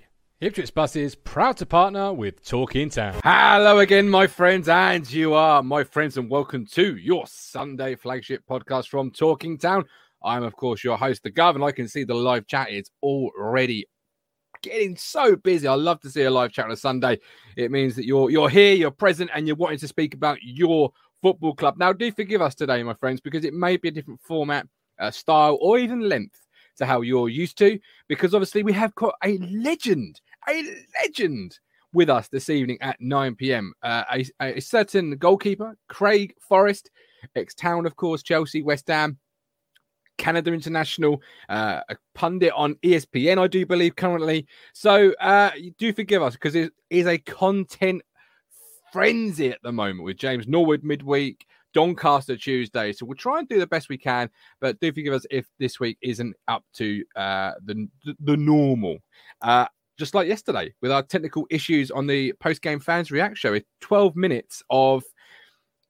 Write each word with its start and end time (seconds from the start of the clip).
Ipswich 0.41 0.75
Buses, 0.75 1.15
proud 1.15 1.59
to 1.59 1.67
partner 1.67 2.15
with 2.15 2.43
Talking 2.43 2.89
Town. 2.89 3.21
Hello 3.23 3.79
again, 3.79 4.09
my 4.09 4.27
friends, 4.27 4.71
and 4.71 5.13
you 5.13 5.35
are 5.35 5.63
my 5.63 5.85
friends, 5.85 6.17
and 6.17 6.31
welcome 6.31 6.65
to 6.69 6.97
your 6.97 7.27
Sunday 7.27 7.95
flagship 7.95 8.45
podcast 8.49 8.89
from 8.89 9.11
Talking 9.11 9.59
Town. 9.59 9.85
I'm, 10.23 10.43
of 10.43 10.55
course, 10.57 10.85
your 10.85 10.97
host, 10.97 11.23
The 11.23 11.31
Gov, 11.31 11.55
and 11.55 11.65
I 11.65 11.73
can 11.73 11.89
see 11.89 12.05
the 12.05 12.15
live 12.15 12.47
chat 12.47 12.71
is 12.71 12.91
already 13.03 13.87
getting 14.63 14.97
so 14.97 15.37
busy. 15.37 15.67
I 15.67 15.75
love 15.75 16.01
to 16.01 16.11
see 16.11 16.23
a 16.23 16.31
live 16.31 16.53
chat 16.53 16.67
on 16.67 16.71
a 16.71 16.77
Sunday. 16.77 17.19
It 17.57 17.71
means 17.71 17.97
that 17.97 18.07
you're 18.07 18.31
you're 18.31 18.49
here, 18.49 18.75
you're 18.75 18.91
present, 18.91 19.31
and 19.35 19.47
you're 19.47 19.57
wanting 19.57 19.79
to 19.79 19.89
speak 19.89 20.15
about 20.15 20.39
your 20.43 20.93
football 21.23 21.55
club. 21.55 21.77
Now, 21.79 21.93
do 21.93 22.11
forgive 22.13 22.43
us 22.43 22.55
today, 22.55 22.83
my 22.83 22.95
friends, 22.95 23.21
because 23.21 23.45
it 23.45 23.55
may 23.55 23.77
be 23.77 23.89
a 23.89 23.93
different 23.93 24.21
format, 24.21 24.67
uh, 24.99 25.11
style, 25.11 25.59
or 25.61 25.79
even 25.79 26.09
length 26.09 26.47
to 26.77 26.87
how 26.87 27.01
you're 27.01 27.29
used 27.29 27.59
to. 27.59 27.79
Because 28.09 28.35
obviously, 28.35 28.63
we 28.63 28.73
have 28.73 28.95
got 28.95 29.15
a 29.25 29.39
legend, 29.39 30.21
a 30.49 30.65
legend 31.03 31.59
with 31.93 32.09
us 32.09 32.29
this 32.29 32.51
evening 32.51 32.79
at 32.81 33.01
9 33.01 33.35
p.m. 33.35 33.73
Uh, 33.83 34.05
a, 34.13 34.57
a 34.57 34.61
certain 34.61 35.17
goalkeeper, 35.17 35.77
Craig 35.89 36.35
Forrest, 36.41 36.91
ex 37.35 37.55
Town, 37.55 37.87
of 37.87 37.97
course, 37.97 38.23
Chelsea, 38.23 38.63
West 38.63 38.89
Ham 38.89 39.19
Canada 40.21 40.53
International, 40.53 41.23
uh, 41.49 41.81
a 41.89 41.97
pundit 42.15 42.53
on 42.55 42.75
ESPN, 42.85 43.39
I 43.39 43.47
do 43.47 43.65
believe, 43.65 43.97
currently. 43.97 44.47
So 44.75 45.13
uh, 45.15 45.51
do 45.79 45.93
forgive 45.95 46.23
us 46.23 46.35
because 46.35 46.55
it 46.55 46.73
is 46.91 47.07
a 47.07 47.17
content 47.17 48.03
frenzy 48.93 49.51
at 49.51 49.63
the 49.63 49.73
moment 49.73 50.05
with 50.05 50.19
James 50.19 50.47
Norwood 50.47 50.85
midweek, 50.85 51.47
Doncaster 51.73 52.37
Tuesday. 52.37 52.93
So 52.93 53.07
we'll 53.07 53.17
try 53.17 53.39
and 53.39 53.49
do 53.49 53.59
the 53.59 53.67
best 53.67 53.89
we 53.89 53.97
can, 53.97 54.29
but 54.61 54.79
do 54.79 54.93
forgive 54.93 55.15
us 55.15 55.25
if 55.31 55.47
this 55.59 55.81
week 55.81 55.97
isn't 56.03 56.37
up 56.49 56.65
to 56.75 57.03
uh, 57.17 57.53
the, 57.65 57.89
the 58.21 58.37
normal. 58.37 58.99
Uh, 59.41 59.67
just 59.99 60.15
like 60.15 60.29
yesterday 60.29 60.73
with 60.83 60.93
our 60.93 61.03
technical 61.03 61.47
issues 61.49 61.91
on 61.91 62.07
the 62.07 62.35
post 62.41 62.61
game 62.61 62.81
fans 62.81 63.11
react 63.11 63.39
show, 63.39 63.55
it's 63.55 63.67
12 63.81 64.17
minutes 64.17 64.63
of 64.69 65.03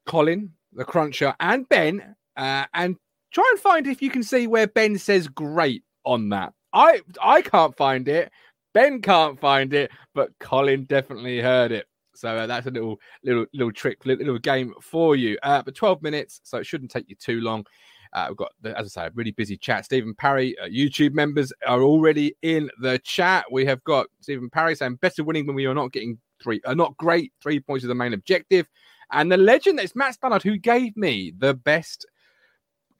Colin, 0.06 0.52
the 0.72 0.84
cruncher, 0.84 1.34
and 1.40 1.68
Ben. 1.68 2.14
Uh, 2.36 2.64
and 2.74 2.96
Try 3.32 3.44
and 3.52 3.60
find 3.60 3.86
if 3.86 4.02
you 4.02 4.10
can 4.10 4.22
see 4.22 4.46
where 4.46 4.66
Ben 4.66 4.98
says 4.98 5.28
great 5.28 5.84
on 6.04 6.28
that. 6.30 6.52
I 6.72 7.00
I 7.22 7.42
can't 7.42 7.76
find 7.76 8.08
it. 8.08 8.30
Ben 8.72 9.00
can't 9.02 9.38
find 9.40 9.72
it, 9.74 9.90
but 10.14 10.30
Colin 10.38 10.84
definitely 10.84 11.40
heard 11.40 11.72
it. 11.72 11.86
So 12.14 12.36
uh, 12.36 12.46
that's 12.46 12.66
a 12.66 12.70
little 12.70 12.98
little 13.24 13.46
little 13.52 13.72
trick, 13.72 14.04
little 14.04 14.24
little 14.24 14.38
game 14.38 14.74
for 14.80 15.16
you. 15.16 15.38
Uh, 15.42 15.62
but 15.62 15.74
12 15.74 16.02
minutes, 16.02 16.40
so 16.44 16.58
it 16.58 16.66
shouldn't 16.66 16.90
take 16.90 17.08
you 17.08 17.16
too 17.16 17.40
long. 17.40 17.64
Uh, 18.12 18.26
we've 18.28 18.36
got, 18.36 18.50
as 18.64 18.96
I 18.96 19.02
say, 19.02 19.06
a 19.06 19.10
really 19.14 19.30
busy 19.30 19.56
chat. 19.56 19.84
Stephen 19.84 20.14
Parry, 20.14 20.58
uh, 20.58 20.66
YouTube 20.66 21.12
members 21.12 21.52
are 21.66 21.82
already 21.82 22.34
in 22.42 22.68
the 22.80 22.98
chat. 23.04 23.44
We 23.52 23.64
have 23.66 23.82
got 23.84 24.06
Stephen 24.20 24.50
Parry 24.50 24.74
saying 24.74 24.96
better 24.96 25.22
winning 25.22 25.46
when 25.46 25.54
we 25.54 25.66
are 25.66 25.74
not 25.74 25.92
getting 25.92 26.18
three, 26.42 26.60
uh, 26.64 26.74
not 26.74 26.96
great. 26.96 27.32
Three 27.40 27.60
points 27.60 27.84
is 27.84 27.88
the 27.88 27.94
main 27.94 28.12
objective. 28.12 28.66
And 29.12 29.30
the 29.30 29.36
legend 29.36 29.78
is 29.80 29.94
Matt 29.94 30.14
Stannard, 30.14 30.42
who 30.42 30.56
gave 30.56 30.96
me 30.96 31.32
the 31.38 31.54
best 31.54 32.04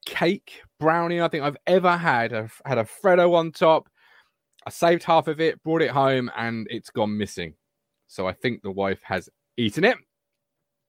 cake 0.06 0.62
brownie 0.78 1.20
I 1.20 1.28
think 1.28 1.44
I've 1.44 1.56
ever 1.66 1.96
had. 1.96 2.32
I've 2.32 2.60
had 2.64 2.78
a 2.78 2.84
Freddo 2.84 3.34
on 3.34 3.52
top. 3.52 3.88
I 4.66 4.70
saved 4.70 5.04
half 5.04 5.28
of 5.28 5.40
it, 5.40 5.62
brought 5.62 5.82
it 5.82 5.90
home, 5.90 6.30
and 6.36 6.66
it's 6.70 6.90
gone 6.90 7.16
missing. 7.16 7.54
So 8.08 8.26
I 8.26 8.32
think 8.32 8.62
the 8.62 8.70
wife 8.70 9.00
has 9.02 9.28
eaten 9.56 9.84
it. 9.84 9.96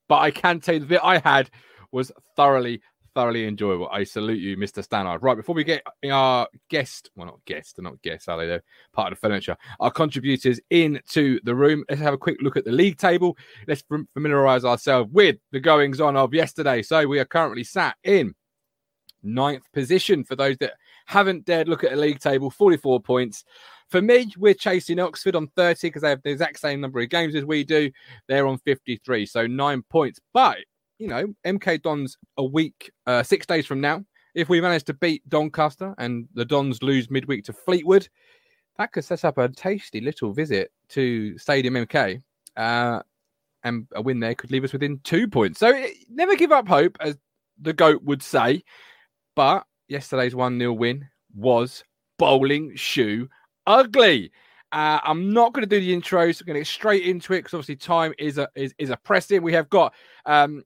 But 0.10 0.20
I 0.20 0.32
can 0.32 0.60
tell 0.60 0.76
you 0.76 0.82
bit 0.82 1.02
I 1.04 1.20
had 1.20 1.50
was 1.92 2.12
thoroughly, 2.36 2.82
thoroughly 3.16 3.48
enjoyable. 3.48 3.88
I 3.90 4.04
salute 4.04 4.40
you, 4.40 4.58
Mr. 4.58 4.84
Stannard. 4.84 5.24
Right, 5.24 5.38
before 5.38 5.56
we 5.56 5.64
get 5.64 5.84
our 6.10 6.48
guest, 6.70 7.10
well, 7.16 7.28
not 7.28 7.46
guest, 7.46 7.76
they're 7.76 7.84
not 7.84 8.02
guests, 8.02 8.28
are 8.28 8.38
they? 8.38 8.48
They're 8.48 8.64
part 8.92 9.14
of 9.14 9.18
the 9.18 9.28
furniture. 9.28 9.56
Our 9.80 9.92
contributors 9.92 10.60
into 10.70 11.40
the 11.44 11.56
room. 11.56 11.86
Let's 11.90 12.02
have 12.02 12.14
a 12.14 12.18
quick 12.18 12.42
look 12.42 12.58
at 12.58 12.66
the 12.66 12.72
league 12.72 12.98
table. 12.98 13.38
Let's 13.68 13.84
familiarize 14.14 14.66
ourselves 14.66 15.10
with 15.14 15.38
the 15.52 15.60
goings 15.60 16.02
on 16.02 16.18
of 16.18 16.34
yesterday. 16.34 16.82
So 16.82 17.08
we 17.08 17.20
are 17.20 17.26
currently 17.26 17.64
sat 17.64 17.96
in 18.04 18.34
ninth 19.24 19.64
position. 19.74 20.24
For 20.24 20.36
those 20.36 20.58
that 20.58 20.74
haven't 21.06 21.46
dared 21.46 21.68
look 21.68 21.84
at 21.84 21.94
a 21.94 21.96
league 21.96 22.20
table 22.20 22.50
44 22.50 23.00
points. 23.02 23.44
For 23.90 24.02
me 24.02 24.32
we're 24.38 24.54
chasing 24.54 25.00
oxford 25.00 25.36
on 25.36 25.48
30 25.56 25.88
because 25.88 26.02
they 26.02 26.10
have 26.10 26.22
the 26.24 26.32
exact 26.32 26.60
same 26.60 26.82
number 26.82 27.00
of 27.00 27.10
games 27.10 27.36
as 27.36 27.46
we 27.46 27.64
do. 27.64 27.92
They're 28.28 28.48
on 28.48 28.58
53 28.60 29.26
so 29.26 29.48
nine 29.48 29.84
points. 29.84 30.20
But 30.34 30.58
you 30.98 31.08
know 31.08 31.34
mk 31.46 31.82
dons 31.82 32.16
a 32.38 32.44
week 32.44 32.92
uh, 33.08 33.24
six 33.24 33.46
days 33.46 33.66
from 33.66 33.82
now. 33.82 34.04
If 34.34 34.48
we 34.48 34.62
manage 34.62 34.86
to 34.86 34.94
beat 34.94 35.28
doncaster 35.28 35.94
and 35.98 36.28
the 36.34 36.46
dons 36.46 36.82
lose 36.82 37.10
midweek 37.10 37.44
to 37.46 37.54
fleetwood 37.54 38.08
that 38.78 38.94
could 38.94 39.04
set 39.04 39.26
up 39.26 39.38
a 39.38 39.50
tasty 39.50 40.00
little 40.00 40.32
visit 40.32 40.72
to 40.90 41.38
stadium 41.38 41.74
mk 41.74 42.22
uh, 42.58 43.02
and 43.64 43.88
a 43.94 44.02
win 44.02 44.20
there 44.20 44.36
could 44.36 44.52
leave 44.52 44.64
us 44.64 44.74
within 44.74 45.00
two 45.04 45.28
points. 45.28 45.60
So 45.60 45.86
never 46.10 46.36
give 46.36 46.52
up 46.52 46.68
hope 46.68 46.98
as 47.00 47.18
the 47.62 47.74
goat 47.74 48.02
would 48.04 48.24
say 48.24 48.64
but 49.42 49.66
yesterday's 49.88 50.36
1 50.36 50.60
0 50.60 50.72
win 50.74 51.10
was 51.36 51.84
bowling 52.20 52.76
shoe 52.76 53.28
ugly. 53.66 54.32
Uh, 54.72 55.00
I'm 55.04 55.34
not 55.34 55.52
going 55.52 55.68
to 55.68 55.80
do 55.80 55.80
the 55.80 56.00
intros. 56.00 56.40
I'm 56.40 56.46
going 56.46 56.54
to 56.54 56.60
get 56.60 56.68
straight 56.68 57.08
into 57.08 57.34
it 57.34 57.40
because 57.40 57.56
obviously 57.56 57.78
time 57.78 58.14
is 58.20 58.38
a 58.38 58.48
is, 58.54 58.76
is 58.78 58.92
oppressive. 58.92 59.42
We 59.42 59.54
have 59.54 59.68
got. 59.72 59.96
Um, 60.28 60.64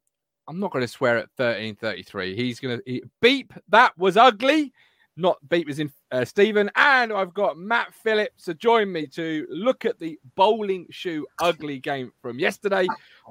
I'm 0.50 0.60
not 0.60 0.72
going 0.72 0.82
to 0.82 0.90
swear 0.90 1.18
at 1.18 1.30
13:33. 1.40 2.36
He's 2.36 2.60
going 2.60 2.80
to 2.80 2.84
he, 2.86 3.02
beep. 3.22 3.54
That 3.70 3.98
was 3.98 4.18
ugly. 4.18 4.74
Not 5.16 5.38
beep 5.48 5.70
as 5.70 5.80
in 5.80 5.90
uh, 6.12 6.26
Stephen. 6.26 6.70
And 6.76 7.14
I've 7.14 7.34
got 7.34 7.58
Matt 7.58 7.94
Phillips 7.94 8.44
to 8.44 8.56
join 8.56 8.92
me 8.92 9.08
to 9.08 9.48
look 9.50 9.86
at 9.86 10.00
the 10.00 10.20
bowling 10.36 10.86
shoe 10.90 11.26
ugly 11.40 11.80
game 11.80 12.12
from 12.22 12.40
yesterday. 12.40 12.88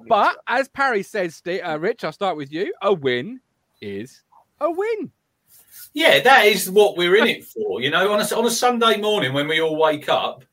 But 0.08 0.38
as 0.48 0.68
Parry 0.70 1.02
says, 1.02 1.42
uh, 1.46 1.78
Rich, 1.78 2.02
I'll 2.02 2.12
start 2.12 2.38
with 2.38 2.50
you. 2.50 2.72
A 2.80 2.94
win 2.94 3.40
is 3.82 4.22
a 4.58 4.70
win. 4.70 5.12
Yeah, 5.94 6.20
that 6.20 6.46
is 6.46 6.68
what 6.68 6.96
we're 6.96 7.16
in 7.16 7.28
it 7.28 7.44
for. 7.44 7.80
You 7.80 7.90
know, 7.90 8.12
on 8.12 8.20
a, 8.20 8.24
on 8.36 8.44
a 8.44 8.50
Sunday 8.50 9.00
morning 9.00 9.32
when 9.32 9.46
we 9.46 9.60
all 9.60 9.76
wake 9.76 10.08
up, 10.08 10.44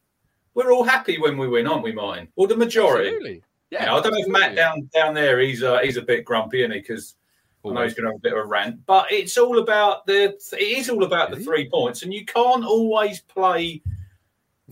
we're 0.53 0.71
all 0.71 0.83
happy 0.83 1.17
when 1.17 1.37
we 1.37 1.47
win, 1.47 1.67
aren't 1.67 1.83
we, 1.83 1.91
Martin? 1.91 2.27
Or 2.35 2.47
the 2.47 2.55
majority. 2.55 3.09
Absolutely. 3.09 3.43
Yeah, 3.71 3.85
yeah 3.85 3.95
I 3.95 4.01
don't 4.01 4.11
know 4.11 4.19
if 4.19 4.27
Matt 4.27 4.55
down 4.55 4.89
down 4.93 5.13
there 5.15 5.39
he's 5.39 5.63
uh, 5.63 5.79
he's 5.79 5.97
a 5.97 6.01
bit 6.01 6.25
grumpy, 6.25 6.61
isn't 6.61 6.71
he? 6.71 6.79
Because 6.79 7.15
I 7.65 7.69
know 7.69 7.83
he's 7.83 7.93
going 7.93 8.05
to 8.05 8.11
have 8.11 8.17
a 8.17 8.21
bit 8.21 8.33
of 8.33 8.39
a 8.39 8.45
rant. 8.45 8.85
But 8.85 9.11
it's 9.11 9.37
all 9.37 9.59
about 9.59 10.05
the 10.05 10.37
it 10.53 10.61
is 10.61 10.89
all 10.89 11.03
about 11.03 11.31
the 11.31 11.37
three 11.37 11.69
points, 11.69 12.03
and 12.03 12.13
you 12.13 12.25
can't 12.25 12.63
always 12.63 13.21
play 13.21 13.81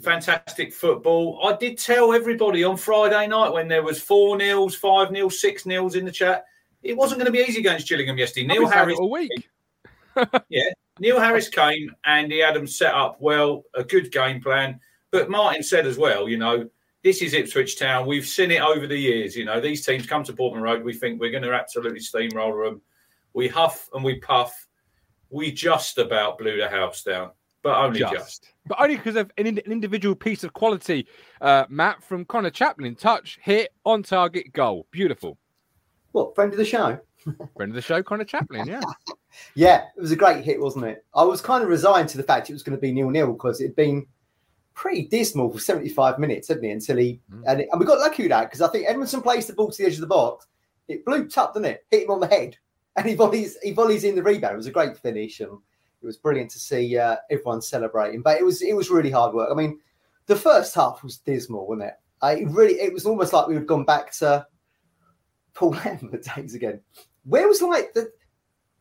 fantastic 0.03 0.71
football. 0.71 1.39
I 1.43 1.55
did 1.55 1.77
tell 1.77 2.13
everybody 2.13 2.63
on 2.63 2.77
Friday 2.77 3.27
night 3.27 3.51
when 3.51 3.67
there 3.67 3.83
was 3.83 4.01
four 4.01 4.37
nils, 4.37 4.75
five 4.75 5.11
nils, 5.11 5.41
six 5.41 5.65
nils 5.65 5.95
in 5.95 6.05
the 6.05 6.11
chat. 6.11 6.45
It 6.83 6.95
wasn't 6.95 7.19
going 7.19 7.31
to 7.31 7.37
be 7.37 7.43
easy 7.43 7.59
against 7.59 7.87
Gillingham 7.87 8.17
yesterday. 8.17 8.47
Neil 8.47 8.67
Harris 8.67 8.97
a 8.99 9.05
week. 9.05 9.49
Yeah, 10.49 10.69
Neil 10.99 11.19
Harris 11.19 11.49
came 11.49 11.91
and 12.05 12.31
he 12.31 12.39
had 12.39 12.55
them 12.55 12.67
set 12.67 12.93
up 12.93 13.17
well, 13.19 13.63
a 13.73 13.83
good 13.83 14.11
game 14.11 14.41
plan. 14.41 14.79
But 15.11 15.29
Martin 15.29 15.63
said 15.63 15.87
as 15.87 15.97
well, 15.97 16.29
you 16.29 16.37
know, 16.37 16.69
this 17.03 17.21
is 17.21 17.33
Ipswich 17.33 17.79
Town. 17.79 18.05
We've 18.05 18.25
seen 18.25 18.51
it 18.51 18.61
over 18.61 18.85
the 18.85 18.97
years. 18.97 19.35
You 19.35 19.45
know, 19.45 19.61
these 19.61 19.85
teams 19.85 20.05
come 20.05 20.23
to 20.25 20.33
Portman 20.33 20.61
Road. 20.61 20.83
We 20.83 20.93
think 20.93 21.19
we're 21.19 21.31
going 21.31 21.43
to 21.43 21.53
absolutely 21.53 22.01
steamroller 22.01 22.65
them. 22.65 22.81
We 23.33 23.47
huff 23.47 23.89
and 23.93 24.03
we 24.03 24.19
puff. 24.19 24.67
We 25.29 25.51
just 25.51 25.97
about 25.97 26.37
blew 26.37 26.57
the 26.57 26.67
house 26.67 27.03
down, 27.03 27.31
but 27.61 27.77
only 27.77 27.99
just. 27.99 28.13
just. 28.13 28.53
But 28.65 28.81
only 28.81 28.97
because 28.97 29.15
of 29.15 29.31
an, 29.37 29.47
an, 29.47 29.57
individual 29.59 30.15
piece 30.15 30.43
of 30.43 30.53
quality, 30.53 31.07
uh, 31.39 31.65
Matt, 31.69 32.03
from 32.03 32.25
Conor 32.25 32.49
Chaplin. 32.49 32.95
Touch, 32.95 33.39
hit, 33.41 33.71
on 33.85 34.03
target, 34.03 34.51
goal. 34.53 34.87
Beautiful. 34.91 35.37
What, 36.11 36.35
friend 36.35 36.51
of 36.51 36.57
the 36.57 36.65
show? 36.65 36.99
friend 37.55 37.71
of 37.71 37.73
the 37.73 37.81
show, 37.81 38.01
Conor 38.03 38.25
Chaplin, 38.25 38.67
yeah. 38.67 38.81
yeah, 39.55 39.85
it 39.95 40.01
was 40.01 40.11
a 40.11 40.15
great 40.15 40.43
hit, 40.43 40.59
wasn't 40.59 40.85
it? 40.85 41.05
I 41.15 41.23
was 41.23 41.41
kind 41.41 41.63
of 41.63 41.69
resigned 41.69 42.09
to 42.09 42.17
the 42.17 42.23
fact 42.23 42.49
it 42.49 42.53
was 42.53 42.63
going 42.63 42.77
to 42.77 42.81
be 42.81 42.91
nil 42.91 43.09
nil 43.09 43.33
because 43.33 43.61
it'd 43.61 43.75
been 43.75 44.05
pretty 44.73 45.03
dismal 45.07 45.51
for 45.51 45.59
75 45.59 46.19
minutes, 46.19 46.47
hadn't 46.47 46.63
it? 46.63 46.71
Until 46.71 46.97
he 46.97 47.19
mm. 47.31 47.43
and, 47.47 47.61
it, 47.61 47.69
and 47.71 47.79
we 47.79 47.85
got 47.85 47.99
lucky 47.99 48.23
with 48.23 48.31
that 48.31 48.45
because 48.45 48.61
I 48.61 48.69
think 48.69 48.87
Edmundson 48.87 49.23
placed 49.23 49.47
the 49.47 49.53
ball 49.53 49.69
to 49.69 49.77
the 49.77 49.87
edge 49.87 49.95
of 49.95 50.01
the 50.01 50.07
box. 50.07 50.47
It 50.87 51.05
blooped 51.05 51.37
up, 51.37 51.53
didn't 51.53 51.65
it? 51.65 51.85
Hit 51.91 52.03
him 52.03 52.11
on 52.11 52.19
the 52.19 52.27
head, 52.27 52.57
and 52.95 53.05
he 53.05 53.15
volleys 53.15 53.57
he 53.61 53.71
volleys 53.71 54.03
in 54.03 54.15
the 54.15 54.23
rebound. 54.23 54.53
It 54.53 54.57
was 54.57 54.67
a 54.67 54.71
great 54.71 54.97
finish, 54.97 55.39
and 55.39 55.51
it 56.01 56.05
was 56.05 56.17
brilliant 56.17 56.51
to 56.51 56.59
see 56.59 56.97
uh, 56.97 57.17
everyone 57.29 57.61
celebrating. 57.61 58.21
But 58.21 58.39
it 58.39 58.45
was 58.45 58.61
it 58.61 58.75
was 58.75 58.89
really 58.89 59.11
hard 59.11 59.33
work. 59.33 59.49
I 59.51 59.55
mean, 59.55 59.79
the 60.27 60.35
first 60.35 60.73
half 60.75 61.03
was 61.03 61.17
dismal, 61.17 61.67
wasn't 61.67 61.89
it? 61.89 61.93
I, 62.21 62.35
it 62.35 62.49
really 62.49 62.75
it 62.75 62.93
was 62.93 63.05
almost 63.05 63.33
like 63.33 63.47
we 63.47 63.55
had 63.55 63.67
gone 63.67 63.85
back 63.85 64.13
to 64.17 64.45
Paul 65.53 65.71
Lambert 65.71 66.23
days 66.35 66.55
again. 66.55 66.79
Where 67.25 67.47
was 67.47 67.61
like 67.61 67.93
the 67.93 68.11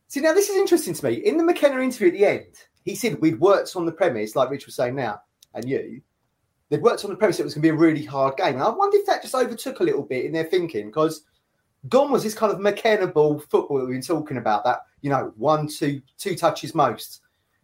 See, 0.09 0.21
now 0.21 0.33
this 0.33 0.49
is 0.49 0.57
interesting 0.57 0.95
to 0.95 1.05
me. 1.05 1.13
In 1.13 1.37
the 1.37 1.43
McKenna 1.43 1.79
interview 1.81 2.07
at 2.07 2.13
the 2.13 2.25
end, 2.25 2.55
he 2.83 2.95
said 2.95 3.21
we'd 3.21 3.39
worked 3.39 3.75
on 3.75 3.85
the 3.85 3.91
premise, 3.91 4.35
like 4.35 4.49
Rich 4.49 4.65
was 4.65 4.73
saying 4.73 4.95
now, 4.95 5.21
and 5.53 5.69
you, 5.69 6.01
they'd 6.69 6.81
worked 6.81 7.05
on 7.05 7.11
the 7.11 7.15
premise 7.15 7.39
it 7.39 7.43
was 7.43 7.53
going 7.53 7.61
to 7.61 7.67
be 7.67 7.75
a 7.75 7.79
really 7.79 8.03
hard 8.03 8.35
game. 8.35 8.55
And 8.55 8.63
I 8.63 8.69
wonder 8.69 8.97
if 8.97 9.05
that 9.05 9.21
just 9.21 9.35
overtook 9.35 9.79
a 9.79 9.83
little 9.83 10.01
bit 10.01 10.25
in 10.25 10.31
their 10.31 10.45
thinking 10.45 10.87
because 10.87 11.21
gone 11.89 12.11
was 12.11 12.23
this 12.23 12.33
kind 12.33 12.51
of 12.51 12.59
mechanical 12.59 13.37
football 13.37 13.77
that 13.77 13.85
we've 13.85 13.93
been 13.93 14.01
talking 14.01 14.37
about. 14.37 14.63
That 14.63 14.79
you 15.01 15.11
know, 15.11 15.31
one, 15.37 15.67
two, 15.67 16.01
two 16.17 16.35
touches 16.35 16.73
most. 16.73 17.21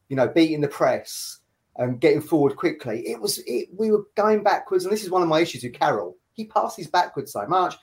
You 0.10 0.16
know, 0.16 0.28
beating 0.28 0.62
the 0.62 0.68
press 0.68 1.40
and 1.78 2.00
getting 2.00 2.22
forward 2.22 2.56
quickly. 2.58 3.08
It 3.08 3.20
was 3.20 3.40
it, 3.48 3.70
we 3.76 3.90
were 3.90 4.06
going 4.14 4.44
backwards, 4.44 4.86
and 4.86 4.94
this 4.94 5.04
is 5.04 5.10
one 5.10 5.24
of 5.24 5.28
my 5.28 5.40
issues 5.40 5.64
with 5.64 5.74
Carroll. 5.74 6.16
He 6.34 6.46
passes 6.46 6.86
backwards 6.86 7.32
so 7.32 7.48
much. 7.48 7.76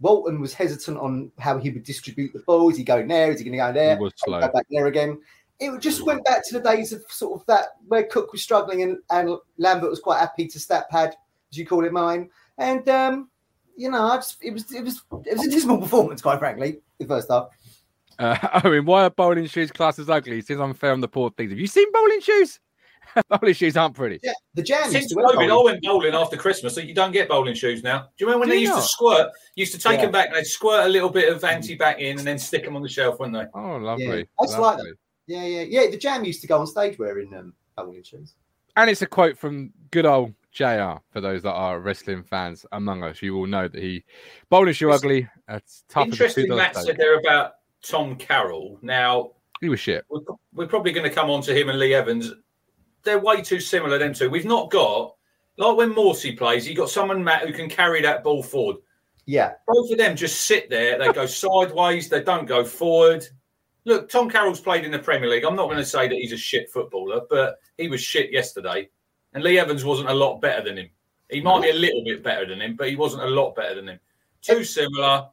Walton 0.00 0.40
was 0.40 0.54
hesitant 0.54 0.98
on 0.98 1.30
how 1.38 1.58
he 1.58 1.70
would 1.70 1.82
distribute 1.82 2.32
the 2.32 2.40
ball. 2.40 2.70
Is 2.70 2.76
he 2.76 2.84
going 2.84 3.08
there? 3.08 3.32
Is 3.32 3.40
he 3.40 3.44
going 3.44 3.52
to 3.52 3.58
go 3.58 3.72
there? 3.72 3.96
He 3.96 4.02
was 4.02 4.12
slow. 4.16 4.40
Go 4.40 4.48
back 4.48 4.66
there 4.70 4.86
again. 4.86 5.20
It 5.60 5.76
just 5.80 6.06
went 6.06 6.24
back 6.24 6.46
to 6.46 6.54
the 6.54 6.62
days 6.62 6.92
of 6.92 7.02
sort 7.08 7.40
of 7.40 7.46
that 7.46 7.76
where 7.88 8.04
Cook 8.04 8.30
was 8.30 8.42
struggling 8.42 8.82
and, 8.82 8.98
and 9.10 9.36
Lambert 9.56 9.90
was 9.90 9.98
quite 9.98 10.20
happy 10.20 10.46
to 10.46 10.60
stat 10.60 10.88
pad, 10.88 11.16
as 11.50 11.58
you 11.58 11.66
call 11.66 11.84
it, 11.84 11.92
mine. 11.92 12.30
And 12.58 12.88
um, 12.88 13.28
you 13.76 13.90
know, 13.90 14.04
I 14.06 14.16
just 14.16 14.36
it 14.40 14.52
was 14.52 14.72
it 14.72 14.84
was 14.84 15.02
it 15.24 15.36
was 15.36 15.46
a 15.46 15.50
dismal 15.50 15.78
performance, 15.78 16.22
quite 16.22 16.38
frankly, 16.38 16.78
the 16.98 17.06
first 17.06 17.28
half. 17.28 17.48
Uh, 18.20 18.36
I 18.64 18.68
mean, 18.68 18.84
why 18.84 19.04
are 19.04 19.10
bowling 19.10 19.46
shoes 19.46 19.72
classed 19.72 19.98
as 19.98 20.08
ugly? 20.08 20.38
It 20.38 20.46
seems 20.46 20.60
unfair 20.60 20.92
on 20.92 21.00
the 21.00 21.08
poor 21.08 21.30
things. 21.30 21.50
Have 21.50 21.58
you 21.58 21.66
seen 21.66 21.90
bowling 21.92 22.20
shoes? 22.20 22.60
bowling 23.28 23.54
shoes 23.54 23.76
aren't 23.76 23.94
pretty. 23.94 24.18
Yeah, 24.22 24.32
the 24.54 24.62
jam. 24.62 24.82
Since 24.84 24.94
used 24.94 25.08
to 25.10 25.16
wear 25.16 25.26
COVID, 25.26 25.34
bowling 25.34 25.50
I 25.50 25.62
went 25.64 25.82
bowling 25.82 26.14
after 26.14 26.36
Christmas, 26.36 26.74
so 26.74 26.80
you 26.80 26.94
don't 26.94 27.12
get 27.12 27.28
bowling 27.28 27.54
shoes 27.54 27.82
now. 27.82 28.00
Do 28.00 28.06
you 28.18 28.26
remember 28.26 28.40
when 28.40 28.48
Do 28.50 28.54
they 28.54 28.60
used 28.60 28.72
not? 28.72 28.82
to 28.82 28.86
squirt? 28.88 29.30
Used 29.56 29.72
to 29.72 29.78
take 29.78 29.98
Yeah. 29.98 30.02
them 30.06 30.12
back, 30.12 30.28
and 30.28 30.36
they'd 30.36 30.44
squirt 30.46 30.86
a 30.86 30.88
little 30.88 31.08
bit 31.10 31.32
of 31.32 31.42
anti 31.44 31.74
back 31.76 32.00
in, 32.00 32.18
and 32.18 32.26
then 32.26 32.38
stick 32.38 32.64
them 32.64 32.76
on 32.76 32.82
the 32.82 32.88
shelf, 32.88 33.18
wouldn't 33.18 33.36
they? 33.36 33.46
Oh, 33.58 33.76
lovely. 33.76 34.26
I 34.40 34.44
just 34.44 34.58
like 34.58 34.76
lovely. 34.78 34.92
Yeah, 35.26 35.44
yeah, 35.44 35.62
yeah. 35.62 35.90
The 35.90 35.98
jam 35.98 36.24
used 36.24 36.40
to 36.42 36.46
go 36.46 36.58
on 36.58 36.66
stage 36.66 36.98
wearing 36.98 37.34
um, 37.34 37.52
bowling 37.76 38.02
shoes. 38.02 38.34
And 38.76 38.88
it's 38.88 39.02
a 39.02 39.06
quote 39.06 39.36
from 39.36 39.72
good 39.90 40.06
old 40.06 40.32
JR 40.52 40.94
for 41.10 41.20
those 41.20 41.42
that 41.42 41.52
are 41.52 41.80
wrestling 41.80 42.22
fans 42.22 42.64
among 42.72 43.02
us. 43.02 43.20
You 43.20 43.34
will 43.34 43.46
know 43.46 43.68
that 43.68 43.82
he 43.82 44.04
bowling 44.48 44.72
shoe 44.72 44.88
It's 44.90 45.02
ugly. 45.02 45.28
That's 45.48 45.84
tough. 45.88 46.04
as 46.04 46.08
a 46.08 46.12
Interesting, 46.12 46.44
two-dollar 46.44 46.62
Matt 46.62 46.74
steak. 46.76 46.86
said 46.86 46.96
there 46.96 47.18
about 47.18 47.52
Tom 47.82 48.16
Carroll. 48.16 48.78
Now, 48.80 49.32
He 49.60 49.68
was 49.68 49.80
shit. 49.80 50.04
we're, 50.08 50.20
we're 50.54 50.66
probably 50.66 50.92
going 50.92 51.08
to 51.08 51.14
come 51.14 51.28
on 51.28 51.42
to 51.42 51.54
him 51.54 51.68
and 51.68 51.78
Lee 51.78 51.92
Evans. 51.94 52.32
They're 53.08 53.18
way 53.18 53.40
too 53.40 53.58
similar, 53.58 53.96
them 53.96 54.12
two. 54.12 54.28
We've 54.28 54.44
not 54.44 54.70
got, 54.70 55.14
like 55.56 55.78
when 55.78 55.94
Morsy 55.94 56.36
plays, 56.36 56.68
you 56.68 56.74
got 56.74 56.90
someone, 56.90 57.24
Matt, 57.24 57.46
who 57.46 57.54
can 57.54 57.70
carry 57.70 58.02
that 58.02 58.22
ball 58.22 58.42
forward. 58.42 58.76
Yeah, 59.24 59.54
Both 59.66 59.90
of 59.90 59.96
them 59.96 60.14
just 60.14 60.42
sit 60.42 60.68
there. 60.68 60.98
They 60.98 61.10
go 61.10 61.24
sideways. 61.26 62.10
They 62.10 62.22
don't 62.22 62.44
go 62.44 62.66
forward. 62.66 63.26
Look, 63.86 64.10
Tom 64.10 64.28
Carroll's 64.28 64.60
played 64.60 64.84
in 64.84 64.90
the 64.90 64.98
Premier 64.98 65.30
League. 65.30 65.44
I'm 65.44 65.56
not 65.56 65.68
going 65.68 65.78
to 65.78 65.86
say 65.86 66.06
that 66.06 66.14
he's 66.14 66.32
a 66.34 66.36
shit 66.36 66.70
footballer, 66.70 67.22
but 67.30 67.56
he 67.78 67.88
was 67.88 68.02
shit 68.02 68.30
yesterday. 68.30 68.90
And 69.32 69.42
Lee 69.42 69.58
Evans 69.58 69.86
wasn't 69.86 70.10
a 70.10 70.14
lot 70.14 70.42
better 70.42 70.62
than 70.62 70.76
him. 70.76 70.90
He 71.30 71.40
might 71.40 71.62
be 71.62 71.70
a 71.70 71.74
little 71.74 72.04
bit 72.04 72.22
better 72.22 72.44
than 72.44 72.60
him, 72.60 72.76
but 72.76 72.90
he 72.90 72.96
wasn't 72.96 73.22
a 73.22 73.28
lot 73.28 73.56
better 73.56 73.74
than 73.74 73.88
him. 73.88 74.00
Too 74.42 74.64
similar. 74.64 75.28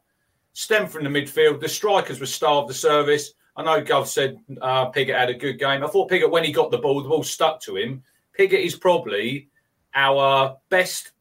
Stem 0.53 0.87
from 0.87 1.03
the 1.03 1.09
midfield. 1.09 1.59
The 1.59 1.67
strikers 1.67 2.21
were 2.21 2.25
starved 2.25 2.69
the 2.69 2.73
service. 2.73 3.33
I 3.57 3.63
know 3.63 3.81
Gov 3.81 4.07
said 4.07 4.37
uh, 4.61 4.87
Piggott 4.87 5.15
had 5.15 5.29
a 5.29 5.33
good 5.33 5.57
game. 5.59 5.83
I 5.83 5.87
thought 5.87 6.09
Piggott, 6.09 6.31
when 6.31 6.43
he 6.43 6.51
got 6.51 6.71
the 6.71 6.77
ball, 6.77 7.01
the 7.01 7.09
ball 7.09 7.23
stuck 7.23 7.61
to 7.61 7.77
him. 7.77 8.03
Piggott 8.33 8.59
is 8.59 8.75
probably 8.75 9.49
our 9.93 10.57
best 10.69 11.11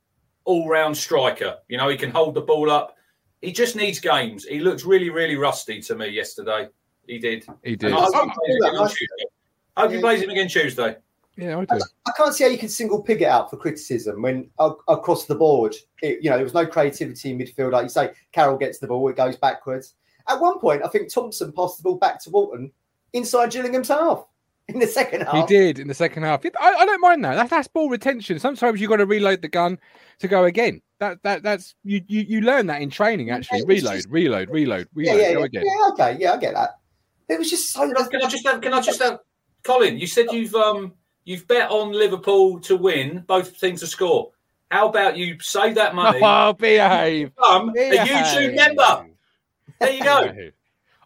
all-round 0.44 0.96
striker. 0.96 1.58
You 1.68 1.78
know, 1.78 1.88
he 1.88 1.96
can 1.96 2.10
hold 2.10 2.34
the 2.34 2.40
ball 2.40 2.70
up. 2.70 2.96
He 3.40 3.52
just 3.52 3.76
needs 3.76 4.00
games. 4.00 4.44
He 4.44 4.58
looks 4.58 4.84
really, 4.84 5.10
really 5.10 5.36
rusty 5.36 5.80
to 5.82 5.94
me 5.94 6.08
yesterday. 6.08 6.68
He 7.06 7.18
did. 7.18 7.46
He 7.62 7.76
did. 7.76 7.92
I 7.92 8.00
hope, 8.00 8.14
Oh, 8.14 8.24
he 8.24 8.30
plays 8.30 8.58
yeah, 8.60 8.68
again 8.68 8.78
on 8.80 8.86
I- 8.86 8.88
Tuesday. 8.88 9.24
I 9.76 9.80
hope 9.82 9.90
he 9.92 10.00
plays 10.00 10.22
him 10.22 10.30
again 10.30 10.48
Tuesday. 10.48 10.96
Yeah, 11.36 11.58
I 11.58 11.64
do. 11.64 11.80
I 12.06 12.12
can't 12.16 12.32
see 12.32 12.44
how 12.44 12.50
you 12.50 12.58
can 12.58 12.68
single 12.68 13.02
Piggott 13.02 13.26
out 13.28 13.50
for 13.50 13.56
criticism 13.56 14.22
when 14.22 14.48
uh, 14.60 14.70
across 14.86 15.26
the 15.26 15.34
board, 15.34 15.74
it, 16.00 16.22
you 16.22 16.30
know, 16.30 16.36
there 16.36 16.44
was 16.44 16.54
no 16.54 16.64
creativity 16.64 17.32
in 17.32 17.38
midfield. 17.38 17.72
Like 17.72 17.82
you 17.84 17.88
say, 17.88 18.12
Carroll 18.32 18.56
gets 18.56 18.78
the 18.78 18.86
ball, 18.86 19.08
it 19.08 19.16
goes 19.16 19.36
backwards. 19.36 19.94
At 20.28 20.40
one 20.40 20.58
point, 20.58 20.82
I 20.84 20.88
think 20.88 21.12
Thompson 21.12 21.52
passed 21.52 21.78
the 21.78 21.82
ball 21.82 21.96
back 21.96 22.22
to 22.24 22.30
Walton 22.30 22.72
inside 23.12 23.50
Gillingham's 23.50 23.88
half 23.88 24.24
in 24.68 24.78
the 24.78 24.86
second 24.86 25.22
half. 25.22 25.34
He 25.34 25.54
did 25.54 25.78
in 25.78 25.88
the 25.88 25.94
second 25.94 26.22
half. 26.22 26.44
I, 26.44 26.50
I 26.60 26.86
don't 26.86 27.00
mind 27.00 27.24
that. 27.24 27.34
That's, 27.34 27.50
that's 27.50 27.68
ball 27.68 27.90
retention. 27.90 28.38
Sometimes 28.38 28.80
you've 28.80 28.90
got 28.90 28.96
to 28.96 29.06
reload 29.06 29.42
the 29.42 29.48
gun 29.48 29.78
to 30.20 30.28
go 30.28 30.44
again. 30.44 30.80
That 31.00 31.22
that 31.24 31.42
that's 31.42 31.74
you 31.84 32.02
you, 32.06 32.22
you 32.22 32.40
learn 32.40 32.66
that 32.68 32.80
in 32.80 32.88
training. 32.88 33.30
Actually, 33.30 33.58
it's 33.58 33.68
reload, 33.68 33.94
just- 33.96 34.08
reload, 34.08 34.50
reload, 34.50 34.88
reload. 34.94 35.20
yeah, 35.20 35.32
go 35.32 35.38
yeah. 35.40 35.44
again. 35.44 35.64
yeah. 35.66 35.88
Okay, 35.90 36.16
yeah, 36.20 36.32
I 36.32 36.36
get 36.38 36.54
that. 36.54 36.78
It 37.28 37.38
was 37.38 37.50
just 37.50 37.72
so. 37.72 37.80
Can 37.80 37.96
I, 37.96 38.08
can 38.08 38.22
I 38.22 38.28
just 38.28 38.46
have? 38.46 38.60
Can 38.60 38.72
I 38.72 38.80
just 38.80 39.02
have? 39.02 39.18
Colin, 39.64 39.98
you 39.98 40.06
said 40.06 40.26
you've 40.30 40.54
um 40.54 40.92
you've 41.24 41.46
bet 41.48 41.70
on 41.70 41.92
Liverpool 41.92 42.60
to 42.60 42.76
win 42.76 43.24
both 43.26 43.58
teams 43.58 43.80
to 43.80 43.86
score. 43.86 44.30
How 44.70 44.88
about 44.88 45.16
you 45.16 45.38
save 45.40 45.74
that 45.76 45.94
money? 45.94 46.20
Oh, 46.22 46.52
behave. 46.52 47.34
become 47.34 47.70
a. 47.70 47.98
YouTube 47.98 48.56
member. 48.56 49.06
There 49.84 49.94
you 49.94 50.04
go. 50.04 50.50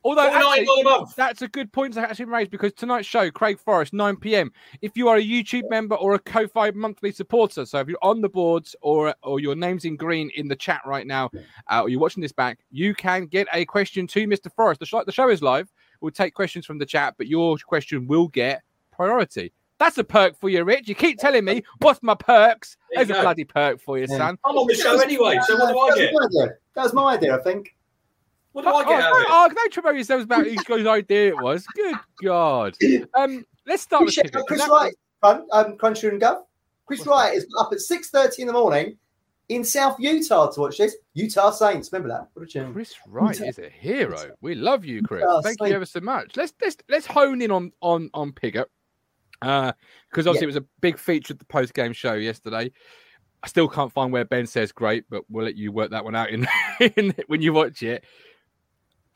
Although 0.04 0.30
Four 0.30 0.40
ninety 0.40 0.60
actually, 0.60 0.82
nine 0.84 0.86
a 0.94 0.98
month. 0.98 1.16
That's 1.16 1.42
a 1.42 1.48
good 1.48 1.72
point 1.72 1.94
to 1.94 2.00
actually 2.00 2.26
raise 2.26 2.48
because 2.48 2.72
tonight's 2.72 3.06
show, 3.06 3.30
Craig 3.30 3.58
Forrest, 3.58 3.92
9 3.92 4.16
p.m. 4.16 4.52
If 4.80 4.96
you 4.96 5.08
are 5.08 5.16
a 5.16 5.22
YouTube 5.22 5.68
member 5.68 5.96
or 5.96 6.14
a 6.14 6.18
Ko-Fi 6.20 6.70
monthly 6.70 7.10
supporter, 7.10 7.66
so 7.66 7.80
if 7.80 7.88
you're 7.88 7.98
on 8.00 8.20
the 8.20 8.28
boards 8.28 8.76
or 8.80 9.14
or 9.22 9.40
your 9.40 9.56
name's 9.56 9.84
in 9.84 9.96
green 9.96 10.30
in 10.36 10.46
the 10.48 10.56
chat 10.56 10.80
right 10.86 11.06
now, 11.06 11.30
uh, 11.70 11.82
or 11.82 11.88
you're 11.88 12.00
watching 12.00 12.20
this 12.20 12.32
back, 12.32 12.60
you 12.70 12.94
can 12.94 13.26
get 13.26 13.48
a 13.52 13.64
question 13.64 14.06
to 14.08 14.26
Mr. 14.26 14.52
Forrest. 14.54 14.80
The 14.80 14.86
show, 14.86 15.02
the 15.04 15.12
show 15.12 15.28
is 15.30 15.42
live. 15.42 15.68
We'll 16.00 16.12
take 16.12 16.32
questions 16.32 16.64
from 16.64 16.78
the 16.78 16.86
chat, 16.86 17.14
but 17.18 17.26
your 17.26 17.56
question 17.66 18.06
will 18.06 18.28
get 18.28 18.62
priority. 18.92 19.52
That's 19.78 19.98
a 19.98 20.04
perk 20.04 20.38
for 20.38 20.48
you, 20.48 20.64
Rich. 20.64 20.88
You 20.88 20.94
keep 20.94 21.18
telling 21.18 21.44
me 21.44 21.62
what's 21.80 22.02
my 22.02 22.14
perks. 22.14 22.76
There 22.92 23.02
you 23.02 23.06
There's 23.06 23.18
a 23.18 23.22
bloody 23.22 23.44
perk 23.44 23.80
for 23.80 23.98
you, 23.98 24.06
Yeah. 24.08 24.16
son. 24.16 24.38
I'm 24.44 24.56
on 24.56 24.66
the 24.66 24.74
show 24.74 24.98
anyway, 25.00 25.38
so 25.46 25.56
what 25.56 25.72
do 25.72 25.78
I 25.78 25.96
get? 25.96 26.12
Was. 26.12 26.50
That 26.74 26.82
was 26.82 26.92
my 26.92 27.14
idea, 27.14 27.36
I 27.36 27.42
think. 27.42 27.74
What 28.52 28.62
do 28.62 28.68
I 28.70 28.84
get 28.84 29.00
out 29.02 29.12
of 29.12 29.16
oh, 29.16 29.20
it? 29.20 29.26
oh, 29.28 29.54
don't 29.54 29.72
trip 29.72 29.84
yourselves 29.84 30.24
about 30.24 30.44
whose 30.44 30.62
guy's 30.64 30.86
idea 30.86 31.28
it 31.28 31.40
was. 31.42 31.66
Good 31.74 31.96
God. 32.24 32.76
Um, 33.14 33.44
let's 33.66 33.82
start 33.82 34.04
with 34.04 34.16
Appreciate 34.16 34.46
Chris 34.46 34.60
That- 34.60 34.70
Wright, 34.70 34.94
Crun- 35.22 35.46
um, 35.52 35.76
Cruncher 35.76 36.10
and 36.10 36.20
Gov. 36.20 36.42
Chris 36.86 37.00
What's 37.00 37.08
Wright 37.08 37.34
is 37.34 37.46
up 37.60 37.72
at 37.72 37.80
six 37.80 38.10
thirty 38.10 38.42
in 38.42 38.46
the 38.48 38.52
morning 38.54 38.96
in 39.48 39.64
South 39.64 39.98
Utah 39.98 40.50
to 40.50 40.60
watch 40.60 40.78
this. 40.78 40.96
Utah 41.14 41.50
Saints, 41.50 41.90
remember 41.92 42.08
that? 42.14 42.28
What 42.34 42.44
a 42.44 42.46
tune. 42.46 42.72
Chris 42.72 42.94
Wright 43.06 43.40
is 43.40 43.58
a 43.58 43.68
hero. 43.68 44.30
We 44.40 44.54
love 44.54 44.84
you, 44.84 45.02
Chris. 45.02 45.24
Oh, 45.26 45.40
Thank 45.42 45.58
thank- 45.58 45.70
you 45.70 45.76
ever 45.76 45.86
so 45.86 46.00
much. 46.00 46.36
Let's 46.36 46.52
let's 46.60 46.76
let's 46.88 47.06
hone 47.06 47.42
in 47.42 47.50
on 47.50 47.72
on 47.82 48.10
on 48.14 48.32
Piggott. 48.32 48.70
Uh 49.42 49.72
because 50.10 50.26
obviously 50.26 50.46
Yeah. 50.46 50.52
it 50.52 50.54
was 50.54 50.56
a 50.56 50.66
big 50.80 50.98
feature 50.98 51.32
of 51.32 51.38
the 51.38 51.44
post 51.44 51.74
game 51.74 51.92
show 51.92 52.14
yesterday. 52.14 52.72
I 53.42 53.46
still 53.46 53.68
can't 53.68 53.92
find 53.92 54.12
where 54.12 54.24
Ben 54.24 54.46
says 54.46 54.72
great, 54.72 55.04
but 55.08 55.22
we'll 55.28 55.44
let 55.44 55.56
you 55.56 55.70
work 55.70 55.90
that 55.92 56.04
one 56.04 56.16
out 56.16 56.30
in, 56.30 56.48
in 56.96 57.14
when 57.28 57.40
you 57.40 57.52
watch 57.52 57.82
it. 57.84 58.04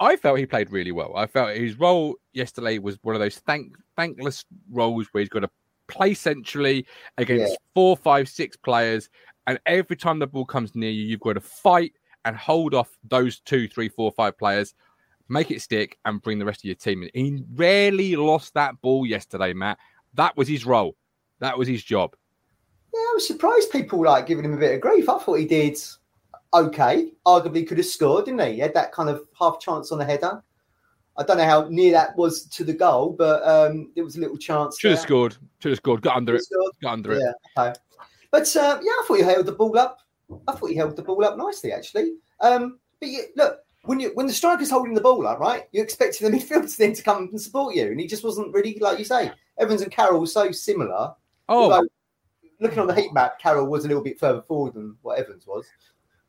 I 0.03 0.17
felt 0.17 0.39
he 0.39 0.47
played 0.47 0.73
really 0.73 0.91
well. 0.91 1.13
I 1.17 1.27
felt 1.27 1.57
his 1.57 1.79
role 1.79 2.17
yesterday 2.33 2.79
was 2.79 2.99
one 3.03 3.15
of 3.15 3.21
those 3.21 3.39
thank 3.39 3.73
thankless 3.97 4.45
roles 4.69 5.07
where 5.13 5.21
he's 5.21 5.29
got 5.29 5.41
to 5.41 5.51
play 5.87 6.13
centrally 6.13 6.87
against 7.19 7.53
Yeah. 7.53 7.57
four, 7.73 7.97
five, 7.97 8.29
six 8.29 8.57
players, 8.57 9.09
and 9.47 9.61
every 9.65 9.95
time 9.97 10.19
the 10.19 10.27
ball 10.27 10.45
comes 10.45 10.75
near 10.75 10.91
you, 10.91 11.05
you've 11.05 11.21
got 11.21 11.35
to 11.35 11.41
fight 11.41 11.93
and 12.25 12.37
hold 12.37 12.75
off 12.75 12.99
those 13.05 13.39
two, 13.41 13.69
three, 13.69 13.89
four, 13.89 14.11
five 14.11 14.37
players, 14.39 14.75
make 15.29 15.53
it 15.53 15.63
stick, 15.63 15.97
and 16.05 16.21
bring 16.21 16.41
the 16.41 16.45
rest 16.45 16.61
of 16.61 16.65
your 16.65 16.75
team 16.75 17.05
in. 17.05 17.11
He 17.15 17.45
rarely 17.55 18.17
lost 18.17 18.55
that 18.55 18.81
ball 18.81 19.07
yesterday, 19.07 19.53
Matt. 19.53 19.79
That 20.15 20.37
was 20.37 20.49
his 20.49 20.67
role. 20.67 20.97
That 21.39 21.57
was 21.57 21.69
his 21.69 21.85
job. 21.85 22.17
Yeah, 22.93 23.01
I 23.01 23.13
was 23.15 23.27
surprised 23.27 23.71
people 23.71 24.03
like 24.03 24.27
giving 24.27 24.45
him 24.45 24.55
a 24.55 24.59
bit 24.59 24.75
of 24.75 24.81
grief. 24.81 25.09
I 25.09 25.19
thought 25.19 25.35
he 25.35 25.47
did 25.47 25.79
okay. 26.55 27.13
Arguably 27.27 27.67
could 27.67 27.79
have 27.79 27.87
scored, 27.87 28.27
didn't 28.27 28.41
he? 28.41 28.55
He 28.55 28.59
had 28.59 28.75
that 28.75 28.93
kind 28.93 29.09
of 29.09 29.23
half 29.39 29.61
chance 29.61 29.93
on 29.93 29.99
the 29.99 30.05
header. 30.05 30.43
I 31.17 31.25
don't 31.25 31.37
know 31.37 31.45
how 31.45 31.69
near 31.69 31.93
that 31.93 32.17
was 32.17 32.45
to 32.47 32.65
the 32.65 32.73
goal, 32.73 33.15
but 33.17 33.47
um, 33.47 33.93
there 33.95 34.05
was 34.05 34.17
a 34.17 34.21
little 34.21 34.39
chance. 34.39 34.79
Should 34.79 34.93
have 34.93 35.01
scored. 35.01 35.37
Should 35.59 35.73
have 35.73 35.79
scored. 35.79 36.03
Got 36.03 36.17
under 36.17 36.35
it. 36.35 36.45
scored. 36.45 36.73
Got 36.83 36.93
under 36.93 37.13
it. 37.13 37.23
Yeah, 37.23 37.63
okay. 37.63 37.79
But 38.31 38.57
uh, 38.57 38.79
yeah, 38.83 38.91
I 38.91 39.05
thought 39.07 39.19
he 39.19 39.23
held 39.23 39.47
the 39.47 39.53
ball 39.53 39.79
up. 39.79 39.99
I 40.49 40.53
thought 40.53 40.71
he 40.71 40.77
held 40.77 40.97
the 40.97 41.03
ball 41.03 41.25
up 41.25 41.37
nicely, 41.37 41.73
actually. 41.73 42.15
Um, 42.41 42.79
but 42.99 43.11
you, 43.11 43.25
look, 43.37 43.59
when 43.85 44.01
you 44.01 44.13
when 44.15 44.27
the 44.27 44.33
striker's 44.33 44.71
holding 44.71 44.95
the 44.95 45.03
ball 45.03 45.27
up, 45.27 45.39
right, 45.39 45.65
you're 45.73 45.85
expecting 45.85 46.31
the 46.31 46.37
midfielders 46.39 46.77
then 46.77 46.95
to 46.95 47.03
come 47.03 47.29
and 47.31 47.41
support 47.41 47.75
you, 47.75 47.89
and 47.89 48.01
he 48.01 48.07
just 48.07 48.25
wasn't 48.25 48.53
really 48.55 48.79
like 48.81 48.99
you 48.99 49.05
say. 49.05 49.31
Evans 49.59 49.83
and 49.83 49.93
Carroll 49.93 50.21
were 50.21 50.27
so 50.27 50.51
similar. 50.51 51.15
Oh, 51.49 51.87
looking 52.61 52.79
on 52.79 52.87
the 52.87 52.95
heat 52.95 53.13
map, 53.13 53.39
Carroll 53.39 53.67
was 53.67 53.85
a 53.85 53.89
little 53.89 54.03
bit 54.03 54.19
further 54.19 54.41
forward 54.43 54.75
than 54.75 54.97
what 55.03 55.19
Evans 55.19 55.47
was. 55.47 55.67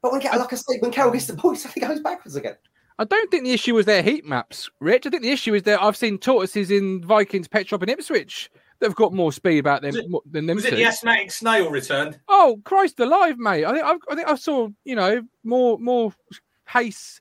But 0.03 0.11
when, 0.11 0.21
Carroll- 0.21 0.39
like 0.41 0.53
I 0.53 0.55
said, 0.57 0.81
when 0.81 0.91
Carroll 0.91 1.11
gets 1.13 1.25
the 1.25 1.33
ball, 1.33 1.51
he 1.51 1.57
suddenly 1.57 1.87
goes 1.87 1.99
backwards 2.01 2.35
again. 2.35 2.57
I 2.99 3.05
don't 3.05 3.31
think 3.31 3.43
the 3.45 3.51
issue 3.53 3.73
was 3.73 3.87
their 3.87 4.03
heat 4.03 4.23
maps, 4.25 4.69
Rich. 4.79 5.07
I 5.07 5.09
think 5.09 5.23
the 5.23 5.31
issue 5.31 5.55
is 5.55 5.63
that 5.63 5.81
I've 5.81 5.97
seen 5.97 6.19
tortoises 6.19 6.69
in 6.69 7.03
Vikings 7.03 7.47
pet 7.47 7.67
shop 7.67 7.81
in 7.81 7.89
Ipswich 7.89 8.51
that 8.79 8.85
have 8.87 8.95
got 8.95 9.13
more 9.13 9.31
speed 9.31 9.57
about 9.57 9.81
them 9.81 9.95
it- 9.95 10.05
than 10.31 10.45
them 10.45 10.55
Was 10.57 10.65
it 10.65 10.75
the 10.75 10.83
asthmatic 10.85 11.31
snail 11.31 11.71
returned? 11.71 12.19
Oh 12.27 12.61
Christ 12.65 12.99
alive, 12.99 13.39
mate! 13.39 13.65
I 13.65 13.73
think 13.73 13.83
I've, 13.85 13.97
I 14.11 14.15
think 14.15 14.27
I 14.27 14.35
saw 14.35 14.67
you 14.85 14.95
know 14.95 15.23
more 15.43 15.79
more 15.79 16.13
pace 16.67 17.19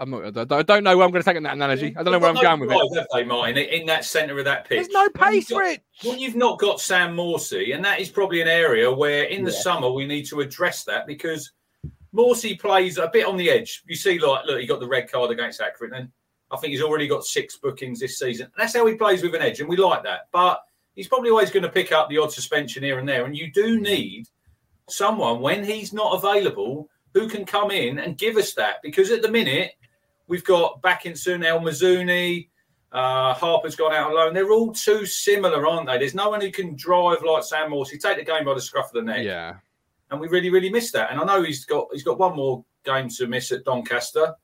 I'm 0.00 0.10
not. 0.10 0.36
I 0.52 0.62
don't 0.62 0.84
know 0.84 0.96
where 0.96 1.04
I'm 1.04 1.10
going 1.10 1.22
to 1.24 1.28
take 1.28 1.36
in 1.36 1.42
that 1.42 1.54
analogy. 1.54 1.92
I 1.96 2.04
don't 2.04 2.12
know 2.12 2.20
where 2.20 2.28
I'm 2.28 2.36
no 2.36 2.42
going 2.42 2.60
with 2.60 2.68
drive, 2.68 2.82
it. 2.92 2.98
Have 2.98 3.06
they, 3.12 3.24
Martin, 3.24 3.58
in 3.58 3.84
that 3.86 4.04
centre 4.04 4.38
of 4.38 4.44
that 4.44 4.64
pitch? 4.68 4.76
There's 4.76 4.88
no 4.90 5.08
When 5.12 5.32
pace, 5.32 5.50
got- 5.50 5.58
Rich. 5.58 5.80
When 6.04 6.18
you've 6.20 6.36
not 6.36 6.60
got 6.60 6.80
Sam 6.80 7.16
Morsy, 7.16 7.74
and 7.74 7.84
that 7.84 7.98
is 7.98 8.08
probably 8.08 8.40
an 8.40 8.46
area 8.46 8.92
where 8.92 9.24
in 9.24 9.42
the 9.42 9.50
Yeah. 9.50 9.58
summer 9.58 9.90
we 9.90 10.06
need 10.06 10.24
to 10.26 10.38
address 10.40 10.84
that 10.84 11.08
because 11.08 11.50
Morsy 12.14 12.58
plays 12.58 12.98
a 12.98 13.10
bit 13.12 13.26
on 13.26 13.36
the 13.36 13.50
edge. 13.50 13.82
You 13.86 13.96
see, 13.96 14.18
like, 14.18 14.46
look, 14.46 14.60
he 14.60 14.66
got 14.66 14.80
the 14.80 14.88
red 14.88 15.10
card 15.10 15.30
against 15.30 15.60
Accrington. 15.60 16.10
I 16.50 16.56
think 16.56 16.72
he's 16.72 16.82
already 16.82 17.06
got 17.06 17.24
six 17.24 17.56
bookings 17.58 18.00
this 18.00 18.18
season. 18.18 18.50
That's 18.56 18.74
how 18.74 18.86
he 18.86 18.94
plays 18.94 19.22
with 19.22 19.34
an 19.34 19.42
edge, 19.42 19.60
and 19.60 19.68
we 19.68 19.76
like 19.76 20.02
that. 20.04 20.28
But 20.32 20.62
he's 20.94 21.08
probably 21.08 21.30
always 21.30 21.50
going 21.50 21.62
to 21.64 21.68
pick 21.68 21.92
up 21.92 22.08
the 22.08 22.18
odd 22.18 22.32
suspension 22.32 22.82
here 22.82 22.98
and 22.98 23.08
there. 23.08 23.26
And 23.26 23.36
you 23.36 23.52
do 23.52 23.80
need 23.80 24.26
someone 24.88 25.40
when 25.40 25.62
he's 25.62 25.92
not 25.92 26.14
available 26.14 26.88
who 27.14 27.28
can 27.28 27.44
come 27.44 27.70
in 27.70 27.98
and 27.98 28.18
give 28.18 28.36
us 28.36 28.54
that 28.54 28.76
because 28.82 29.10
at 29.10 29.22
the 29.22 29.30
minute 29.30 29.72
we've 30.26 30.44
got 30.44 30.80
Bakinson, 30.82 31.44
El 31.44 31.60
Mizouni, 31.60 32.48
uh, 32.92 33.34
Harper's 33.34 33.76
gone 33.76 33.92
out 33.92 34.10
alone. 34.10 34.34
They're 34.34 34.50
all 34.50 34.72
too 34.72 35.04
similar, 35.06 35.66
aren't 35.66 35.86
they? 35.86 35.98
There's 35.98 36.14
no 36.14 36.30
one 36.30 36.40
who 36.40 36.50
can 36.50 36.74
drive 36.74 37.22
like 37.22 37.44
Sam 37.44 37.70
Morsy, 37.70 38.00
take 38.00 38.16
the 38.18 38.24
game 38.24 38.44
by 38.44 38.54
the 38.54 38.60
scruff 38.60 38.86
of 38.86 38.92
the 38.92 39.02
neck, 39.02 39.24
Yeah. 39.24 39.56
And 40.10 40.20
we 40.20 40.28
really, 40.28 40.50
really 40.50 40.70
missed 40.70 40.92
that. 40.94 41.10
And 41.10 41.20
I 41.20 41.24
know 41.24 41.42
he's 41.42 41.64
got 41.64 41.88
he's 41.92 42.02
got 42.02 42.18
one 42.18 42.36
more 42.36 42.64
game 42.84 43.08
to 43.10 43.26
miss 43.26 43.52
at 43.52 43.64
Doncaster, 43.64 44.34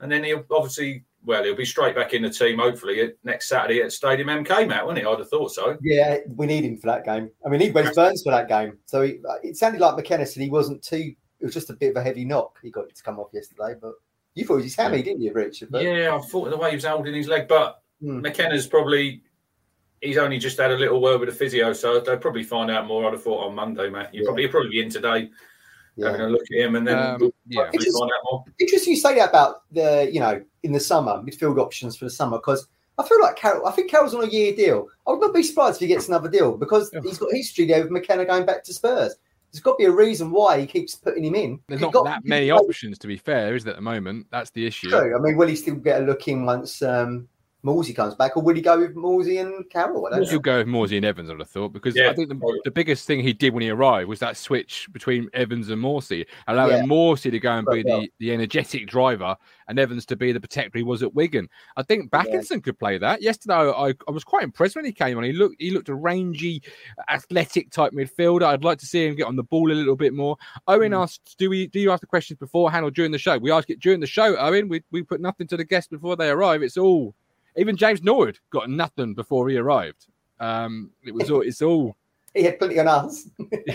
and 0.00 0.10
then 0.10 0.24
he'll 0.24 0.44
obviously 0.50 1.04
well 1.24 1.42
he'll 1.42 1.56
be 1.56 1.64
straight 1.64 1.96
back 1.96 2.12
in 2.12 2.22
the 2.22 2.30
team 2.30 2.58
hopefully 2.58 3.12
next 3.24 3.48
Saturday 3.48 3.80
at 3.80 3.92
Stadium 3.92 4.28
MK, 4.28 4.68
Matt, 4.68 4.84
won't 4.86 4.98
he? 4.98 5.04
I'd 5.04 5.18
have 5.18 5.28
thought 5.30 5.52
so. 5.52 5.76
Yeah, 5.82 6.18
we 6.36 6.46
need 6.46 6.64
him 6.64 6.76
for 6.78 6.86
that 6.88 7.04
game. 7.04 7.30
I 7.44 7.48
mean, 7.48 7.60
he 7.60 7.70
went 7.70 7.94
Burns 7.94 8.22
for 8.22 8.30
that 8.32 8.48
game, 8.48 8.78
so 8.86 9.02
he, 9.02 9.18
it 9.42 9.56
sounded 9.56 9.80
like 9.80 9.96
McKenna 9.96 10.26
said 10.26 10.42
he 10.42 10.50
wasn't 10.50 10.82
too. 10.82 11.14
It 11.40 11.44
was 11.44 11.54
just 11.54 11.70
a 11.70 11.74
bit 11.74 11.90
of 11.90 11.96
a 11.96 12.02
heavy 12.02 12.24
knock. 12.24 12.58
He 12.62 12.70
got 12.70 12.94
to 12.94 13.02
come 13.02 13.18
off 13.18 13.28
yesterday, 13.32 13.74
but 13.80 13.94
you 14.34 14.44
thought 14.44 14.54
it 14.54 14.56
was 14.56 14.64
his 14.64 14.76
hammy, 14.76 15.02
didn't 15.02 15.22
you, 15.22 15.32
Richard? 15.32 15.70
But, 15.70 15.82
Yeah, 15.82 16.16
I 16.16 16.26
thought 16.26 16.50
the 16.50 16.56
way 16.56 16.70
he 16.70 16.76
was 16.76 16.84
holding 16.84 17.14
his 17.14 17.28
leg, 17.28 17.48
but 17.48 17.80
Hmm. 18.00 18.20
McKenna's 18.20 18.66
probably 18.66 19.22
he's 20.00 20.18
only 20.18 20.38
just 20.38 20.58
had 20.58 20.70
a 20.70 20.76
little 20.76 21.00
word 21.00 21.20
with 21.20 21.28
the 21.28 21.34
physio, 21.34 21.72
so 21.72 22.00
they'll 22.00 22.16
probably 22.18 22.42
find 22.44 22.70
out 22.70 22.86
more. 22.86 23.06
I'd 23.06 23.12
have 23.12 23.22
thought 23.22 23.46
on 23.46 23.54
Monday, 23.54 23.88
Matt. 23.90 24.14
You 24.14 24.20
Yeah. 24.22 24.26
probably 24.26 24.42
you'll 24.42 24.50
probably 24.52 24.70
be 24.70 24.80
in 24.82 24.90
today 24.90 25.30
having 26.02 26.20
a 26.22 26.28
look 26.28 26.42
at 26.52 26.58
him, 26.58 26.76
and 26.76 26.86
then 26.86 26.98
Um, 26.98 27.20
we'll 27.20 27.34
yeah. 27.48 27.70
just- 27.72 27.98
find 27.98 28.10
out 28.10 28.20
more. 28.30 28.44
Interesting 28.58 28.94
you 28.94 28.98
say 29.00 29.14
that 29.16 29.28
about 29.30 29.62
the 29.72 30.08
you 30.12 30.20
know 30.20 30.42
in 30.62 30.72
the 30.72 30.80
summer 30.80 31.22
midfield 31.24 31.58
options 31.58 31.96
for 31.96 32.04
the 32.06 32.10
summer 32.10 32.38
because 32.38 32.66
I 32.98 33.06
feel 33.08 33.20
like 33.20 33.36
Carroll. 33.36 33.66
I 33.66 33.72
think 33.72 33.90
Carroll's 33.90 34.14
on 34.14 34.24
a 34.24 34.28
year 34.28 34.54
deal. 34.54 34.88
I 35.06 35.10
would 35.10 35.20
not 35.20 35.34
be 35.34 35.42
surprised 35.42 35.76
if 35.76 35.80
he 35.80 35.86
gets 35.88 36.06
another 36.08 36.28
deal 36.28 36.56
because 36.56 36.90
Yeah. 36.92 37.00
he's 37.02 37.18
got 37.18 37.32
history 37.32 37.66
there 37.66 37.82
with 37.82 37.90
McKenna 37.90 38.24
going 38.24 38.46
back 38.46 38.62
to 38.64 38.72
Spurs. 38.72 39.16
There's 39.52 39.60
got 39.62 39.72
to 39.72 39.78
be 39.78 39.84
a 39.84 39.90
reason 39.92 40.30
why 40.32 40.60
he 40.60 40.66
keeps 40.66 40.94
putting 40.96 41.24
him 41.24 41.34
in. 41.36 41.60
There's 41.68 41.80
He 41.80 41.86
not 41.86 41.92
got- 41.92 42.04
that 42.06 42.24
many 42.24 42.50
options, 42.50 42.98
to 42.98 43.06
be 43.06 43.16
fair, 43.16 43.54
is 43.54 43.62
there, 43.64 43.72
at 43.72 43.76
the 43.76 43.82
moment? 43.82 44.26
That's 44.30 44.50
the 44.50 44.66
issue. 44.66 44.90
True. 44.90 45.16
I 45.16 45.20
mean, 45.20 45.36
will 45.36 45.46
he 45.48 45.54
still 45.56 45.76
get 45.76 46.02
a 46.02 46.04
look 46.04 46.26
in 46.28 46.44
once 46.44 46.82
um, 46.82 47.28
Morsy 47.64 47.96
comes 47.96 48.14
back, 48.14 48.36
or 48.36 48.42
will 48.42 48.54
he 48.54 48.60
go 48.60 48.78
with 48.78 48.94
Morsy 48.94 49.40
and 49.40 49.68
Carroll? 49.70 50.06
I 50.06 50.10
don't 50.10 50.22
know. 50.22 50.30
You'll 50.30 50.40
go 50.40 50.58
with 50.58 50.66
Morsy 50.66 50.96
and 50.96 51.04
Evans, 51.06 51.30
I'd 51.30 51.38
have 51.38 51.48
thought, 51.48 51.72
because 51.72 51.96
Yeah. 51.96 52.10
I 52.10 52.14
think 52.14 52.28
the, 52.28 52.60
the 52.64 52.70
biggest 52.70 53.06
thing 53.06 53.20
he 53.20 53.32
did 53.32 53.54
when 53.54 53.62
he 53.62 53.70
arrived 53.70 54.08
was 54.08 54.18
that 54.18 54.36
switch 54.36 54.86
between 54.92 55.30
Evans 55.32 55.70
and 55.70 55.82
Morsy, 55.82 56.26
allowing 56.46 56.76
Yeah. 56.76 56.82
Morsy 56.84 57.30
to 57.30 57.38
go 57.40 57.52
and 57.52 57.66
be 57.66 57.82
the, 57.82 58.08
the 58.18 58.32
energetic 58.32 58.86
driver 58.86 59.34
and 59.68 59.78
Evans 59.78 60.04
to 60.06 60.16
be 60.16 60.30
the 60.32 60.40
protector 60.40 60.78
he 60.78 60.84
was 60.84 61.02
at 61.02 61.14
Wigan. 61.14 61.48
I 61.76 61.82
think 61.82 62.10
Bakinson 62.10 62.62
could 62.62 62.78
play 62.78 62.98
that. 62.98 63.22
Yesterday, 63.22 63.54
I, 63.54 63.94
I 64.06 64.10
was 64.10 64.24
quite 64.24 64.42
impressed 64.44 64.76
when 64.76 64.84
he 64.84 64.92
came 64.92 65.16
on. 65.16 65.24
He 65.24 65.32
looked 65.32 65.56
he 65.58 65.70
looked 65.70 65.88
a 65.88 65.94
rangy, 65.94 66.62
athletic 67.08 67.70
type 67.70 67.92
midfielder. 67.92 68.42
I'd 68.42 68.64
like 68.64 68.78
to 68.78 68.86
see 68.86 69.06
him 69.06 69.14
get 69.16 69.26
on 69.26 69.36
the 69.36 69.42
ball 69.42 69.70
a 69.70 69.74
little 69.74 69.96
bit 69.96 70.12
more. 70.12 70.36
Owen 70.68 70.92
Mm. 70.92 71.02
asked, 71.02 71.36
"Do 71.38 71.48
we 71.50 71.66
do 71.66 71.80
you 71.80 71.90
ask 71.90 72.00
the 72.00 72.06
questions 72.06 72.38
beforehand 72.38 72.84
or 72.84 72.90
during 72.90 73.10
the 73.12 73.18
show?" 73.18 73.38
We 73.38 73.50
ask 73.50 73.70
it 73.70 73.80
during 73.80 74.00
the 74.00 74.06
show. 74.06 74.36
Owen, 74.36 74.68
we 74.68 74.82
we 74.90 75.02
put 75.02 75.20
nothing 75.20 75.46
to 75.48 75.56
the 75.56 75.64
guests 75.64 75.88
before 75.88 76.16
they 76.16 76.28
arrive. 76.28 76.62
It's 76.62 76.76
all 76.76 77.14
even 77.56 77.76
James 77.76 78.02
Norwood 78.02 78.38
got 78.50 78.70
nothing 78.70 79.14
before 79.14 79.48
he 79.48 79.56
arrived. 79.56 80.06
Um, 80.40 80.90
it 81.04 81.14
was 81.14 81.30
all 81.30 81.40
it's 81.42 81.62
all 81.62 81.96
He 82.34 82.42
had 82.42 82.58
plenty 82.58 82.80
on 82.80 82.88
us. 82.88 83.28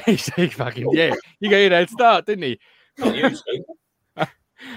he's 0.06 0.26
he 0.36 0.48
fucking 0.50 0.90
yeah. 0.92 1.16
You 1.40 1.50
gave 1.50 1.72
it 1.72 1.76
a 1.76 1.78
head 1.78 1.90
start, 1.90 2.26
didn't 2.26 2.44
he? 2.44 2.60
Not 2.98 3.16
used. 3.16 3.44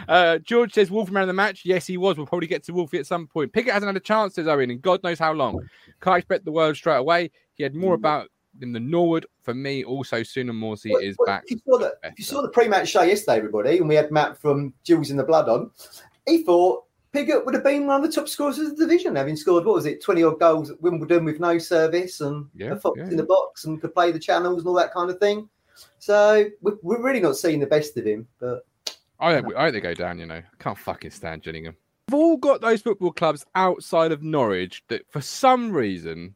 Uh, 0.09 0.39
George 0.39 0.73
says 0.73 0.93
Wolf 0.93 1.11
man 1.11 1.23
of 1.23 1.27
the 1.27 1.33
match. 1.33 1.63
Yes, 1.65 1.89
he 1.89 1.97
was. 1.97 2.17
We'll 2.17 2.27
probably 2.27 2.47
get 2.47 2.63
to 2.65 2.73
Wolfie 2.73 2.99
at 2.99 3.07
some 3.07 3.27
point. 3.27 3.53
Piggott 3.53 3.73
hasn't 3.73 3.89
had 3.89 3.97
a 3.97 4.01
chance, 4.01 4.37
says 4.37 4.47
Owen, 4.47 4.71
and 4.71 4.81
God 4.81 5.03
knows 5.03 5.19
how 5.19 5.33
long. 5.33 5.59
Can't 6.01 6.19
expect 6.19 6.45
the 6.45 6.53
world 6.53 6.77
straight 6.77 6.99
away. 6.99 7.33
He 7.55 7.65
had 7.65 7.75
more 7.75 7.95
about 7.95 8.29
him 8.61 8.73
than 8.73 8.89
Norwood. 8.89 9.27
For 9.41 9.55
me, 9.55 9.83
also, 9.83 10.21
Sunan 10.21 10.53
Morsy 10.53 10.93
But- 10.93 11.03
is 11.03 11.17
but 11.19 11.27
back. 11.27 11.43
If 11.47 11.51
you, 11.51 11.61
saw 11.67 11.79
the, 11.79 11.95
if 12.05 12.15
you 12.17 12.25
saw 12.25 12.43
the 12.43 12.49
pre-match 12.51 12.89
show 12.91 13.03
yesterday, 13.03 13.39
everybody, 13.39 13.79
and 13.79 13.89
we 13.89 13.97
had 13.97 14.13
Matt 14.13 14.39
from 14.39 14.73
Jules 14.85 15.11
in 15.11 15.17
the 15.17 15.25
Blood 15.25 15.49
on, 15.49 15.73
he 16.27 16.45
thought 16.45 16.85
Piggott 17.13 17.45
would 17.45 17.55
have 17.55 17.65
been 17.65 17.87
one 17.87 18.03
of 18.03 18.11
the 18.11 18.15
top 18.15 18.29
scorers 18.29 18.59
of 18.59 18.71
the 18.71 18.87
division, 18.87 19.17
having 19.17 19.37
scored 19.37 19.65
what 19.65 19.75
was 19.75 19.87
it, 19.87 20.03
twenty 20.03 20.23
odd 20.23 20.41
goals 20.41 20.71
at 20.71 20.81
Wimbledon 20.81 21.25
with 21.25 21.41
no 21.41 21.59
service 21.59 22.21
and 22.21 22.47
Yeah, 22.55 22.73
a 22.73 22.77
fox 22.77 22.99
yeah. 22.99 23.09
in 23.09 23.17
the 23.17 23.25
box 23.25 23.65
and 23.65 23.81
could 23.81 23.95
play 23.95 24.13
the 24.13 24.19
channels 24.19 24.61
and 24.61 24.69
all 24.69 24.75
that 24.75 24.95
kind 24.95 25.11
of 25.11 25.19
thing. 25.19 25.49
So 25.99 26.47
we're, 26.61 26.79
we're 26.83 27.03
really 27.03 27.21
not 27.21 27.37
seeing 27.37 27.61
the 27.61 27.67
best 27.67 27.97
of 27.97 28.05
him, 28.05 28.27
but 28.39 28.65
I 29.21 29.35
hope, 29.35 29.53
I 29.57 29.65
hope 29.65 29.73
they 29.75 29.81
go 29.81 29.95
down, 29.95 30.19
you 30.19 30.27
know. 30.27 30.37
I 30.37 30.63
can't 30.63 30.79
fucking 30.79 31.11
stand 31.11 31.43
Gillingham. 31.43 31.77
We've 32.09 32.15
all 32.15 32.37
got 32.37 32.61
those 32.61 32.83
football 32.83 33.13
clubs 33.13 33.45
outside 33.55 34.11
of 34.11 34.23
Norwich 34.23 34.83
that 34.89 35.03
for 35.11 35.21
some 35.21 35.71
reason 35.71 36.35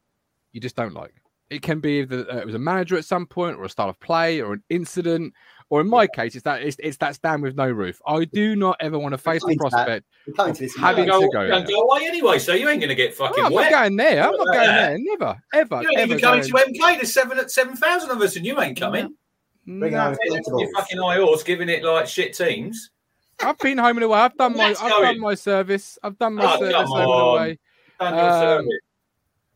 you 0.52 0.60
just 0.60 0.76
don't 0.76 0.94
like. 0.94 1.14
It 1.48 1.62
can 1.62 1.80
be 1.80 2.04
that 2.04 2.28
uh, 2.28 2.38
it 2.38 2.46
was 2.46 2.54
a 2.54 2.60
manager 2.60 2.96
at 2.96 3.04
some 3.04 3.26
point 3.26 3.56
or 3.56 3.64
a 3.64 3.68
style 3.68 3.88
of 3.88 4.00
play 4.00 4.40
or 4.40 4.52
an 4.52 4.62
incident. 4.68 5.32
Or 5.68 5.80
in 5.80 5.88
my 5.90 6.06
case, 6.06 6.36
it's 6.36 6.44
that 6.44 6.62
it's, 6.62 6.76
it's 6.78 6.96
that 6.98 7.16
stand 7.16 7.42
with 7.42 7.56
no 7.56 7.68
roof. 7.68 8.00
I 8.06 8.24
do 8.24 8.54
not 8.54 8.76
ever 8.78 8.98
want 9.00 9.14
to 9.14 9.18
face 9.18 9.42
the 9.42 9.56
Coming 9.56 9.58
to 9.58 9.64
that. 9.64 9.70
prospect. 9.72 10.06
we're 10.28 10.32
coming 10.34 10.54
to 10.54 10.62
this. 10.62 10.76
Having 10.76 11.06
Go, 11.06 11.20
to 11.20 11.28
go 11.32 11.46
don't 11.48 11.66
go 11.68 11.80
away 11.80 12.06
anyway, 12.06 12.38
so 12.38 12.52
you 12.54 12.68
ain't 12.68 12.80
going 12.80 12.88
to 12.90 12.94
get 12.94 13.14
fucking 13.14 13.42
Oh, 13.42 13.46
I'm 13.46 13.52
wet. 13.52 13.70
not 13.72 13.80
going 13.80 13.96
there. 13.96 14.22
I'm 14.28 14.36
not 14.36 14.46
going 14.46 14.58
that. 14.66 14.88
there. 14.90 14.96
Never, 15.00 15.42
ever, 15.54 15.82
you 15.82 15.88
ain't 15.88 15.98
ever. 15.98 16.06
even 16.12 16.18
coming 16.20 16.42
to 16.44 16.50
going- 16.52 16.74
MK. 16.74 16.94
There's 16.98 17.12
seven 17.12 17.38
at 17.40 17.50
seven 17.50 17.74
thousand 17.76 18.10
of 18.12 18.20
us, 18.22 18.36
and 18.36 18.46
you 18.46 18.60
ain't 18.60 18.78
coming. 18.78 19.14
Bring 19.66 19.92
No. 19.94 19.98
on 19.98 20.16
You're 20.60 20.72
fucking 20.76 20.98
high 20.98 21.16
horse, 21.16 21.42
giving 21.42 21.68
it 21.68 21.82
like 21.82 22.06
shit 22.06 22.34
teams. 22.36 22.90
I've 23.42 23.58
been 23.58 23.78
home 23.78 23.96
and 23.96 24.04
away. 24.04 24.18
I've 24.20 24.36
done 24.36 24.52
my 24.56 24.68
Let's 24.68 24.80
I've 24.80 24.90
done 24.90 25.14
in. 25.16 25.20
my 25.20 25.34
service. 25.34 25.98
I've 26.02 26.16
done 26.16 26.34
my 26.34 26.44
Oh, 26.54 26.58
service 26.60 26.72
come 26.74 26.86
home 26.86 27.00
and 27.00 27.10
on. 27.10 27.36
away. 27.38 27.58
Done 27.98 28.14
your 28.14 28.24
Um, 28.30 28.40
service. 28.40 28.80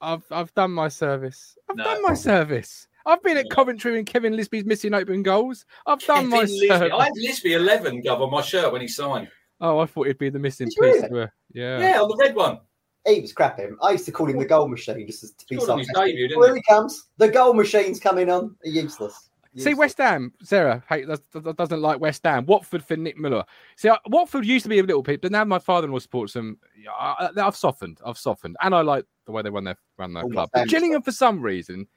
I've 0.02 0.23
I've 0.33 0.55
done 0.55 0.73
my 0.73 0.88
service. 0.88 1.57
I've 1.71 1.76
No. 1.76 1.85
done 1.85 2.02
my 2.02 2.14
service. 2.14 2.88
I've 3.07 3.23
been 3.23 3.37
at 3.37 3.47
No. 3.49 3.54
Coventry 3.54 3.92
when 3.92 4.04
Kevin 4.04 4.37
Lisbie's 4.37 4.64
missing 4.64 4.95
open 4.95 5.23
goals. 5.23 5.64
I've 5.87 6.00
done 6.00 6.28
my 6.28 6.40
Kevin 6.40 6.50
Lisbie. 6.54 6.69
service. 6.69 6.92
I 6.95 7.04
had 7.04 7.12
Lisbie 7.16 7.52
11 7.54 8.02
gov 8.02 8.21
on 8.21 8.30
my 8.30 8.42
shirt 8.42 8.73
when 8.73 8.80
he 8.80 8.88
signed. 8.88 9.28
Oh, 9.61 9.78
I 9.78 9.87
thought 9.87 10.07
it'd 10.07 10.19
be 10.19 10.30
the 10.30 10.38
missing 10.38 10.69
Did 10.69 10.92
piece. 11.02 11.11
really? 11.11 11.28
Yeah. 11.52 11.78
Yeah, 11.80 12.00
on 12.02 12.09
the 12.09 12.16
red 12.16 12.35
one. 12.35 12.61
He 13.07 13.21
was 13.21 13.33
crap 13.33 13.59
him. 13.59 13.78
I 13.83 13.92
used 13.92 14.04
to 14.07 14.12
call 14.12 14.26
him 14.26 14.38
the 14.38 14.45
goal 14.45 14.69
machine 14.69 15.07
just 15.07 15.38
to 15.38 15.47
be 15.49 15.57
something. 15.57 15.71
on 15.73 15.78
his 15.78 15.88
sarcastic. 15.88 16.12
debut, 16.14 16.28
didn't 16.28 16.40
Well, 16.40 16.54
he? 16.54 16.61
he 16.66 16.73
comes. 16.73 17.09
The 17.16 17.28
goal 17.28 17.54
machine's 17.54 17.99
coming 18.00 18.30
on. 18.30 18.57
Useless. 18.64 19.28
See 19.57 19.75
West 19.75 19.99
Ham, 19.99 20.33
Sarah 20.45 20.80
hey, 20.88 21.04
does- 21.04 21.19
does- 21.33 21.54
doesn't 21.57 21.83
like 21.83 21.99
West 21.99 22.23
Ham. 22.25 22.47
Watford 22.47 22.85
for 22.85 22.97
Nick 22.97 23.19
Miller. 23.19 23.45
See, 23.75 23.88
I- 23.88 23.99
Watford 24.07 24.47
used 24.47 24.62
to 24.62 24.69
be 24.69 24.78
a 24.78 24.83
little 24.85 25.02
bit, 25.02 25.21
but 25.23 25.33
now 25.33 25.45
my 25.45 25.59
father-in-law 25.59 25.99
supports 25.99 26.35
them. 26.35 26.59
I, 26.88 27.30
I- 27.37 27.47
I've 27.47 27.57
softened. 27.57 28.00
I've 28.07 28.16
softened, 28.16 28.57
and 28.62 28.75
I 28.76 28.83
like 28.83 29.07
the 29.26 29.33
way 29.33 29.42
they 29.42 29.50
run 29.50 29.64
their 29.64 29.76
run 29.99 30.14
their 30.14 30.25
Oh, 30.25 30.28
club. 30.28 30.50
But 30.52 30.69
Gillingham, 30.69 31.02
for 31.02 31.11
some 31.11 31.42
reason, 31.42 31.88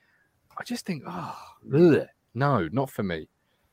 I 0.57 0.63
just 0.63 0.85
think, 0.85 1.03
oh, 1.07 1.35
ugh, 1.73 2.07
no, 2.33 2.69
not 2.71 2.89
for 2.89 3.03
me. 3.03 3.27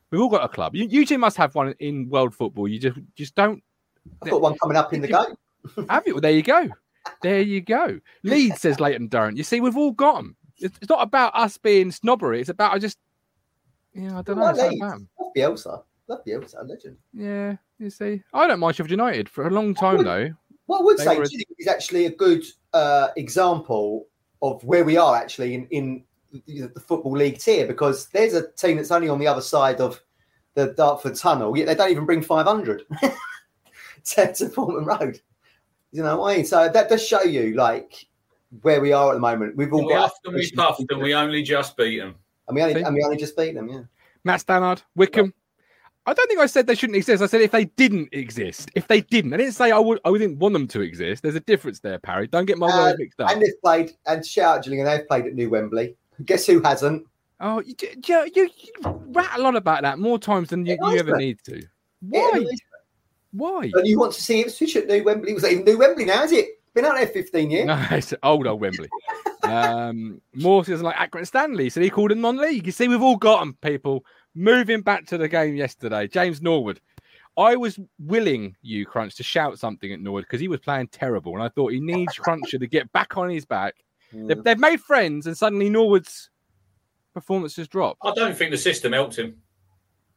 We've 0.09 0.21
all 0.21 0.29
got 0.29 0.43
a 0.43 0.49
club. 0.49 0.75
You, 0.75 0.85
you 0.85 1.05
two 1.05 1.17
must 1.17 1.37
have 1.37 1.55
one 1.55 1.73
in 1.79 2.09
world 2.09 2.35
football. 2.35 2.67
You 2.67 2.79
just 2.79 2.97
just 3.15 3.35
don't 3.35 3.63
I've 4.21 4.31
got 4.31 4.41
one 4.41 4.57
coming 4.57 4.77
up 4.77 4.93
in 4.93 5.01
the 5.01 5.07
game. 5.07 5.87
have 5.89 6.05
it. 6.05 6.13
Well, 6.13 6.21
there 6.21 6.31
you 6.31 6.43
go. 6.43 6.69
There 7.21 7.41
you 7.41 7.61
go. 7.61 7.99
Leeds 8.23 8.61
says 8.61 8.79
Leighton 8.79 9.07
Durrant. 9.07 9.37
You 9.37 9.43
see, 9.43 9.61
we've 9.61 9.77
all 9.77 9.91
got 9.91 10.17
them. 10.17 10.35
It's, 10.57 10.77
it's 10.81 10.89
not 10.89 11.01
about 11.01 11.35
us 11.35 11.57
being 11.57 11.91
snobbery. 11.91 12.41
It's 12.41 12.49
about 12.49 12.73
I 12.73 12.79
just, 12.79 12.97
yeah, 13.93 14.17
I 14.17 14.21
don't 14.21 14.37
know. 14.37 14.51
Leeds. 14.51 14.81
Love 14.81 15.01
Bielsa. 15.35 15.83
Love 16.07 16.25
Bielsa. 16.25 16.67
Legend. 16.67 16.97
Yeah, 17.13 17.55
you 17.79 17.89
see, 17.89 18.21
I 18.33 18.47
don't 18.47 18.59
mind 18.59 18.75
Sheffield 18.75 18.91
United 18.91 19.29
for 19.29 19.47
a 19.47 19.49
long 19.49 19.73
time 19.73 20.03
though. 20.03 20.29
What 20.65 20.81
I 20.81 20.83
would 20.83 20.99
say 20.99 21.17
were- 21.17 21.23
is 21.23 21.67
actually 21.67 22.05
a 22.05 22.11
good 22.11 22.45
uh, 22.73 23.09
example 23.17 24.07
of 24.41 24.63
where 24.63 24.83
we 24.83 24.97
are 24.97 25.15
actually 25.15 25.53
in, 25.53 25.67
in 25.67 26.03
the 26.31 26.67
the 26.73 26.79
football 26.79 27.13
league 27.13 27.37
tier 27.39 27.67
because 27.67 28.07
there's 28.09 28.33
a 28.33 28.51
team 28.53 28.77
that's 28.77 28.91
only 28.91 29.09
on 29.09 29.19
the 29.19 29.27
other 29.27 29.41
side 29.41 29.81
of 29.81 30.01
the 30.53 30.67
Dartford 30.73 31.15
Tunnel, 31.15 31.55
yet 31.57 31.67
they 31.67 31.75
don't 31.75 31.91
even 31.91 32.05
bring 32.05 32.21
500 32.21 32.83
to, 34.03 34.33
to 34.33 34.49
Fulham 34.49 34.85
Road. 34.85 35.19
You 35.91 36.03
know 36.03 36.17
what 36.17 36.33
I 36.33 36.37
mean? 36.37 36.45
So 36.45 36.69
that 36.69 36.89
does 36.89 37.05
show 37.05 37.21
you 37.23 37.53
like 37.55 38.05
where 38.61 38.81
we 38.81 38.91
are 38.93 39.11
at 39.11 39.13
the 39.13 39.19
moment. 39.19 39.55
We've 39.55 39.71
all 39.73 39.85
We 39.85 39.93
got 39.93 40.01
huffed 40.03 40.19
and 40.25 40.35
we 40.35 40.51
puffed 40.51 40.83
and 40.89 41.01
we 41.01 41.13
only 41.13 41.41
just 41.43 41.77
beat 41.77 41.99
them. 41.99 42.15
and 42.47 42.55
we 42.55 42.61
only 42.61 42.81
and 42.81 42.93
we 42.95 43.03
only 43.03 43.17
just 43.17 43.37
beat 43.37 43.55
them. 43.55 43.69
Yeah. 43.69 43.81
Matt 44.23 44.41
Stannard, 44.41 44.81
Wickham. 44.95 45.33
I 46.05 46.13
don't 46.13 46.27
think 46.27 46.39
I 46.39 46.47
said 46.47 46.65
they 46.65 46.75
shouldn't 46.75 46.97
exist. 46.97 47.21
I 47.21 47.27
said 47.27 47.41
if 47.41 47.51
they 47.51 47.65
didn't 47.65 48.09
exist, 48.11 48.71
if 48.75 48.87
they 48.87 49.01
didn't, 49.01 49.33
I 49.33 49.37
didn't 49.37 49.53
say 49.53 49.71
I 49.71 49.77
would. 49.77 49.99
I 50.03 50.11
didn't 50.13 50.39
want 50.39 50.53
them 50.53 50.67
to 50.69 50.81
exist. 50.81 51.21
There's 51.21 51.35
a 51.35 51.39
difference 51.41 51.79
there, 51.79 51.99
Parry. 51.99 52.27
Don't 52.27 52.45
get 52.45 52.57
my 52.57 52.67
Uh, 52.67 52.77
words 52.77 52.99
mixed 52.99 53.21
up. 53.21 53.29
And 53.31 53.41
they've 53.41 53.61
played 53.63 53.91
and 54.07 54.25
shout 54.25 54.57
out 54.57 54.63
Gillingham. 54.63 54.87
They've 54.87 55.07
played 55.07 55.27
at 55.27 55.33
New 55.35 55.49
Wembley. 55.49 55.95
Guess 56.25 56.47
who 56.47 56.61
hasn't? 56.61 57.07
Oh, 57.39 57.59
you, 57.61 57.73
you, 58.05 58.31
you, 58.35 58.49
you 58.57 59.01
rattle 59.07 59.47
on 59.47 59.55
about 59.55 59.81
that 59.81 59.97
more 59.97 60.19
times 60.19 60.49
than 60.49 60.65
you, 60.65 60.77
you 60.79 60.97
ever 60.99 61.17
need 61.17 61.39
to. 61.45 61.63
Why? 62.01 62.45
Why? 63.31 63.71
And 63.73 63.87
you 63.87 63.97
want 63.97 64.13
to 64.13 64.21
see 64.21 64.41
Ipswich 64.41 64.75
at 64.75 64.87
New 64.87 65.03
Wembley? 65.03 65.33
Was 65.33 65.43
that 65.43 65.51
even 65.51 65.65
New 65.65 65.77
Wembley 65.79 66.05
now? 66.05 66.23
Is 66.23 66.31
it 66.31 66.49
been 66.73 66.85
out 66.85 66.95
there 66.95 67.07
fifteen 67.07 67.49
years? 67.49 67.65
No, 67.65 67.83
it's 67.91 68.13
old 68.23 68.45
old 68.45 68.61
Wembley. 68.61 68.89
um, 69.43 70.21
Morse 70.35 70.67
doesn't 70.67 70.85
like 70.85 70.95
Accrington 70.97 71.27
Stanley, 71.27 71.69
so 71.69 71.81
he 71.81 71.89
called 71.89 72.11
him 72.11 72.21
non-league. 72.21 72.65
You 72.65 72.71
see, 72.71 72.87
we've 72.87 73.01
all 73.01 73.17
got 73.17 73.39
them, 73.39 73.57
people. 73.61 74.05
Moving 74.35 74.81
back 74.81 75.05
to 75.07 75.17
the 75.17 75.27
game 75.27 75.55
yesterday, 75.55 76.07
James 76.07 76.41
Norwood. 76.41 76.79
I 77.37 77.55
was 77.55 77.79
willing 77.97 78.55
you, 78.61 78.85
Crunch, 78.85 79.15
to 79.15 79.23
shout 79.23 79.57
something 79.57 79.91
at 79.91 80.01
Norwood 80.01 80.25
because 80.25 80.41
he 80.41 80.49
was 80.49 80.59
playing 80.59 80.89
terrible, 80.89 81.33
and 81.33 81.43
I 81.43 81.49
thought 81.49 81.71
he 81.71 81.79
needs 81.79 82.13
Cruncher 82.17 82.59
to 82.59 82.67
get 82.67 82.91
back 82.91 83.17
on 83.17 83.29
his 83.29 83.45
back. 83.45 83.75
They've, 84.13 84.43
they've 84.43 84.59
made 84.59 84.81
friends, 84.81 85.27
and 85.27 85.37
suddenly 85.37 85.69
Norwood's 85.69 86.29
performance 87.13 87.55
has 87.55 87.67
dropped. 87.67 87.99
I 88.03 88.13
don't 88.13 88.35
think 88.35 88.51
the 88.51 88.57
system 88.57 88.93
helped 88.93 89.17
him 89.17 89.37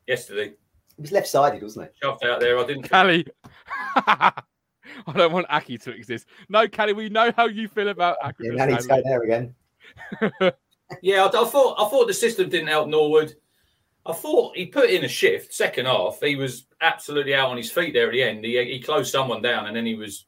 yesterday. 0.06 0.46
It 0.46 1.00
was 1.00 1.12
left 1.12 1.28
sided, 1.28 1.62
wasn't 1.62 1.86
it? 1.86 1.94
Shoved 2.02 2.24
out 2.24 2.40
there. 2.40 2.58
I 2.58 2.64
didn't. 2.64 2.88
Callie. 2.88 3.26
I 3.96 5.12
don't 5.14 5.32
want 5.32 5.46
Aki 5.48 5.78
to 5.78 5.90
exist. 5.92 6.26
No, 6.48 6.68
Callie, 6.68 6.92
we 6.92 7.08
know 7.08 7.32
how 7.36 7.46
you 7.46 7.68
feel 7.68 7.88
about 7.88 8.16
Yeah, 8.22 8.30
Accrington 8.30 8.56
now 8.56 8.64
I 8.64 8.66
need 8.66 8.88
go 8.88 9.02
there 9.04 9.22
again. 9.22 9.54
Yeah, 11.02 11.24
I, 11.24 11.26
I 11.26 11.44
thought 11.46 11.76
I 11.78 11.88
thought 11.88 12.06
the 12.06 12.14
system 12.14 12.48
didn't 12.48 12.68
help 12.68 12.88
Norwood. 12.88 13.34
I 14.06 14.12
thought 14.12 14.56
he 14.56 14.66
put 14.66 14.90
in 14.90 15.04
a 15.04 15.08
shift 15.08 15.54
second 15.54 15.86
half. 15.86 16.20
He 16.20 16.36
was 16.36 16.66
absolutely 16.80 17.34
out 17.34 17.48
on 17.48 17.56
his 17.56 17.70
feet 17.70 17.94
there 17.94 18.06
at 18.06 18.12
the 18.12 18.22
end. 18.22 18.44
He, 18.44 18.62
he 18.64 18.80
closed 18.80 19.10
someone 19.10 19.40
down 19.40 19.66
and 19.66 19.74
then 19.74 19.86
he 19.86 19.94
was 19.94 20.26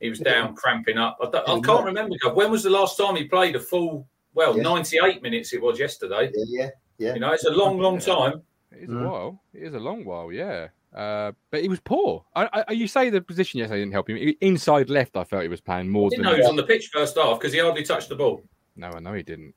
he 0.00 0.10
was 0.10 0.18
down 0.20 0.54
cramping 0.54 0.98
up. 0.98 1.18
I, 1.20 1.26
I 1.26 1.60
can't 1.60 1.84
remember 1.84 2.14
when 2.34 2.50
was 2.50 2.62
the 2.62 2.70
last 2.70 2.96
time 2.98 3.16
he 3.16 3.24
played 3.24 3.56
a 3.56 3.60
full 3.60 4.06
well 4.34 4.56
Yeah. 4.56 4.62
ninety 4.62 4.98
eight 5.02 5.22
minutes. 5.22 5.52
It 5.52 5.62
was 5.62 5.78
yesterday. 5.78 6.30
Yeah, 6.34 6.44
yeah, 6.48 6.70
yeah. 6.98 7.14
You 7.14 7.20
know, 7.20 7.32
it's 7.32 7.44
a 7.44 7.50
long, 7.50 7.78
long 7.78 7.98
time. 7.98 8.42
It 8.72 8.84
is 8.84 8.88
Mm. 8.90 9.04
a 9.04 9.08
while. 9.08 9.42
It 9.54 9.62
is 9.62 9.74
a 9.74 9.78
long 9.80 10.04
while, 10.04 10.32
yeah. 10.32 10.68
Uh, 10.94 11.32
but 11.50 11.60
he 11.62 11.68
was 11.68 11.80
poor. 11.80 12.24
I, 12.36 12.64
I, 12.68 12.72
you 12.72 12.86
say 12.86 13.10
the 13.10 13.20
position 13.20 13.58
yesterday 13.58 13.80
didn't 13.80 13.92
help 13.92 14.08
him. 14.08 14.16
Inside 14.40 14.90
left, 14.90 15.16
I 15.16 15.24
felt 15.24 15.42
he 15.42 15.48
was 15.48 15.60
playing 15.60 15.88
more 15.88 16.08
Didn't 16.10 16.22
than. 16.24 16.30
know 16.32 16.36
he 16.36 16.40
was 16.42 16.48
on 16.50 16.56
the 16.56 16.62
pitch 16.62 16.90
first 16.92 17.16
half 17.16 17.38
because 17.40 17.52
he 17.52 17.58
hardly 17.58 17.82
touched 17.82 18.08
the 18.08 18.14
ball. 18.16 18.42
No, 18.76 18.88
I 18.88 19.00
know 19.00 19.12
he 19.12 19.22
didn't. 19.24 19.54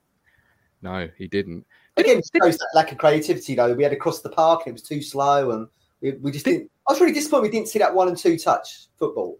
No, 0.81 1.09
he 1.17 1.27
didn't. 1.27 1.65
Again, 1.95 2.19
it 2.19 2.29
shows 2.43 2.57
that 2.57 2.67
lack 2.75 2.91
of 2.91 2.97
creativity 2.99 3.55
though. 3.55 3.73
We 3.73 3.83
had 3.83 3.93
across 3.93 4.21
the 4.21 4.29
park 4.29 4.61
and 4.65 4.69
it 4.69 4.73
was 4.73 4.83
too 4.83 5.01
slow, 5.01 5.51
and 5.51 5.67
we, 6.01 6.11
we 6.13 6.31
just 6.31 6.45
Did- 6.45 6.51
didn't. 6.51 6.71
I 6.87 6.93
was 6.93 7.01
really 7.01 7.13
disappointed 7.13 7.43
we 7.43 7.49
didn't 7.49 7.67
see 7.69 7.79
that 7.79 7.93
one 7.93 8.07
and 8.07 8.17
two 8.17 8.37
touch 8.37 8.87
football 8.97 9.39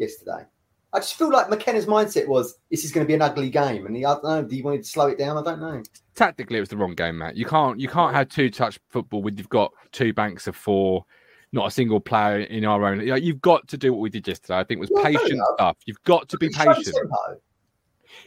yesterday. 0.00 0.44
I 0.92 0.98
just 0.98 1.14
feel 1.14 1.30
like 1.30 1.48
McKenna's 1.48 1.86
mindset 1.86 2.26
was 2.26 2.58
this 2.70 2.84
is 2.84 2.90
going 2.90 3.06
to 3.06 3.08
be 3.08 3.14
an 3.14 3.22
ugly 3.22 3.48
game, 3.48 3.86
and 3.86 3.94
he 3.94 4.04
I 4.04 4.14
don't 4.14 4.24
know. 4.24 4.42
Do 4.42 4.56
you 4.56 4.64
want 4.64 4.82
to 4.82 4.88
slow 4.88 5.06
it 5.06 5.18
down? 5.18 5.38
I 5.38 5.42
don't 5.42 5.60
know. 5.60 5.82
Tactically, 6.16 6.56
it 6.56 6.60
was 6.60 6.68
the 6.68 6.76
wrong 6.76 6.94
game, 6.94 7.18
Matt. 7.18 7.36
You 7.36 7.46
can't 7.46 7.78
you 7.78 7.88
can't 7.88 8.12
have 8.14 8.28
two 8.28 8.50
touch 8.50 8.80
football 8.88 9.22
when 9.22 9.36
you've 9.36 9.48
got 9.48 9.72
two 9.92 10.12
banks 10.12 10.48
of 10.48 10.56
four, 10.56 11.04
not 11.52 11.68
a 11.68 11.70
single 11.70 12.00
player 12.00 12.40
in 12.40 12.64
our 12.64 12.84
own. 12.84 13.00
You 13.00 13.06
know, 13.06 13.14
you've 13.14 13.40
got 13.40 13.68
to 13.68 13.76
do 13.76 13.92
what 13.92 14.00
we 14.00 14.10
did 14.10 14.26
yesterday. 14.26 14.58
I 14.58 14.64
think 14.64 14.80
was 14.80 14.90
Yeah, 14.92 15.04
patient 15.04 15.40
stuff. 15.54 15.76
You've 15.86 16.02
got 16.02 16.28
to 16.28 16.36
be 16.38 16.48
patient. 16.48 16.84
tempo. 16.86 17.40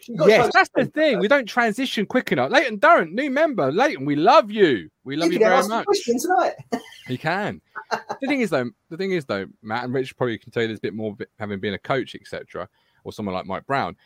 You've 0.08 0.18
got 0.20 0.26
to 0.26 0.32
Yes, 0.32 0.52
that's 0.54 0.70
the 0.76 0.86
thing. 0.86 1.20
We 1.20 1.28
don't 1.28 1.46
transition 1.46 2.06
quick 2.06 2.32
enough. 2.32 2.52
Leighton 2.52 2.78
Durrant, 2.80 3.14
new 3.14 3.30
member. 3.30 3.72
Leighton, 3.72 4.06
we 4.06 4.16
love 4.16 4.52
you. 4.52 4.90
We 5.04 5.16
love 5.16 5.28
You 5.28 5.34
you 5.34 5.40
can 5.40 5.50
very 5.50 5.68
much. 5.68 5.88
tonight. 6.06 6.54
He 7.08 7.18
can. 7.18 7.62
the 7.92 8.28
thing 8.28 8.40
is, 8.40 8.50
though, 8.50 8.70
the 8.90 8.96
thing 8.96 9.12
is, 9.12 9.26
though, 9.26 9.46
Matt 9.62 9.84
and 9.84 9.94
Rich 9.94 10.16
probably 10.16 10.38
can 10.38 10.52
tell 10.52 10.64
you 10.64 10.68
there's 10.68 10.80
a 10.80 10.82
bit 10.82 10.94
more 10.94 11.18
having 11.38 11.60
been 11.60 11.74
a 11.74 11.80
coach, 11.80 12.16
etc., 12.16 12.70
or 13.04 13.12
someone 13.12 13.36
like 13.36 13.46
Mike 13.46 13.66
Brown. 13.66 13.98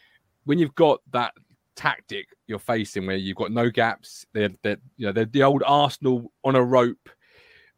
When 0.46 0.57
you've 0.57 0.74
got 0.74 1.01
that 1.12 1.34
tactic 1.75 2.27
you're 2.48 2.57
facing, 2.57 3.05
where 3.05 3.15
you've 3.15 3.38
got 3.38 3.51
no 3.51 3.69
gaps, 3.69 4.25
they're, 4.34 4.50
they're 4.63 4.77
you 4.98 5.05
know 5.05 5.12
they're 5.12 5.25
the 5.25 5.43
old 5.43 5.62
Arsenal 5.65 6.31
on 6.43 6.55
a 6.55 6.63
rope, 6.63 7.10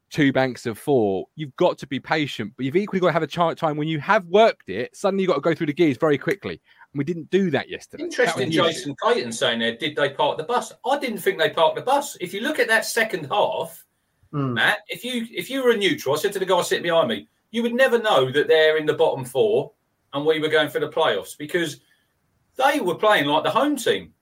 two 0.09 0.31
banks 0.33 0.65
of 0.65 0.77
four. 0.77 1.25
You've 1.35 1.55
got 1.55 1.77
to 1.79 1.87
be 1.87 1.99
patient, 1.99 2.53
but 2.57 2.65
you've 2.65 2.75
equally 2.75 2.99
got 2.99 3.07
to 3.07 3.13
have 3.13 3.23
a 3.23 3.27
chart 3.27 3.57
time 3.57 3.77
when 3.77 3.87
you 3.87 3.99
have 3.99 4.25
worked 4.25 4.69
it. 4.69 4.95
Suddenly, 4.95 5.23
you've 5.23 5.29
got 5.29 5.35
to 5.35 5.41
go 5.41 5.53
through 5.55 5.67
the 5.67 5.73
gears 5.73 5.97
very 5.97 6.17
quickly, 6.17 6.53
and 6.93 6.97
we 6.97 7.03
didn't 7.03 7.29
do 7.29 7.49
that 7.51 7.69
yesterday. 7.69 8.03
Interesting, 8.03 8.47
was 8.47 8.55
the 8.55 8.61
issue. 8.63 8.69
Jason 8.73 8.95
Clayton 9.01 9.31
saying 9.31 9.59
there, 9.59 9.75
did 9.77 9.95
they 9.95 10.09
park 10.09 10.37
the 10.37 10.43
bus? 10.43 10.73
I 10.85 10.97
didn't 10.99 11.19
think 11.19 11.39
they 11.39 11.49
parked 11.49 11.75
the 11.75 11.81
bus. 11.83 12.17
If 12.21 12.33
you 12.33 12.41
look 12.41 12.59
at 12.59 12.67
that 12.67 12.85
second 12.85 13.25
half, 13.25 13.85
Mm. 14.31 14.53
Matt, 14.53 14.81
if 14.89 15.03
you 15.03 15.25
if 15.31 15.49
you 15.49 15.63
were 15.63 15.71
a 15.71 15.75
neutral, 15.75 16.13
I 16.13 16.19
said 16.19 16.33
to 16.33 16.39
the 16.39 16.45
guy 16.45 16.61
sitting 16.61 16.83
behind 16.83 17.07
me, 17.07 17.27
you 17.49 17.63
would 17.63 17.73
never 17.73 17.97
know 17.97 18.31
that 18.31 18.47
they're 18.47 18.77
in 18.77 18.85
the 18.85 18.93
bottom 18.93 19.25
four 19.25 19.71
and 20.13 20.23
we 20.23 20.39
were 20.39 20.49
going 20.49 20.69
for 20.69 20.79
the 20.79 20.87
playoffs 20.89 21.35
because 21.35 21.79
they 22.55 22.79
were 22.79 22.93
playing 22.93 23.25
like 23.25 23.43
the 23.43 23.49
home 23.49 23.75
team. 23.75 24.13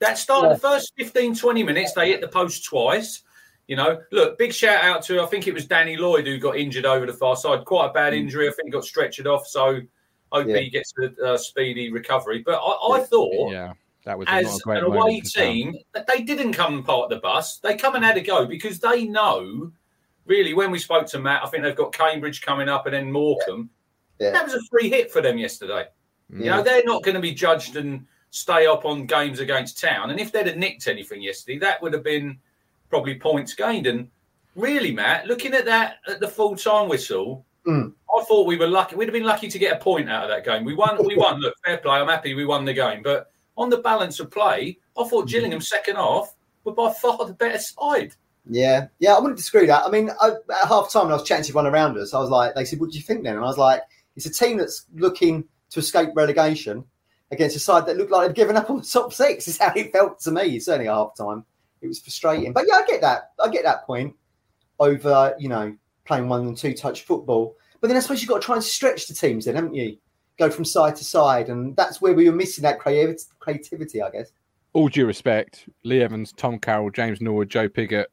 That 0.00 0.18
started 0.18 0.48
Yeah. 0.48 0.54
the 0.54 0.58
first 0.58 0.92
15, 0.96 1.36
20 1.36 1.62
minutes, 1.62 1.92
they 1.92 2.08
hit 2.10 2.20
the 2.20 2.26
post 2.26 2.64
twice. 2.64 3.22
You 3.70 3.76
know, 3.76 4.02
look, 4.10 4.36
big 4.36 4.52
shout 4.52 4.82
out 4.82 5.00
to 5.04 5.20
I 5.22 5.26
think 5.26 5.46
it 5.46 5.54
was 5.54 5.64
Danny 5.64 5.96
Lloyd 5.96 6.26
who 6.26 6.38
got 6.38 6.56
injured 6.56 6.84
over 6.84 7.06
the 7.06 7.12
far 7.12 7.36
side. 7.36 7.64
Quite 7.64 7.90
a 7.90 7.92
bad 7.92 8.14
injury. 8.14 8.48
I 8.48 8.50
think 8.50 8.66
he 8.66 8.70
got 8.72 8.82
stretchered 8.82 9.26
off. 9.26 9.46
So 9.46 9.80
hope 10.32 10.48
Yeah. 10.48 10.56
he 10.56 10.70
gets 10.70 10.92
a 11.00 11.24
uh, 11.24 11.36
speedy 11.36 11.92
recovery. 11.92 12.42
But 12.44 12.56
I, 12.60 12.96
I 12.96 13.00
thought 13.04 13.52
Yeah, 13.52 13.74
that 14.06 14.18
was 14.18 14.26
not 14.26 14.42
a 14.42 14.46
as 14.48 14.60
great 14.62 14.78
an 14.78 14.86
away 14.86 14.98
moment 14.98 15.22
for 15.22 15.28
Sam. 15.28 15.52
team, 15.52 15.74
that 15.94 16.08
they 16.08 16.22
didn't 16.22 16.52
come 16.54 16.74
and 16.74 16.84
park 16.84 17.10
the 17.10 17.20
bus. 17.20 17.58
They 17.58 17.76
come 17.76 17.94
and 17.94 18.04
had 18.04 18.16
a 18.16 18.20
go 18.20 18.44
because 18.44 18.80
they 18.80 19.04
know, 19.04 19.70
really, 20.26 20.52
when 20.52 20.72
we 20.72 20.80
spoke 20.80 21.06
to 21.06 21.20
Matt, 21.20 21.44
I 21.44 21.46
think 21.46 21.62
they've 21.62 21.76
got 21.76 21.92
Cambridge 21.92 22.42
coming 22.42 22.68
up 22.68 22.86
and 22.86 22.94
then 22.96 23.12
Morecambe. 23.12 23.70
Yeah. 24.18 24.32
That 24.32 24.46
was 24.46 24.54
a 24.54 24.60
free 24.68 24.90
hit 24.90 25.12
for 25.12 25.22
them 25.22 25.38
yesterday. 25.38 25.84
You 26.28 26.46
know, 26.46 26.60
they're 26.64 26.82
not 26.84 27.04
going 27.04 27.14
to 27.14 27.20
be 27.20 27.34
judged 27.34 27.76
and 27.76 28.04
stay 28.30 28.66
up 28.66 28.84
on 28.84 29.06
games 29.06 29.38
against 29.38 29.78
town. 29.80 30.10
And 30.10 30.18
if 30.18 30.32
they'd 30.32 30.48
have 30.48 30.56
nicked 30.56 30.88
anything 30.88 31.22
yesterday, 31.22 31.58
that 31.58 31.80
would 31.82 31.92
have 31.92 32.02
been 32.04 32.38
probably 32.90 33.18
points 33.18 33.54
gained. 33.54 33.86
And 33.86 34.08
really, 34.54 34.92
Matt, 34.92 35.26
looking 35.26 35.54
at 35.54 35.64
that 35.64 35.96
at 36.06 36.20
the 36.20 36.28
full 36.28 36.56
time 36.56 36.88
whistle, 36.88 37.46
Mm. 37.66 37.92
I 38.18 38.24
thought 38.24 38.46
we 38.46 38.56
were 38.56 38.66
lucky. 38.66 38.96
We'd 38.96 39.06
have 39.06 39.12
been 39.12 39.24
lucky 39.24 39.48
to 39.48 39.58
get 39.58 39.76
a 39.76 39.84
point 39.84 40.08
out 40.08 40.24
of 40.24 40.30
that 40.30 40.44
game. 40.44 40.64
We 40.64 40.74
won. 40.74 41.04
We 41.04 41.16
won. 41.16 41.40
Look, 41.40 41.54
fair 41.64 41.78
play. 41.78 41.98
I'm 41.98 42.08
happy 42.08 42.34
we 42.34 42.46
won 42.46 42.64
the 42.64 42.72
game. 42.72 43.02
But 43.02 43.30
on 43.56 43.68
the 43.68 43.78
balance 43.78 44.18
of 44.20 44.30
play, 44.30 44.78
I 44.98 45.04
thought 45.04 45.28
Gillingham 45.28 45.60
second 45.60 45.96
half 45.96 46.34
were 46.64 46.72
by 46.72 46.92
far 46.92 47.18
the 47.18 47.34
better 47.34 47.58
side. 47.58 48.14
Yeah, 48.48 48.88
yeah, 48.98 49.14
I 49.14 49.20
wouldn't 49.20 49.36
disagree 49.36 49.62
with 49.62 49.70
that. 49.70 49.84
I 49.86 49.90
mean, 49.90 50.10
I, 50.20 50.30
at 50.30 50.68
half 50.68 50.90
time, 50.90 51.04
when 51.04 51.12
I 51.12 51.16
was 51.16 51.28
chatting 51.28 51.44
to 51.44 51.50
everyone 51.50 51.66
around 51.66 51.98
us. 51.98 52.14
I 52.14 52.20
was 52.20 52.30
like, 52.30 52.54
they 52.54 52.64
said, 52.64 52.80
"What 52.80 52.90
do 52.90 52.96
you 52.96 53.04
think 53.04 53.22
then?" 53.22 53.36
And 53.36 53.44
I 53.44 53.48
was 53.48 53.58
like, 53.58 53.82
"It's 54.16 54.26
a 54.26 54.32
team 54.32 54.56
that's 54.56 54.86
looking 54.94 55.44
to 55.70 55.80
escape 55.80 56.08
relegation 56.14 56.84
against 57.30 57.56
a 57.56 57.60
side 57.60 57.86
that 57.86 57.96
looked 57.96 58.10
like 58.10 58.26
they'd 58.26 58.34
given 58.34 58.56
up 58.56 58.70
on 58.70 58.78
the 58.78 58.82
top 58.82 59.12
six. 59.12 59.46
Is 59.48 59.58
how 59.58 59.72
it 59.76 59.92
felt 59.92 60.18
to 60.20 60.30
me. 60.30 60.58
Certainly 60.58 60.88
at 60.88 60.94
half 60.94 61.14
time, 61.16 61.44
it 61.82 61.86
was 61.86 62.00
frustrating. 62.00 62.52
But 62.52 62.64
yeah, 62.68 62.76
I 62.76 62.86
get 62.86 63.00
that. 63.00 63.32
I 63.42 63.48
get 63.48 63.64
that 63.64 63.86
point 63.86 64.14
over 64.78 65.34
you 65.38 65.48
know 65.48 65.76
playing 66.04 66.28
one 66.28 66.46
and 66.46 66.56
two 66.56 66.74
touch 66.74 67.02
football. 67.02 67.56
But 67.80 67.88
then 67.88 67.96
I 67.96 68.00
suppose 68.00 68.20
you've 68.20 68.28
got 68.28 68.42
to 68.42 68.46
try 68.46 68.56
and 68.56 68.64
stretch 68.64 69.06
the 69.06 69.14
teams, 69.14 69.46
then, 69.46 69.54
haven't 69.54 69.74
you? 69.74 69.96
Go 70.38 70.50
from 70.50 70.64
side 70.64 70.96
to 70.96 71.04
side, 71.04 71.48
and 71.48 71.74
that's 71.76 72.00
where 72.00 72.12
we 72.12 72.28
were 72.28 72.36
missing 72.36 72.62
that 72.62 72.78
creativity. 72.78 73.22
Creativity, 73.38 74.02
I 74.02 74.10
guess. 74.10 74.32
all 74.72 74.88
due 74.88 75.06
respect, 75.06 75.68
Lee 75.84 76.02
Evans, 76.02 76.32
Tom 76.32 76.58
Carroll, 76.58 76.90
James 76.90 77.20
Norwood, 77.20 77.50
Joe 77.50 77.68
Piggott, 77.68 78.10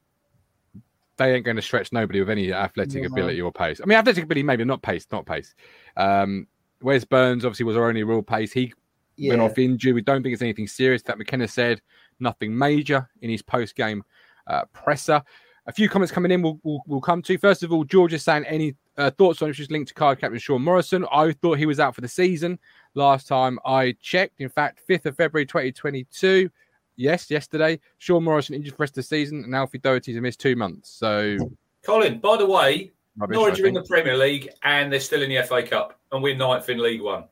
they 1.18 1.34
ain't 1.34 1.46
going 1.46 1.56
to 1.56 1.62
stretch 1.62 1.92
nobody 1.92 2.20
with 2.20 2.30
any 2.30 2.54
athletic 2.54 3.06
ability 3.06 3.42
or 3.42 3.52
pace. 3.52 3.82
I 3.82 3.86
mean, 3.86 3.98
athletic 3.98 4.24
ability, 4.24 4.44
maybe 4.44 4.64
not 4.66 4.82
pace, 4.82 5.08
not 5.12 5.26
pace. 5.26 5.56
Um, 5.96 6.48
Wes 6.82 7.04
Burns 7.06 7.44
obviously 7.44 7.66
was 7.66 7.76
our 7.76 7.88
only 7.90 8.04
real 8.04 8.22
pace. 8.22 8.52
He 8.52 8.74
Yeah, 9.18 9.32
went 9.32 9.42
off 9.42 9.58
injured. 9.58 9.96
We 9.96 10.02
don't 10.02 10.24
think 10.24 10.34
it's 10.34 10.42
anything 10.42 10.68
serious. 10.68 11.02
That 11.04 11.18
McKenna 11.18 11.48
said 11.48 11.82
nothing 12.20 12.58
major 12.58 13.10
in 13.22 13.30
his 13.30 13.42
post 13.42 13.76
game 13.76 14.04
uh, 14.48 14.66
presser. 14.74 15.22
A 15.66 15.72
few 15.72 15.90
comments 15.90 16.14
coming 16.14 16.32
in 16.32 16.42
we'll, 16.42 16.60
we'll, 16.64 16.82
we'll 16.88 17.02
come 17.02 17.22
to. 17.24 17.38
First 17.38 17.64
of 17.64 17.74
all, 17.74 17.84
George 17.84 18.14
is 18.14 18.24
saying 18.24 18.46
any 18.46 18.76
uh, 18.98 19.12
thoughts 19.12 19.42
on 19.42 19.50
issues 19.50 19.70
linked 19.70 19.90
to 19.90 19.94
card 19.94 20.20
captain 20.20 20.40
Sean 20.40 20.62
Morrison. 20.62 21.06
I 21.12 21.34
thought 21.34 21.58
he 21.58 21.66
was 21.66 21.80
out 21.80 21.94
for 21.94 22.02
the 22.02 22.08
season 22.08 22.58
last 22.96 23.28
time 23.28 23.60
I 23.66 23.96
checked. 24.02 24.40
In 24.40 24.50
fact, 24.50 24.82
5th 24.88 25.08
of 25.08 25.18
February 25.18 25.46
2022. 25.46 26.50
Yes, 26.96 27.30
yesterday. 27.30 27.80
Sean 27.98 28.24
Morrison 28.24 28.56
injured 28.56 28.74
for 28.74 28.78
the 28.78 28.84
rest 28.84 28.92
of 28.92 28.96
the 28.96 29.04
season, 29.04 29.44
and 29.44 29.54
Alfie 29.56 29.78
Doherty's 29.78 30.20
missed 30.20 30.40
two 30.40 30.56
months. 30.56 30.90
So, 30.90 31.38
Colin, 31.84 32.20
by 32.20 32.38
the 32.38 32.46
way, 32.46 32.92
rubbish, 33.18 33.36
Norwich 33.36 33.60
are 33.60 33.68
in 33.68 33.76
the. 33.76 33.84
Premier 33.84 34.18
League 34.18 34.50
and 34.64 34.92
they're 34.92 35.00
still 35.00 35.22
in 35.22 35.30
the 35.30 35.44
FA 35.44 35.62
Cup, 35.62 36.00
and 36.12 36.24
we're 36.24 36.36
ninth 36.36 36.70
in 36.70 36.80
League 36.80 37.02
One. 37.02 37.26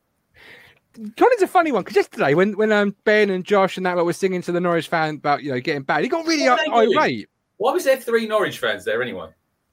Colin's 1.18 1.42
a 1.42 1.48
funny 1.48 1.72
one 1.72 1.84
because 1.84 1.96
yesterday, 1.96 2.34
when 2.34 2.56
when 2.58 2.72
um, 2.72 2.96
Ben 3.04 3.30
and 3.30 3.44
Josh 3.44 3.78
and 3.78 3.86
that 3.86 3.98
lot 3.98 4.06
were 4.06 4.14
singing 4.14 4.42
to 4.44 4.52
the 4.52 4.62
Norwich 4.62 4.88
fan 4.88 5.16
about 5.16 5.44
you 5.44 5.52
know 5.52 5.60
getting 5.60 5.84
bad, 5.84 6.04
he 6.04 6.10
got 6.10 6.26
really 6.26 6.48
What 6.48 6.60
are 6.60 6.82
they 6.82 6.86
doing? 6.86 6.98
irate. 6.98 7.30
Why 7.58 7.72
was 7.74 7.84
there 7.84 7.98
three 7.98 8.28
Norwich 8.28 8.60
fans 8.60 8.86
there 8.86 9.02
anyway? 9.02 9.30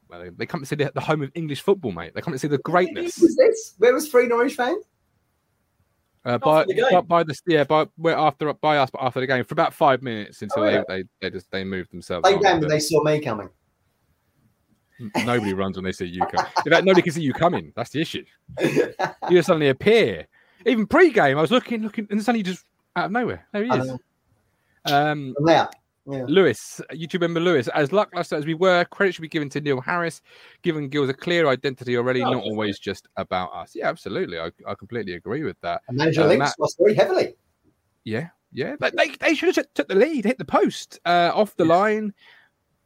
Well, 0.08 0.30
they, 0.36 0.46
come 0.46 0.60
to 0.60 0.66
see 0.66 0.76
the, 0.76 0.92
the 0.94 1.00
home 1.00 1.22
of 1.22 1.30
English 1.34 1.62
football, 1.62 1.90
mate. 1.90 2.12
They 2.14 2.20
come 2.20 2.32
to 2.34 2.38
see 2.38 2.48
the 2.48 2.58
greatness. 2.58 3.18
Was 3.18 3.34
this? 3.34 3.74
Where 3.78 3.94
was 3.94 4.08
three 4.08 4.26
Norwich 4.26 4.54
fans? 4.54 4.84
Uh, 6.24 6.38
by, 6.38 6.64
the 6.64 6.86
by 6.92 7.00
by 7.00 7.22
the 7.24 7.36
yeah 7.48 7.64
by 7.64 7.84
we're 7.98 8.14
after 8.14 8.52
by 8.54 8.76
us 8.76 8.88
but 8.90 9.02
after 9.02 9.18
the 9.18 9.26
game 9.26 9.42
for 9.42 9.54
about 9.54 9.74
five 9.74 10.02
minutes 10.02 10.40
until 10.40 10.62
Oh, 10.62 10.68
yeah. 10.68 10.84
they, 10.86 11.02
they 11.02 11.08
they 11.20 11.30
just 11.30 11.50
they 11.50 11.64
moved 11.64 11.90
themselves. 11.92 12.22
They 12.22 12.38
came 12.38 12.60
they 12.60 12.78
saw 12.78 13.02
me 13.02 13.18
coming. 13.20 13.48
Nobody 15.24 15.52
runs 15.52 15.76
when 15.76 15.84
they 15.84 15.90
see 15.90 16.04
you 16.04 16.24
come. 16.26 16.46
In 16.64 16.70
fact, 16.70 16.84
nobody 16.84 17.02
can 17.02 17.12
see 17.12 17.22
you 17.22 17.32
coming. 17.32 17.72
That's 17.74 17.90
the 17.90 18.00
issue. 18.00 18.24
You 18.60 18.94
just 19.30 19.46
suddenly 19.48 19.70
appear. 19.70 20.28
Even 20.66 20.86
pre-game, 20.86 21.38
I 21.38 21.40
was 21.40 21.50
looking, 21.50 21.82
looking, 21.82 22.06
and 22.10 22.22
suddenly 22.22 22.42
just 22.42 22.64
out 22.96 23.06
of 23.06 23.12
nowhere, 23.12 23.46
there 23.52 23.64
he 23.64 23.70
is. 23.70 23.90
Um, 24.84 25.34
there. 25.44 25.68
yeah. 26.06 26.24
Lewis, 26.26 26.80
YouTube 26.92 27.20
member 27.20 27.40
Lewis, 27.40 27.68
as 27.68 27.92
luckless 27.92 28.32
as 28.32 28.44
we 28.44 28.54
were, 28.54 28.84
credit 28.86 29.14
should 29.14 29.22
be 29.22 29.28
given 29.28 29.48
to 29.50 29.60
Neil 29.60 29.80
Harris, 29.80 30.20
giving 30.62 30.88
Gills 30.88 31.08
a 31.08 31.14
clear 31.14 31.46
identity 31.48 31.96
already, 31.96 32.22
oh, 32.22 32.30
not 32.30 32.42
always 32.42 32.78
just 32.78 33.08
about 33.16 33.52
us. 33.54 33.74
Yeah, 33.74 33.88
absolutely. 33.88 34.38
I, 34.38 34.50
I 34.66 34.74
completely 34.74 35.14
agree 35.14 35.44
with 35.44 35.60
that. 35.60 35.82
And 35.88 35.96
manager 35.96 36.22
uh, 36.22 36.26
links 36.26 36.54
was 36.58 36.76
very 36.78 36.94
heavily. 36.94 37.34
Yeah, 38.04 38.28
yeah. 38.52 38.76
But 38.78 38.96
they, 38.96 39.10
they 39.20 39.34
should 39.34 39.54
have 39.54 39.66
took 39.74 39.88
the 39.88 39.94
lead, 39.94 40.24
hit 40.24 40.38
the 40.38 40.44
post 40.44 40.98
uh, 41.04 41.30
off 41.34 41.56
the 41.56 41.64
line. 41.64 42.12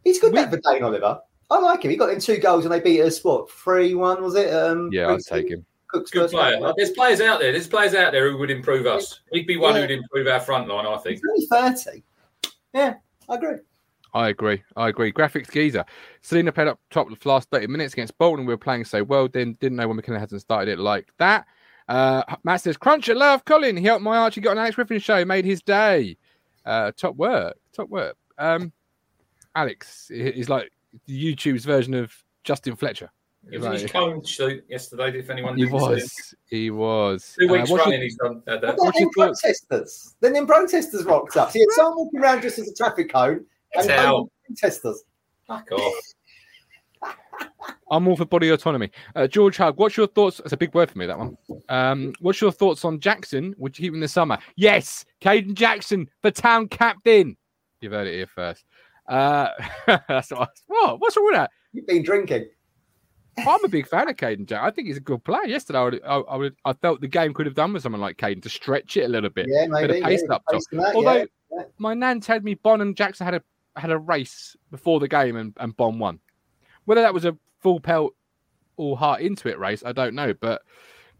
He's 0.04 0.20
good 0.20 0.32
we, 0.32 0.42
for 0.44 0.60
Dane 0.60 0.82
Oliver. 0.82 1.20
I 1.50 1.58
like 1.58 1.84
him. 1.84 1.90
He 1.90 1.96
got 1.96 2.10
in 2.10 2.20
two 2.20 2.38
goals 2.38 2.64
and 2.64 2.74
they 2.74 2.80
beat 2.80 3.00
us, 3.02 3.22
what, 3.22 3.50
3 3.50 3.94
1, 3.94 4.22
was 4.22 4.34
it? 4.34 4.52
Um, 4.52 4.90
yeah, 4.92 5.08
I'll 5.08 5.18
take 5.18 5.48
him. 5.48 5.64
Cook's 5.88 6.10
Good 6.10 6.30
player. 6.30 6.58
Game. 6.58 6.72
There's 6.76 6.90
players 6.90 7.20
out 7.20 7.40
there. 7.40 7.52
There's 7.52 7.68
players 7.68 7.94
out 7.94 8.12
there 8.12 8.30
who 8.30 8.38
would 8.38 8.50
improve 8.50 8.86
us. 8.86 9.20
He'd 9.32 9.46
be 9.46 9.56
one 9.56 9.74
yeah. 9.74 9.82
who'd 9.82 9.90
improve 9.92 10.26
our 10.26 10.40
front 10.40 10.68
line, 10.68 10.86
I 10.86 10.96
think. 10.98 11.20
He's 11.34 11.48
only 11.52 11.74
30. 11.74 12.02
Yeah, 12.74 12.94
I 13.28 13.34
agree. 13.34 13.56
I 14.14 14.28
agree. 14.28 14.62
I 14.76 14.88
agree. 14.88 15.12
Graphics 15.12 15.50
geezer. 15.50 15.84
Celina 16.22 16.50
played 16.50 16.68
up 16.68 16.80
top 16.90 17.10
of 17.10 17.18
the 17.18 17.28
last 17.28 17.50
30 17.50 17.66
minutes 17.66 17.92
against 17.92 18.16
Bolton. 18.18 18.46
We 18.46 18.54
were 18.54 18.58
playing 18.58 18.84
so 18.84 19.04
well. 19.04 19.28
Didn't, 19.28 19.60
didn't 19.60 19.76
know 19.76 19.86
when 19.86 19.96
McKenna 19.96 20.18
hasn't 20.18 20.40
started 20.40 20.72
it 20.72 20.78
like 20.78 21.08
that. 21.18 21.46
Uh, 21.88 22.22
Matt 22.42 22.62
says, 22.62 22.76
crunch 22.76 23.04
Cruncher, 23.04 23.18
love 23.18 23.44
Colin. 23.44 23.76
He 23.76 23.84
helped 23.84 24.02
my 24.02 24.16
Archie 24.16 24.40
got 24.40 24.52
an 24.52 24.58
Alex 24.58 24.74
Griffin 24.74 24.98
show, 24.98 25.24
made 25.24 25.44
his 25.44 25.62
day. 25.62 26.16
Uh, 26.64 26.92
top 26.96 27.14
work. 27.16 27.56
Top 27.72 27.88
work. 27.88 28.16
Um, 28.38 28.72
Alex 29.54 30.10
is 30.10 30.48
like 30.48 30.72
YouTube's 31.08 31.64
version 31.64 31.94
of 31.94 32.12
Justin 32.42 32.74
Fletcher. 32.74 33.10
He 33.50 33.58
was 33.58 33.66
in 33.66 33.72
his 33.72 33.90
cone 33.90 34.24
shoot 34.24 34.64
yesterday. 34.68 35.18
If 35.18 35.30
anyone, 35.30 35.56
he 35.56 35.66
was, 35.66 36.34
he 36.46 36.70
was. 36.70 37.36
Two 37.38 37.48
weeks 37.48 37.70
uh, 37.70 37.76
running, 37.76 38.02
he's 38.02 38.16
done 38.16 38.42
uh, 38.48 38.58
that. 38.58 38.76
What 38.76 38.94
then 38.98 39.08
protesters? 39.10 40.16
Then 40.20 40.32
them 40.32 40.46
protesters 40.46 41.04
rocked 41.04 41.36
up. 41.36 41.52
See, 41.52 41.60
had 41.60 41.68
someone 41.72 41.98
walking 41.98 42.20
around 42.20 42.42
just 42.42 42.58
as 42.58 42.68
a 42.68 42.74
traffic 42.74 43.12
cone 43.12 43.44
and 43.74 44.28
protesters. 44.46 45.04
Fuck 45.46 45.70
off. 45.72 45.94
I'm 47.90 48.08
all 48.08 48.16
for 48.16 48.24
body 48.24 48.48
autonomy. 48.48 48.90
Uh, 49.14 49.28
George 49.28 49.56
Hug, 49.56 49.78
what's 49.78 49.96
your 49.96 50.08
thoughts? 50.08 50.38
That's 50.38 50.52
a 50.52 50.56
big 50.56 50.74
word 50.74 50.90
for 50.90 50.98
me, 50.98 51.06
that 51.06 51.18
one. 51.18 51.36
Um, 51.68 52.14
what's 52.20 52.40
your 52.40 52.50
thoughts 52.50 52.84
on 52.84 52.98
Jackson? 52.98 53.54
Would 53.58 53.78
you 53.78 53.84
keep 53.84 53.90
him 53.90 53.96
in 53.96 54.00
the 54.00 54.08
summer? 54.08 54.38
Yes, 54.56 55.04
Kayden 55.20 55.54
Jackson 55.54 56.08
for 56.20 56.32
town 56.32 56.68
captain. 56.68 57.36
You've 57.80 57.92
heard 57.92 58.08
it 58.08 58.14
here 58.14 58.26
first. 58.26 58.64
Uh, 59.08 59.50
that's 60.08 60.30
what, 60.30 60.50
what? 60.66 61.00
What's 61.00 61.16
wrong 61.16 61.26
with 61.26 61.34
that? 61.34 61.50
You've 61.72 61.86
been 61.86 62.02
drinking. 62.02 62.46
I'm 63.38 63.64
a 63.64 63.68
big 63.68 63.86
fan 63.86 64.08
of 64.08 64.16
Kayden 64.16 64.46
Jack. 64.46 64.62
I 64.62 64.70
think 64.70 64.88
he's 64.88 64.96
a 64.96 65.00
good 65.00 65.22
player. 65.24 65.44
Yesterday, 65.46 65.78
I, 65.78 65.84
would, 65.84 66.00
I, 66.04 66.14
I, 66.16 66.36
would, 66.36 66.56
I, 66.64 66.72
felt 66.72 67.00
the 67.00 67.08
game 67.08 67.34
could 67.34 67.46
have 67.46 67.54
done 67.54 67.72
with 67.72 67.82
someone 67.82 68.00
like 68.00 68.16
Kayden 68.16 68.42
to 68.42 68.48
stretch 68.48 68.96
it 68.96 69.04
a 69.04 69.08
little 69.08 69.30
bit. 69.30 69.46
Yeah, 69.48 69.66
maybe. 69.68 69.88
Bit 69.88 70.02
of 70.02 70.08
pace 70.08 70.22
yeah, 70.26 70.34
up 70.34 70.42
top. 70.50 70.62
That, 70.72 70.94
Although 70.94 71.14
yeah, 71.14 71.24
yeah. 71.52 71.62
my 71.78 71.94
nan 71.94 72.20
told 72.20 72.44
me 72.44 72.54
Bonne 72.54 72.80
and 72.80 72.96
Jackson 72.96 73.24
had 73.24 73.34
a 73.34 73.42
had 73.78 73.90
a 73.90 73.98
race 73.98 74.56
before 74.70 75.00
the 75.00 75.08
game 75.08 75.36
and, 75.36 75.52
and 75.58 75.76
Bonne 75.76 75.98
won. 75.98 76.20
Whether 76.86 77.02
that 77.02 77.12
was 77.12 77.24
a 77.24 77.36
full 77.60 77.80
pelt 77.80 78.14
all 78.76 78.96
heart 78.96 79.20
into 79.20 79.48
it 79.48 79.58
race, 79.58 79.82
I 79.84 79.92
don't 79.92 80.14
know. 80.14 80.32
But 80.32 80.62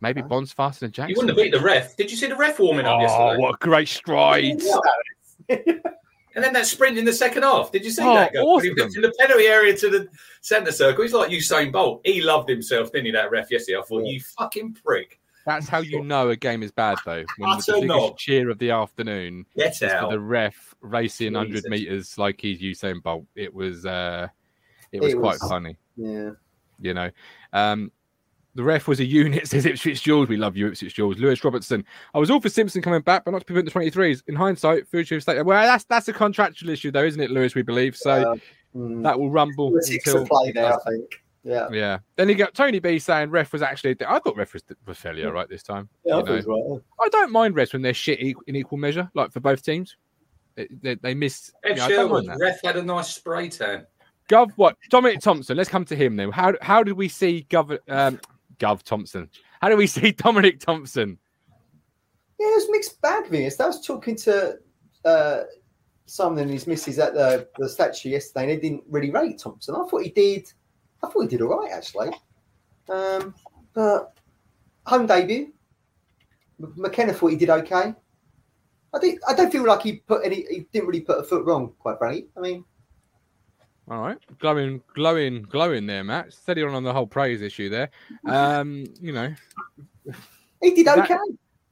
maybe 0.00 0.22
Bonne's 0.22 0.52
faster 0.52 0.86
than 0.86 0.92
Jackson. 0.92 1.10
You 1.10 1.16
wouldn't 1.16 1.38
have 1.38 1.44
beat 1.44 1.52
the 1.52 1.62
ref. 1.62 1.96
Did 1.96 2.10
you 2.10 2.16
see 2.16 2.28
the 2.28 2.36
ref 2.36 2.58
warming 2.58 2.86
up 2.86 2.98
oh, 2.98 3.02
yesterday? 3.02 3.42
what 3.42 3.60
great 3.60 3.88
strides! 3.88 4.66
And 6.36 6.44
then 6.44 6.52
that 6.52 6.66
sprint 6.66 6.98
in 6.98 7.06
the 7.06 7.14
second 7.14 7.44
half. 7.44 7.72
Did 7.72 7.82
you 7.82 7.90
see 7.90 8.02
oh, 8.02 8.14
that? 8.14 8.34
Go? 8.34 8.42
Awesome. 8.42 8.76
He 8.76 8.82
was 8.82 8.94
in 8.94 9.00
the 9.00 9.12
penalty 9.18 9.46
area 9.46 9.74
to 9.74 9.88
the 9.88 10.06
centre 10.42 10.70
circle. 10.70 11.02
He's 11.02 11.14
like 11.14 11.30
Usain 11.30 11.72
Bolt. 11.72 12.02
He 12.04 12.20
loved 12.20 12.50
himself, 12.50 12.92
didn't 12.92 13.06
he? 13.06 13.12
That 13.12 13.30
ref 13.30 13.50
yesterday. 13.50 13.78
I 13.78 13.82
thought, 13.82 14.04
yeah. 14.04 14.12
you 14.12 14.20
fucking 14.38 14.74
prick. 14.84 15.18
That's 15.46 15.66
how 15.66 15.78
you 15.78 16.02
know 16.02 16.28
a 16.28 16.36
game 16.36 16.62
is 16.62 16.72
bad, 16.72 16.98
though. 17.06 17.24
When 17.38 17.50
the 17.50 17.64
biggest 17.66 17.84
not. 17.84 18.18
cheer 18.18 18.50
of 18.50 18.58
the 18.58 18.70
afternoon 18.70 19.46
Get 19.56 19.82
out. 19.82 20.02
for 20.02 20.10
the 20.10 20.20
ref 20.20 20.74
racing 20.82 21.32
Jesus. 21.32 21.64
100 21.64 21.64
meters 21.70 22.18
like 22.18 22.40
he's 22.40 22.60
Usain 22.60 23.02
Bolt. 23.02 23.24
It 23.34 23.54
was, 23.54 23.86
uh, 23.86 24.28
it 24.92 25.00
was 25.00 25.14
it 25.14 25.18
quite 25.18 25.40
was, 25.40 25.48
funny. 25.48 25.76
Yeah, 25.96 26.32
you 26.80 26.92
know. 26.92 27.10
Um, 27.54 27.92
the 28.56 28.64
ref 28.64 28.88
was 28.88 29.00
a 29.00 29.04
unit, 29.04 29.46
says 29.48 29.66
Ipswich 29.66 30.02
Jules. 30.02 30.28
We 30.28 30.36
love 30.36 30.56
you, 30.56 30.68
Ipswich 30.68 30.94
Jules. 30.94 31.18
Lewis 31.18 31.42
Robertson. 31.44 31.84
I 32.14 32.18
was 32.18 32.30
all 32.30 32.40
for 32.40 32.48
Simpson 32.48 32.82
coming 32.82 33.02
back, 33.02 33.24
but 33.24 33.30
not 33.30 33.40
to 33.40 33.44
prevent 33.44 33.72
the 33.72 33.78
23s. 33.78 34.22
In 34.26 34.34
hindsight, 34.34 34.88
Future 34.88 35.20
State. 35.20 35.44
Well, 35.44 35.62
that's 35.62 35.84
that's 35.84 36.08
a 36.08 36.12
contractual 36.12 36.70
issue, 36.70 36.90
though, 36.90 37.04
isn't 37.04 37.20
it, 37.20 37.30
Lewis? 37.30 37.54
We 37.54 37.62
believe. 37.62 37.96
So 37.96 38.32
uh, 38.32 38.36
mm, 38.74 39.02
that 39.02 39.18
will 39.18 39.30
rumble. 39.30 39.76
Until, 39.76 40.26
play 40.26 40.52
there, 40.52 40.74
I 40.74 40.78
think. 40.88 41.22
Yeah. 41.44 41.68
Yeah. 41.70 41.98
Then 42.16 42.28
you 42.28 42.34
got 42.34 42.54
Tony 42.54 42.80
B 42.80 42.98
saying 42.98 43.30
ref 43.30 43.52
was 43.52 43.62
actually. 43.62 43.96
I 44.06 44.18
thought 44.18 44.36
ref 44.36 44.52
was, 44.52 44.64
was 44.84 44.98
fairly 44.98 45.24
all 45.24 45.32
right 45.32 45.48
this 45.48 45.62
time. 45.62 45.88
Yeah, 46.04 46.16
I, 46.16 46.20
right. 46.22 46.80
I 47.00 47.08
don't 47.10 47.30
mind 47.30 47.54
refs 47.54 47.72
when 47.72 47.82
they're 47.82 47.94
shit 47.94 48.18
in 48.20 48.56
equal 48.56 48.78
measure, 48.78 49.08
like 49.14 49.32
for 49.32 49.40
both 49.40 49.62
teams. 49.62 49.96
They, 50.56 50.66
they, 50.82 50.94
they 50.96 51.14
miss. 51.14 51.52
Ed 51.62 51.78
you 51.78 51.88
know, 51.88 52.36
ref 52.38 52.60
had 52.64 52.76
a 52.76 52.82
nice 52.82 53.14
spray 53.14 53.48
tan. 53.48 53.86
Gov, 54.28 54.52
what? 54.56 54.76
Dominic 54.90 55.20
Thompson. 55.20 55.56
Let's 55.56 55.70
come 55.70 55.84
to 55.84 55.94
him 55.94 56.16
then. 56.16 56.30
How 56.30 56.54
how 56.60 56.82
did 56.82 56.94
we 56.94 57.08
see 57.08 57.46
Gov? 57.48 57.78
Um, 57.88 58.20
Gov 58.58 58.82
Thompson. 58.82 59.28
How 59.60 59.68
do 59.68 59.76
we 59.76 59.86
see 59.86 60.12
Dominic 60.12 60.60
Thompson? 60.60 61.18
Yeah, 62.38 62.48
it 62.48 62.56
was 62.56 62.68
mixed 62.70 63.00
bag. 63.00 63.28
Venus. 63.28 63.60
I 63.60 63.66
was 63.66 63.84
talking 63.84 64.16
to 64.16 64.58
uh, 65.04 65.42
someone 66.06 66.42
and 66.42 66.50
his 66.50 66.66
missus 66.66 66.98
at 66.98 67.14
the, 67.14 67.48
the 67.58 67.68
statue 67.68 68.10
yesterday, 68.10 68.42
and 68.42 68.50
they 68.50 68.68
didn't 68.68 68.84
really 68.88 69.10
rate 69.10 69.38
Thompson. 69.38 69.74
I 69.74 69.86
thought 69.88 70.02
he 70.02 70.10
did. 70.10 70.52
I 71.02 71.08
thought 71.08 71.22
he 71.22 71.28
did 71.28 71.42
all 71.42 71.60
right 71.60 71.72
actually. 71.72 72.10
Um, 72.88 73.34
but 73.74 74.18
home 74.86 75.06
debut, 75.06 75.52
McKenna 76.58 77.12
thought 77.12 77.28
he 77.28 77.36
did 77.36 77.50
okay. 77.50 77.94
I 78.94 78.98
think 78.98 79.20
I 79.28 79.34
don't 79.34 79.50
feel 79.50 79.66
like 79.66 79.82
he 79.82 79.96
put 79.96 80.24
any. 80.24 80.46
He 80.48 80.66
didn't 80.72 80.88
really 80.88 81.00
put 81.00 81.18
a 81.18 81.24
foot 81.24 81.44
wrong, 81.44 81.72
quite 81.78 81.98
frankly. 81.98 82.28
I 82.36 82.40
mean, 82.40 82.64
all 83.88 84.00
right, 84.00 84.18
glowing, 84.38 84.82
glowing, 84.94 85.42
glowing 85.42 85.86
there, 85.86 86.02
Matt. 86.02 86.32
Steady 86.32 86.62
on 86.62 86.74
on 86.74 86.82
the 86.82 86.92
whole 86.92 87.06
praise 87.06 87.40
issue 87.40 87.68
there. 87.68 87.90
Um, 88.24 88.86
you 89.00 89.12
know, 89.12 89.34
he 90.60 90.74
did 90.74 90.88
okay. 90.88 91.14
That, 91.14 91.20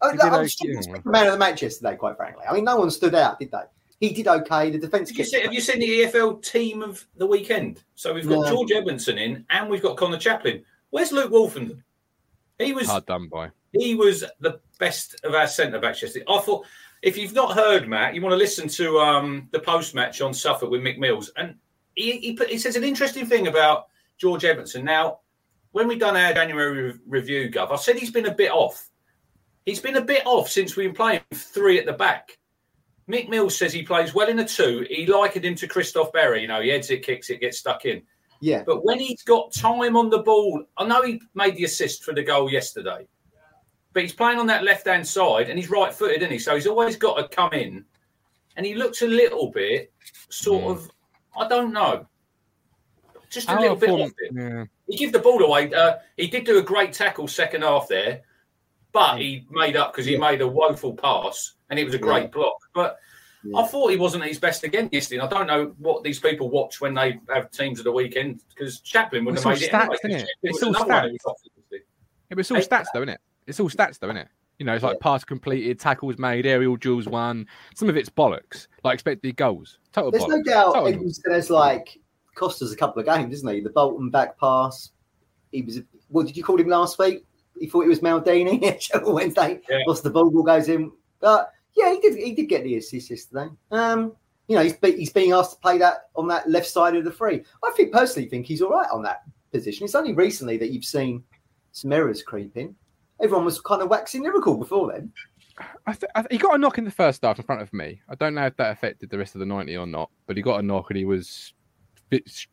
I, 0.00 0.11
he 0.12 0.16
did 0.16 0.27
I'm 0.27 0.94
okay. 0.94 1.00
man 1.05 1.27
of 1.27 1.33
the 1.33 1.38
match 1.38 1.62
yesterday, 1.62 1.96
quite 1.96 2.16
frankly. 2.16 2.44
I 2.48 2.53
mean, 2.53 2.64
no 2.64 2.77
one 2.77 2.90
stood 2.90 3.14
out, 3.14 3.40
did 3.40 3.50
they? 3.50 3.62
He 4.00 4.12
did 4.12 4.29
okay. 4.29 4.70
The 4.70 4.79
defence. 4.79 5.16
Have, 5.16 5.42
have 5.42 5.53
you 5.53 5.61
seen 5.61 5.81
the 5.81 6.03
EFL 6.03 6.42
team 6.42 6.83
of 6.83 7.05
the 7.16 7.27
weekend? 7.27 7.83
So 7.94 8.14
we've 8.14 8.29
got 8.29 8.48
George 8.48 8.70
Edmundson 8.70 9.18
in, 9.18 9.44
and 9.50 9.68
we've 9.68 9.83
got 9.83 9.96
Conor 9.96 10.18
Chaplin. 10.18 10.62
Where's 10.90 11.11
Luke 11.11 11.33
Woolfenden? 11.33 11.83
He 12.59 12.72
was 12.72 12.87
hard 12.87 13.07
done 13.07 13.29
by. 13.29 13.50
He 13.72 13.96
was 13.96 14.24
the 14.38 14.61
best 14.79 15.16
of 15.24 15.35
our 15.35 15.48
centre 15.48 15.81
backs 15.81 16.03
yesterday. 16.03 16.24
I 16.29 16.38
thought 16.38 16.64
if 17.03 17.18
you've 17.18 17.35
not 17.35 17.55
heard 17.55 17.88
Matt, 17.88 18.14
you 18.14 18.22
want 18.22 18.33
to 18.33 18.37
listen 18.37 18.68
to 18.68 19.00
um, 19.00 19.48
the 19.50 19.59
post 19.59 19.94
match 19.94 20.20
on 20.20 20.33
Suffolk 20.33 20.70
with 20.70 20.81
Mick 20.81 20.98
Mills, 20.98 21.33
and 21.37 21.57
he, 21.94 22.18
he, 22.18 22.33
put, 22.35 22.48
he 22.48 22.59
says 22.59 22.76
an 22.76 22.85
interesting 22.85 23.26
thing 23.26 23.46
about 23.46 23.87
George 24.18 24.42
Edmundson. 24.42 24.85
Now, 24.85 25.20
when 25.72 25.88
we 25.88 25.96
done 25.96 26.16
our 26.16 26.33
January 26.33 26.92
re- 26.92 26.98
review, 27.07 27.50
Gov, 27.50 27.72
I 27.72 27.76
said 27.76 27.96
he's 27.96 28.11
been 28.11 28.26
a 28.26 28.35
bit 28.35 28.50
off. 28.50 28.88
He's 29.66 29.80
been 29.80 29.96
a 29.96 30.04
bit 30.04 30.22
off 30.26 30.50
since 30.50 30.76
we've 30.76 30.88
been 30.88 30.96
playing 30.96 31.20
three 31.33 31.78
at 31.78 31.87
the 31.87 31.92
back. 31.92 32.38
Mick 33.09 33.28
Mills 33.28 33.57
says 33.57 33.72
he 33.72 33.83
plays 33.83 34.14
well 34.14 34.28
in 34.28 34.38
a 34.38 34.46
two. 34.46 34.87
He 34.88 35.07
likened 35.07 35.44
him 35.44 35.54
to 35.57 35.66
Christophe 35.66 36.12
Berra. 36.12 36.40
You 36.40 36.48
know, 36.48 36.61
he 36.61 36.70
heads 36.70 36.90
it, 36.90 37.04
kicks 37.04 37.28
it, 37.30 37.40
gets 37.40 37.59
stuck 37.59 37.85
in. 37.85 38.02
Yeah. 38.40 38.62
But 38.64 38.85
when 38.85 38.98
he's 38.98 39.22
got 39.22 39.52
time 39.52 39.96
on 39.96 40.11
the 40.11 40.18
ball, 40.18 40.64
I 40.76 40.87
know 40.87 41.02
he 41.02 41.20
made 41.35 41.57
the 41.57 41.64
assist 41.64 42.04
for 42.04 42.14
the 42.14 42.22
goal 42.22 42.50
yesterday, 42.50 43.07
but 43.92 44.02
he's 44.02 44.12
playing 44.12 44.38
on 44.38 44.46
that 44.48 44.64
left 44.64 44.87
hand 44.87 45.07
side 45.07 45.48
and 45.48 45.59
he's 45.59 45.70
right 45.70 45.92
footed, 45.92 46.18
isn't 46.18 46.33
he? 46.33 46.38
So 46.38 46.54
he's 46.54 46.66
always 46.66 46.96
got 46.96 47.16
to 47.16 47.35
come 47.35 47.52
in. 47.52 47.85
And 48.57 48.64
he 48.64 48.74
looks 48.74 49.02
a 49.02 49.07
little 49.07 49.50
bit 49.50 49.92
sort 50.28 50.64
mm. 50.64 50.70
of 50.70 50.90
I 51.37 51.49
don't 51.49 51.73
know. 51.73 52.07
Just 53.31 53.51
a 53.51 53.59
little 53.59 53.77
bit 53.77 53.90
off 53.90 54.12
it. 54.18 54.33
Yeah. 54.35 54.64
He 54.88 54.97
gave 54.97 55.12
the 55.12 55.18
ball 55.18 55.42
away. 55.42 55.73
Uh, 55.73 55.97
he 56.16 56.29
did 56.29 56.44
do 56.44 56.59
a 56.59 56.62
great 56.62 56.92
tackle 56.92 57.27
second 57.27 57.62
half 57.62 57.88
there, 57.88 58.23
but 58.92 59.18
he 59.18 59.47
made 59.51 59.77
up 59.77 59.92
because 59.92 60.07
he 60.07 60.12
yeah. 60.12 60.18
made 60.18 60.40
a 60.40 60.49
woeful 60.49 60.94
pass 60.94 61.55
and 61.70 61.79
it 61.79 61.85
was 61.85 61.94
a 61.94 61.99
great 61.99 62.25
yeah. 62.25 62.29
block. 62.29 62.57
But. 62.75 62.99
I 63.55 63.62
thought 63.66 63.90
he 63.90 63.99
wasn't 63.99 64.23
at 64.23 64.31
his 64.31 64.38
best 64.38 64.64
again 64.64 64.88
yesterday. 64.90 65.20
I 65.20 65.27
don't 65.27 65.47
know 65.47 65.75
what 65.77 66.03
these 66.03 66.18
people 66.18 66.49
watch 66.49 66.81
when 66.81 66.94
they 66.94 67.20
have 67.29 67.51
teams 67.51 67.79
of 67.79 67.85
the 67.85 67.92
weekend 67.92 68.40
because 68.49 68.81
Chaplin 68.81 69.23
would 69.27 69.35
have 69.35 69.44
made 69.44 69.59
stats, 69.59 69.92
it. 69.92 70.01
Anyway, 70.03 70.20
it? 70.23 70.29
It's 70.42 70.62
all 70.62 70.73
stats. 70.73 71.14
It 72.31 72.37
was 72.37 72.51
all 72.51 72.57
stats, 72.57 72.87
though, 72.94 73.03
isn't 73.03 73.11
it? 73.11 73.20
It's 73.47 73.61
all 73.61 73.68
stats, 73.68 73.99
though, 73.99 74.09
isn't 74.09 74.16
it? 74.16 74.29
You 74.59 74.67
know, 74.67 74.75
it's 74.75 74.85
like 74.85 74.95
yeah. 74.95 75.03
pass 75.03 75.25
completed, 75.25 75.81
tackles 75.81 76.19
made, 76.19 76.47
aerial 76.47 76.77
duels 76.77 77.07
won. 77.07 77.47
Some 77.75 77.88
of 77.88 77.97
it's 77.97 78.09
bollocks, 78.09 78.69
like 78.85 78.95
expected 78.95 79.37
goals. 79.37 79.79
Total 79.93 80.11
There's 80.11 80.25
bollocks. 80.25 80.29
no 80.29 80.43
doubt 80.43 80.75
Total 80.75 80.93
Edmundson 80.93 81.33
has 81.33 81.51
like 81.51 81.99
cost 82.35 82.62
us 82.62 82.73
a 82.73 82.77
couple 82.77 83.01
of 83.01 83.07
games, 83.07 83.35
isn't 83.35 83.55
he? 83.55 83.61
The 83.61 83.71
Bolton 83.71 84.11
back 84.11 84.38
pass. 84.38 84.90
He 85.51 85.62
was. 85.62 85.81
What 86.09 86.27
did 86.27 86.37
you 86.37 86.45
call 86.45 86.61
him 86.61 86.69
last 86.69 86.99
week? 86.99 87.25
He 87.59 87.67
thought 87.67 87.85
it 87.85 87.88
was 87.88 88.01
Maldini. 88.01 88.61
Wednesday, 89.12 89.61
yeah. 89.69 89.79
lost 89.87 90.05
the 90.05 90.11
ball, 90.11 90.31
ball 90.31 90.43
goes 90.43 90.69
in. 90.69 90.93
But 91.21 91.51
yeah, 91.77 91.93
he 91.93 92.01
did. 92.01 92.17
He 92.17 92.33
did 92.33 92.49
get 92.49 92.62
the 92.62 92.77
assist 92.77 93.11
yesterday. 93.11 93.49
Um, 93.73 94.12
you 94.47 94.57
know, 94.57 94.62
he's 94.62 94.77
he's 94.83 95.12
being 95.12 95.33
asked 95.33 95.53
to 95.53 95.59
play 95.59 95.79
that 95.79 96.09
on 96.14 96.29
that 96.29 96.49
left 96.49 96.67
side 96.67 96.95
of 96.95 97.05
the 97.05 97.11
free. 97.11 97.43
I 97.64 97.73
think 97.77 97.93
personally 97.93 98.29
think 98.29 98.47
he's 98.47 98.62
all 98.62 98.71
right 98.71 98.88
on 98.93 99.03
that 99.03 99.23
position. 99.53 99.85
It's 99.85 99.95
only 99.95 100.12
recently 100.12 100.57
that 100.59 100.71
you've 100.71 100.85
seen 100.85 101.25
some 101.73 101.93
errors 101.93 102.23
creeping 102.23 102.77
everyone 103.22 103.44
was 103.44 103.61
kind 103.61 103.83
of 103.83 103.88
waxing 103.88 104.22
lyrical 104.22 104.57
before 104.57 104.92
then. 104.92 105.12
I 105.87 105.92
th- 105.92 106.11
I 106.14 106.22
th- 106.22 106.33
he 106.33 106.38
got 106.38 106.55
a 106.55 106.59
knock 106.59 106.79
in 106.79 106.85
the 106.85 106.90
first 106.90 107.22
half 107.22 107.38
in 107.38 107.44
front 107.44 107.62
of 107.62 107.72
me. 107.72 108.00
I 108.09 108.14
don't 108.16 108.35
know 108.35 108.46
if 108.46 108.57
that 108.57 108.72
affected 108.72 109.11
the 109.11 109.18
rest 109.18 109.35
of 109.35 109.38
the 109.38 109.46
ninety 109.46 109.77
or 109.77 109.87
not, 109.87 110.11
but 110.27 110.37
he 110.37 110.42
got 110.42 110.61
a 110.61 110.62
knock 110.62 110.90
and 110.90 110.96
he 110.96 111.05
was 111.05 111.55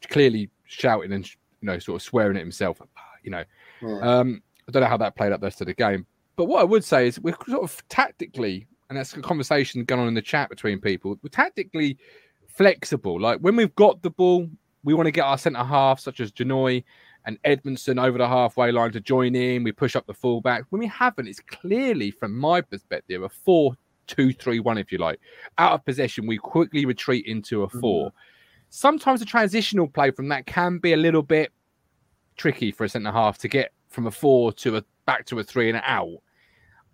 clearly 0.09 0.49
shouting 0.65 1.11
and 1.11 1.27
you 1.27 1.35
know 1.63 1.79
sort 1.79 1.95
of 1.95 2.03
swearing 2.03 2.37
at 2.37 2.41
himself. 2.41 2.81
You 3.23 3.31
know, 3.31 3.43
yeah. 3.81 3.99
um, 3.99 4.41
I 4.67 4.71
don't 4.71 4.83
know 4.83 4.89
how 4.89 4.97
that 4.97 5.15
played 5.15 5.31
up 5.31 5.41
the 5.41 5.47
rest 5.47 5.61
of 5.61 5.67
the 5.67 5.73
game. 5.73 6.05
But 6.35 6.45
what 6.45 6.61
I 6.61 6.63
would 6.63 6.83
say 6.83 7.07
is 7.07 7.19
we're 7.19 7.35
sort 7.47 7.63
of 7.63 7.87
tactically, 7.89 8.67
and 8.89 8.97
that's 8.97 9.13
a 9.13 9.21
conversation 9.21 9.83
going 9.83 10.01
on 10.01 10.07
in 10.07 10.13
the 10.13 10.21
chat 10.21 10.49
between 10.49 10.79
people. 10.79 11.17
We're 11.21 11.29
tactically 11.29 11.97
flexible. 12.47 13.19
Like 13.19 13.39
when 13.39 13.55
we've 13.55 13.75
got 13.75 14.01
the 14.01 14.11
ball, 14.11 14.47
we 14.83 14.93
want 14.93 15.07
to 15.07 15.11
get 15.11 15.25
our 15.25 15.37
centre 15.37 15.63
half, 15.63 15.99
such 15.99 16.19
as 16.19 16.31
Janoi 16.31 16.83
and 17.25 17.41
Edmundson 17.43 18.03
over 18.03 18.17
the 18.17 18.27
halfway 18.27 18.71
line 18.71 18.91
to 18.91 18.99
join 18.99 19.35
in. 19.35 19.63
We 19.63 19.71
push 19.71 19.95
up 19.95 20.07
the 20.07 20.13
fullback. 20.13 20.65
When 20.69 20.79
we 20.79 20.87
haven't, 20.87 21.27
it's 21.27 21.39
clearly, 21.39 22.11
from 22.11 22.37
my 22.37 22.61
perspective, 22.61 23.23
a 23.23 23.29
four 23.29 23.75
two 24.07 24.33
three 24.33 24.59
one, 24.59 24.77
if 24.77 24.91
you 24.91 24.97
like. 24.97 25.19
Out 25.57 25.73
of 25.73 25.85
possession, 25.85 26.27
we 26.27 26.37
quickly 26.37 26.85
retreat 26.85 27.25
into 27.25 27.63
a 27.63 27.69
4 27.69 28.07
mm-hmm. 28.07 28.17
Sometimes 28.69 29.19
the 29.19 29.25
transitional 29.25 29.87
play 29.87 30.11
from 30.11 30.29
that 30.29 30.45
can 30.45 30.77
be 30.77 30.93
a 30.93 30.97
little 30.97 31.23
bit 31.23 31.51
tricky 32.37 32.71
for 32.71 32.85
a 32.85 32.89
centre 32.89 33.11
half 33.11 33.37
to 33.39 33.49
get 33.49 33.73
from 33.89 34.07
a 34.07 34.11
four 34.11 34.53
to 34.53 34.77
a 34.77 34.83
back 35.05 35.25
to 35.25 35.39
a 35.39 35.43
three 35.43 35.69
and 35.69 35.81
out. 35.85 36.21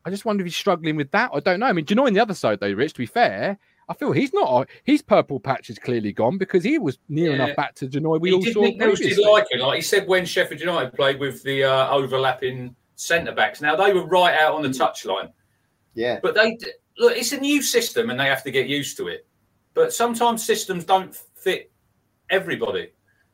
I 0.03 0.09
just 0.09 0.25
wonder 0.25 0.41
if 0.41 0.47
he's 0.47 0.55
struggling 0.55 0.95
with 0.95 1.11
that. 1.11 1.29
I 1.33 1.39
don't 1.39 1.59
know. 1.59 1.67
I 1.67 1.73
mean, 1.73 1.85
do 1.85 1.91
you 1.91 1.95
know 1.97 2.07
on 2.07 2.13
the 2.13 2.19
other 2.19 2.33
side 2.33 2.59
though, 2.59 2.71
Rich? 2.71 2.93
To 2.93 2.99
be 2.99 3.05
fair, 3.05 3.59
I 3.89 3.93
feel 3.93 4.11
he's 4.11 4.33
not. 4.33 4.69
His 4.83 5.01
purple 5.01 5.39
patch 5.39 5.69
is 5.69 5.79
clearly 5.79 6.11
gone 6.11 6.37
because 6.37 6.63
he 6.63 6.77
was 6.77 6.99
near 7.07 7.29
yeah. 7.29 7.35
enough 7.35 7.55
back 7.55 7.75
to 7.75 7.87
Janoi. 7.87 8.19
We 8.19 8.29
he 8.29 8.35
all 8.35 8.41
did, 8.41 8.53
saw. 8.53 8.61
Nick 8.61 8.79
did 8.79 9.17
like 9.19 9.45
it. 9.51 9.61
Like 9.61 9.77
he 9.77 9.81
said 9.81 10.07
when 10.07 10.25
Sheffield 10.25 10.59
United 10.59 10.93
played 10.93 11.19
with 11.19 11.41
the 11.43 11.63
uh, 11.63 11.89
overlapping 11.89 12.75
centre 12.95 13.31
backs. 13.31 13.61
Now 13.61 13.75
they 13.75 13.93
were 13.93 14.05
right 14.05 14.37
out 14.37 14.55
on 14.55 14.61
the 14.61 14.69
mm. 14.69 14.77
touchline. 14.77 15.31
Yeah, 15.93 16.19
but 16.21 16.35
they 16.35 16.57
look. 16.97 17.15
It's 17.15 17.31
a 17.31 17.39
new 17.39 17.61
system, 17.61 18.09
and 18.09 18.19
they 18.19 18.25
have 18.25 18.43
to 18.43 18.51
get 18.51 18.67
used 18.67 18.97
to 18.97 19.07
it. 19.07 19.25
But 19.73 19.93
sometimes 19.93 20.43
systems 20.43 20.83
don't 20.83 21.15
fit 21.15 21.71
everybody. 22.29 22.91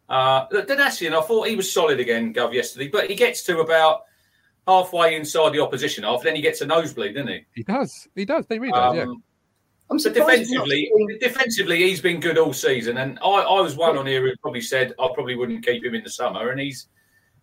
Uh, 0.10 0.48
Donacien, 0.50 1.18
I 1.18 1.22
thought 1.22 1.48
he 1.48 1.56
was 1.56 1.72
solid 1.72 2.00
again, 2.00 2.34
Gov, 2.34 2.54
yesterday, 2.54 2.90
but 2.90 3.10
he 3.10 3.16
gets 3.16 3.42
to 3.44 3.62
about 3.62 4.02
halfway 4.68 5.16
inside 5.16 5.54
the 5.54 5.60
opposition 5.60 6.04
half, 6.04 6.24
then 6.24 6.36
he 6.36 6.42
gets 6.42 6.62
a 6.62 6.66
nosebleed, 6.66 7.16
doesn't 7.16 7.28
he? 7.28 7.46
He 7.54 7.64
does. 7.64 8.08
He 8.16 8.26
does. 8.26 8.46
They 8.48 8.60
really 8.60 8.74
does. 8.74 8.92
Um, 8.92 8.98
yeah. 8.98 9.14
I'm 9.90 10.00
so 10.00 10.12
defensively, 10.12 10.92
defensively, 11.20 11.78
he's 11.78 12.02
been 12.02 12.20
good 12.20 12.38
all 12.38 12.54
season, 12.54 12.98
and 12.98 13.20
I, 13.22 13.28
I 13.28 13.60
was 13.60 13.76
one 13.76 13.98
on 13.98 14.06
here 14.06 14.22
who 14.22 14.36
probably 14.38 14.62
said 14.62 14.94
I 15.00 15.10
probably 15.14 15.36
wouldn't 15.36 15.66
keep 15.66 15.84
him 15.84 15.94
in 15.94 16.04
the 16.04 16.10
summer, 16.10 16.50
and 16.50 16.60
he's 16.60 16.88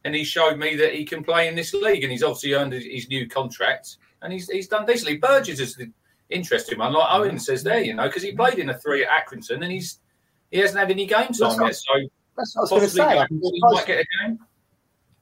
and 0.05 0.14
he 0.14 0.24
showed 0.24 0.59
me 0.59 0.74
that 0.76 0.94
he 0.94 1.05
can 1.05 1.22
play 1.22 1.48
in 1.48 1.55
this 1.55 1.74
league, 1.74 2.03
and 2.03 2.11
he's 2.11 2.22
obviously 2.22 2.55
earned 2.55 2.72
his 2.72 3.09
new 3.09 3.29
contract, 3.29 3.98
and 4.22 4.33
he's 4.33 4.48
he's 4.48 4.68
done 4.68 4.87
decently. 4.87 5.18
Burgess 5.18 5.61
is 5.61 5.76
the 5.76 5.92
interesting 6.31 6.79
one, 6.79 6.92
like 6.92 7.09
Owen 7.11 7.37
mm. 7.37 7.40
says 7.40 7.62
there, 7.62 7.83
you 7.83 7.94
know, 7.94 8.07
because 8.07 8.22
he 8.22 8.33
played 8.33 8.59
in 8.59 8.70
a 8.70 8.79
three 8.79 9.05
at 9.05 9.11
Accrington, 9.11 9.62
and 9.62 9.70
he's 9.70 9.98
he 10.50 10.59
hasn't 10.59 10.79
had 10.79 10.90
any 10.90 11.07
game 11.07 11.29
time 11.29 11.61
yet, 11.61 11.76
so 11.76 11.92
that's 12.37 12.57
what 12.57 12.61
I 12.61 12.61
was 12.62 12.70
going 12.70 12.83
to 12.83 12.88
say. 12.88 13.03
I'm 13.03 13.40
surprised, 13.40 13.90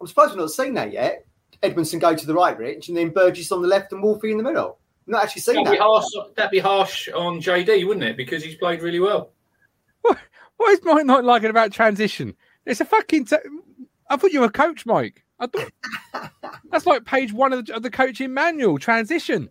I'm 0.01 0.07
surprised 0.07 0.31
we've 0.31 0.39
not 0.39 0.51
seen 0.51 0.75
that 0.75 0.93
yet. 0.93 1.25
Edmundson 1.63 2.01
go 2.01 2.15
to 2.15 2.27
the 2.27 2.35
right, 2.35 2.57
Rich, 2.57 2.89
and 2.89 2.97
then 2.97 3.11
Burgess 3.11 3.51
on 3.51 3.63
the 3.63 3.69
left 3.69 3.93
and 3.93 4.03
Wolfie 4.03 4.31
in 4.31 4.37
the 4.37 4.45
middle. 4.45 4.79
I'm 5.09 5.13
not 5.13 5.25
actually 5.25 5.41
seen 5.41 5.55
that'd 5.55 5.69
that. 5.69 5.73
Be 5.73 5.79
harsh, 5.79 6.05
that'd 6.37 6.51
be 6.51 6.59
harsh 6.59 7.09
on 7.09 7.41
JD, 7.41 7.87
wouldn't 7.87 8.05
it? 8.05 8.17
Because 8.17 8.45
he's 8.45 8.57
played 8.57 8.83
really 8.83 9.01
well. 9.01 9.33
What, 10.03 10.19
what 10.59 10.73
is 10.73 10.81
Mike 10.85 11.07
not 11.07 11.25
liking 11.25 11.49
about 11.49 11.73
transition? 11.73 12.37
It's 12.67 12.83
a 12.83 12.85
fucking. 12.85 13.25
T- 13.25 13.37
I 14.11 14.17
thought 14.17 14.33
you 14.33 14.41
were 14.41 14.47
a 14.47 14.51
coach, 14.51 14.85
Mike. 14.85 15.25
I 15.41 15.47
thought 15.47 15.73
that's 16.71 16.85
like 16.85 17.07
page 17.07 17.33
one 17.33 17.55
of 17.55 17.65
the, 17.65 17.75
of 17.75 17.83
the 17.83 17.91
coaching 17.91 18.35
manual. 18.35 18.77
Transition. 18.77 19.49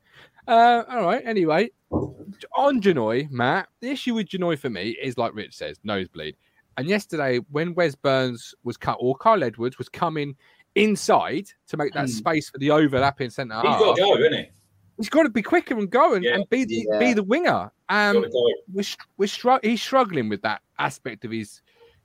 Uh, 0.48 0.84
all 0.88 1.02
right. 1.02 1.24
Anyway, 1.26 1.72
on 1.90 2.80
Janoi, 2.80 3.30
Matt, 3.32 3.68
the 3.82 3.90
issue 3.90 4.14
with 4.14 4.28
Janoi 4.28 4.60
for 4.60 4.70
me 4.70 4.96
is 5.02 5.18
like 5.18 5.34
Rich 5.34 5.56
says, 5.56 5.80
nosebleed. 5.84 6.36
And 6.78 6.88
yesterday, 6.88 7.40
when 7.50 7.74
Wes 7.74 7.96
Burns 7.96 8.54
was 8.64 8.78
cut, 8.78 8.98
or 9.00 9.16
Kyle 9.16 9.44
Edwards 9.44 9.80
was 9.80 9.90
coming 9.90 10.36
inside 10.76 11.48
to 11.70 11.78
make 11.78 11.94
that 11.94 12.06
mm. 12.06 12.10
space 12.10 12.52
for 12.52 12.60
the 12.60 12.70
overlapping 12.70 13.32
centre 13.32 13.56
He's 13.56 13.64
half, 13.64 13.80
got 13.80 13.96
to 13.96 14.02
go, 14.02 14.18
isn't 14.18 14.34
he? 14.34 14.50
He's 14.98 15.10
got 15.10 15.24
to 15.24 15.30
be 15.30 15.42
quicker 15.42 15.78
and 15.78 15.90
go 15.90 16.16
and, 16.16 16.24
yeah. 16.24 16.36
and 16.36 16.50
be 16.50 16.66
the 16.66 16.88
yeah. 16.92 17.00
be 17.00 17.14
the 17.14 17.24
winger. 17.24 17.72
Um, 17.90 18.26
we're 18.74 18.84
we're 19.18 19.28
str- 19.28 19.58
he's 19.62 19.82
struggling 19.82 20.28
with 20.30 20.42
that 20.42 20.62
aspect 20.80 21.24
of 21.24 21.32
his 21.32 21.62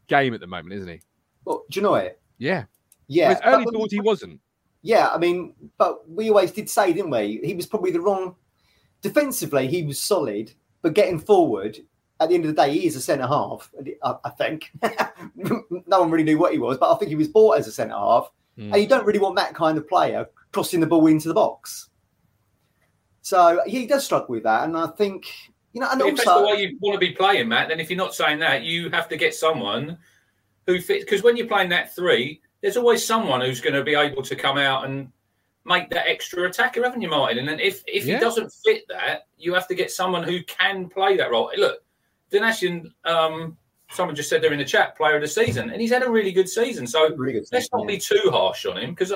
game 0.09 0.35
at 0.35 0.41
the 0.41 0.47
moment, 0.47 0.75
isn't 0.75 0.89
he? 0.89 1.01
Well, 1.45 1.65
do 1.71 1.81
you 1.81 1.83
know 1.83 1.95
it? 1.95 2.21
Yeah, 2.39 2.65
yeah. 3.09 3.31
His 3.31 3.41
early 3.45 3.65
thought 3.65 3.91
he 3.91 4.01
wasn't. 4.01 4.41
Yeah, 4.83 5.09
I 5.09 5.19
mean, 5.19 5.55
but 5.79 6.09
we 6.11 6.29
always 6.29 6.51
did 6.51 6.69
say, 6.69 6.93
didn't 6.93 7.11
we? 7.11 7.41
He 7.43 7.55
was 7.55 7.67
probably 7.67 7.93
the 7.93 8.01
wrong. 8.01 8.35
Defensively, 9.01 9.69
he 9.69 9.85
was 9.85 9.99
solid, 9.99 10.53
but 10.83 10.95
getting 10.95 11.19
forward, 11.19 11.79
at 12.21 12.29
the 12.29 12.35
end 12.35 12.45
of 12.45 12.55
the 12.55 12.63
day, 12.63 12.73
he 12.73 12.87
is 12.87 12.97
a 12.97 13.01
centre 13.01 13.27
half. 13.27 13.71
I, 14.03 14.31
think 14.31 14.71
no 15.35 16.01
one 16.01 16.11
really 16.11 16.25
knew 16.25 16.39
what 16.39 16.53
he 16.53 16.59
was, 16.59 16.79
but 16.79 16.93
I 16.93 16.99
think 16.99 17.09
he 17.09 17.17
was 17.17 17.29
bought 17.29 17.59
as 17.59 17.67
a 17.67 17.73
centre 17.73 17.95
half, 17.95 18.31
mm. 18.59 18.73
and 18.73 18.77
you 18.77 18.87
don't 18.87 19.07
really 19.07 19.19
want 19.19 19.37
that 19.37 19.55
kind 19.55 19.79
of 19.79 19.89
player 19.89 20.27
crossing 20.53 20.81
the 20.81 20.87
ball 20.87 21.07
into 21.07 21.29
the 21.29 21.35
box. 21.35 21.89
So 23.23 23.63
he 23.67 23.87
does 23.87 24.05
struggle 24.05 24.35
with 24.35 24.43
that, 24.43 24.65
and 24.65 24.77
I 24.77 24.89
think 24.89 25.27
you 25.73 25.81
know. 25.81 25.89
And 25.91 26.01
but 26.01 26.11
also, 26.11 26.21
if 26.21 26.25
that's 26.25 26.41
the 26.41 26.47
way 26.47 26.63
you 26.63 26.79
want 26.81 26.95
to 26.95 26.99
be 26.99 27.13
playing, 27.13 27.49
Matt, 27.49 27.69
then 27.69 27.81
if 27.81 27.89
you're 27.89 27.97
not 27.97 28.15
saying 28.15 28.41
that, 28.41 28.63
you 28.63 28.91
have 28.91 29.09
to 29.09 29.17
get 29.17 29.35
someone 29.35 29.97
who 30.67 30.81
fits. 30.81 31.05
Because 31.05 31.23
when 31.23 31.37
you're 31.37 31.47
playing 31.47 31.71
that 31.71 31.95
three, 31.95 32.41
there's 32.61 32.77
always 32.77 33.05
someone 33.05 33.41
who's 33.41 33.61
going 33.61 33.75
to 33.75 33.85
be 33.85 33.95
able 33.95 34.23
to 34.23 34.37
come 34.37 34.59
out 34.59 34.85
and 34.85 35.11
make 35.65 35.91
that 35.91 36.09
extra 36.09 36.49
attacker, 36.49 36.83
haven't 36.83 37.01
you, 37.01 37.09
Martin? 37.09 37.39
And 37.39 37.49
then 37.49 37.61
if 37.61 37.83
if 37.87 38.05
yeah. 38.05 38.15
he 38.15 38.21
doesn't 38.21 38.53
fit 38.65 38.83
that, 38.89 39.27
you 39.39 39.55
have 39.55 39.69
to 39.69 39.75
get 39.75 39.91
someone 39.91 40.23
who 40.23 40.43
can 40.45 40.89
play 40.89 41.17
that 41.17 41.31
role. 41.31 41.51
Look, 41.57 41.83
Donacien, 42.33 42.93
um, 43.05 43.57
someone 43.91 44.17
just 44.17 44.29
said 44.29 44.43
they're 44.43 44.53
in 44.53 44.59
the 44.59 44.65
chat, 44.65 44.97
player 44.97 45.17
of 45.17 45.23
the 45.23 45.29
season, 45.29 45.71
and 45.71 45.81
he's 45.81 45.93
had 45.93 46.03
a 46.03 46.11
really 46.11 46.33
good 46.33 46.49
season. 46.49 46.87
So 46.87 47.15
really 47.15 47.35
good 47.35 47.45
let's 47.53 47.69
not 47.73 47.83
yeah. 47.83 47.97
be 47.97 47.99
too 47.99 48.31
harsh 48.31 48.67
on 48.67 48.79
him 48.79 48.91
because 48.91 49.13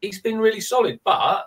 he's 0.00 0.20
been 0.20 0.38
really 0.38 0.60
solid. 0.60 1.00
But 1.04 1.46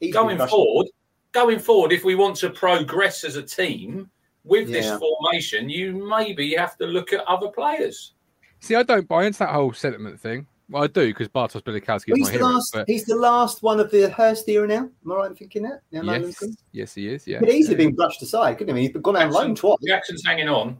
he's 0.00 0.14
going 0.14 0.38
forward, 0.46 0.86
going 1.34 1.58
forward, 1.58 1.92
if 1.92 2.04
we 2.04 2.14
want 2.14 2.36
to 2.36 2.48
progress 2.48 3.24
as 3.24 3.36
a 3.36 3.42
team 3.42 4.08
with 4.44 4.70
yeah. 4.70 4.80
this 4.80 4.98
formation, 4.98 5.68
you 5.68 5.92
maybe 5.92 6.54
have 6.54 6.78
to 6.78 6.86
look 6.86 7.12
at 7.12 7.20
other 7.26 7.48
players. 7.48 8.14
See, 8.60 8.74
I 8.74 8.82
don't 8.82 9.06
buy 9.06 9.26
into 9.26 9.40
that 9.40 9.50
whole 9.50 9.74
sentiment 9.74 10.18
thing. 10.18 10.46
Well, 10.70 10.84
I 10.84 10.86
do 10.86 11.08
because 11.08 11.28
Bartosz 11.28 11.60
Bialkowski 11.60 12.12
is 12.12 12.16
he's 12.16 12.26
my 12.28 12.32
hero. 12.32 12.46
Last, 12.46 12.70
but... 12.72 12.88
He's 12.88 13.04
the 13.04 13.16
last 13.16 13.62
one 13.62 13.78
of 13.80 13.90
the 13.90 14.08
Hurst 14.08 14.48
era 14.48 14.66
now. 14.66 14.88
Am 15.04 15.12
I 15.12 15.14
right 15.14 15.30
in 15.30 15.36
thinking 15.36 15.64
that? 15.64 15.82
Now, 15.92 16.14
yes, 16.14 16.42
yes, 16.72 16.94
he 16.94 17.08
is. 17.08 17.26
Yeah, 17.26 17.40
could 17.40 17.50
easily 17.50 17.76
yeah. 17.76 17.88
been 17.88 17.96
brushed 17.96 18.22
aside, 18.22 18.56
couldn't 18.56 18.74
he? 18.76 18.86
He's 18.86 18.96
gone 18.96 19.16
out 19.16 19.30
loan 19.30 19.54
twice. 19.54 19.76
Jackson's 19.86 20.24
hanging 20.24 20.48
on. 20.48 20.78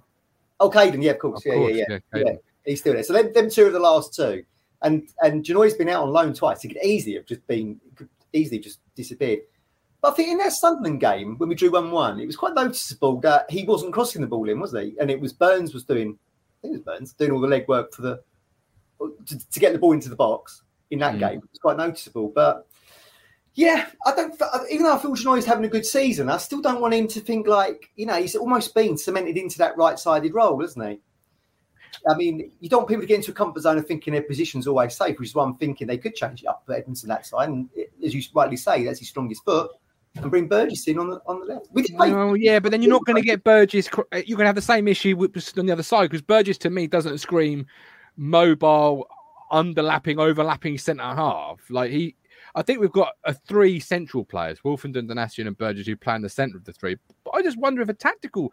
Oh, 0.60 0.70
Kayden, 0.70 1.02
yeah, 1.02 1.10
of 1.10 1.18
course, 1.18 1.44
of 1.44 1.52
yeah, 1.52 1.58
course. 1.58 1.74
Yeah, 1.74 1.84
yeah, 1.88 1.98
yeah, 2.14 2.32
He's 2.64 2.80
still 2.80 2.94
there. 2.94 3.02
So 3.02 3.12
them, 3.12 3.30
them 3.34 3.50
two 3.50 3.66
are 3.66 3.70
the 3.70 3.78
last 3.78 4.14
two, 4.14 4.42
and 4.80 5.06
and 5.20 5.44
Janoi's 5.44 5.74
been 5.74 5.90
out 5.90 6.04
on 6.04 6.10
loan 6.10 6.32
twice. 6.32 6.62
He 6.62 6.68
could 6.68 6.82
easily 6.82 7.16
have 7.16 7.26
just 7.26 7.46
been 7.46 7.78
easily 8.32 8.60
just 8.60 8.80
disappeared. 8.94 9.40
But 10.04 10.12
I 10.12 10.16
think 10.16 10.28
in 10.32 10.38
that 10.38 10.52
Sunderland 10.52 11.00
game 11.00 11.38
when 11.38 11.48
we 11.48 11.54
drew 11.54 11.70
one 11.70 11.90
one, 11.90 12.20
it 12.20 12.26
was 12.26 12.36
quite 12.36 12.52
noticeable 12.52 13.22
that 13.22 13.50
he 13.50 13.64
wasn't 13.64 13.94
crossing 13.94 14.20
the 14.20 14.26
ball 14.26 14.50
in, 14.50 14.60
was 14.60 14.72
he? 14.72 14.94
And 15.00 15.10
it 15.10 15.18
was 15.18 15.32
Burns 15.32 15.72
was 15.72 15.84
doing, 15.84 16.18
I 16.18 16.56
think 16.60 16.74
it 16.74 16.84
was 16.84 16.98
Burns 16.98 17.14
doing 17.14 17.30
all 17.30 17.40
the 17.40 17.48
legwork 17.48 17.94
for 17.94 18.02
the 18.02 18.22
to, 19.24 19.48
to, 19.48 19.60
get 19.60 19.72
the 19.72 19.78
ball 19.78 19.92
into 19.92 20.10
the 20.10 20.14
box 20.14 20.62
in 20.90 20.98
that 20.98 21.14
mm. 21.14 21.20
game. 21.20 21.40
It's 21.48 21.58
quite 21.58 21.78
noticeable. 21.78 22.28
But 22.28 22.66
yeah, 23.54 23.86
I 24.04 24.14
don't. 24.14 24.38
Even 24.70 24.84
though 24.84 24.94
I 24.94 24.98
feel 24.98 25.14
Janoi's 25.14 25.46
having 25.46 25.64
a 25.64 25.70
good 25.70 25.86
season, 25.86 26.28
I 26.28 26.36
still 26.36 26.60
don't 26.60 26.82
want 26.82 26.92
him 26.92 27.08
to 27.08 27.20
think 27.20 27.46
like 27.46 27.90
you 27.96 28.04
know 28.04 28.20
he's 28.20 28.36
almost 28.36 28.74
been 28.74 28.98
cemented 28.98 29.38
into 29.38 29.56
that 29.56 29.78
right-sided 29.78 30.34
role, 30.34 30.62
isn't 30.62 30.86
he? 30.86 31.00
I 32.06 32.14
mean, 32.14 32.52
you 32.60 32.68
don't 32.68 32.80
want 32.80 32.90
people 32.90 33.04
to 33.04 33.08
get 33.08 33.20
into 33.20 33.30
a 33.30 33.34
comfort 33.34 33.62
zone 33.62 33.78
of 33.78 33.86
thinking 33.86 34.12
their 34.12 34.22
position's 34.22 34.66
always 34.66 34.94
safe, 34.94 35.18
which 35.18 35.30
is 35.30 35.34
why 35.34 35.44
I'm 35.44 35.56
thinking 35.56 35.86
they 35.86 35.96
could 35.96 36.14
change 36.14 36.42
it 36.42 36.46
up 36.46 36.62
for 36.66 36.78
Edmundson 36.78 37.06
that 37.06 37.24
side. 37.24 37.48
And 37.48 37.70
as 38.04 38.12
you 38.12 38.22
rightly 38.34 38.58
say, 38.58 38.84
that's 38.84 38.98
his 38.98 39.08
strongest 39.08 39.42
foot. 39.46 39.70
And 40.16 40.30
bring 40.30 40.46
Burgess 40.46 40.86
in 40.86 40.98
on 40.98 41.10
the 41.10 41.20
on 41.26 41.40
the 41.40 41.46
left. 41.46 41.66
We 41.72 41.82
play- 41.88 42.12
oh 42.12 42.34
yeah, 42.34 42.60
but 42.60 42.70
then 42.70 42.82
you're 42.82 42.90
not 42.90 43.04
going 43.04 43.20
to 43.20 43.26
get 43.26 43.42
Burgess. 43.42 43.88
Uh, 43.88 44.02
you're 44.12 44.36
going 44.36 44.44
to 44.44 44.46
have 44.46 44.54
the 44.54 44.62
same 44.62 44.86
issue 44.86 45.16
with, 45.16 45.58
on 45.58 45.66
the 45.66 45.72
other 45.72 45.82
side 45.82 46.10
because 46.10 46.22
Burgess 46.22 46.56
to 46.58 46.70
me 46.70 46.86
doesn't 46.86 47.18
scream 47.18 47.66
mobile, 48.16 49.08
underlapping, 49.50 50.20
overlapping 50.20 50.78
centre 50.78 51.02
half. 51.02 51.58
Like 51.68 51.90
he, 51.90 52.14
I 52.54 52.62
think 52.62 52.78
we've 52.78 52.92
got 52.92 53.14
a 53.24 53.34
three 53.34 53.80
central 53.80 54.24
players: 54.24 54.60
Woolfenden, 54.64 55.10
Donacien, 55.10 55.48
and 55.48 55.58
Burgess, 55.58 55.86
who 55.86 55.96
play 55.96 56.14
in 56.14 56.22
the 56.22 56.28
centre 56.28 56.56
of 56.56 56.64
the 56.64 56.72
three. 56.72 56.96
But 57.24 57.32
I 57.32 57.42
just 57.42 57.58
wonder 57.58 57.82
if 57.82 57.88
a 57.88 57.94
tactical 57.94 58.52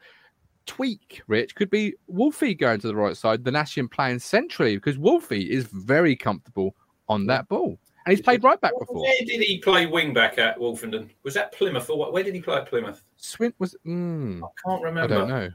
tweak, 0.66 1.22
Rich, 1.28 1.56
could 1.56 1.70
be 1.70 1.94
Wolfie 2.08 2.56
going 2.56 2.80
to 2.80 2.88
the 2.88 2.96
right 2.96 3.16
side, 3.16 3.44
Donacien 3.44 3.90
playing 3.90 4.20
centrally 4.20 4.78
because 4.78 4.98
Wolfie 4.98 5.52
is 5.52 5.66
very 5.66 6.16
comfortable 6.16 6.76
on 7.08 7.28
that 7.28 7.48
ball. 7.50 7.78
And 8.06 8.16
he's 8.16 8.22
played 8.22 8.44
right 8.44 8.60
back 8.60 8.74
before. 8.80 9.02
Where 9.02 9.14
did 9.20 9.42
he 9.42 9.60
play 9.60 9.86
wing 9.86 10.14
back 10.14 10.38
at 10.38 10.58
Woolfenden? 10.58 11.10
Was 11.24 11.36
that 11.36 11.52
Plymouth 11.52 11.90
or 11.90 11.98
what? 11.98 12.14
Where 12.14 12.24
did 12.24 12.34
he 12.34 12.42
play 12.42 12.58
at 12.58 12.68
Plymouth? 12.68 13.04
Swint 13.20 13.54
was. 13.60 13.76
Mm, 13.86 14.42
I 14.42 14.70
can't 14.70 14.84
remember. 14.84 15.14
I 15.14 15.18
don't 15.18 15.30
know. 15.30 15.50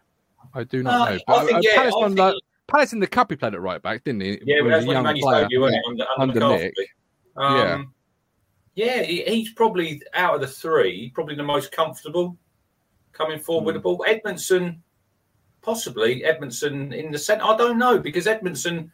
I 0.54 0.64
do 0.64 0.82
not 0.82 1.08
uh, 1.08 1.10
know. 1.12 1.20
But 1.26 1.36
I 1.36 1.46
think, 1.46 1.64
yeah, 1.64 1.80
I 1.80 2.08
think, 2.08 2.42
Palace 2.66 2.92
in 2.92 3.00
the 3.00 3.06
cup, 3.06 3.30
he 3.30 3.36
played 3.36 3.54
it 3.54 3.60
right 3.60 3.80
back, 3.80 4.04
didn't 4.04 4.22
he? 4.22 4.40
Yeah, 4.44 4.62
that's 4.68 4.86
when 4.86 4.96
he 4.96 5.02
managed 5.02 5.24
to 5.24 5.46
you, 5.50 5.64
under, 5.64 6.04
under, 6.18 6.40
under 6.40 6.58
Nick. 6.58 6.74
Um, 7.36 7.56
yeah. 7.56 7.82
Yeah, 8.74 9.02
he, 9.02 9.22
he's 9.22 9.52
probably 9.52 10.02
out 10.14 10.34
of 10.34 10.40
the 10.40 10.46
three, 10.46 11.10
probably 11.14 11.34
the 11.34 11.42
most 11.42 11.72
comfortable 11.72 12.36
coming 13.12 13.38
forward 13.38 13.62
mm. 13.62 13.66
with 13.66 13.74
the 13.76 13.80
ball. 13.80 14.04
Edmundson, 14.06 14.78
possibly 15.62 16.22
Edmundson 16.22 16.94
in 16.94 17.10
the 17.10 17.18
centre. 17.18 17.44
I 17.44 17.56
don't 17.56 17.78
know 17.78 17.98
because 17.98 18.26
Edmundson, 18.26 18.90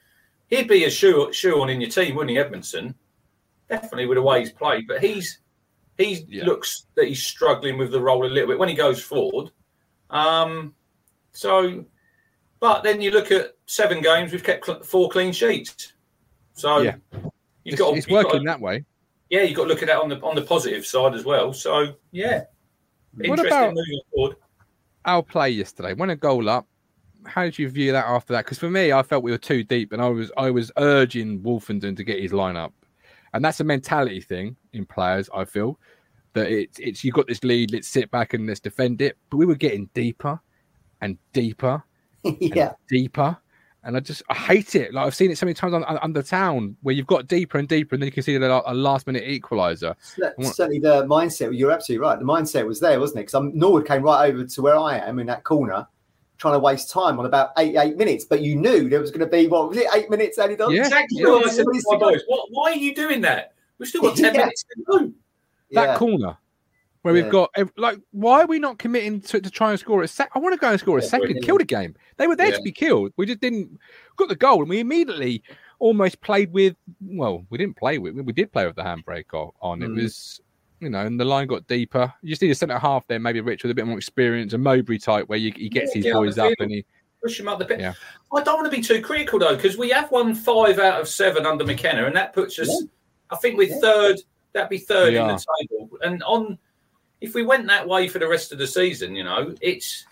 he'd 0.48 0.68
be 0.68 0.84
a 0.84 0.90
shoe 0.90 1.32
shoe 1.32 1.60
on 1.60 1.68
in 1.68 1.80
your 1.80 1.90
team, 1.90 2.14
wouldn't 2.14 2.36
he? 2.36 2.42
Edmundson, 2.42 2.94
definitely 3.72 4.06
with 4.06 4.16
the 4.16 4.22
way 4.22 4.40
he's 4.40 4.52
played, 4.52 4.86
but 4.86 5.02
he's 5.02 5.40
he 5.98 6.24
yeah. 6.28 6.44
looks 6.44 6.86
that 6.94 7.08
he's 7.08 7.22
struggling 7.22 7.78
with 7.78 7.90
the 7.90 8.00
role 8.00 8.24
a 8.24 8.28
little 8.28 8.48
bit 8.48 8.58
when 8.58 8.68
he 8.68 8.74
goes 8.74 9.02
forward. 9.02 9.50
Um, 10.10 10.74
so, 11.32 11.84
but 12.60 12.82
then 12.82 13.00
you 13.00 13.10
look 13.10 13.30
at 13.30 13.56
seven 13.66 14.02
games, 14.02 14.32
we've 14.32 14.44
kept 14.44 14.84
four 14.84 15.08
clean 15.08 15.32
sheets. 15.32 15.94
So 16.54 16.78
yeah. 16.78 16.96
you've 17.64 17.74
it's, 17.74 17.80
got 17.80 17.96
it's 17.96 18.08
working 18.08 18.30
got 18.30 18.38
to, 18.38 18.44
that 18.44 18.60
way. 18.60 18.84
Yeah, 19.30 19.42
you've 19.42 19.56
got 19.56 19.64
to 19.64 19.68
look 19.68 19.82
at 19.82 19.88
that 19.88 20.00
on 20.00 20.10
the 20.10 20.20
on 20.20 20.34
the 20.34 20.42
positive 20.42 20.84
side 20.84 21.14
as 21.14 21.24
well. 21.24 21.52
So 21.52 21.94
yeah, 22.10 22.42
what 23.14 23.38
interesting 23.38 23.74
moving 23.74 24.00
forward. 24.14 24.36
Our 25.04 25.22
play 25.22 25.50
yesterday, 25.50 25.94
when 25.94 26.10
a 26.10 26.16
goal 26.16 26.48
up. 26.48 26.66
How 27.24 27.44
did 27.44 27.56
you 27.56 27.68
view 27.68 27.92
that 27.92 28.06
after 28.06 28.32
that? 28.32 28.44
Because 28.44 28.58
for 28.58 28.68
me, 28.68 28.90
I 28.90 29.00
felt 29.04 29.22
we 29.22 29.30
were 29.30 29.38
too 29.38 29.62
deep, 29.62 29.92
and 29.92 30.02
I 30.02 30.08
was 30.08 30.32
I 30.36 30.50
was 30.50 30.72
urging 30.76 31.38
Woolfenden 31.40 31.96
to 31.96 32.02
get 32.02 32.20
his 32.20 32.32
line 32.32 32.56
up, 32.56 32.72
and 33.34 33.44
that's 33.44 33.60
a 33.60 33.64
mentality 33.64 34.20
thing 34.20 34.56
in 34.72 34.86
players. 34.86 35.28
I 35.34 35.44
feel 35.44 35.78
that 36.34 36.50
it's 36.50 36.78
it's 36.78 37.04
you 37.04 37.12
got 37.12 37.26
this 37.26 37.42
lead, 37.44 37.72
let's 37.72 37.88
sit 37.88 38.10
back 38.10 38.34
and 38.34 38.46
let's 38.46 38.60
defend 38.60 39.02
it. 39.02 39.16
But 39.30 39.36
we 39.38 39.46
were 39.46 39.54
getting 39.54 39.88
deeper 39.94 40.40
and 41.00 41.18
deeper, 41.32 41.82
yeah, 42.24 42.68
and 42.68 42.76
deeper, 42.88 43.36
and 43.84 43.96
I 43.96 44.00
just 44.00 44.22
I 44.28 44.34
hate 44.34 44.74
it. 44.74 44.94
Like 44.94 45.06
I've 45.06 45.14
seen 45.14 45.30
it 45.30 45.38
so 45.38 45.46
many 45.46 45.54
times 45.54 45.74
on, 45.74 45.84
on 45.84 46.12
the 46.12 46.22
town 46.22 46.76
where 46.82 46.94
you've 46.94 47.06
got 47.06 47.26
deeper 47.26 47.58
and 47.58 47.68
deeper, 47.68 47.94
and 47.94 48.02
then 48.02 48.06
you 48.06 48.12
can 48.12 48.22
see 48.22 48.34
a, 48.34 48.62
a 48.66 48.74
last 48.74 49.06
minute 49.06 49.24
equaliser. 49.24 49.94
Certainly, 50.42 50.80
the 50.80 51.04
mindset. 51.06 51.56
You're 51.56 51.72
absolutely 51.72 52.06
right. 52.06 52.18
The 52.18 52.24
mindset 52.24 52.66
was 52.66 52.80
there, 52.80 52.98
wasn't 53.00 53.20
it? 53.20 53.26
Because 53.26 53.50
Norwood 53.54 53.86
came 53.86 54.02
right 54.02 54.30
over 54.30 54.44
to 54.44 54.62
where 54.62 54.76
I 54.76 54.98
am 54.98 55.18
in 55.18 55.26
that 55.26 55.44
corner, 55.44 55.86
trying 56.42 56.54
to 56.54 56.58
waste 56.58 56.90
time 56.90 57.20
on 57.20 57.24
about 57.24 57.50
eight 57.58 57.76
eight 57.76 57.96
minutes. 57.96 58.24
But 58.24 58.42
you 58.42 58.56
knew 58.56 58.88
there 58.88 59.00
was 59.00 59.12
going 59.12 59.20
to 59.20 59.26
be 59.26 59.46
what 59.46 59.68
was 59.68 59.78
it 59.78 59.86
eight 59.94 60.10
minutes 60.10 60.38
added 60.38 60.60
on? 60.60 60.74
Yeah. 60.74 60.82
Exactly. 60.82 61.24
Well, 61.24 61.48
said, 61.48 61.64
what, 62.26 62.48
why 62.50 62.72
are 62.72 62.76
you 62.76 62.94
doing 62.94 63.20
that? 63.20 63.54
We've 63.78 63.88
still 63.88 64.02
got 64.02 64.16
ten 64.16 64.34
yeah. 64.34 64.40
minutes 64.40 64.64
to 64.64 64.82
go. 64.84 65.12
That 65.70 65.84
yeah. 65.84 65.96
corner 65.96 66.36
where 67.02 67.16
yeah. 67.16 67.22
we've 67.22 67.32
got 67.32 67.50
like 67.76 67.98
why 68.10 68.42
are 68.42 68.46
we 68.46 68.58
not 68.58 68.78
committing 68.78 69.20
to, 69.20 69.40
to 69.40 69.50
try 69.50 69.70
and 69.70 69.78
score 69.78 70.02
a 70.02 70.08
sec? 70.08 70.30
I 70.34 70.40
want 70.40 70.52
to 70.52 70.58
go 70.58 70.70
and 70.70 70.80
score 70.80 70.98
a 70.98 71.02
second, 71.02 71.42
kill 71.42 71.58
the 71.58 71.64
game. 71.64 71.94
They 72.16 72.26
were 72.26 72.36
there 72.36 72.50
yeah. 72.50 72.56
to 72.56 72.62
be 72.62 72.72
killed. 72.72 73.12
We 73.16 73.26
just 73.26 73.40
didn't 73.40 73.78
got 74.16 74.28
the 74.28 74.36
goal, 74.36 74.60
and 74.60 74.68
we 74.68 74.80
immediately 74.80 75.42
almost 75.78 76.20
played 76.20 76.52
with. 76.52 76.74
Well, 77.00 77.46
we 77.50 77.58
didn't 77.58 77.76
play 77.76 77.98
with. 77.98 78.14
We 78.16 78.32
did 78.32 78.52
play 78.52 78.66
with 78.66 78.76
the 78.76 78.82
handbrake 78.82 79.32
on. 79.32 79.80
Mm. 79.80 79.84
It 79.84 80.02
was. 80.02 80.40
You 80.82 80.90
know, 80.90 81.06
and 81.06 81.18
the 81.18 81.24
line 81.24 81.46
got 81.46 81.68
deeper. 81.68 82.12
You 82.22 82.30
just 82.30 82.42
need 82.42 82.50
a 82.50 82.56
centre 82.56 82.76
half 82.76 83.06
there, 83.06 83.20
maybe 83.20 83.40
Rich 83.40 83.62
with 83.62 83.70
a 83.70 83.74
bit 83.74 83.86
more 83.86 83.96
experience, 83.96 84.52
a 84.52 84.58
Mowbray 84.58 84.98
type 84.98 85.28
where 85.28 85.38
you, 85.38 85.52
he 85.54 85.68
gets 85.68 85.94
his 85.94 86.04
boys 86.06 86.38
up 86.38 86.52
and 86.58 86.72
he 86.72 86.84
push 87.22 87.38
him 87.38 87.46
up 87.46 87.60
the 87.60 87.64
pitch. 87.64 87.78
Yeah. 87.78 87.94
I 88.34 88.42
don't 88.42 88.60
want 88.60 88.70
to 88.70 88.76
be 88.76 88.82
too 88.82 89.00
critical 89.00 89.38
though, 89.38 89.54
because 89.54 89.78
we 89.78 89.90
have 89.90 90.10
won 90.10 90.34
five 90.34 90.80
out 90.80 91.00
of 91.00 91.06
seven 91.06 91.46
under 91.46 91.64
McKenna, 91.64 92.06
and 92.06 92.16
that 92.16 92.32
puts 92.32 92.58
us. 92.58 92.68
Yeah. 92.68 92.88
I 93.30 93.36
think 93.36 93.56
we're 93.56 93.78
third. 93.80 94.18
That'd 94.52 94.70
be 94.70 94.78
third 94.78 95.12
we 95.12 95.18
in 95.18 95.22
are. 95.22 95.38
the 95.38 95.46
table, 95.60 95.88
and 96.02 96.22
on 96.24 96.58
if 97.20 97.34
we 97.34 97.44
went 97.44 97.68
that 97.68 97.86
way 97.86 98.08
for 98.08 98.18
the 98.18 98.26
rest 98.26 98.50
of 98.50 98.58
the 98.58 98.66
season, 98.66 99.14
you 99.14 99.22
know, 99.22 99.54
it's 99.60 100.04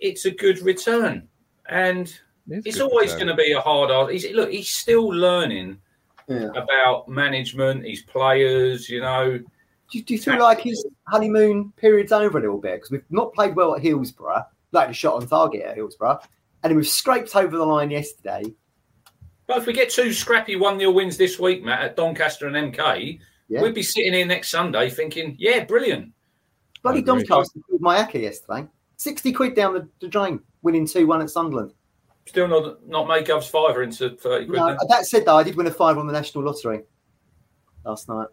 it's 0.00 0.26
a 0.26 0.30
good 0.30 0.60
return, 0.60 1.26
and 1.70 2.14
it's, 2.50 2.66
it's 2.66 2.80
always 2.80 3.14
going 3.14 3.28
to 3.28 3.34
be 3.34 3.52
a 3.52 3.60
hard. 3.60 4.12
He's, 4.12 4.30
look, 4.32 4.50
he's 4.50 4.68
still 4.68 5.08
learning 5.08 5.78
yeah. 6.28 6.50
about 6.54 7.08
management, 7.08 7.86
his 7.86 8.02
players. 8.02 8.90
You 8.90 9.00
know, 9.00 9.40
do 9.90 9.98
you, 9.98 10.04
do 10.04 10.14
you 10.14 10.20
feel 10.20 10.38
like 10.38 10.60
his 10.60 10.86
honeymoon 11.06 11.72
period's 11.76 12.12
over 12.12 12.38
a 12.38 12.40
little 12.40 12.60
bit 12.60 12.76
because 12.76 12.90
we've 12.90 13.04
not 13.10 13.32
played 13.32 13.56
well 13.56 13.74
at 13.74 13.82
Hillsborough, 13.82 14.44
like 14.72 14.88
the 14.88 14.94
shot 14.94 15.14
on 15.14 15.26
target 15.26 15.62
at 15.62 15.76
Hillsborough, 15.76 16.20
and 16.62 16.76
we've 16.76 16.86
scraped 16.86 17.34
over 17.34 17.56
the 17.56 17.64
line 17.64 17.90
yesterday. 17.90 18.42
But 19.46 19.58
if 19.58 19.66
we 19.66 19.72
get 19.72 19.90
two 19.90 20.12
scrappy 20.12 20.56
one 20.56 20.78
0 20.78 20.92
wins 20.92 21.16
this 21.16 21.38
week, 21.38 21.64
Matt, 21.64 21.80
at 21.80 21.96
Doncaster 21.96 22.46
and 22.46 22.74
MK, 22.74 23.18
yeah. 23.48 23.62
we'd 23.62 23.74
be 23.74 23.82
sitting 23.82 24.12
here 24.12 24.26
next 24.26 24.50
Sunday 24.50 24.90
thinking, 24.90 25.36
yeah, 25.38 25.64
brilliant. 25.64 26.12
Bloody 26.82 27.02
Doncaster 27.02 27.58
killed 27.68 27.80
Mayaka 27.80 28.20
yesterday. 28.20 28.68
60 28.98 29.32
quid 29.32 29.54
down 29.54 29.74
the, 29.74 29.88
the 30.00 30.08
drain, 30.08 30.40
winning 30.62 30.86
2 30.86 31.06
1 31.06 31.22
at 31.22 31.30
Sunderland. 31.30 31.72
Still 32.26 32.46
not 32.46 32.86
not 32.86 33.08
make 33.08 33.26
Gov's 33.26 33.48
fiver 33.48 33.82
into 33.82 34.10
30 34.10 34.46
quid. 34.46 34.58
No, 34.58 34.76
that 34.90 35.06
said, 35.06 35.24
though, 35.24 35.38
I 35.38 35.42
did 35.42 35.56
win 35.56 35.66
a 35.66 35.70
fiver 35.70 35.98
on 35.98 36.06
the 36.06 36.12
National 36.12 36.44
Lottery 36.44 36.82
last 37.86 38.06
night. 38.06 38.28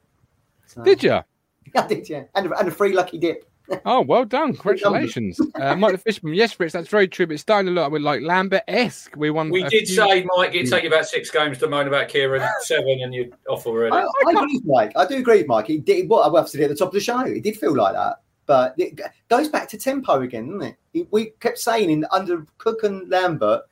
So, 0.66 0.84
did 0.84 1.02
you? 1.02 1.22
I 1.84 1.88
did, 1.88 2.10
yeah. 2.10 2.24
And, 2.36 2.52
and 2.58 2.68
a 2.68 2.72
free 2.72 2.94
lucky 2.94 3.18
dip. 3.18 3.50
oh, 3.86 4.02
well 4.02 4.26
done. 4.26 4.54
Congratulations. 4.58 5.40
uh, 5.56 5.76
Mike 5.76 5.94
the 5.94 5.98
Fishman. 5.98 6.34
Yes, 6.34 6.52
Fritz, 6.52 6.74
that's 6.74 6.88
very 6.88 7.08
true. 7.08 7.26
But 7.26 7.34
it's 7.34 7.42
starting 7.42 7.68
to 7.68 7.72
look 7.74 7.92
with 7.92 8.02
like 8.02 8.22
Lambert 8.22 8.64
esque. 8.68 9.16
We 9.16 9.32
won. 9.32 9.50
We 9.50 9.64
did 9.64 9.88
few... 9.88 9.96
say, 9.96 10.26
Mike, 10.36 10.54
it'd 10.54 10.70
take 10.70 10.84
you 10.84 10.90
about 10.90 11.08
six 11.08 11.32
games 11.32 11.58
to 11.60 11.68
moan 11.68 11.88
about 11.88 12.10
Kieran, 12.10 12.48
seven, 12.62 13.00
and 13.02 13.14
you're 13.14 13.28
off 13.50 13.66
already. 13.66 13.96
I, 13.96 14.02
I, 14.02 14.08
I 14.28 14.32
agree 14.32 14.56
with 14.56 14.66
Mike. 14.66 14.92
I 14.96 15.06
do 15.08 15.18
agree 15.18 15.40
with 15.40 15.48
Mike. 15.48 15.68
He 15.68 15.78
did 15.80 16.08
what 16.08 16.32
I 16.32 16.40
have 16.40 16.50
to 16.52 16.58
do 16.58 16.64
at 16.64 16.70
the 16.70 16.76
top 16.76 16.90
of 16.90 16.94
the 16.94 17.00
show. 17.00 17.22
It 17.22 17.44
did 17.44 17.58
feel 17.58 17.76
like 17.76 17.94
that. 17.94 18.18
But 18.46 18.76
it 18.78 19.00
goes 19.28 19.50
back 19.50 19.68
to 19.70 19.78
tempo 19.78 20.22
again, 20.22 20.60
doesn't 20.60 20.78
it? 20.94 21.08
We 21.12 21.32
kept 21.40 21.58
saying 21.58 21.90
in 21.90 22.06
under 22.12 22.46
Cook 22.60 22.84
and 22.84 23.10
Lambert, 23.10 23.64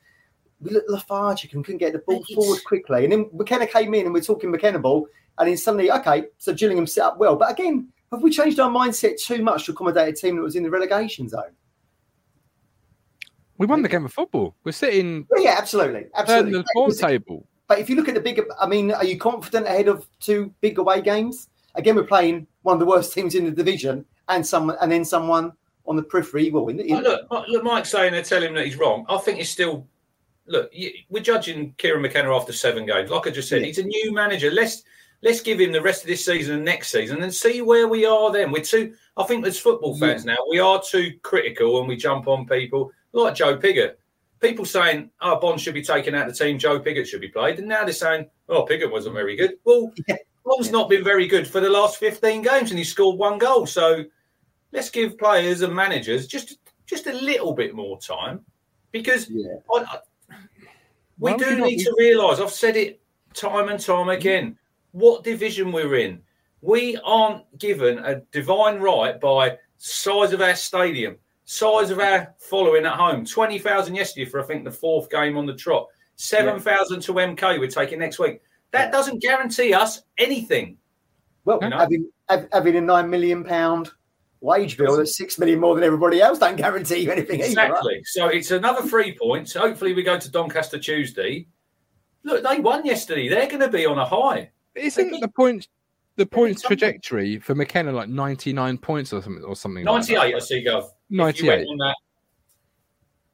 we 0.59 0.71
looked 0.71 0.89
lethargic 0.89 1.53
and 1.53 1.63
couldn't 1.63 1.79
get 1.79 1.93
the 1.93 1.99
ball 1.99 2.23
forward 2.33 2.63
quickly. 2.63 3.03
And 3.03 3.11
then 3.11 3.29
McKenna 3.33 3.67
came 3.67 3.93
in 3.93 4.05
and 4.05 4.13
we're 4.13 4.21
talking 4.21 4.49
McKenna 4.49 4.79
ball, 4.79 5.07
and 5.37 5.47
then 5.47 5.57
suddenly, 5.57 5.91
okay, 5.91 6.25
so 6.37 6.53
Gillingham 6.53 6.87
set 6.87 7.05
up 7.05 7.17
well. 7.17 7.35
But 7.35 7.51
again, 7.51 7.87
have 8.11 8.21
we 8.21 8.31
changed 8.31 8.59
our 8.59 8.69
mindset 8.69 9.21
too 9.21 9.41
much 9.41 9.65
to 9.65 9.71
accommodate 9.71 10.09
a 10.09 10.13
team 10.13 10.35
that 10.35 10.41
was 10.43 10.55
in 10.55 10.63
the 10.63 10.69
relegation 10.69 11.27
zone? 11.27 11.51
We 13.57 13.65
won 13.65 13.81
the 13.81 13.89
game 13.89 14.05
of 14.05 14.13
football. 14.13 14.55
We're 14.63 14.71
sitting. 14.71 15.27
Yeah, 15.35 15.43
yeah 15.43 15.55
absolutely, 15.57 16.05
absolutely. 16.15 16.51
the 16.51 16.65
form 16.73 16.91
table. 16.91 17.47
But 17.67 17.79
if 17.79 17.89
you 17.89 17.95
look 17.95 18.07
at 18.07 18.13
the 18.13 18.21
bigger, 18.21 18.45
I 18.59 18.67
mean, 18.67 18.91
are 18.91 19.05
you 19.05 19.17
confident 19.17 19.67
ahead 19.67 19.87
of 19.87 20.07
two 20.19 20.53
big 20.61 20.79
away 20.79 21.01
games? 21.01 21.49
Again, 21.75 21.95
we're 21.95 22.03
playing 22.03 22.45
one 22.61 22.73
of 22.73 22.79
the 22.79 22.85
worst 22.85 23.13
teams 23.13 23.35
in 23.35 23.45
the 23.45 23.51
division, 23.51 24.05
and 24.29 24.45
someone 24.45 24.77
and 24.81 24.91
then 24.91 25.05
someone 25.05 25.53
on 25.85 25.95
the 25.95 26.03
periphery 26.03 26.49
will 26.51 26.65
win. 26.65 26.81
Oh, 26.91 26.99
look, 26.99 27.47
look, 27.49 27.63
Mike's 27.63 27.89
saying 27.89 28.13
they 28.13 28.21
tell 28.21 28.43
him 28.43 28.53
that 28.55 28.65
he's 28.65 28.77
wrong. 28.77 29.05
I 29.09 29.17
think 29.17 29.37
he's 29.37 29.49
still. 29.49 29.87
Look, 30.45 30.73
we're 31.09 31.23
judging 31.23 31.73
Kieran 31.77 32.01
McKenna 32.01 32.35
after 32.35 32.51
seven 32.51 32.85
games. 32.85 33.09
Like 33.09 33.27
I 33.27 33.29
just 33.29 33.47
said, 33.47 33.61
yeah. 33.61 33.67
he's 33.67 33.77
a 33.77 33.83
new 33.83 34.13
manager. 34.13 34.51
Let's 34.51 34.83
let's 35.23 35.41
give 35.41 35.59
him 35.59 35.71
the 35.71 35.81
rest 35.81 36.03
of 36.03 36.07
this 36.07 36.25
season 36.25 36.55
and 36.55 36.65
next 36.65 36.91
season 36.91 37.23
and 37.23 37.33
see 37.33 37.61
where 37.61 37.87
we 37.87 38.05
are 38.05 38.31
then. 38.31 38.51
We're 38.51 38.63
too. 38.63 38.93
I 39.17 39.23
think 39.23 39.45
as 39.47 39.57
football 39.57 39.97
fans 39.97 40.25
yeah. 40.25 40.33
now, 40.33 40.39
we 40.49 40.59
are 40.59 40.81
too 40.81 41.13
critical 41.23 41.79
and 41.79 41.87
we 41.87 41.95
jump 41.95 42.27
on 42.27 42.45
people 42.45 42.91
like 43.13 43.35
Joe 43.35 43.57
Pigott. 43.57 43.95
People 44.41 44.65
saying, 44.65 45.09
"Oh, 45.21 45.39
Bonne 45.39 45.57
should 45.57 45.73
be 45.73 45.81
taken 45.81 46.13
out 46.13 46.27
of 46.27 46.37
the 46.37 46.43
team. 46.43 46.59
Joe 46.59 46.79
Pigott 46.79 47.07
should 47.07 47.21
be 47.21 47.29
played," 47.29 47.59
and 47.59 47.67
now 47.67 47.85
they're 47.85 47.93
saying, 47.93 48.29
"Oh, 48.49 48.65
Pigott 48.65 48.91
wasn't 48.91 49.15
very 49.15 49.35
good." 49.35 49.53
Well, 49.63 49.91
yeah. 50.07 50.17
Bonne's 50.45 50.71
not 50.71 50.89
been 50.89 51.03
very 51.03 51.27
good 51.27 51.47
for 51.47 51.61
the 51.61 51.69
last 51.69 51.97
fifteen 51.97 52.41
games, 52.41 52.69
and 52.69 52.77
he 52.77 52.83
scored 52.83 53.17
one 53.17 53.37
goal. 53.37 53.65
So 53.65 54.03
let's 54.73 54.89
give 54.89 55.17
players 55.17 55.61
and 55.61 55.73
managers 55.73 56.27
just 56.27 56.57
just 56.85 57.07
a 57.07 57.13
little 57.13 57.53
bit 57.53 57.73
more 57.73 57.97
time 57.99 58.41
because 58.91 59.29
yeah. 59.29 59.53
I, 59.73 59.83
I, 59.83 59.99
we 61.17 61.31
Why 61.31 61.37
do 61.37 61.61
need 61.61 61.83
to 61.85 61.95
realise. 61.97 62.39
I've 62.39 62.51
said 62.51 62.75
it 62.75 63.01
time 63.33 63.69
and 63.69 63.79
time 63.79 64.09
again. 64.09 64.57
What 64.93 65.23
division 65.23 65.71
we're 65.71 65.95
in, 65.95 66.21
we 66.61 66.97
aren't 67.03 67.43
given 67.59 67.99
a 67.99 68.21
divine 68.31 68.79
right 68.79 69.19
by 69.19 69.57
size 69.77 70.31
of 70.31 70.41
our 70.41 70.55
stadium, 70.55 71.17
size 71.43 71.89
of 71.89 71.99
our 71.99 72.33
following 72.39 72.85
at 72.85 72.93
home. 72.93 73.25
Twenty 73.25 73.59
thousand 73.59 73.95
yesterday 73.95 74.25
for 74.25 74.39
I 74.39 74.43
think 74.43 74.63
the 74.63 74.71
fourth 74.71 75.09
game 75.09 75.37
on 75.37 75.45
the 75.45 75.55
trot. 75.55 75.87
Seven 76.15 76.59
thousand 76.59 77.01
yeah. 77.01 77.07
to 77.07 77.13
MK. 77.13 77.59
We're 77.59 77.67
taking 77.67 77.99
next 77.99 78.17
week. 78.17 78.41
That 78.71 78.91
doesn't 78.91 79.21
guarantee 79.21 79.73
us 79.73 80.01
anything. 80.17 80.77
Well, 81.45 81.59
you 81.61 81.69
know? 81.69 81.77
having 81.77 82.09
having 82.51 82.75
a 82.77 82.81
nine 82.81 83.09
million 83.09 83.43
pound 83.43 83.91
wage 84.41 84.77
bill 84.77 84.97
that's 84.97 85.17
six 85.17 85.39
million 85.39 85.59
more 85.59 85.73
than 85.73 85.83
everybody 85.83 86.21
else 86.21 86.37
don't 86.37 86.57
guarantee 86.57 86.97
you 86.97 87.11
anything 87.11 87.39
exactly. 87.39 87.77
Either, 87.77 87.97
right? 87.97 88.05
So 88.05 88.27
it's 88.27 88.51
another 88.51 88.87
three 88.87 89.17
points. 89.17 89.53
Hopefully, 89.53 89.93
we 89.93 90.03
go 90.03 90.19
to 90.19 90.31
Doncaster 90.31 90.79
Tuesday. 90.79 91.47
Look, 92.23 92.43
they 92.43 92.59
won 92.59 92.85
yesterday. 92.85 93.27
They're 93.27 93.47
going 93.47 93.59
to 93.59 93.69
be 93.69 93.85
on 93.85 93.97
a 93.97 94.05
high. 94.05 94.51
Isn't 94.75 95.19
the 95.19 95.27
point 95.27 95.67
the 96.15 96.25
points 96.25 96.61
trajectory 96.61 97.39
for 97.39 97.55
McKenna 97.55 97.91
like 97.91 98.09
ninety 98.09 98.53
nine 98.53 98.77
points 98.77 99.13
or 99.13 99.21
something 99.21 99.43
or 99.43 99.55
something? 99.55 99.83
Ninety 99.83 100.13
eight. 100.13 100.17
Like 100.17 100.35
I 100.35 100.39
see, 100.39 100.65
Gov. 100.65 100.89
Ninety 101.09 101.49
eight. 101.49 101.67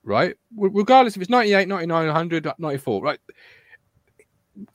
Right. 0.03 0.36
Regardless 0.55 1.16
if 1.16 1.22
it's 1.22 1.30
98, 1.30 1.68
99, 1.68 2.07
100, 2.07 2.47
94, 2.57 3.03
right? 3.03 3.20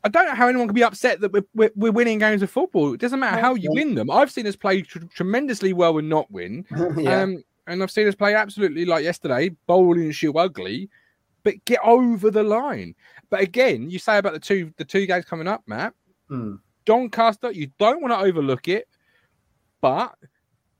I 0.02 0.08
don't 0.08 0.26
know 0.26 0.34
how 0.34 0.48
anyone 0.48 0.68
can 0.68 0.74
be 0.74 0.84
upset 0.84 1.20
that 1.20 1.32
we're, 1.32 1.44
we're, 1.54 1.70
we're 1.74 1.92
winning 1.92 2.18
games 2.18 2.42
of 2.42 2.50
football. 2.50 2.94
It 2.94 3.00
doesn't 3.00 3.18
matter 3.18 3.40
how 3.40 3.54
you 3.54 3.70
win 3.72 3.94
them. 3.94 4.10
I've 4.10 4.30
seen 4.30 4.46
us 4.46 4.56
play 4.56 4.82
tr- 4.82 5.00
tremendously 5.12 5.72
well 5.72 5.98
and 5.98 6.08
not 6.08 6.30
win. 6.30 6.64
yeah. 6.96 7.22
um, 7.22 7.42
and 7.66 7.82
I've 7.82 7.90
seen 7.90 8.06
us 8.06 8.14
play 8.14 8.34
absolutely 8.34 8.84
like 8.84 9.04
yesterday, 9.04 9.50
bowling 9.66 10.12
shoe 10.12 10.34
ugly, 10.34 10.88
but 11.42 11.64
get 11.64 11.80
over 11.82 12.30
the 12.30 12.42
line. 12.42 12.94
But 13.30 13.40
again, 13.40 13.90
you 13.90 13.98
say 13.98 14.18
about 14.18 14.34
the 14.34 14.40
two 14.40 14.72
the 14.76 14.84
two 14.84 15.06
games 15.06 15.24
coming 15.24 15.48
up, 15.48 15.62
Matt. 15.66 15.94
Mm. 16.30 16.58
Doncaster, 16.84 17.50
you 17.52 17.70
don't 17.78 18.00
want 18.02 18.12
to 18.12 18.18
overlook 18.18 18.68
it, 18.68 18.88
but 19.80 20.14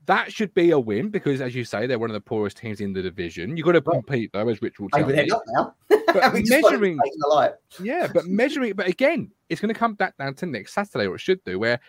that 0.05 0.31
should 0.31 0.53
be 0.53 0.71
a 0.71 0.79
win 0.79 1.09
because, 1.09 1.41
as 1.41 1.55
you 1.55 1.63
say, 1.63 1.87
they're 1.87 1.97
one 1.99 2.09
of 2.09 2.13
the 2.13 2.21
poorest 2.21 2.57
teams 2.57 2.79
in 2.79 2.93
the 2.93 3.01
division. 3.01 3.57
You've 3.57 3.65
got 3.65 3.71
to 3.73 3.81
compete, 3.81 4.31
though, 4.33 4.47
as 4.47 4.61
Rich 4.61 4.79
will 4.79 4.89
tell 4.89 5.01
Maybe 5.01 5.11
me. 5.13 5.15
they're 5.17 5.25
not 5.27 5.43
now. 5.47 5.73
But 6.13 6.33
We 6.33 6.43
just 6.43 6.51
wanted 6.63 6.63
to 6.63 6.71
measuring, 6.71 6.99
take 7.03 7.13
the 7.17 7.27
light. 7.29 7.51
yeah, 7.81 8.07
but 8.13 8.25
measuring, 8.27 8.73
but 8.73 8.87
again, 8.87 9.31
it's 9.49 9.59
going 9.61 9.73
to 9.73 9.79
come 9.79 9.95
back 9.95 10.15
down 10.17 10.35
to 10.35 10.45
next 10.45 10.73
Saturday, 10.73 11.07
or 11.07 11.15
it 11.15 11.21
should 11.21 11.43
do, 11.43 11.57
where 11.59 11.79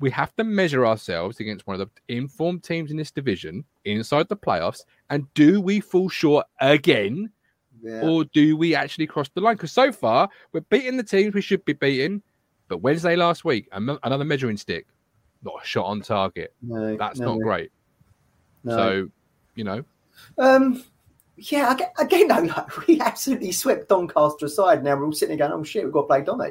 we 0.00 0.10
have 0.10 0.34
to 0.36 0.44
measure 0.44 0.86
ourselves 0.86 1.40
against 1.40 1.66
one 1.66 1.78
of 1.80 1.88
the 2.08 2.14
informed 2.16 2.62
teams 2.64 2.90
in 2.90 2.96
this 2.96 3.10
division 3.10 3.64
inside 3.84 4.28
the 4.28 4.36
playoffs. 4.36 4.80
And 5.10 5.32
do 5.34 5.60
we 5.60 5.80
fall 5.80 6.08
short 6.08 6.46
again, 6.60 7.30
Yeah. 7.82 8.02
or 8.02 8.24
do 8.24 8.56
we 8.56 8.74
actually 8.74 9.06
cross 9.06 9.28
the 9.34 9.40
line? 9.42 9.56
Because 9.56 9.72
so 9.72 9.92
far, 9.92 10.28
we're 10.52 10.60
beating 10.62 10.96
the 10.96 11.02
teams 11.02 11.34
we 11.34 11.40
should 11.42 11.64
be 11.66 11.72
beating. 11.74 12.22
But 12.68 12.78
Wednesday 12.78 13.16
last 13.16 13.44
week, 13.44 13.68
another 13.72 14.24
measuring 14.24 14.56
stick, 14.56 14.86
not 15.42 15.54
a 15.62 15.66
shot 15.66 15.84
on 15.86 16.00
target. 16.00 16.52
No, 16.62 16.96
That's 16.96 17.20
no, 17.20 17.34
not 17.34 17.42
great. 17.42 17.70
no. 18.64 18.76
So, 18.76 19.08
you 19.54 19.64
know, 19.64 19.84
Um, 20.38 20.82
yeah, 21.36 21.70
aga- 21.70 21.92
again, 21.98 22.28
though, 22.28 22.40
like, 22.56 22.86
we 22.86 23.00
absolutely 23.00 23.52
swept 23.52 23.88
Doncaster 23.88 24.46
aside. 24.46 24.82
Now 24.82 24.96
we're 24.96 25.04
all 25.04 25.12
sitting 25.12 25.36
there 25.36 25.46
going, 25.48 25.60
"Oh 25.60 25.64
shit, 25.64 25.84
we've 25.84 25.92
got 25.92 26.02
to 26.02 26.06
play 26.08 26.22
Donny." 26.22 26.50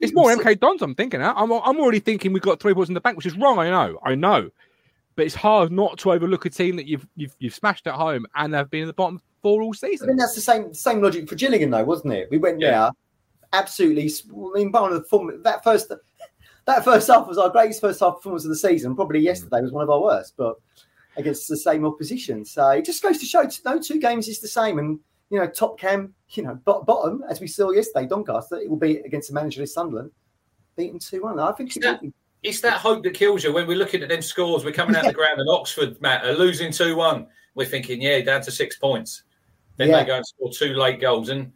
It's 0.00 0.12
more 0.14 0.30
MK 0.30 0.60
Dons. 0.60 0.82
I'm 0.82 0.94
thinking. 0.94 1.22
I'm 1.22 1.50
I'm 1.50 1.80
already 1.80 2.00
thinking 2.00 2.32
we've 2.32 2.42
got 2.42 2.60
three 2.60 2.74
points 2.74 2.88
in 2.90 2.94
the 2.94 3.00
bank, 3.00 3.16
which 3.16 3.26
is 3.26 3.36
wrong. 3.36 3.58
I 3.58 3.70
know. 3.70 3.98
I 4.04 4.14
know. 4.14 4.50
But 5.16 5.26
it's 5.26 5.34
hard 5.34 5.72
not 5.72 5.98
to 6.00 6.12
overlook 6.12 6.44
a 6.46 6.50
team 6.50 6.76
that 6.76 6.86
you've 6.86 7.06
you've, 7.16 7.34
you've 7.38 7.54
smashed 7.54 7.86
at 7.86 7.94
home 7.94 8.26
and 8.34 8.54
have 8.54 8.70
been 8.70 8.82
in 8.82 8.86
the 8.86 8.92
bottom 8.92 9.20
four 9.42 9.62
all 9.62 9.72
season. 9.74 10.08
I 10.08 10.08
mean, 10.08 10.16
that's 10.18 10.34
the 10.34 10.40
same 10.40 10.72
same 10.74 11.00
logic 11.02 11.28
for 11.28 11.34
Gillingham, 11.34 11.70
though, 11.70 11.84
wasn't 11.84 12.12
it? 12.12 12.28
We 12.30 12.38
went 12.38 12.60
Yeah. 12.60 12.70
there, 12.70 12.90
absolutely. 13.52 14.10
I 14.30 14.58
mean, 14.58 14.72
one 14.72 14.92
of 14.92 14.98
the 14.98 15.08
form 15.08 15.42
that 15.42 15.64
first 15.64 15.92
that 16.66 16.84
first 16.84 17.08
half 17.08 17.26
was 17.26 17.38
our 17.38 17.50
greatest 17.50 17.80
first 17.80 18.00
half 18.00 18.16
performance 18.16 18.44
of 18.44 18.50
the 18.50 18.56
season. 18.56 18.94
Probably 18.94 19.20
mm. 19.20 19.24
yesterday 19.24 19.60
was 19.60 19.72
one 19.72 19.82
of 19.82 19.90
our 19.90 20.00
worst, 20.00 20.34
but 20.36 20.56
against 21.16 21.48
the 21.48 21.56
same 21.56 21.84
opposition. 21.84 22.44
So 22.44 22.68
it 22.70 22.84
just 22.84 23.02
goes 23.02 23.18
to 23.18 23.26
show 23.26 23.48
no 23.64 23.80
two 23.80 24.00
games 24.00 24.28
is 24.28 24.40
the 24.40 24.48
same. 24.48 24.78
And 24.78 24.98
you 25.30 25.38
know, 25.38 25.46
top 25.46 25.78
cam, 25.78 26.14
you 26.30 26.42
know, 26.42 26.54
bottom 26.64 27.24
as 27.28 27.40
we 27.40 27.46
saw 27.46 27.70
yesterday, 27.70 28.06
Doncaster, 28.06 28.56
it 28.56 28.68
will 28.68 28.76
be 28.76 28.98
against 28.98 29.28
the 29.28 29.34
manager 29.34 29.62
of 29.62 29.68
Sunderland, 29.68 30.10
beaten 30.76 30.98
two 30.98 31.22
one. 31.22 31.38
I 31.38 31.52
think 31.52 31.76
it 31.76 31.84
will. 31.84 32.12
It's 32.42 32.60
that 32.62 32.78
hope 32.78 33.02
that 33.04 33.12
kills 33.14 33.44
you 33.44 33.52
when 33.52 33.66
we're 33.66 33.76
looking 33.76 34.02
at 34.02 34.08
them 34.08 34.22
scores. 34.22 34.64
We're 34.64 34.72
coming 34.72 34.96
out 34.96 35.04
the 35.04 35.12
ground 35.12 35.40
and 35.40 35.48
Oxford, 35.50 36.00
Matt, 36.00 36.24
are 36.24 36.32
losing 36.32 36.72
2 36.72 36.96
1. 36.96 37.26
We're 37.54 37.66
thinking, 37.66 38.00
yeah, 38.00 38.20
down 38.22 38.40
to 38.42 38.50
six 38.50 38.78
points. 38.78 39.24
Then 39.76 39.90
Yeah. 39.90 40.00
they 40.00 40.06
go 40.06 40.16
and 40.16 40.26
score 40.26 40.50
two 40.50 40.74
late 40.74 41.00
goals. 41.00 41.28
And 41.28 41.52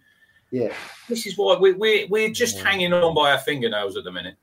Yeah. 0.50 0.72
this 1.08 1.26
is 1.26 1.36
why 1.36 1.56
we're, 1.58 1.76
we're, 1.76 2.06
we're 2.08 2.30
just 2.30 2.60
hanging 2.60 2.92
on 2.92 3.14
by 3.14 3.32
our 3.32 3.38
fingernails 3.38 3.96
at 3.96 4.04
the 4.04 4.12
minute. 4.12 4.36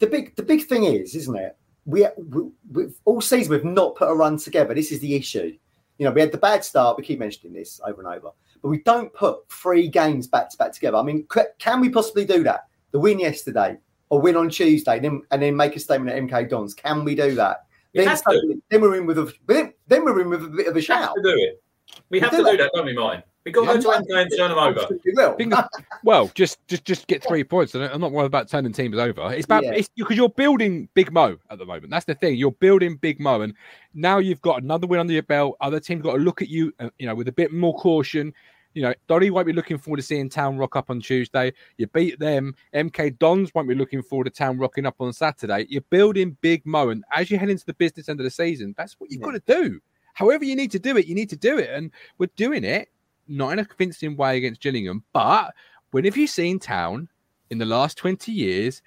the 0.00 0.06
big 0.06 0.34
the 0.36 0.42
big 0.42 0.66
thing 0.66 0.84
is, 0.84 1.14
isn't 1.14 1.36
it? 1.36 1.56
We, 1.86 2.06
we 2.16 2.50
we've 2.70 2.94
all 3.04 3.20
season 3.20 3.52
we've 3.52 3.64
not 3.64 3.94
put 3.96 4.10
a 4.10 4.14
run 4.14 4.36
together. 4.36 4.74
This 4.74 4.92
is 4.92 5.00
the 5.00 5.14
issue. 5.14 5.56
You 5.98 6.04
know, 6.06 6.12
we 6.12 6.20
had 6.20 6.32
the 6.32 6.38
bad 6.38 6.64
start. 6.64 6.96
We 6.96 7.04
keep 7.04 7.18
mentioning 7.18 7.52
this 7.54 7.80
over 7.84 8.00
and 8.02 8.12
over, 8.14 8.30
but 8.62 8.68
we 8.68 8.78
don't 8.82 9.12
put 9.14 9.50
three 9.50 9.88
games 9.88 10.26
back 10.26 10.50
to 10.50 10.56
back 10.56 10.72
together. 10.72 10.96
I 10.96 11.02
mean, 11.02 11.26
can 11.58 11.80
we 11.80 11.88
possibly 11.88 12.24
do 12.24 12.42
that? 12.44 12.66
The 12.92 13.00
win 13.00 13.18
yesterday, 13.18 13.78
or 14.08 14.20
win 14.20 14.36
on 14.36 14.48
Tuesday, 14.48 15.00
then 15.00 15.22
and 15.30 15.42
then 15.42 15.56
make 15.56 15.76
a 15.76 15.80
statement 15.80 16.16
at 16.16 16.22
MK 16.22 16.48
Dons. 16.50 16.74
Can 16.74 17.04
we 17.04 17.14
do 17.14 17.34
that? 17.34 17.66
We 17.94 18.04
Then, 18.04 18.62
then 18.70 18.80
we're 18.80 18.96
in 18.96 19.06
with 19.06 19.18
a 19.18 19.32
then, 19.46 19.72
we're 20.04 20.20
in 20.20 20.28
with 20.28 20.44
a 20.44 20.48
bit 20.48 20.66
of 20.68 20.74
a 20.74 20.74
We 20.74 20.80
have 20.82 20.84
shout. 20.84 21.14
to 21.16 21.22
do 21.22 21.30
it. 21.30 21.62
We 22.10 22.20
have 22.20 22.30
do 22.30 22.38
to 22.38 22.42
do 22.44 22.56
that. 22.56 22.64
that, 22.64 22.70
don't 22.74 22.86
we, 22.86 22.94
Martin? 22.94 23.22
We've 23.44 23.54
got 23.54 23.72
to 23.72 23.80
to 23.80 23.88
MK 23.88 24.22
and 24.22 24.30
turn 24.36 24.50
them 24.50 24.58
over. 24.58 24.86
We 25.04 25.12
will. 25.14 25.36
Well, 26.04 26.30
just 26.34 26.58
just 26.68 26.84
just 26.84 27.06
get 27.08 27.24
three 27.26 27.42
points. 27.42 27.74
I'm 27.74 28.00
not 28.00 28.12
worried 28.12 28.26
about 28.26 28.48
turning 28.48 28.72
teams 28.72 28.96
over. 28.96 29.32
It's 29.32 29.46
about 29.46 29.64
Yeah. 29.64 29.80
because 29.96 30.16
you're 30.16 30.28
building 30.28 30.88
Big 30.94 31.10
Mo 31.12 31.36
at 31.50 31.58
the 31.58 31.66
moment. 31.66 31.90
That's 31.90 32.04
the 32.04 32.14
thing. 32.14 32.36
You're 32.36 32.52
building 32.52 32.96
Big 32.96 33.18
Mo, 33.18 33.40
and 33.40 33.54
now 33.94 34.18
you've 34.18 34.40
got 34.42 34.62
another 34.62 34.86
win 34.86 35.00
under 35.00 35.12
your 35.12 35.22
belt. 35.24 35.56
Other 35.60 35.80
teams 35.80 36.02
got 36.02 36.12
to 36.12 36.18
look 36.18 36.40
at 36.40 36.48
you, 36.48 36.72
uh, 36.78 36.90
you 36.98 37.06
know, 37.06 37.14
with 37.16 37.26
a 37.28 37.32
bit 37.32 37.52
more 37.52 37.74
caution. 37.74 38.32
You 38.74 38.82
know, 38.82 38.94
Donny 39.08 39.30
won't 39.30 39.46
be 39.46 39.52
looking 39.52 39.76
forward 39.78 39.96
to 39.96 40.02
seeing 40.04 40.28
Town 40.28 40.56
rock 40.56 40.76
up 40.76 40.88
on 40.88 41.00
Tuesday. 41.00 41.52
You 41.78 41.88
beat 41.88 42.18
them. 42.20 42.54
MK 42.74 43.18
Dons 43.18 43.50
won't 43.54 43.66
be 43.68 43.74
looking 43.74 44.02
forward 44.02 44.24
to 44.24 44.30
Town 44.30 44.56
rocking 44.58 44.86
up 44.86 44.96
on 45.00 45.12
Saturday. 45.12 45.66
You're 45.68 45.80
building 45.90 46.36
Big 46.42 46.64
Mo, 46.64 46.90
and 46.90 47.02
as 47.12 47.30
you 47.30 47.38
head 47.38 47.50
into 47.50 47.64
the 47.66 47.74
business 47.74 48.08
end 48.08 48.20
of 48.20 48.24
the 48.24 48.30
season, 48.30 48.74
that's 48.78 48.94
what 49.00 49.10
you've 49.10 49.20
Yeah. 49.22 49.32
got 49.32 49.46
to 49.46 49.62
do. 49.62 49.80
However, 50.14 50.44
you 50.44 50.54
need 50.54 50.70
to 50.72 50.78
do 50.78 50.96
it, 50.96 51.06
you 51.06 51.14
need 51.14 51.30
to 51.30 51.36
do 51.36 51.58
it, 51.58 51.70
and 51.70 51.90
we're 52.18 52.30
doing 52.36 52.62
it 52.62 52.88
not 53.28 53.52
in 53.52 53.58
a 53.58 53.64
convincing 53.64 54.16
way 54.16 54.36
against 54.36 54.60
Gillingham, 54.60 55.04
but 55.12 55.54
when 55.90 56.04
have 56.04 56.16
you 56.16 56.26
seen 56.26 56.58
Town 56.58 57.08
in 57.50 57.58
the 57.58 57.64
last 57.64 57.96
20 57.98 58.32
years 58.32 58.82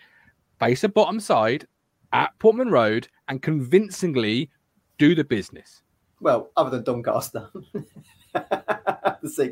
face 0.59 0.83
a 0.83 0.89
bottom 0.89 1.19
side 1.19 1.67
at 2.13 2.37
Portman 2.39 2.69
Road 2.69 3.07
and 3.27 3.41
convincingly 3.41 4.49
do 4.97 5.15
the 5.15 5.23
business? 5.23 5.81
Well, 6.19 6.51
other 6.57 6.69
than 6.69 6.83
Doncaster. 6.83 7.49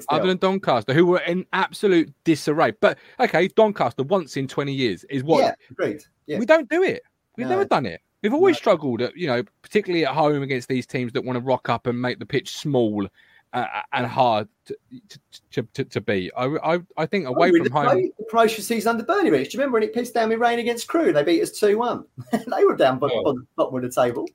Other 0.09 0.27
than 0.27 0.37
Doncaster, 0.37 0.93
who 0.93 1.05
were 1.05 1.19
in 1.19 1.45
absolute 1.53 2.11
disarray. 2.23 2.71
But 2.79 2.97
okay, 3.19 3.47
Doncaster 3.49 4.03
once 4.03 4.37
in 4.37 4.47
20 4.47 4.73
years 4.73 5.03
is 5.05 5.23
what 5.23 5.39
yeah, 5.39 5.53
agreed. 5.69 6.03
Yeah, 6.27 6.39
we 6.39 6.45
don't 6.45 6.69
do 6.69 6.81
it. 6.83 7.03
We've 7.37 7.45
No. 7.45 7.51
never 7.51 7.65
done 7.65 7.85
it. 7.85 8.01
We've 8.23 8.33
always 8.33 8.55
No. 8.55 8.59
struggled 8.59 9.01
at, 9.01 9.15
you 9.15 9.27
know, 9.27 9.43
particularly 9.61 10.05
at 10.05 10.13
home 10.13 10.41
against 10.41 10.69
these 10.69 10.87
teams 10.87 11.11
that 11.13 11.23
want 11.23 11.37
to 11.37 11.41
rock 11.41 11.69
up 11.69 11.87
and 11.87 12.01
make 12.01 12.19
the 12.19 12.25
pitch 12.25 12.57
small 12.57 13.07
uh, 13.53 13.65
and 13.93 14.05
hard 14.05 14.47
to, 14.65 14.77
to, 15.09 15.19
to, 15.51 15.63
to, 15.73 15.83
to 15.85 16.01
be. 16.01 16.31
I, 16.37 16.45
I, 16.75 16.79
I 16.97 17.05
think 17.05 17.25
away 17.27 17.49
Oh, 17.49 17.55
from 17.57 17.63
the, 17.63 17.71
home. 17.71 17.85
pro- 17.87 17.95
the 18.01 18.25
promotion 18.29 18.63
season 18.63 18.89
under 18.91 19.03
Bernie 19.03 19.31
Rich. 19.31 19.51
Do 19.51 19.57
you 19.57 19.59
remember 19.61 19.75
when 19.75 19.83
it 19.83 19.93
pissed 19.93 20.13
down 20.13 20.29
with 20.29 20.39
rain 20.39 20.59
against 20.59 20.87
Crewe? 20.87 21.11
They 21.13 21.23
beat 21.23 21.41
us 21.41 21.51
2 21.51 21.77
1. 21.77 22.05
they 22.31 22.63
were 22.65 22.75
down 22.75 22.99
by, 22.99 23.09
Oh. 23.11 23.23
by 23.23 23.31
the 23.31 23.45
bottom 23.55 23.75
of 23.75 23.81
the 23.81 23.89
table. 23.89 24.25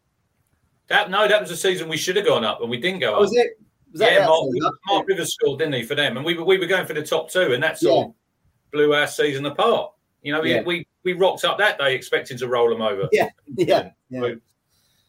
That 0.89 1.11
No, 1.11 1.27
that 1.29 1.41
was 1.41 1.51
a 1.51 1.57
season 1.57 1.89
we 1.89 1.97
should 1.97 2.17
have 2.17 2.27
gone 2.27 2.45
up, 2.45 2.61
and 2.61 2.69
we 2.69 2.79
didn't 2.81 3.01
go 3.01 3.13
Oh, 3.13 3.15
up. 3.17 3.21
was 3.21 3.35
it? 3.37 3.59
Was 3.93 4.01
that 4.01 4.13
yeah, 4.13 4.19
that 4.21 4.29
Mark, 4.29 4.51
season? 4.53 4.71
Mark 4.89 5.07
Rivers 5.09 5.33
scored, 5.35 5.59
didn't 5.61 5.75
he, 5.75 5.83
for 5.85 5.95
them? 5.95 6.17
And 6.17 6.27
we 6.27 6.35
were, 6.37 6.45
we 6.45 6.59
were 6.59 6.67
going 6.67 6.85
for 6.87 6.95
the 6.95 7.03
top 7.05 7.31
two, 7.31 7.53
and 7.53 7.63
that 7.63 7.79
sort 7.79 7.97
Yeah. 7.97 8.05
of 8.07 8.15
blew 8.73 8.93
our 8.95 9.07
season 9.07 9.47
apart. 9.47 9.93
You 10.23 10.33
know, 10.33 10.41
we, 10.41 10.55
Yeah. 10.55 10.63
we, 10.63 10.87
we 11.05 11.13
rocked 11.13 11.45
up 11.45 11.59
that 11.59 11.79
day 11.79 11.95
expecting 11.95 12.37
to 12.39 12.49
roll 12.49 12.69
them 12.71 12.83
over. 12.83 13.09
Yeah, 13.13 13.29
yeah, 13.57 13.91
yeah. 14.11 14.35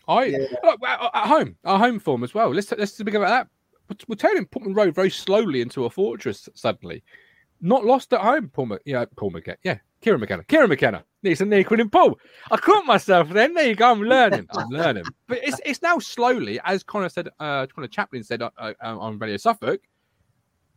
I 0.08 0.26
Yeah. 0.26 0.38
look, 0.64 0.80
at 0.88 1.02
at 1.16 1.28
home, 1.28 1.56
our 1.66 1.80
home 1.80 2.00
form 2.00 2.24
as 2.24 2.34
well. 2.36 2.54
Let's 2.54 2.72
let's 2.72 2.96
speak 2.96 3.16
about 3.16 3.30
that. 3.30 3.48
We're- 3.90 4.06
We're 4.08 4.16
turning 4.16 4.46
Portman 4.46 4.74
Road 4.74 4.96
very 4.96 5.10
slowly 5.10 5.62
into 5.62 5.86
a 5.86 5.90
fortress 5.90 6.50
suddenly. 6.54 7.04
Not 7.62 7.86
lost 7.86 8.14
at 8.14 8.22
home, 8.22 8.50
Paul. 8.50 8.68
Mc, 8.68 8.82
yeah, 8.86 9.06
Paul 9.16 9.32
McKenna. 9.32 9.58
Yeah, 9.64 9.78
Kieran 10.02 10.20
McKenna. 10.20 10.44
Kieran 10.44 10.70
McKenna. 10.70 11.04
Needs 11.24 11.42
a 11.42 11.46
near 11.46 11.66
in 11.68 11.90
Paul. 11.90 12.20
I 12.52 12.58
caught 12.58 12.86
myself 12.86 13.30
then. 13.30 13.54
There 13.54 13.68
you 13.68 13.76
go. 13.76 13.90
I'm 13.92 14.02
learning. 14.02 14.46
I'm 14.52 14.68
learning. 14.70 15.06
But 15.28 15.40
it's 15.42 15.60
it's 15.66 15.82
now 15.82 15.98
slowly, 16.00 16.60
as 16.66 16.84
Conor 16.84 17.10
said, 17.10 17.30
uh, 17.40 17.66
Conor 17.68 17.88
Chaplin 17.88 18.24
said 18.24 18.42
uh, 18.44 18.50
uh, 18.60 18.74
on 18.82 19.18
Radio 19.18 19.38
Suffolk, 19.38 19.82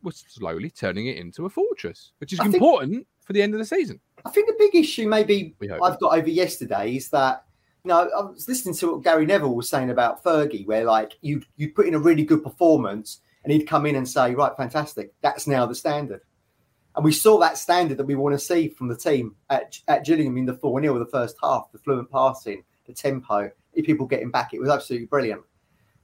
we're 0.01 0.11
slowly 0.11 0.69
turning 0.71 1.07
it 1.07 1.17
into 1.17 1.45
a 1.45 1.49
fortress, 1.49 2.13
which 2.19 2.33
is 2.33 2.39
I 2.39 2.43
think- 2.43 2.55
important 2.55 3.05
for 3.23 3.33
the 3.33 3.41
end 3.41 3.53
of 3.53 3.59
the 3.59 3.65
season. 3.65 3.99
I 4.25 4.31
think 4.31 4.47
the 4.47 4.55
big 4.57 4.73
issue 4.75 5.07
maybe 5.07 5.55
I've 5.61 5.99
got 5.99 6.17
over 6.17 6.29
yesterday 6.29 6.95
is 6.95 7.09
that 7.09 7.43
know 7.85 8.09
I 8.15 8.21
was 8.21 8.47
listening 8.47 8.75
to 8.75 8.93
what 8.93 9.03
Gary 9.03 9.25
Neville 9.25 9.55
was 9.55 9.69
saying 9.69 9.89
about 9.89 10.23
Fergie, 10.23 10.65
where 10.67 10.83
like 10.83 11.17
you 11.21 11.41
you 11.57 11.71
put 11.71 11.87
in 11.87 11.95
a 11.95 11.99
really 11.99 12.23
good 12.23 12.43
performance 12.43 13.21
and 13.43 13.53
he'd 13.53 13.65
come 13.65 13.85
in 13.85 13.95
and 13.95 14.07
say, 14.07 14.35
right, 14.35 14.55
fantastic, 14.57 15.13
that's 15.21 15.47
now 15.47 15.65
the 15.65 15.75
standard. 15.75 16.21
And 16.95 17.05
we 17.05 17.11
saw 17.11 17.39
that 17.39 17.57
standard 17.57 17.97
that 17.97 18.05
we 18.05 18.15
want 18.15 18.33
to 18.33 18.39
see 18.39 18.67
from 18.67 18.89
the 18.89 18.97
team 18.97 19.35
at, 19.49 19.79
at 19.87 20.05
Gillingham 20.05 20.37
in 20.37 20.45
the 20.45 20.55
4 20.55 20.81
0 20.81 20.99
the 20.99 21.05
first 21.05 21.37
half, 21.41 21.71
the 21.71 21.77
fluent 21.77 22.11
passing, 22.11 22.63
the 22.87 22.93
tempo, 22.93 23.49
people 23.83 24.05
getting 24.05 24.31
back. 24.31 24.53
It 24.53 24.59
was 24.59 24.69
absolutely 24.69 25.07
brilliant. 25.07 25.41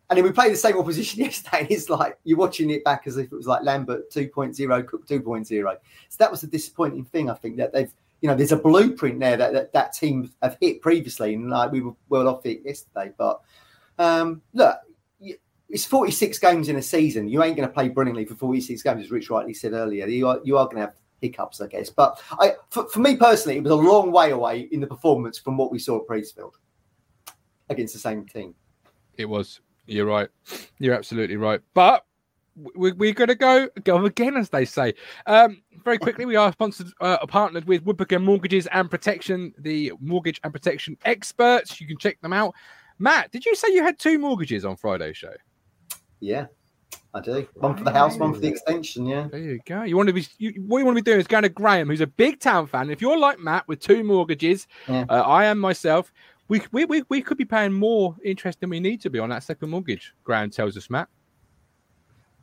And 0.10 0.18
then 0.18 0.24
we 0.24 0.32
played 0.32 0.54
the 0.54 0.58
same 0.58 0.78
opposition 0.78 1.20
yesterday. 1.24 1.62
And 1.62 1.72
it's 1.72 1.90
like 1.90 2.18
you're 2.24 2.38
watching 2.38 2.70
it 2.70 2.84
back 2.84 3.08
as 3.08 3.18
if 3.18 3.26
it 3.26 3.36
was 3.36 3.48
like 3.48 3.64
Lambert 3.64 4.12
2.0, 4.12 4.88
Cook 4.88 5.08
2.0. 5.08 5.48
So 5.48 6.16
that 6.20 6.32
was 6.32 6.42
the 6.42 6.48
disappointing 6.48 7.06
thing, 7.06 7.30
I 7.30 7.34
think, 7.34 7.58
that 7.58 7.74
they've 7.74 7.92
you 8.22 8.30
know, 8.30 8.36
there's 8.36 8.52
a 8.52 8.58
blueprint 8.58 9.20
there 9.20 9.38
that 9.38 9.54
that, 9.54 9.74
that 9.74 9.94
team 9.94 10.32
have 10.42 10.58
hit 10.62 10.82
previously, 10.82 11.34
and 11.34 11.50
like 11.50 11.72
we 11.72 11.82
were 11.82 11.94
well 12.10 12.28
off 12.28 12.46
it 12.46 12.62
yesterday. 12.64 13.12
But 13.18 13.42
um, 14.00 14.42
look, 14.54 14.78
it's 15.70 15.86
46 15.86 16.40
games 16.40 16.70
in 16.70 16.78
a 16.78 16.82
season. 16.82 17.28
You 17.28 17.44
ain't 17.44 17.56
going 17.56 17.68
to 17.68 17.74
play 17.74 17.90
brilliantly 17.90 18.26
for 18.26 18.36
46 18.36 18.82
games, 18.84 19.04
as 19.04 19.12
Rich 19.12 19.30
rightly 19.30 19.54
said 19.54 19.74
earlier. 19.74 20.08
You 20.08 20.28
are 20.28 20.40
you 20.44 20.58
are 20.58 20.66
going 20.66 20.78
to 20.78 20.82
have 20.82 20.96
hiccups, 21.22 21.62
I 21.62 21.68
guess. 21.68 21.90
But 21.90 22.22
I, 22.40 22.54
for, 22.70 22.88
for 22.88 23.00
me 23.00 23.16
personally, 23.16 23.58
it 23.58 23.64
was 23.64 23.72
a 23.72 23.76
long 23.76 24.12
way 24.12 24.32
away 24.32 24.70
in 24.72 24.80
the 24.80 24.88
performance 24.88 25.38
from 25.38 25.58
what 25.58 25.72
we 25.72 25.80
saw 25.80 26.00
at 26.00 26.08
Priestfield 26.08 26.54
against 27.70 27.94
the 27.94 28.00
same 28.00 28.26
team. 28.26 28.56
It 29.18 29.26
was. 29.26 29.62
You're 29.88 30.06
right. 30.06 30.30
You're 30.80 30.96
absolutely 30.96 31.38
right. 31.38 31.62
But 31.74 32.06
we, 32.56 32.92
we're 32.94 33.14
going 33.14 33.28
to 33.28 33.36
go 33.36 33.68
go 33.84 34.06
again, 34.06 34.38
as 34.38 34.50
they 34.50 34.66
say. 34.66 34.94
Um, 35.26 35.62
very 35.84 35.98
quickly, 35.98 36.26
we 36.26 36.36
are 36.36 36.52
sponsored, 36.52 36.88
uh, 37.02 37.26
partnered 37.28 37.66
with 37.66 37.84
Woodpecker 37.84 38.20
Mortgages 38.20 38.68
and 38.68 38.90
Protection, 38.90 39.54
the 39.58 39.92
mortgage 40.00 40.40
and 40.44 40.54
protection 40.54 40.98
experts. 41.06 41.80
You 41.80 41.88
can 41.88 41.98
check 41.98 42.20
them 42.22 42.34
out. 42.34 42.54
Matt, 42.98 43.32
did 43.32 43.46
you 43.46 43.56
say 43.56 43.68
you 43.74 43.84
had 43.84 44.00
two 44.00 44.18
mortgages 44.18 44.64
on 44.66 44.78
Friday's 44.78 45.18
show? 45.18 45.34
Yeah, 46.22 46.46
I 47.14 47.20
do. 47.20 47.48
One 47.56 47.76
for 47.76 47.84
the 47.84 47.92
house, 47.92 48.18
one 48.18 48.34
for 48.34 48.40
the 48.40 48.48
extension. 48.48 49.06
Yeah. 49.06 49.28
There 49.30 49.40
you 49.40 49.60
go. 49.66 49.84
You 49.84 49.98
want 49.98 50.08
to 50.08 50.14
be 50.14 50.26
you, 50.38 50.54
what 50.66 50.80
you 50.80 50.86
want 50.86 50.98
to 50.98 51.04
be 51.04 51.12
doing 51.12 51.20
is 51.20 51.28
going 51.28 51.44
to 51.44 51.50
Graham, 51.50 51.90
who's 51.90 52.02
a 52.02 52.08
big 52.08 52.40
town 52.40 52.68
fan. 52.68 52.90
If 52.90 53.02
you're 53.02 53.18
like 53.18 53.40
Matt 53.40 53.68
with 53.68 53.80
two 53.80 54.04
mortgages, 54.04 54.68
Yeah. 54.88 55.06
uh, 55.10 55.22
I 55.22 55.46
am 55.46 55.60
myself. 55.60 56.12
We, 56.48 56.62
we, 56.72 56.86
we, 56.86 57.04
we 57.10 57.22
could 57.22 57.38
be 57.38 57.46
paying 57.46 57.74
more 57.74 58.16
interest 58.24 58.60
than 58.60 58.70
we 58.70 58.80
need 58.80 59.02
to 59.02 59.10
be 59.10 59.18
on 59.20 59.30
that 59.30 59.44
second 59.44 59.72
mortgage. 59.72 60.14
Graham 60.24 60.52
tells 60.52 60.78
us, 60.78 60.90
Matt. 60.90 61.10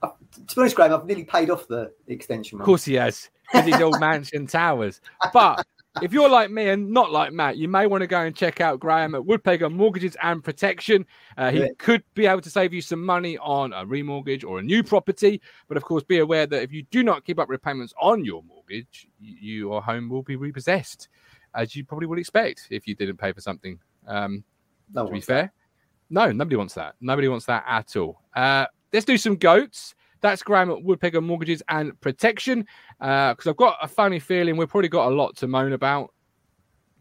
To 0.03 0.55
be 0.57 0.61
honest, 0.61 0.77
Graham, 0.77 0.93
I've 0.93 1.07
nearly 1.07 1.25
paid 1.25 1.51
off 1.51 1.69
the 1.69 1.93
extension. 2.09 2.59
Of 2.61 2.65
course 2.67 2.85
he 2.85 2.95
has, 2.95 3.31
because 3.53 3.67
he's 3.67 3.81
all 3.81 3.99
mansion 3.99 4.47
towers. 4.47 5.01
But 5.33 5.65
if 6.01 6.13
you're 6.13 6.29
like 6.29 6.51
me 6.51 6.71
and 6.71 6.91
not 6.91 7.13
like 7.13 7.33
Matt, 7.33 7.59
you 7.59 7.69
may 7.69 7.87
want 7.87 8.01
to 8.01 8.07
go 8.07 8.21
and 8.23 8.35
check 8.35 8.61
out 8.61 8.81
Graham 8.81 9.15
at 9.15 9.25
Woodpecker 9.25 9.69
Mortgages 9.69 10.17
and 10.23 10.43
Protection. 10.43 11.07
Uh, 11.37 11.51
he 11.51 11.61
Yeah. 11.61 11.69
could 11.79 12.03
be 12.15 12.27
able 12.27 12.41
to 12.41 12.51
save 12.51 12.73
you 12.73 12.81
some 12.81 13.05
money 13.05 13.37
on 13.39 13.73
a 13.75 13.85
remortgage 13.85 14.43
or 14.45 14.59
a 14.59 14.63
new 14.63 14.83
property. 14.83 15.41
But 15.69 15.77
of 15.77 15.85
course, 15.85 16.03
be 16.03 16.19
aware 16.19 16.47
that 16.47 16.63
if 16.63 16.73
you 16.73 16.83
do 16.85 17.03
not 17.03 17.25
keep 17.25 17.39
up 17.39 17.49
repayments 17.49 17.93
on 18.01 18.25
your 18.25 18.43
mortgage, 18.43 19.07
your 19.21 19.83
home 19.83 20.09
will 20.09 20.23
be 20.23 20.37
repossessed, 20.37 21.09
as 21.55 21.77
you 21.77 21.85
probably 21.85 22.07
would 22.07 22.19
expect 22.19 22.69
if 22.71 22.89
you 22.89 22.95
didn't 22.95 23.19
pay 23.19 23.33
for 23.33 23.43
something. 23.43 23.79
Um, 24.07 24.43
No 24.95 25.07
to 25.07 25.13
be 25.13 25.21
fair. 25.21 25.53
No, 26.11 26.33
nobody 26.33 26.57
wants 26.57 26.75
that. 26.75 26.95
Nobody 27.01 27.29
wants 27.29 27.47
that 27.47 27.65
at 27.67 27.97
all. 27.97 28.23
Uh, 28.35 28.67
let's 28.93 29.05
do 29.07 29.17
some 29.17 29.37
goats. 29.37 29.95
That's 30.21 30.43
Graham 30.43 30.71
at 30.71 30.83
Woodpecker 30.83 31.21
Mortgages 31.21 31.63
and 31.69 32.01
Protection. 32.01 32.67
Because 33.01 33.47
I've 33.47 33.57
got 33.57 33.77
a 33.83 33.89
funny 33.89 34.19
feeling 34.21 34.57
we've 34.57 34.69
probably 34.69 34.89
got 34.89 35.09
a 35.11 35.15
lot 35.15 35.37
to 35.39 35.49
moan 35.49 35.73
about, 35.73 36.11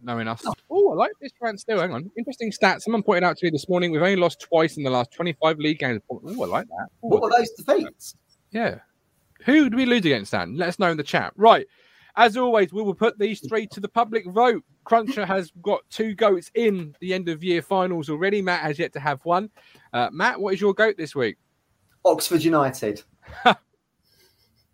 knowing 0.01 0.27
us. 0.27 0.43
Oh, 0.71 0.91
I 0.91 0.95
like 0.95 1.11
this 1.21 1.31
rant 1.39 1.59
still. 1.59 1.79
Hang 1.79 1.93
on. 1.93 2.09
Interesting 2.17 2.51
stats. 2.51 2.81
Someone 2.81 3.03
pointed 3.03 3.23
out 3.23 3.37
to 3.37 3.45
me 3.45 3.51
this 3.51 3.69
morning 3.69 3.91
we've 3.91 4.01
only 4.01 4.15
lost 4.15 4.39
twice 4.41 4.77
in 4.77 4.83
the 4.83 4.89
last 4.89 5.11
25 5.13 5.59
league 5.59 5.77
games. 5.79 6.01
Oh, 6.11 6.19
I 6.25 6.45
like 6.47 6.67
that. 6.67 6.87
Ooh, 7.03 7.09
What 7.09 7.21
were 7.21 7.29
those 7.29 7.51
defeats? 7.51 8.15
yeah. 8.51 8.79
Who 9.45 9.63
did 9.69 9.75
we 9.75 9.85
lose 9.87 10.05
against, 10.05 10.31
Dan? 10.33 10.55
Let 10.55 10.69
us 10.69 10.77
know 10.79 10.91
in 10.91 10.97
the 10.97 11.03
chat. 11.03 11.33
Right. 11.35 11.65
As 12.15 12.37
always, 12.37 12.73
we 12.73 12.81
will 12.83 12.93
put 12.93 13.17
these 13.17 13.39
three 13.47 13.65
to 13.67 13.79
the 13.79 13.87
public 13.87 14.25
vote. 14.27 14.63
Cruncher 14.83 15.25
has 15.25 15.51
got 15.63 15.81
two 15.89 16.13
goats 16.13 16.51
in 16.55 16.93
the 17.01 17.13
end 17.13 17.27
of 17.29 17.43
year 17.43 17.61
finals 17.63 18.07
already. 18.09 18.41
Matt 18.41 18.61
has 18.61 18.77
yet 18.77 18.93
to 18.93 18.99
have 18.99 19.19
one. 19.23 19.49
Uh, 19.93 20.09
Matt, 20.11 20.39
what 20.39 20.53
is 20.53 20.61
your 20.61 20.73
goat 20.75 20.95
this 20.97 21.15
week? 21.15 21.37
Oxford 22.05 22.43
United. 22.43 23.01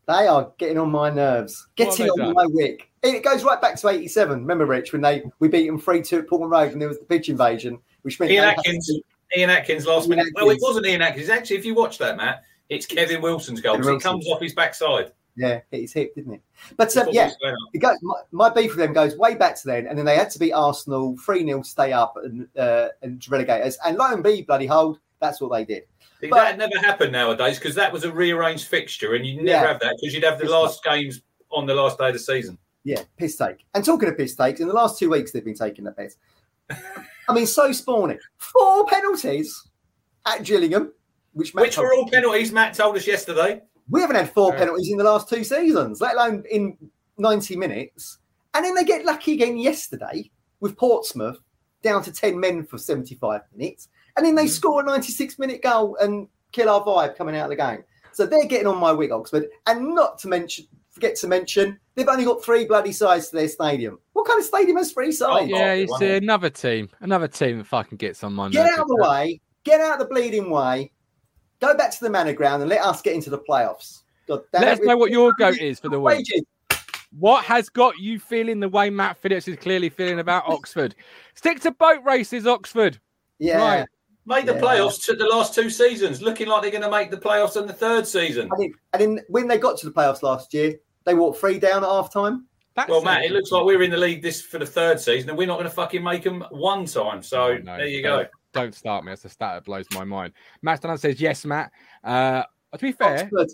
they 0.07 0.27
are 0.27 0.51
getting 0.57 0.77
on 0.77 0.89
my 0.89 1.09
nerves, 1.09 1.67
getting 1.75 2.09
on 2.09 2.17
done? 2.17 2.33
my 2.33 2.45
wick. 2.47 2.89
It 3.03 3.23
goes 3.23 3.43
right 3.43 3.61
back 3.61 3.75
to 3.77 3.89
'87. 3.89 4.39
Remember, 4.41 4.65
Rich, 4.65 4.93
when 4.93 5.01
they 5.01 5.23
we 5.39 5.47
beat 5.47 5.67
them 5.67 5.79
three 5.79 6.01
two 6.01 6.19
at 6.19 6.27
Portman 6.27 6.49
Road, 6.49 6.71
and 6.71 6.81
there 6.81 6.87
was 6.89 6.99
the 6.99 7.05
pitch 7.05 7.29
invasion, 7.29 7.79
which 8.03 8.19
meant 8.19 8.31
Ian 8.31 8.45
Atkins. 8.45 8.87
to- 8.87 9.01
Ian 9.37 9.49
Atkins 9.49 9.85
last 9.85 10.07
Ian 10.07 10.17
minute. 10.19 10.33
Well, 10.35 10.49
it 10.49 10.59
wasn't 10.61 10.85
Ian 10.85 11.01
Atkins. 11.01 11.29
Actually, 11.29 11.57
if 11.57 11.65
you 11.65 11.75
watch 11.75 11.97
that, 11.97 12.15
Matt, 12.15 12.43
it's 12.69 12.85
Kevin 12.85 13.21
Wilson's 13.21 13.59
goal. 13.61 13.75
'cause 13.75 13.85
Kevin 13.85 13.97
It 13.99 14.03
comes 14.03 14.27
off 14.29 14.41
his 14.41 14.53
backside. 14.53 15.11
Yeah, 15.35 15.59
hit 15.69 15.81
his 15.81 15.93
hip, 15.93 16.15
didn't 16.15 16.33
it? 16.35 16.41
But 16.77 16.91
The 16.91 17.01
um, 17.01 17.09
yeah, 17.11 17.27
football's 17.29 17.37
going 17.41 17.53
up. 17.53 17.59
it 17.75 17.77
goes, 17.77 17.97
my, 18.01 18.15
my 18.31 18.49
beef 18.49 18.71
with 18.71 18.79
them 18.79 18.93
goes 18.93 19.15
way 19.17 19.35
back 19.35 19.55
to 19.61 19.67
then, 19.67 19.85
and 19.85 19.95
then 19.97 20.05
they 20.05 20.15
had 20.15 20.31
to 20.31 20.39
beat 20.39 20.53
Arsenal 20.53 21.15
3 21.23 21.45
0 21.45 21.61
to 21.61 21.69
stay 21.69 21.91
up 21.93 22.17
and, 22.23 22.47
uh, 22.57 22.87
and 23.03 23.21
to 23.21 23.29
relegate 23.29 23.61
us. 23.63 23.77
And 23.85 23.97
lo 23.97 24.11
and 24.11 24.23
be 24.23 24.41
bloody 24.41 24.65
hold, 24.65 24.97
that's 25.19 25.41
what 25.41 25.51
they 25.51 25.65
did. 25.65 25.83
See, 26.21 26.27
But- 26.27 26.37
that 26.37 26.57
never 26.57 26.77
happened 26.79 27.11
nowadays 27.11 27.57
because 27.59 27.75
that 27.75 27.91
was 27.91 28.03
a 28.03 28.11
rearranged 28.11 28.67
fixture, 28.67 29.13
and 29.15 29.25
you 29.25 29.35
never 29.37 29.47
Yeah. 29.47 29.67
have 29.67 29.79
that 29.81 29.95
because 29.99 30.13
you'd 30.13 30.23
have 30.23 30.39
the 30.39 30.49
last 30.49 30.83
games 30.83 31.21
on 31.51 31.65
the 31.65 31.73
last 31.75 31.97
day 31.97 32.07
of 32.07 32.13
the 32.13 32.19
season. 32.19 32.57
Yeah, 32.83 33.03
piss 33.17 33.35
take. 33.35 33.65
And 33.73 33.83
talking 33.83 34.07
of 34.09 34.17
piss 34.17 34.35
takes, 34.35 34.59
in 34.59 34.67
the 34.67 34.73
last 34.73 34.97
two 34.97 35.09
weeks 35.09 35.31
they've 35.31 35.43
been 35.43 35.55
taking 35.55 35.83
the 35.85 35.91
piss. 35.91 36.15
I 37.29 37.33
mean, 37.33 37.45
so 37.47 37.71
spawning. 37.71 38.19
Four 38.37 38.85
penalties 38.87 39.67
at 40.25 40.43
Gillingham, 40.43 40.93
which, 41.33 41.53
Matt 41.55 41.65
Which 41.65 41.77
were 41.77 41.93
all 41.93 42.07
penalties. 42.09 42.51
Matt 42.51 42.73
told 42.73 42.95
us 42.97 43.05
yesterday. 43.07 43.61
we 43.89 44.01
haven't 44.01 44.17
had 44.17 44.31
four 44.33 44.53
penalties 44.53 44.89
in 44.91 44.97
the 44.97 45.03
last 45.03 45.29
two 45.29 45.43
seasons, 45.45 46.01
let 46.01 46.15
alone 46.15 46.43
in 46.51 46.77
90 47.17 47.55
minutes. 47.55 48.17
And 48.53 48.65
then 48.65 48.75
they 48.75 48.83
get 48.83 49.05
lucky 49.05 49.33
again 49.33 49.57
yesterday 49.57 50.29
with 50.59 50.75
Portsmouth 50.77 51.39
down 51.83 52.03
to 52.03 52.11
10 52.11 52.37
men 52.39 52.65
for 52.65 52.77
75 52.77 53.41
minutes. 53.55 53.87
And 54.17 54.25
then 54.25 54.35
they 54.35 54.45
Mhm. 54.45 54.49
score 54.49 54.81
a 54.81 54.83
96 54.83 55.39
minute 55.39 55.61
goal 55.61 55.95
and 56.01 56.27
kill 56.51 56.69
our 56.69 56.83
vibe 56.83 57.15
coming 57.15 57.35
out 57.35 57.45
of 57.45 57.49
the 57.51 57.55
game. 57.55 57.83
So 58.11 58.25
they're 58.25 58.45
getting 58.45 58.67
on 58.67 58.77
my 58.77 58.91
wig, 58.91 59.11
Oxford. 59.11 59.47
And 59.67 59.93
not 59.93 60.17
to 60.19 60.27
mention, 60.27 60.65
forget 60.89 61.15
to 61.17 61.27
mention, 61.27 61.79
they've 61.93 62.07
only 62.07 62.25
got 62.25 62.43
three 62.43 62.65
bloody 62.65 62.91
sides 62.91 63.29
to 63.29 63.35
their 63.35 63.47
stadium. 63.47 63.99
What 64.13 64.25
kind 64.25 64.39
of 64.39 64.45
stadium 64.45 64.77
has 64.77 64.91
three 64.91 65.11
sides? 65.11 65.51
Oh, 65.53 65.57
yeah, 65.57 65.65
oh, 65.65 65.81
it's 65.83 65.91
wow. 65.91 66.07
another 66.07 66.49
team. 66.49 66.89
Another 66.99 67.27
team 67.27 67.59
that 67.59 67.67
fucking 67.67 67.97
gets 67.97 68.23
on 68.23 68.33
my 68.33 68.49
Get 68.49 68.63
nerves. 68.63 68.73
out 68.73 68.81
of 68.81 68.87
the 68.87 68.95
way. 69.07 69.39
Get 69.63 69.81
out 69.81 69.93
of 69.93 70.07
the 70.07 70.13
bleeding 70.13 70.49
way. 70.49 70.91
Go 71.59 71.75
back 71.75 71.91
to 71.91 71.99
the 71.99 72.09
manor 72.09 72.33
ground 72.33 72.61
and 72.63 72.69
let 72.69 72.81
us 72.81 73.01
get 73.01 73.13
into 73.13 73.29
the 73.29 73.39
playoffs. 73.39 74.01
God 74.27 74.41
damn 74.51 74.61
Let 74.63 74.77
it, 74.77 74.81
us 74.81 74.85
know 74.85 74.97
what 74.97 75.11
your 75.11 75.33
goat 75.37 75.59
is 75.59 75.79
for 75.79 75.89
the 75.89 75.99
week. 75.99 76.17
Wages. 76.17 76.43
What 77.17 77.45
has 77.45 77.69
got 77.69 77.97
you 77.97 78.19
feeling 78.19 78.59
the 78.59 78.69
way 78.69 78.89
Matt 78.89 79.17
Phillips 79.17 79.47
is 79.47 79.57
clearly 79.57 79.89
feeling 79.89 80.19
about 80.19 80.43
Oxford? 80.47 80.95
Stick 81.35 81.61
to 81.61 81.71
boat 81.71 82.03
races, 82.03 82.45
Oxford. 82.45 82.99
Yeah. 83.39 83.57
Right. 83.57 83.87
Made 84.27 84.45
the 84.45 84.53
Yeah. 84.53 84.59
playoffs 84.61 85.03
to 85.05 85.15
the 85.15 85.25
last 85.25 85.55
two 85.55 85.69
seasons, 85.69 86.21
looking 86.21 86.47
like 86.47 86.61
they're 86.61 86.71
going 86.71 86.83
to 86.83 86.91
make 86.91 87.09
the 87.11 87.17
playoffs 87.17 87.55
in 87.59 87.65
the 87.65 87.73
third 87.73 88.05
season. 88.05 88.49
I 88.53 88.57
think, 88.57 88.75
and 88.93 89.01
then 89.01 89.25
when 89.29 89.47
they 89.47 89.57
got 89.57 89.77
to 89.79 89.85
the 89.85 89.91
playoffs 89.93 90.21
last 90.21 90.53
year, 90.53 90.75
they 91.05 91.13
walked 91.13 91.39
three 91.39 91.57
down 91.59 91.83
at 91.83 91.89
half 91.89 92.11
time. 92.11 92.45
That's 92.75 92.89
Well, 92.89 93.01
Matt, 93.01 93.23
it 93.23 93.31
looks 93.31 93.51
like 93.51 93.63
we're 93.65 93.81
in 93.81 93.89
the 93.89 93.97
league 93.97 94.21
this 94.21 94.41
for 94.41 94.59
the 94.59 94.65
third 94.65 94.99
season, 94.99 95.29
and 95.29 95.37
we're 95.37 95.47
not 95.47 95.55
going 95.55 95.69
to 95.69 95.73
fucking 95.73 96.03
make 96.03 96.23
them 96.23 96.43
one 96.51 96.85
time. 96.85 97.23
So 97.23 97.41
Oh, 97.45 97.57
no, 97.57 97.77
there 97.77 97.87
you 97.87 98.03
don't- 98.03 98.23
go. 98.25 98.29
Don't 98.53 98.75
start 98.75 99.03
me. 99.05 99.11
That's 99.11 99.23
a 99.25 99.29
stat 99.29 99.55
that 99.55 99.65
blows 99.65 99.85
my 99.93 100.03
mind. 100.03 100.33
Matt 100.61 100.81
Dunn 100.81 100.97
says 100.97 101.21
yes, 101.21 101.45
Matt. 101.45 101.71
Uh, 102.03 102.43
to 102.73 102.79
be 102.79 102.91
fair, 102.91 103.29
Oxford. 103.31 103.49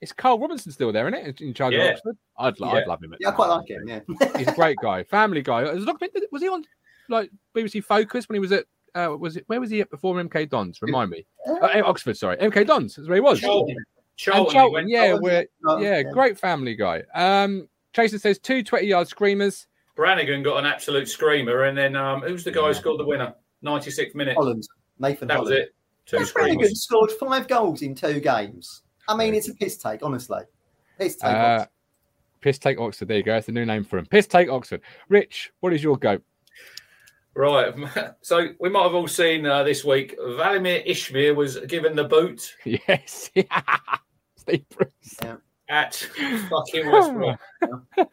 is 0.00 0.12
Karl 0.12 0.38
Robinson 0.38 0.70
still 0.70 0.92
there, 0.92 1.08
isn't 1.08 1.26
it? 1.28 1.40
In 1.40 1.54
charge 1.54 1.72
Yeah. 1.74 1.84
of 1.84 1.90
Oxford? 1.96 2.16
I'd, 2.38 2.54
Yeah. 2.60 2.66
I'd 2.68 2.86
love 2.86 3.02
him. 3.02 3.12
at 3.14 3.20
Yeah, 3.20 3.28
I 3.30 3.32
quite 3.32 3.48
like 3.48 3.68
him. 3.70 3.88
Yeah. 3.88 4.00
He's 4.36 4.48
a 4.48 4.52
great 4.54 4.76
guy, 4.82 5.02
family 5.04 5.42
guy. 5.42 5.62
Was, 5.64 5.82
it 5.82 5.86
document- 5.86 6.26
was 6.30 6.42
he 6.42 6.48
on 6.48 6.64
like 7.08 7.30
BBC 7.54 7.80
Focus 7.82 8.28
when 8.28 8.34
he 8.36 8.40
was 8.40 8.52
at? 8.52 8.66
Uh, 8.94 9.16
was 9.18 9.36
it 9.36 9.44
where 9.48 9.60
was 9.60 9.70
he 9.70 9.80
at 9.80 9.90
before 9.90 10.14
MK 10.14 10.48
Dons? 10.48 10.80
Remind 10.80 11.10
me. 11.10 11.26
Uh, 11.46 11.82
Oxford, 11.84 12.16
sorry, 12.16 12.36
MK 12.36 12.66
Dons. 12.66 12.94
That's 12.94 13.08
where 13.08 13.16
he 13.16 13.20
was. 13.20 13.40
Charlton. 13.40 13.76
Charlton, 14.16 14.46
he 14.46 14.52
Charlton, 14.52 14.88
yeah, 14.88 15.06
Charlton, 15.08 15.46
we're, 15.64 15.80
yeah, 15.80 16.02
great 16.02 16.38
family 16.38 16.76
guy. 16.76 17.02
Um, 17.14 17.68
Chaser 17.92 18.18
says 18.18 18.38
two 18.38 18.62
20 18.62 18.86
yard 18.86 19.08
screamers. 19.08 19.66
Brannagan 19.96 20.44
got 20.44 20.58
an 20.58 20.66
absolute 20.66 21.08
screamer, 21.08 21.64
and 21.64 21.76
then 21.76 21.96
um, 21.96 22.20
who's 22.20 22.44
the 22.44 22.52
guy 22.52 22.68
who 22.68 22.74
scored 22.74 23.00
the 23.00 23.04
winner? 23.04 23.34
96 23.62 24.14
minutes. 24.14 24.36
Holland. 24.36 24.62
Nathan 24.98 25.28
That 25.28 25.40
was 25.40 25.50
it. 25.50 25.74
Two 26.06 26.18
Chris 26.18 26.32
Brannagan 26.32 26.76
scored 26.76 27.10
five 27.12 27.48
goals 27.48 27.82
in 27.82 27.94
two 27.94 28.20
games. 28.20 28.82
I 29.08 29.16
mean, 29.16 29.34
it's 29.34 29.48
a 29.48 29.54
piss 29.54 29.76
take, 29.78 30.02
honestly. 30.02 30.40
Piss 30.98 31.16
take. 31.16 31.30
Uh, 31.30 31.66
Piss 32.44 32.58
Take 32.58 32.78
Oxford. 32.78 33.08
There 33.08 33.16
you 33.16 33.22
go. 33.22 33.32
That's 33.32 33.46
the 33.46 33.52
new 33.52 33.64
name 33.64 33.84
for 33.84 33.96
him. 33.96 34.04
Piss 34.04 34.26
Take 34.26 34.50
Oxford. 34.50 34.82
Rich, 35.08 35.50
what 35.60 35.72
is 35.72 35.82
your 35.82 35.96
goat? 35.96 36.22
Right. 37.36 37.74
So 38.22 38.48
we 38.60 38.68
might 38.70 38.84
have 38.84 38.94
all 38.94 39.08
seen 39.08 39.44
uh, 39.46 39.62
this 39.64 39.84
week 39.84 40.18
Valérien 40.18 40.86
Ismaël 40.88 41.34
was 41.34 41.58
given 41.60 41.94
the 41.96 42.04
boot 42.04 42.54
Yes. 42.64 43.30
Steve 44.36 44.64
Bruce. 44.76 45.18
at 45.68 45.94
fucking 45.94 46.90
West 46.90 47.12
Brom. 47.12 47.36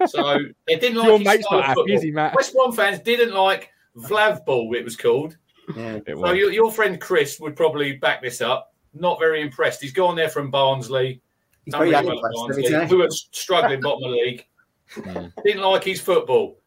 So 0.08 0.40
they 0.68 0.76
didn't 0.78 0.98
like 0.98 1.08
Your 1.08 1.18
his 1.20 1.28
mate's 1.28 1.44
style 1.46 1.60
not 1.60 1.66
happy, 1.68 1.80
football. 1.82 1.96
is 1.96 2.02
he, 2.04 2.12
Matt? 2.12 2.36
West 2.36 2.54
Brom 2.54 2.72
fans 2.72 3.00
didn't 3.00 3.34
like 3.34 3.70
Vlav 3.98 4.44
ball, 4.46 4.74
it 4.76 4.84
was 4.84 4.96
called. 4.96 5.38
yeah. 5.76 5.96
It 5.96 6.04
So 6.08 6.16
was. 6.18 6.38
your, 6.38 6.52
your 6.52 6.72
friend 6.72 7.00
Chris 7.00 7.40
would 7.40 7.56
probably 7.56 7.94
back 7.94 8.22
this 8.22 8.42
up. 8.42 8.74
Not 8.94 9.20
very 9.20 9.42
impressed. 9.42 9.82
He's 9.82 9.94
gone 9.94 10.16
there 10.16 10.30
from 10.30 10.50
Barnsley. 10.52 11.22
He's 11.66 11.74
very 11.76 11.90
really 11.92 12.06
well 12.06 12.16
impressed, 12.16 12.38
at 12.38 12.50
isn't 12.52 12.72
Barnsley, 12.72 12.96
he? 12.98 13.02
who 13.02 13.04
are 13.04 13.12
struggling 13.12 13.82
bottom 13.82 14.04
of 14.04 14.12
the 14.12 14.18
league. 14.18 15.34
Didn't 15.46 15.62
like 15.62 15.84
his 15.84 16.02
football. 16.02 16.58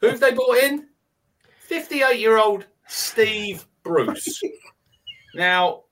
Who 0.00 0.06
have 0.08 0.20
they 0.20 0.32
brought 0.32 0.58
in? 0.58 0.86
58 1.68 2.18
year 2.18 2.38
old 2.38 2.66
Steve 2.88 3.66
Bruce. 3.82 4.40
now, 5.34 5.82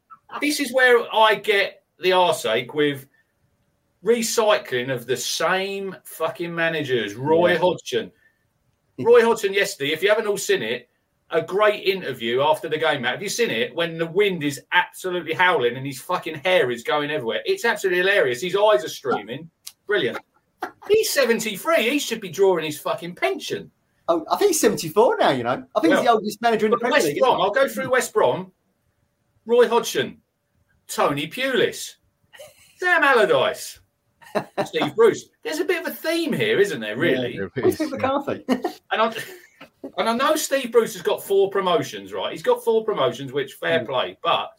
this 0.41 0.61
is 0.61 0.73
where 0.73 1.03
I 1.15 1.35
get 1.35 1.85
the 2.01 2.13
arse 2.13 2.45
ache 2.47 2.75
with 2.75 3.07
recycling 4.05 4.93
of 4.93 5.07
the 5.07 5.17
same 5.17 5.97
fucking 6.05 6.55
managers. 6.55 7.15
Roy 7.15 7.53
Yeah. 7.53 7.59
Hodgson. 7.59 8.13
Roy 8.99 9.23
Hodgson 9.25 9.55
yesterday, 9.55 9.93
if 9.93 10.03
you 10.03 10.09
haven't 10.09 10.27
all 10.27 10.37
seen 10.37 10.63
it, 10.63 10.89
a 11.31 11.41
great 11.41 11.85
interview 11.87 12.43
after 12.43 12.69
the 12.69 12.77
game, 12.77 13.03
Matt. 13.03 13.15
Have 13.15 13.23
you 13.23 13.29
seen 13.31 13.51
it? 13.51 13.75
When 13.75 13.97
the 13.97 14.07
wind 14.07 14.45
is 14.45 14.61
absolutely 14.73 15.33
howling 15.33 15.77
and 15.77 15.87
his 15.87 16.01
fucking 16.01 16.35
hair 16.41 16.71
is 16.71 16.83
going 16.83 17.11
everywhere. 17.11 17.41
It's 17.47 17.65
absolutely 17.65 18.01
hilarious. 18.01 18.43
His 18.43 18.55
eyes 18.55 18.85
are 18.85 18.89
streaming. 18.91 19.49
Brilliant. 19.87 20.19
He's 20.89 21.11
73. 21.11 21.89
He 21.89 21.99
should 21.99 22.21
be 22.21 22.29
drawing 22.29 22.65
his 22.67 22.79
fucking 22.79 23.15
pension. 23.15 23.71
Oh, 24.09 24.25
I 24.31 24.37
think 24.37 24.49
he's 24.51 24.61
74 24.61 25.19
now, 25.19 25.31
you 25.31 25.45
know. 25.45 25.65
I 25.77 25.81
think 25.81 25.95
he's 25.95 26.03
the 26.05 26.11
oldest 26.11 26.43
manager 26.43 26.67
in 26.67 26.71
the 26.71 26.77
But 26.77 26.81
Premier 26.83 26.97
West 26.97 27.07
League. 27.07 27.19
Brom, 27.21 27.41
I'll 27.41 27.51
go 27.51 27.69
through 27.69 27.91
West 27.91 28.13
Brom. 28.13 28.53
Roy 29.47 29.69
Hodgson, 29.69 30.19
Tony 30.89 31.27
Pulis, 31.29 31.95
Sam 32.79 33.03
Allardyce, 33.03 33.81
Steve 34.67 34.95
Bruce. 34.95 35.29
There's 35.43 35.59
a 35.59 35.65
bit 35.65 35.81
of 35.85 35.93
a 35.93 35.95
theme 35.95 36.33
here, 36.33 36.59
isn't 36.61 36.81
there, 36.81 36.97
really? 36.97 37.37
It 37.37 37.51
he? 37.55 37.61
Who's 37.61 37.81
is. 37.81 37.91
Mick 37.91 38.01
McCarthy? 38.01 38.45
And 38.93 39.03
I, 39.03 39.15
and 39.99 40.09
I 40.09 40.15
know 40.15 40.37
Steve 40.37 40.71
Bruce 40.71 40.93
has 40.93 41.03
got 41.03 41.23
four 41.23 41.51
promotions, 41.51 42.13
right? 42.13 42.31
He's 42.31 42.43
got 42.43 42.63
four 42.63 42.85
promotions, 42.85 43.33
which 43.33 43.55
fair 43.55 43.81
Mm. 43.81 43.87
play, 43.87 44.19
but 44.23 44.51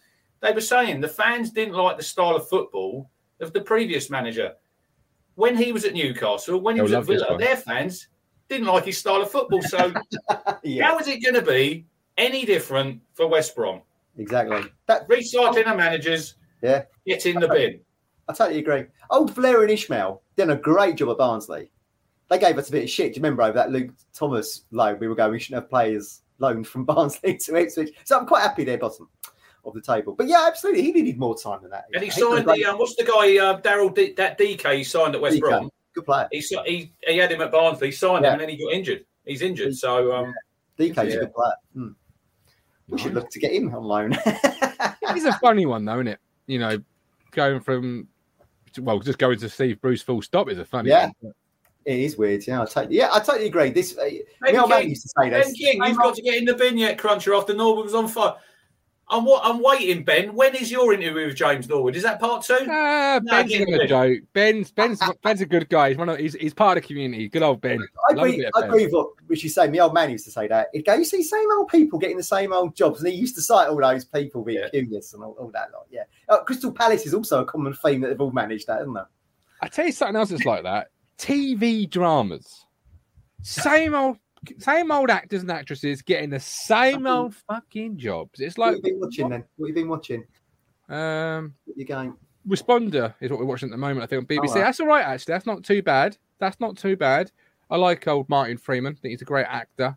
they 0.41 0.51
were 0.51 0.59
saying 0.61 0.99
the 0.99 1.07
fans 1.07 1.51
didn't 1.51 1.75
like 1.75 1.97
the 1.97 2.03
style 2.03 2.35
of 2.35 2.49
football 2.49 3.09
of 3.39 3.53
the 3.53 3.61
previous 3.61 4.09
manager. 4.09 4.53
When 5.35 5.55
he 5.55 5.71
was 5.71 5.85
at 5.85 5.93
Newcastle, 5.93 6.59
when 6.59 6.75
he 6.75 6.79
They'll 6.79 6.99
was 6.99 7.09
at 7.09 7.25
Villa, 7.27 7.37
their 7.37 7.55
fans 7.57 8.07
didn't 8.53 8.67
like 8.67 8.85
his 8.85 8.97
style 8.97 9.21
of 9.21 9.31
football. 9.31 9.61
So 9.63 9.93
yeah, 10.63 10.85
how 10.85 10.99
is 10.99 11.07
it 11.07 11.23
going 11.23 11.35
to 11.35 11.41
be 11.41 11.85
any 12.17 12.45
different 12.45 13.01
for 13.13 13.27
West 13.27 13.55
Brom? 13.55 13.81
exactly. 14.17 14.63
That 14.87 15.07
Recycling 15.09 15.65
the 15.65 15.75
managers, 15.75 16.35
Yeah. 16.61 16.83
get 17.05 17.25
in 17.25 17.39
the 17.39 17.47
bin. 17.47 17.79
I 18.29 18.33
totally 18.33 18.59
agree. 18.59 18.85
Old 19.09 19.33
Blair 19.35 19.63
and 19.63 19.71
Ishmael 19.71 20.21
did 20.37 20.49
a 20.49 20.55
great 20.55 20.95
job 20.97 21.09
at 21.09 21.17
Barnsley. 21.17 21.69
They 22.29 22.37
gave 22.39 22.57
us 22.57 22.69
a 22.69 22.71
bit 22.71 22.83
of 22.83 22.89
shit. 22.89 23.13
Do 23.13 23.17
you 23.19 23.23
remember 23.23 23.43
over 23.43 23.53
that 23.53 23.71
Luke 23.71 23.89
Thomas 24.13 24.63
loan? 24.71 24.97
We 24.99 25.07
were 25.07 25.15
going, 25.15 25.31
we 25.31 25.39
shouldn't 25.39 25.63
have 25.63 25.69
players 25.69 26.21
loaned 26.39 26.67
from 26.67 26.85
Barnsley 26.85 27.37
to 27.37 27.55
Ipswich. 27.55 27.93
So 28.05 28.17
I'm 28.19 28.25
quite 28.25 28.43
happy 28.43 28.63
they're 28.63 28.77
bottom 28.77 29.09
of 29.65 29.73
the 29.73 29.81
table. 29.81 30.13
But 30.15 30.27
yeah, 30.27 30.45
absolutely. 30.47 30.83
He 30.83 30.91
needed 30.93 31.17
more 31.17 31.37
time 31.37 31.61
than 31.61 31.71
that. 31.71 31.85
And 31.93 32.03
he 32.03 32.09
signed 32.09 32.45
the 32.47 32.65
um, 32.65 32.77
what's 32.77 32.95
the 32.95 33.03
guy 33.03 33.37
uh, 33.43 33.59
Daryl 33.61 33.93
D- 33.93 34.13
that 34.17 34.37
DK 34.37 34.77
he 34.77 34.83
signed 34.83 35.15
at 35.15 35.21
West 35.21 35.37
DK. 35.37 35.41
Brom. 35.41 35.69
Good 35.93 36.05
player. 36.05 36.27
He, 36.31 36.41
si- 36.41 36.57
he 36.65 36.91
he 37.05 37.17
had 37.17 37.31
him 37.31 37.41
at 37.41 37.51
Barnsley, 37.51 37.91
signed 37.91 38.23
Yeah. 38.23 38.29
him, 38.29 38.39
and 38.39 38.41
then 38.41 38.49
he 38.49 38.57
got 38.63 38.73
injured. 38.73 39.05
He's 39.25 39.41
injured, 39.41 39.75
so 39.75 40.11
um, 40.15 40.33
DK's 40.79 40.97
Yeah. 40.97 41.03
a 41.03 41.19
good 41.21 41.33
player. 41.33 41.53
Hmm. 41.73 41.87
We 42.89 42.97
should 42.97 43.13
look 43.13 43.29
to 43.29 43.39
get 43.39 43.53
him 43.53 43.73
on 43.73 43.83
loan. 43.83 44.11
He's 45.13 45.25
a 45.25 45.33
funny 45.39 45.65
one, 45.65 45.85
though, 45.85 45.95
isn't 45.95 46.07
it? 46.07 46.19
You 46.47 46.59
know, 46.59 46.77
going 47.31 47.59
from 47.61 48.07
well, 48.81 48.99
just 48.99 49.19
going 49.19 49.37
to 49.39 49.49
Steve 49.49 49.79
Bruce 49.81 50.01
full 50.01 50.21
stop 50.21 50.49
is 50.49 50.57
a 50.57 50.65
funny 50.65 50.89
Yeah. 50.89 51.09
one. 51.21 51.33
it 51.85 51.99
is 51.99 52.17
weird. 52.17 52.45
Yeah, 52.47 52.61
I 52.61 52.65
totally, 52.65 52.97
yeah, 52.97 53.09
I 53.13 53.19
totally 53.19 53.45
agree. 53.47 53.69
This, 53.69 53.97
uh, 53.97 54.09
Ben 54.41 54.55
my 54.55 54.59
old 54.59 54.69
mate 54.69 54.81
King, 54.81 54.89
used 54.89 55.03
to 55.03 55.09
say 55.17 55.29
this. 55.29 55.45
Ben 55.47 55.53
King, 55.55 55.83
you've 55.85 55.97
got 55.97 56.15
to 56.15 56.21
get 56.21 56.35
in 56.37 56.45
the 56.45 56.55
bin 56.55 56.77
yet, 56.77 56.97
Cruncher. 56.97 57.33
After 57.35 57.53
Norwood 57.53 57.85
was 57.85 57.93
on 57.95 58.07
fire. 58.07 58.33
I'm 59.13 59.25
what 59.25 59.45
I'm 59.45 59.61
waiting, 59.61 60.03
Ben. 60.03 60.33
When 60.33 60.55
is 60.55 60.71
your 60.71 60.91
interview 60.93 61.27
with 61.27 61.35
James 61.35 61.69
Norwood? 61.69 61.95
Is 61.95 62.01
that 62.01 62.19
part 62.19 62.43
two? 62.43 62.57
Ah, 62.67 63.19
No, 63.23 63.31
Ben's 63.43 63.51
get 63.51 63.81
a 63.81 63.87
joke. 63.87 64.19
Ben's 64.33 64.71
Ben's 64.71 64.99
Ben's 65.23 65.41
a 65.41 65.45
good 65.45 65.69
guy. 65.69 65.89
He's 65.89 65.97
one 65.97 66.09
of 66.09 66.17
he's, 66.17 66.33
he's 66.33 66.53
part 66.53 66.77
of 66.77 66.83
the 66.83 66.87
community. 66.87 67.29
Good 67.29 67.43
old 67.43 67.61
Ben. 67.61 67.79
I 68.09 68.13
agree, 68.13 68.37
bit 68.37 68.51
I 68.55 68.65
agree 68.65 68.85
with 68.85 68.93
what 68.93 69.09
Richie 69.27 69.49
saying. 69.49 69.71
My 69.71 69.79
old 69.79 69.93
man 69.93 70.09
used 70.09 70.25
to 70.25 70.31
say 70.31 70.47
that. 70.47 70.67
He'd 70.73 70.83
go, 70.85 70.95
you 70.95 71.05
see, 71.05 71.21
same 71.21 71.45
old 71.57 71.67
people 71.69 71.99
getting 71.99 72.17
the 72.17 72.23
same 72.23 72.51
old 72.51 72.75
jobs. 72.75 72.99
And 73.03 73.11
he 73.13 73.17
used 73.19 73.35
to 73.35 73.41
cite 73.41 73.69
all 73.69 73.77
those 73.79 74.03
people 74.03 74.43
being 74.43 74.61
Yeah. 74.61 74.69
curious 74.69 75.13
and 75.13 75.23
all, 75.23 75.33
all 75.39 75.51
that 75.51 75.71
lot. 75.71 75.85
Yeah. 75.91 76.03
Uh, 76.27 76.43
Crystal 76.43 76.71
Palace 76.71 77.05
is 77.05 77.13
also 77.13 77.41
a 77.41 77.45
common 77.45 77.73
theme 77.75 78.01
that 78.01 78.07
they've 78.07 78.19
all 78.21 78.31
managed 78.31 78.65
that, 78.67 78.81
isn't 78.81 78.97
it? 78.97 79.05
I 79.61 79.67
tell 79.67 79.85
you 79.85 79.91
something 79.91 80.15
else 80.15 80.29
that's 80.29 80.43
like 80.45 80.63
that. 80.63 80.87
TV 81.19 81.87
dramas. 81.89 82.65
Same 83.43 83.93
old 83.93 84.17
same 84.57 84.91
old 84.91 85.09
actors 85.09 85.41
and 85.41 85.51
actresses 85.51 86.01
getting 86.01 86.29
the 86.29 86.39
same 86.39 87.05
old 87.07 87.35
fucking 87.35 87.97
jobs. 87.97 88.39
It's 88.39 88.57
What 88.57 88.65
like 88.65 88.75
have 88.75 88.85
you 88.85 88.91
been 88.93 88.99
watching 88.99 89.29
then? 89.29 89.43
What 89.57 89.67
have 89.67 89.77
you 89.77 89.83
been 89.83 89.89
watching? 89.89 90.23
um 90.89 91.53
What 91.65 91.77
you 91.77 91.85
going? 91.85 92.15
Responder 92.47 93.13
is 93.21 93.31
what 93.31 93.39
we're 93.39 93.45
watching 93.45 93.69
at 93.69 93.71
the 93.71 93.77
moment, 93.77 94.03
I 94.03 94.05
think, 94.05 94.19
on 94.19 94.25
BBC. 94.25 94.49
Oh, 94.49 94.55
wow. 94.55 94.65
That's 94.65 94.79
all 94.81 94.87
right, 94.87 95.05
actually. 95.05 95.33
That's 95.33 95.45
not 95.45 95.63
too 95.63 95.81
bad. 95.81 96.17
That's 96.39 96.59
not 96.59 96.77
too 96.77 96.97
bad. 96.97 97.31
I 97.69 97.77
like 97.77 98.05
old 98.07 98.27
Martin 98.27 98.57
Freeman. 98.57 98.93
I 98.97 98.99
think 98.99 99.11
he's 99.11 99.21
a 99.21 99.25
great 99.25 99.45
actor. 99.47 99.95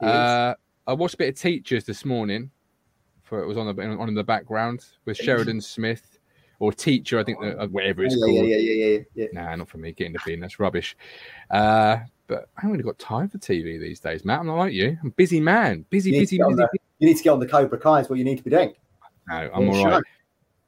He 0.00 0.06
is. 0.06 0.12
Uh, 0.12 0.54
I 0.86 0.92
watched 0.92 1.14
a 1.14 1.18
bit 1.18 1.28
of 1.30 1.40
Teachers 1.40 1.84
this 1.84 2.04
morning. 2.04 2.50
For 3.22 3.42
it 3.42 3.46
was 3.46 3.56
on 3.56 3.74
the 3.74 3.82
on 3.82 4.08
in 4.08 4.14
the 4.14 4.22
background 4.22 4.84
with 5.06 5.16
Sheridan 5.16 5.60
Smith 5.60 6.11
or 6.62 6.72
Teacher, 6.72 7.18
I 7.18 7.24
think, 7.24 7.40
that, 7.40 7.58
uh, 7.58 7.66
whatever 7.66 8.04
it's 8.04 8.14
yeah, 8.14 8.24
called. 8.24 8.36
yeah, 8.36 8.56
yeah, 8.56 8.56
yeah, 8.56 8.86
yeah, 8.86 8.98
yeah. 9.16 9.26
Nah, 9.32 9.56
not 9.56 9.68
for 9.68 9.78
me. 9.78 9.90
Get 9.90 10.06
in 10.06 10.12
the 10.12 10.20
bin. 10.24 10.38
That's 10.38 10.60
rubbish. 10.60 10.96
Uh, 11.50 11.96
but 12.28 12.48
I 12.56 12.60
haven't 12.60 12.70
really 12.72 12.84
got 12.84 13.00
time 13.00 13.28
for 13.28 13.38
TV 13.38 13.80
these 13.80 13.98
days, 13.98 14.24
Matt. 14.24 14.38
I'm 14.38 14.46
not 14.46 14.54
like 14.58 14.72
you. 14.72 14.96
I'm 15.02 15.08
a 15.08 15.10
busy 15.10 15.40
man. 15.40 15.84
Busy, 15.90 16.12
You 16.12 16.20
busy, 16.20 16.38
to 16.38 16.44
busy. 16.44 16.54
the, 16.56 16.68
you 17.00 17.08
need 17.08 17.16
to 17.16 17.22
get 17.24 17.30
on 17.30 17.40
the 17.40 17.48
Cobra 17.48 17.78
Kai. 17.78 17.98
Is 18.02 18.08
what 18.08 18.20
you 18.20 18.24
need 18.24 18.38
to 18.38 18.44
be 18.44 18.50
doing. 18.50 18.74
No, 19.28 19.50
I'm 19.52 19.62
Yeah, 19.62 19.68
all 19.68 19.74
sure. 19.74 19.90
right. 19.90 20.02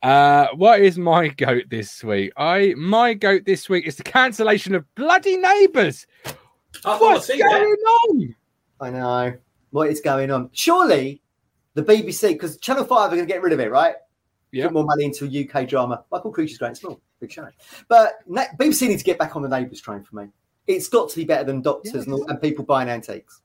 Uh, 0.03 0.49
what 0.57 0.81
is 0.81 0.99
my 0.99 1.29
goat 1.29 1.65
this 1.71 2.03
week? 2.03 2.33
I 2.37 2.75
my 2.77 3.15
goat 3.15 3.45
this 3.47 3.69
week 3.69 3.87
is 3.87 3.95
the 3.95 4.03
cancellation 4.03 4.75
of 4.75 4.85
bloody 4.97 5.37
neighbours. 5.37 6.09
What's 6.83 7.29
going 7.29 7.39
that. 7.39 7.99
on? 8.11 8.35
I 8.81 8.91
know 8.91 9.35
what 9.71 9.91
is 9.91 10.01
going 10.01 10.33
on. 10.33 10.51
Surely 10.53 11.23
the 11.75 11.85
BBC, 11.85 12.31
because 12.33 12.57
Channel 12.59 12.85
Five 12.85 13.13
are 13.13 13.17
going 13.17 13.27
to 13.29 13.33
get 13.33 13.43
rid 13.43 13.53
of 13.53 13.61
it, 13.61 13.71
right? 13.71 13.95
Yeah. 14.55 14.67
Put 14.67 14.75
more 14.75 14.85
money 14.85 15.05
into 15.05 15.25
a 15.25 15.49
UK 15.49 15.69
drama. 15.69 16.05
Michael 16.13 16.31
Creature's 16.31 16.59
great 16.59 16.77
small, 16.77 17.01
big 17.19 17.33
show. 17.33 17.49
But 17.89 18.21
BBC 18.29 18.89
need 18.89 18.99
to 18.99 19.05
get 19.05 19.19
back 19.19 19.35
on 19.35 19.43
the 19.43 19.49
Neighbours 19.49 19.81
train 19.81 20.05
for 20.05 20.15
me. 20.17 20.29
It's 20.69 20.89
got 20.89 21.11
to 21.11 21.17
be 21.17 21.25
better 21.25 21.45
than 21.45 21.61
doctors 21.61 22.07
and, 22.07 22.19
and 22.29 22.41
people 22.41 22.65
buying 22.65 22.89
antiques. 22.89 23.41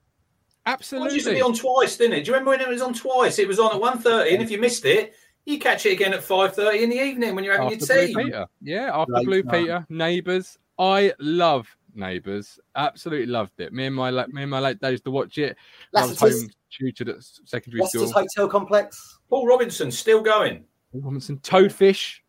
Absolutely. 0.66 1.08
It 1.08 1.10
Absolutely. 1.10 1.16
used 1.16 1.28
to 1.28 1.34
be 1.34 1.42
on 1.42 1.54
twice, 1.54 1.98
didn't 1.98 2.18
it? 2.18 2.26
Do 2.26 2.28
you 2.28 2.34
remember 2.34 2.52
when 2.52 2.62
it 2.62 2.68
was 2.70 2.82
on 2.82 2.94
twice? 2.94 3.40
It 3.40 3.48
was 3.48 3.60
on 3.60 3.76
at 3.76 3.82
1.30, 3.82 4.34
and 4.34 4.44
if 4.44 4.52
you 4.52 4.60
missed 4.60 4.86
it, 4.86 5.14
you 5.46 5.58
catch 5.58 5.88
it 5.88 5.94
again 5.94 6.14
at 6.14 6.22
5.30 6.22 6.82
in 6.82 6.90
the 6.92 7.02
evening 7.02 7.34
when 7.34 7.44
you're 7.44 7.60
having 7.60 7.74
after 7.74 7.96
your 7.96 8.08
tea. 8.08 8.14
Blue 8.14 8.24
Peter. 8.26 8.46
Yeah, 8.62 8.92
after 8.94 9.14
Great 9.14 9.26
Blue 9.26 9.44
fun. 9.44 9.52
Peter, 9.52 9.86
Neighbours. 9.90 10.60
I 10.78 11.14
love 11.20 11.76
Neighbours. 11.96 12.60
Absolutely 12.76 13.26
loved 13.26 13.60
it. 13.60 13.74
Me 13.74 13.88
and 13.88 13.96
my 13.96 14.12
me 14.12 14.44
and 14.44 14.52
my 14.52 14.60
late 14.60 14.80
days 14.80 15.02
to 15.02 15.12
watch 15.12 15.40
it. 15.40 15.58
I 15.96 16.06
was 16.06 16.20
home 16.20 16.50
tutored 16.70 17.10
at 17.10 17.24
secondary 17.46 17.82
Lassiter's 17.82 18.12
school. 18.12 18.22
Hotel 18.22 18.48
Complex. 18.48 19.20
Paul 19.30 19.48
Robinson 19.48 19.92
still 19.92 20.22
going. 20.22 20.64
Robinson 20.94 21.38
Toadfish. 21.38 22.20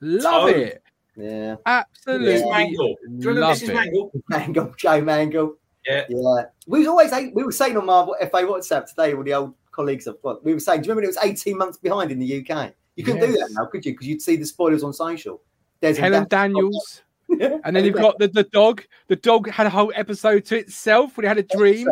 Love 0.00 0.50
Toad. 0.50 0.56
it. 0.56 0.82
Yeah. 1.16 1.56
Absolutely. 1.66 2.34
Mrs. 2.34 2.50
Mangle. 2.50 2.96
Do 3.02 3.10
you 3.10 3.28
remember 3.28 3.40
Love 3.40 3.56
Mrs. 3.58 3.68
it. 3.68 3.74
Mangle? 3.74 4.12
Mangle, 4.28 4.74
Joe 4.78 5.00
Mangle. 5.00 5.56
Yeah. 5.86 6.04
Yeah. 6.08 6.42
We 6.66 6.80
was 6.80 6.88
always 6.88 7.12
we 7.34 7.44
were 7.44 7.52
saying 7.52 7.76
on 7.76 7.86
my 7.86 8.06
FA 8.20 8.42
WhatsApp 8.42 8.86
today, 8.86 9.14
all 9.14 9.22
the 9.22 9.34
old 9.34 9.54
colleagues 9.70 10.08
I've 10.08 10.20
got, 10.22 10.44
we 10.44 10.54
were 10.54 10.60
saying, 10.60 10.82
do 10.82 10.86
you 10.88 10.92
remember 10.92 11.04
it 11.04 11.16
was 11.16 11.18
18 11.22 11.56
months 11.56 11.78
behind 11.78 12.10
in 12.10 12.18
the 12.18 12.40
UK? 12.40 12.72
You 12.96 13.04
couldn't 13.04 13.20
do 13.20 13.32
that 13.32 13.50
now, 13.52 13.66
could 13.66 13.84
you? 13.84 13.92
Because 13.92 14.06
you'd 14.06 14.22
see 14.22 14.36
the 14.36 14.46
spoilers 14.46 14.84
on 14.84 14.92
social. 14.92 15.42
There's 15.80 15.98
Helen 15.98 16.26
Daniels. 16.28 17.02
And 17.40 17.74
then 17.74 17.84
you've 17.84 17.96
got 17.96 18.18
the, 18.18 18.28
the 18.28 18.44
dog. 18.44 18.84
The 19.08 19.16
dog 19.16 19.48
had 19.48 19.66
a 19.66 19.70
whole 19.70 19.90
episode 19.96 20.44
to 20.44 20.58
itself 20.58 21.16
when 21.16 21.24
he 21.24 21.28
had 21.28 21.38
a 21.38 21.42
dream. 21.42 21.88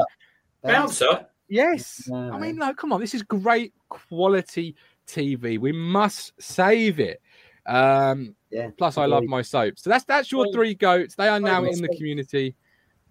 Bouncer. 0.62 1.26
Yes. 1.48 2.06
Yeah, 2.06 2.30
I 2.30 2.38
mean, 2.38 2.56
like, 2.56 2.76
come 2.76 2.92
on, 2.92 3.00
this 3.00 3.14
is 3.14 3.22
great 3.22 3.72
quality 3.88 4.76
TV. 5.06 5.58
We 5.58 5.72
must 5.72 6.32
save 6.40 7.00
it. 7.00 7.20
Um, 7.66 8.34
Yeah. 8.50 8.70
plus, 8.76 8.98
I 8.98 9.06
love 9.06 9.24
my 9.24 9.42
soaps. 9.42 9.82
So 9.82 9.90
that's 9.90 10.04
that's 10.04 10.32
your 10.32 10.52
three 10.52 10.74
goats. 10.74 11.14
They 11.14 11.28
are 11.28 11.40
now 11.40 11.64
in 11.64 11.80
the 11.80 11.88
community. 11.96 12.56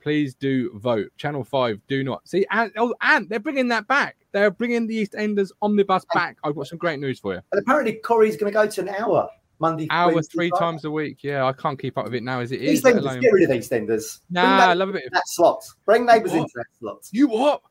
Please 0.02 0.34
do 0.34 0.72
vote. 0.80 1.12
Channel 1.18 1.44
Five, 1.44 1.80
do 1.88 2.04
not 2.04 2.28
see. 2.28 2.46
And 2.52 2.72
oh, 2.76 2.94
and 3.02 3.30
they're 3.30 3.40
bringing 3.40 3.68
that 3.70 3.88
back. 3.88 4.18
They're 4.32 4.50
bringing 4.52 4.88
the 4.88 5.06
EastEnders 5.06 5.52
omnibus 5.62 6.06
back. 6.14 6.38
I've 6.44 6.56
got 6.56 6.68
some 6.68 6.80
great 6.80 7.00
news 7.00 7.20
for 7.20 7.34
you. 7.36 7.42
And 7.52 7.62
apparently 7.62 8.00
Corrie's 8.04 8.36
going 8.36 8.52
to 8.52 8.54
go 8.54 8.66
to 8.66 8.82
an 8.82 8.90
hour 8.90 9.30
Monday. 9.60 9.88
Hour 9.92 10.16
Wednesday, 10.16 10.34
three 10.36 10.50
Friday. 10.50 10.60
times 10.66 10.86
a 10.86 10.92
week. 10.92 11.20
Yeah, 11.24 11.46
I 11.46 11.54
can't 11.54 11.78
keep 11.78 11.98
up 12.00 12.06
with 12.06 12.16
it 12.16 12.24
now 12.24 12.40
as 12.40 12.52
it 12.52 12.62
is. 12.62 12.84
let 12.84 12.96
EastEnders, 12.96 13.00
alone- 13.02 13.20
get 13.22 13.32
rid 13.34 13.44
of 13.52 13.56
EastEnders. 13.56 14.22
Bring 14.32 14.44
Nah, 14.44 14.70
I 14.70 14.74
love 14.74 14.90
a 14.90 14.94
bit 14.94 15.06
of 15.06 15.12
that 15.14 15.28
slot. 15.28 15.64
Bring 15.86 16.06
neighbours 16.08 16.34
into 16.34 16.50
that 16.56 16.66
slot. 16.80 17.08
you. 17.12 17.28
What? 17.28 17.62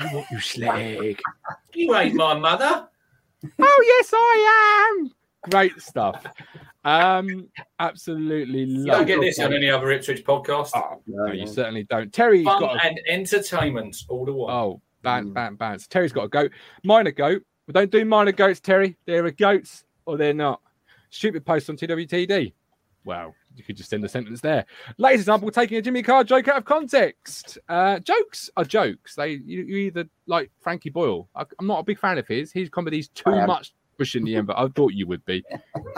You 0.00 0.06
what? 0.08 0.26
You 0.32 0.40
slag. 0.40 1.22
You 1.74 1.94
ain't 1.94 2.14
my 2.14 2.34
mother. 2.36 2.88
Oh 3.60 3.84
yes, 3.86 4.10
I 4.14 4.98
am. 5.00 5.10
Great 5.50 5.80
stuff. 5.80 6.24
Um, 6.84 7.48
absolutely 7.78 8.60
You 8.64 8.86
love. 8.86 8.98
don't 8.98 9.06
get 9.06 9.20
this 9.20 9.38
on 9.38 9.52
any 9.52 9.70
other 9.70 9.90
Ipswich 9.90 10.24
podcast. 10.24 10.70
Oh, 10.74 11.02
No, 11.06 11.32
you 11.32 11.46
certainly 11.46 11.84
don't. 11.84 12.12
Terry's 12.12 12.44
Fun 12.44 12.60
got. 12.60 12.76
A, 12.76 12.84
and 12.86 13.00
entertainment 13.08 13.96
all 14.08 14.24
the 14.24 14.32
way. 14.32 14.52
oh, 14.52 14.80
ban, 15.02 15.24
ban, 15.24 15.32
ban, 15.32 15.54
bans. 15.56 15.86
Terry's 15.88 16.12
got 16.12 16.24
a 16.24 16.28
goat. 16.28 16.52
Mine 16.84 17.06
a 17.06 17.12
goat. 17.12 17.42
We 17.66 17.72
don't 17.72 17.90
do 17.90 18.04
minor 18.04 18.32
goats, 18.32 18.60
Terry. 18.60 18.96
They're 19.06 19.26
a 19.26 19.32
goats 19.32 19.84
or 20.04 20.16
they're 20.16 20.32
not. 20.34 20.60
Stupid 21.10 21.44
post 21.44 21.68
on 21.70 21.76
TWTD. 21.76 22.52
Wow, 23.04 23.34
you 23.56 23.64
could 23.64 23.76
just 23.76 23.90
send 23.90 24.04
a 24.04 24.08
sentence 24.08 24.40
there. 24.40 24.64
Latest 24.98 25.22
example, 25.22 25.50
taking 25.50 25.78
a 25.78 25.82
Jimmy 25.82 26.02
Carr 26.02 26.24
joke 26.24 26.48
out 26.48 26.58
of 26.58 26.64
context. 26.64 27.58
Uh, 27.68 27.98
jokes 28.00 28.50
are 28.56 28.64
jokes. 28.64 29.14
They 29.14 29.40
you, 29.44 29.62
you 29.62 29.76
either 29.76 30.04
like 30.26 30.50
Frankie 30.60 30.90
Boyle. 30.90 31.28
I, 31.34 31.44
I'm 31.58 31.66
not 31.66 31.80
a 31.80 31.84
big 31.84 31.98
fan 31.98 32.18
of 32.18 32.26
his. 32.26 32.52
His 32.52 32.68
comedy's 32.68 33.08
too 33.08 33.30
I 33.30 33.38
am. 33.38 33.46
much 33.46 33.72
pushing 33.96 34.24
the 34.24 34.36
end, 34.36 34.46
but 34.46 34.58
I 34.58 34.68
thought 34.68 34.92
you 34.92 35.06
would 35.06 35.24
be. 35.24 35.42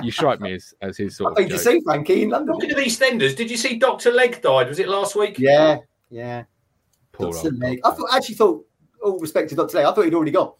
You 0.02 0.12
strike 0.12 0.40
me 0.40 0.54
as, 0.54 0.74
as 0.80 0.96
his 0.96 1.14
I 1.14 1.16
sort 1.16 1.30
of 1.32 1.36
think 1.38 1.50
you 1.50 1.58
see 1.58 1.80
Frankie 1.80 2.22
in 2.22 2.30
London. 2.30 2.54
at 2.62 2.70
of 2.70 2.78
EastEnders, 2.78 3.36
did 3.36 3.50
you 3.50 3.56
see 3.56 3.76
Dr. 3.76 4.12
Legg 4.12 4.40
died? 4.40 4.68
Was 4.68 4.78
it 4.78 4.88
last 4.88 5.16
week? 5.16 5.38
Yeah, 5.38 5.78
yeah. 6.10 6.44
Poor 7.12 7.32
Dr. 7.32 7.48
old 7.48 7.58
Legg. 7.58 7.80
I 7.84 7.90
thought, 7.90 8.08
actually 8.14 8.36
thought, 8.36 8.66
all 9.02 9.18
respect 9.18 9.48
to 9.50 9.56
Dr. 9.56 9.78
Legg, 9.78 9.86
I 9.86 9.92
thought 9.92 10.04
he'd 10.04 10.14
already 10.14 10.30
gone. 10.30 10.52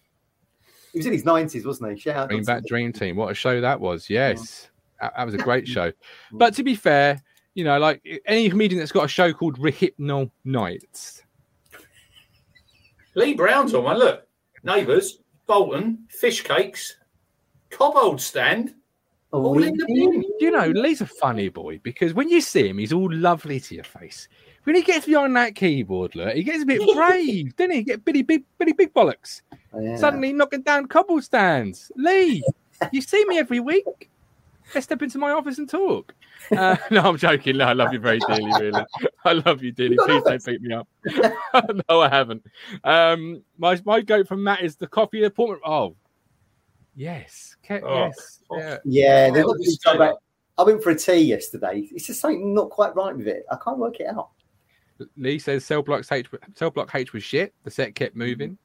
He 0.93 0.99
was 0.99 1.07
in 1.07 1.13
his 1.13 1.25
90s, 1.25 1.65
wasn't 1.65 1.93
he? 1.93 1.99
Shout 2.01 2.17
out. 2.17 2.29
Bring 2.29 2.41
Dr. 2.41 2.47
back 2.47 2.63
Legg. 2.63 2.69
Dream 2.69 2.93
Team. 2.93 3.17
What 3.17 3.31
a 3.31 3.35
show 3.35 3.61
that 3.61 3.79
was. 3.79 4.11
Yes. 4.11 4.69
That, 5.01 5.15
that 5.17 5.25
was 5.25 5.35
a 5.35 5.39
great 5.39 5.67
show. 5.77 5.91
Mm. 5.91 5.95
But 6.33 6.55
to 6.55 6.63
be 6.63 6.75
fair, 6.75 7.23
you 7.55 7.65
know, 7.65 7.79
like 7.79 8.03
any 8.27 8.49
comedian 8.49 8.79
that's 8.79 8.93
got 8.93 9.05
a 9.05 9.09
show 9.09 9.33
called 9.33 9.59
Rohypnol 9.59 10.31
Nights. 10.45 11.23
Lee 13.15 13.35
Brown's 13.35 13.75
on 13.75 13.85
one. 13.85 13.99
Look, 13.99 14.27
neighbours, 14.63 15.19
Bolton, 15.47 16.07
fish 16.09 16.43
cakes, 16.43 16.97
Cobbold 17.71 18.21
stand, 18.21 18.75
Oh, 19.33 19.45
all 19.45 19.63
in 19.63 19.77
the 19.77 19.85
bin. 19.87 20.25
You 20.41 20.51
know, 20.51 20.69
Lee's 20.69 21.03
a 21.03 21.07
funny 21.07 21.51
boy 21.51 21.81
because 21.83 22.15
when 22.15 22.31
you 22.31 22.41
see 22.41 22.69
him, 22.69 22.79
he's 22.79 22.95
all 22.95 23.13
lovely 23.13 23.61
to 23.61 23.75
your 23.75 23.85
face. 23.85 24.27
When 24.65 24.75
he 24.75 24.83
gets 24.83 25.05
behind 25.07 25.37
that 25.37 25.55
keyboard, 25.55 26.17
look, 26.17 26.35
he 26.35 26.43
gets 26.43 26.63
a 26.63 26.67
bit 26.67 26.81
brave, 26.95 27.55
doesn't 27.57 27.71
he? 27.73 27.83
Get 27.83 28.05
bitty 28.05 28.23
big, 28.23 28.45
bitty 28.59 28.73
big 28.73 28.95
bollocks. 28.95 29.43
Oh, 29.73 29.81
yeah. 29.81 29.97
Suddenly 29.97 30.33
knocking 30.33 30.63
down 30.63 30.89
Cobbold 30.89 31.23
stands. 31.23 31.93
Lee, 31.97 32.43
You 32.91 33.03
see 33.03 33.25
me 33.27 33.39
every 33.39 33.61
week. 33.61 34.11
Let's 34.75 34.85
step 34.85 35.03
into 35.03 35.19
my 35.19 35.31
office 35.33 35.59
and 35.59 35.69
talk. 35.69 36.15
Uh, 36.57 36.77
no, 36.91 37.01
I'm 37.03 37.17
joking. 37.17 37.57
No, 37.57 37.65
I 37.67 37.73
love 37.73 37.93
you 37.93 37.99
very 37.99 38.19
dearly, 38.21 38.51
really. 38.61 38.85
I 39.25 39.33
love 39.33 39.63
you 39.63 39.73
dearly. 39.73 39.97
Please 39.97 40.23
don't 40.25 40.45
beat 40.45 40.61
me 40.63 40.75
up. 40.75 40.89
no, 41.89 42.01
I 42.01 42.09
haven't. 42.09 42.45
Um, 42.85 43.43
my 43.57 43.81
my 43.85 44.01
goat 44.01 44.29
from 44.29 44.43
Matt 44.45 44.63
is 44.63 44.77
the 44.77 44.87
coffee 44.87 45.25
appointment. 45.25 45.63
Oh, 45.65 45.97
yes, 46.95 47.57
Ke- 47.63 47.83
Oh. 47.83 48.07
yes, 48.07 48.41
yeah. 48.53 48.77
Yeah, 48.85 49.27
Oh, 49.31 49.35
there's 49.35 49.47
well, 49.47 49.55
this 49.59 49.79
about- 49.87 50.23
I 50.59 50.63
went 50.65 50.83
for 50.83 50.91
a 50.91 50.97
tea 50.97 51.19
yesterday. 51.21 51.89
It's 51.93 52.07
just 52.07 52.21
something 52.21 52.53
not 52.53 52.71
quite 52.71 52.95
right 52.97 53.17
with 53.17 53.29
it. 53.29 53.45
I 53.51 53.57
can't 53.63 53.79
work 53.79 54.01
it 54.01 54.09
out. 54.09 54.31
Lee 55.17 55.39
says 55.39 55.65
Cell 55.65 55.83
Block 55.83 56.05
H 56.11 56.27
Cell 56.57 56.71
Block 56.71 56.91
H 56.95 57.13
was 57.13 57.23
shit. 57.23 57.55
The 57.63 57.71
set 57.71 57.95
kept 57.95 58.17
moving. 58.17 58.59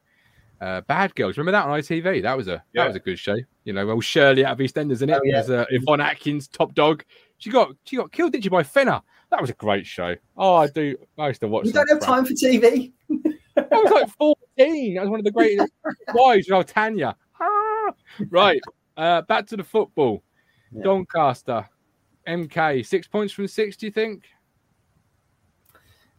Uh, 0.64 0.80
Bad 0.82 1.14
Girls. 1.16 1.38
Remember 1.38 1.52
that 1.58 1.68
on 1.68 1.78
ITV? 1.78 2.22
That 2.22 2.38
was 2.38 2.48
a 2.48 2.64
Yeah. 2.74 2.84
that 2.84 2.88
was 2.88 2.96
a 2.96 3.00
good 3.00 3.20
show. 3.20 3.36
You 3.66 3.74
know, 3.74 3.86
well 3.86 4.00
Shirley 4.00 4.46
out 4.46 4.54
of 4.54 4.60
EastEnders, 4.60 5.02
in 5.02 5.10
it? 5.10 5.16
Oh, 5.18 5.22
yeah. 5.26 5.40
Uh, 5.40 5.66
Yvonne 5.72 6.00
Atkins, 6.00 6.48
top 6.48 6.74
dog. 6.74 7.04
She 7.38 7.50
got 7.50 7.72
she 7.84 7.98
got 7.98 8.14
killed, 8.14 8.32
didn't 8.32 8.46
she, 8.46 8.50
by 8.50 8.64
Fenner? 8.64 9.02
That 9.30 9.42
was 9.42 9.50
a 9.50 9.54
great 9.54 9.86
show. 9.86 10.16
Oh, 10.38 10.56
I 10.56 10.68
do. 10.68 10.96
I 11.18 11.28
used 11.28 11.42
to 11.42 11.48
watch. 11.50 11.66
You 11.66 11.74
don't 11.74 11.90
have 11.90 12.00
crap. 12.00 12.10
time 12.10 12.26
for 12.26 12.34
TV. 12.34 12.94
I 13.58 13.66
was 13.72 13.92
like 13.92 14.10
14. 14.18 14.96
That 14.96 15.02
was 15.02 15.10
one 15.10 15.20
of 15.20 15.26
the 15.26 15.32
greatest 15.32 15.74
wives 16.14 16.50
of 16.50 16.66
Tanya. 16.66 17.16
Ah! 17.42 17.92
Right. 18.30 18.62
Uh, 18.96 19.22
back 19.24 19.48
to 19.48 19.58
the 19.58 19.64
football. 19.64 20.24
Yeah. 20.72 20.84
Doncaster. 20.84 21.68
MK. 22.28 22.86
Six 22.86 23.08
points 23.08 23.34
from 23.34 23.48
six, 23.48 23.76
do 23.76 23.86
you 23.88 23.92
think? 23.92 24.24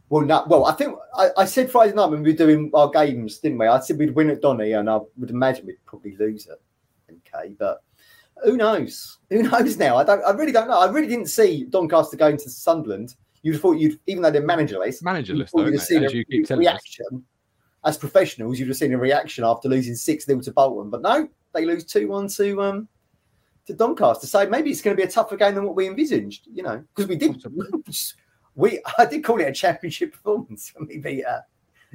Well, 0.08 0.24
no. 0.24 0.44
Well, 0.46 0.66
I 0.66 0.72
think 0.72 0.96
I, 1.16 1.30
I 1.38 1.44
said 1.44 1.70
Friday 1.70 1.94
night 1.94 2.10
when 2.10 2.22
we 2.22 2.30
were 2.32 2.36
doing 2.36 2.70
our 2.74 2.90
games, 2.90 3.38
didn't 3.38 3.58
we? 3.58 3.66
I 3.66 3.80
said 3.80 3.98
we'd 3.98 4.14
win 4.14 4.30
at 4.30 4.42
Donny, 4.42 4.72
and 4.72 4.88
I 4.88 5.00
would 5.16 5.30
imagine 5.30 5.66
we'd 5.66 5.84
probably 5.86 6.16
lose 6.16 6.46
at 6.46 6.58
MK. 7.10 7.56
But 7.58 7.82
who 8.44 8.56
knows? 8.56 9.18
Who 9.30 9.42
knows 9.50 9.78
now? 9.78 9.96
I 9.96 10.04
don't. 10.04 10.22
I 10.24 10.30
really 10.32 10.52
don't 10.52 10.68
know. 10.68 10.78
I 10.78 10.90
really 10.90 11.08
didn't 11.08 11.28
see 11.28 11.64
Doncaster 11.64 12.16
going 12.16 12.36
to 12.36 12.50
Sunderland. 12.50 13.16
You'd 13.42 13.54
have 13.54 13.62
thought 13.62 13.78
you'd, 13.78 13.98
even 14.06 14.22
though 14.22 14.30
they're 14.30 14.46
managerless, 14.46 15.02
Managerless, 15.02 15.50
you'd 15.54 15.66
though, 15.66 15.72
have 15.72 15.82
seen 15.82 16.04
as 16.04 16.12
a 16.12 16.16
you 16.16 16.24
keep 16.24 16.46
telling 16.46 16.66
us. 16.66 16.72
reaction. 16.72 17.24
As 17.84 17.98
professionals, 17.98 18.58
you'd 18.58 18.68
have 18.68 18.78
seen 18.78 18.94
a 18.94 18.98
reaction 18.98 19.44
after 19.44 19.68
losing 19.68 19.94
six 19.94 20.24
0 20.24 20.40
to 20.40 20.52
Bolton. 20.52 20.88
But 20.88 21.02
no, 21.02 21.28
they 21.52 21.66
lose 21.66 21.84
two 21.84 22.08
one 22.08 22.28
to 22.28 22.62
um 22.62 22.88
to 23.66 23.74
Doncaster. 23.74 24.26
So 24.26 24.46
maybe 24.48 24.70
it's 24.70 24.80
going 24.80 24.96
to 24.96 25.00
be 25.02 25.06
a 25.06 25.10
tougher 25.10 25.36
game 25.36 25.54
than 25.54 25.64
what 25.64 25.76
we 25.76 25.86
envisaged. 25.86 26.46
You 26.52 26.62
know, 26.62 26.84
because 26.94 27.08
we 27.08 27.16
did. 27.16 27.42
We 28.54 28.80
I 28.98 29.06
did 29.06 29.24
call 29.24 29.40
it 29.40 29.48
a 29.48 29.52
championship 29.52 30.12
performance 30.12 30.72
when 30.74 30.88
we 30.88 30.98
beat 30.98 31.24
uh, 31.24 31.40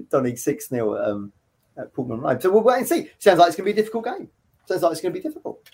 Donny 0.10 0.36
six 0.36 0.70
0 0.70 0.97
um, 0.97 1.32
at 1.78 1.93
Portman 1.93 2.22
Road. 2.22 2.41
So 2.41 2.51
we'll 2.51 2.64
wait 2.64 2.80
and 2.80 2.88
see. 2.88 3.10
Sounds 3.20 3.39
like 3.39 3.47
it's 3.47 3.57
going 3.57 3.68
to 3.68 3.74
be 3.74 3.80
a 3.80 3.84
difficult 3.84 4.05
game. 4.05 4.30
Sounds 4.66 4.84
like 4.84 4.91
it's 4.91 5.01
going 5.01 5.14
to 5.14 5.20
be 5.20 5.24
difficult. 5.24 5.70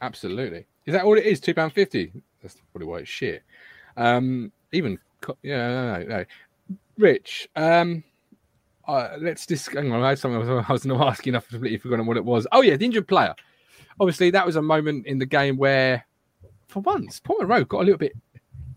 Absolutely. 0.00 0.66
Is 0.86 0.94
that 0.94 1.04
all 1.04 1.18
it 1.18 1.24
is? 1.24 1.40
Two 1.40 1.54
pound 1.54 1.72
fifty. 1.72 2.12
That's 2.42 2.56
probably 2.72 2.88
why 2.88 2.98
it's 2.98 3.08
shit. 3.08 3.42
Um, 3.96 4.52
even 4.72 4.98
yeah, 5.42 5.68
no, 5.68 5.98
no, 5.98 6.06
no. 6.06 6.24
Rich. 6.96 7.48
Um, 7.56 8.04
uh, 8.86 9.16
let's 9.20 9.44
discuss. 9.46 9.82
Hang 9.82 9.92
on, 9.92 10.02
I 10.02 10.10
had 10.10 10.18
something 10.18 10.36
I 10.36 10.54
was, 10.54 10.64
I 10.68 10.72
was 10.72 10.86
not 10.86 11.06
asking. 11.06 11.34
I've 11.34 11.48
completely 11.48 11.78
forgotten 11.78 12.06
what 12.06 12.16
it 12.16 12.24
was. 12.24 12.46
Oh 12.52 12.62
yeah, 12.62 12.76
the 12.76 12.84
injured 12.84 13.08
player. 13.08 13.34
Obviously, 14.00 14.30
that 14.30 14.46
was 14.46 14.56
a 14.56 14.62
moment 14.62 15.06
in 15.06 15.18
the 15.18 15.26
game 15.26 15.56
where, 15.56 16.06
for 16.68 16.80
once, 16.80 17.20
Portman 17.20 17.48
Road 17.48 17.68
got 17.68 17.82
a 17.82 17.84
little 17.84 17.98
bit, 17.98 18.12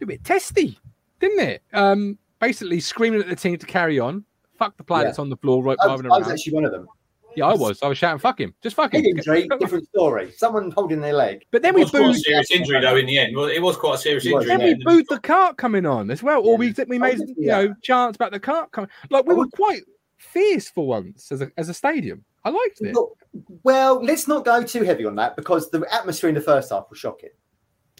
a 0.02 0.06
bit 0.06 0.24
testy, 0.24 0.80
didn't 1.22 1.40
it? 1.40 1.64
Um, 1.74 2.18
basically 2.40 2.80
screaming 2.82 3.22
at 3.22 3.30
the 3.30 3.36
team 3.36 3.58
to 3.58 3.66
carry 3.66 4.00
on. 4.00 4.26
Fuck 4.58 4.76
the 4.78 4.84
player 4.84 5.04
Yeah. 5.04 5.08
that's 5.08 5.20
on 5.20 5.30
the 5.30 5.38
floor 5.38 5.64
right 5.64 5.78
I 5.82 5.88
was, 5.88 6.02
driving 6.02 6.12
I 6.12 6.18
was 6.18 6.28
around. 6.28 6.34
actually 6.34 6.54
one 6.54 6.66
of 6.66 6.72
them. 6.72 6.88
Yeah, 7.36 7.46
I 7.46 7.54
was. 7.56 7.82
I 7.82 7.88
was 7.88 7.98
shouting, 7.98 8.20
"Fuck 8.20 8.42
him! 8.42 8.54
Just 8.62 8.76
fuck 8.76 8.94
him!" 8.94 9.06
Injury, 9.06 9.48
different 9.58 9.88
story. 9.88 10.34
Someone 10.36 10.70
holding 10.72 11.00
their 11.00 11.14
leg. 11.14 11.46
But 11.52 11.62
then 11.62 11.74
It 11.74 11.78
we 11.78 11.82
was 11.84 11.92
quite 11.92 12.02
a 12.02 12.04
booed. 12.08 12.16
serious 12.18 12.52
injury 12.52 12.82
though 12.82 12.98
in 12.98 13.06
the 13.06 13.18
end. 13.18 13.38
Well, 13.38 13.46
it 13.46 13.62
was 13.62 13.78
quite 13.78 13.96
a 13.96 13.98
serious 14.00 14.26
It 14.26 14.34
was, 14.34 14.44
injury. 14.44 14.58
Then 14.58 14.68
yeah. 14.68 14.76
we 14.86 14.98
booed 14.98 15.06
the 15.08 15.20
cart 15.20 15.56
coming 15.58 15.86
on 15.86 16.12
as 16.12 16.22
well, 16.22 16.46
or 16.46 16.58
we 16.58 16.74
we 16.90 17.00
made 17.00 17.20
you 17.20 17.34
yeah. 17.38 17.62
know 17.62 17.76
chants 17.82 18.18
about 18.18 18.34
the 18.34 18.40
cart 18.40 18.74
coming. 18.74 18.90
Like 19.10 19.26
we 19.26 19.34
were 19.34 19.48
quite 19.48 19.84
fierce 20.18 20.70
for 20.70 20.86
once 20.86 21.32
as 21.32 21.42
a 21.42 21.50
as 21.56 21.70
a 21.70 21.74
stadium. 21.74 22.26
I 22.44 22.50
liked 22.50 22.82
it. 22.82 22.94
Look, 22.94 23.18
well, 23.64 24.04
let's 24.04 24.28
not 24.28 24.44
go 24.44 24.62
too 24.64 24.84
heavy 24.84 25.06
on 25.06 25.16
that 25.16 25.38
because 25.38 25.70
the 25.72 25.86
atmosphere 25.90 26.28
in 26.28 26.36
the 26.36 26.42
first 26.42 26.70
half 26.70 26.90
was 26.90 27.00
shocking. 27.00 27.30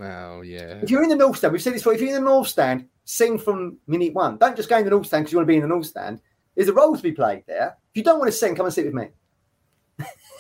Oh 0.02 0.42
yeah, 0.42 0.80
If 0.82 0.90
you're 0.90 1.04
in 1.04 1.10
the 1.10 1.16
North 1.16 1.38
Stand, 1.38 1.54
we've 1.54 1.62
said 1.62 1.74
this 1.74 1.82
before. 1.82 1.94
If 1.94 2.02
you're 2.02 2.16
in 2.16 2.24
the 2.24 2.30
North 2.30 2.48
Stand, 2.48 2.88
sing 3.06 3.38
from 3.38 3.78
minute 3.88 4.14
one. 4.14 4.38
Don't 4.38 4.56
just 4.56 4.70
go 4.70 4.78
in 4.78 4.84
the 4.84 4.90
North 4.90 5.08
Stand 5.08 5.24
because 5.24 5.34
you 5.34 5.38
want 5.38 5.48
to 5.48 5.52
be 5.52 5.58
in 5.58 5.62
the 5.62 5.68
North 5.68 5.86
Stand. 5.86 6.22
There's 6.56 6.70
a 6.70 6.74
role 6.74 6.96
to 6.96 7.02
be 7.02 7.12
played 7.12 7.44
there. 7.48 7.78
If 7.92 7.98
you 7.98 8.04
don't 8.04 8.20
want 8.20 8.32
to 8.32 8.38
sing, 8.38 8.56
come 8.56 8.66
and 8.66 8.74
sit 8.74 8.86
with 8.86 8.94
me. 8.94 9.10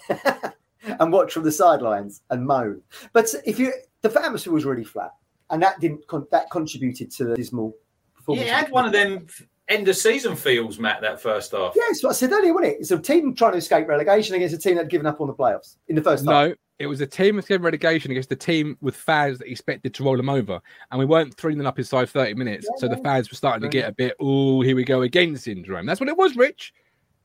and 0.99 1.11
watch 1.11 1.33
from 1.33 1.43
the 1.43 1.51
sidelines 1.51 2.21
and 2.29 2.45
moan. 2.45 2.81
But 3.13 3.33
if 3.45 3.59
you, 3.59 3.73
the 4.01 4.09
atmosphere 4.21 4.53
was 4.53 4.65
really 4.65 4.83
flat, 4.83 5.11
and 5.49 5.61
that 5.61 5.79
didn't 5.79 6.07
con- 6.07 6.27
that 6.31 6.49
contributed 6.49 7.11
to 7.11 7.25
the 7.25 7.35
dismal 7.35 7.75
performance. 8.15 8.47
Yeah, 8.47 8.59
it 8.59 8.63
had 8.65 8.71
one 8.71 8.85
of 8.85 8.91
them 8.91 9.27
end 9.71 9.87
of 9.87 9.95
season 9.95 10.35
feels, 10.35 10.79
Matt. 10.79 11.01
That 11.01 11.21
first 11.21 11.51
half. 11.51 11.73
Yeah, 11.75 11.83
it's 11.89 12.03
what 12.03 12.11
I 12.11 12.13
said 12.13 12.31
earlier, 12.31 12.53
wasn't 12.53 12.73
it? 12.73 12.77
It's 12.81 12.91
a 12.91 12.99
team 12.99 13.33
trying 13.35 13.53
to 13.53 13.57
escape 13.57 13.87
relegation 13.87 14.35
against 14.35 14.55
a 14.55 14.57
team 14.57 14.75
that 14.75 14.83
had 14.83 14.91
given 14.91 15.07
up 15.07 15.21
on 15.21 15.27
the 15.27 15.33
playoffs 15.33 15.77
in 15.87 15.95
the 15.95 16.01
first 16.01 16.25
half. 16.25 16.49
no, 16.49 16.55
it 16.81 16.87
was 16.87 16.99
a 17.01 17.07
team 17.07 17.39
getting 17.39 17.61
relegation 17.61 18.11
against 18.11 18.31
a 18.31 18.35
team 18.35 18.77
with 18.81 18.95
fans 18.95 19.37
that 19.39 19.47
expected 19.49 19.93
to 19.93 20.03
roll 20.03 20.17
them 20.17 20.29
over, 20.29 20.59
and 20.89 20.99
we 20.99 21.05
weren't 21.05 21.35
throwing 21.35 21.57
them 21.57 21.67
up 21.67 21.77
inside 21.77 22.09
thirty 22.09 22.33
minutes. 22.33 22.67
so 22.77 22.87
the 22.87 22.97
fans 22.97 23.29
were 23.29 23.35
starting 23.35 23.61
to 23.61 23.69
get 23.69 23.87
a 23.87 23.91
bit, 23.91 24.15
oh, 24.19 24.61
here 24.61 24.75
we 24.75 24.83
go 24.83 25.01
again 25.03 25.37
syndrome. 25.37 25.85
That's 25.85 25.99
what 25.99 26.09
it 26.09 26.17
was, 26.17 26.35
Rich. 26.35 26.73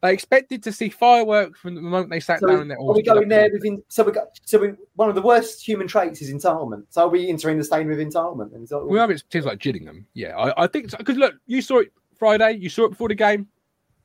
They 0.03 0.13
expected 0.13 0.63
to 0.65 0.73
see 0.73 0.91
fireworks 0.91 1.59
from 1.59 1.75
the 1.75 1.81
moment 1.81 2.11
they 2.11 2.21
sat 2.21 2.41
So 2.41 2.49
down 2.49 2.61
in 2.61 2.69
their 2.69 2.79
are 2.79 2.93
we 2.93 3.03
going 3.03 3.29
there 3.29 3.49
within? 3.51 3.83
So 3.89 4.05
we 4.05 4.13
got. 4.13 4.39
So 4.45 4.59
we 4.59 4.73
one 4.95 5.09
of 5.09 5.15
the 5.15 5.23
worst 5.23 5.67
human 5.67 5.89
traits 5.89 6.21
is 6.21 6.33
entitlement. 6.33 6.85
So 6.91 7.03
are 7.07 7.09
we 7.09 7.29
entering 7.29 7.57
the 7.57 7.65
stadium 7.65 7.89
with 7.89 7.99
entitlement? 7.99 8.55
And 8.55 8.69
so, 8.69 8.85
We 8.85 8.99
have 8.99 9.11
it 9.11 9.25
teams 9.31 9.47
like 9.47 9.59
Gillingham. 9.59 10.07
Yeah, 10.13 10.37
I, 10.37 10.65
I 10.65 10.67
think 10.67 10.97
because 10.97 11.17
look, 11.17 11.35
you 11.47 11.63
saw 11.63 11.79
it 11.79 11.93
Friday, 12.19 12.59
you 12.59 12.69
saw 12.69 12.85
it 12.85 12.91
before 12.91 13.09
the 13.09 13.15
game. 13.15 13.49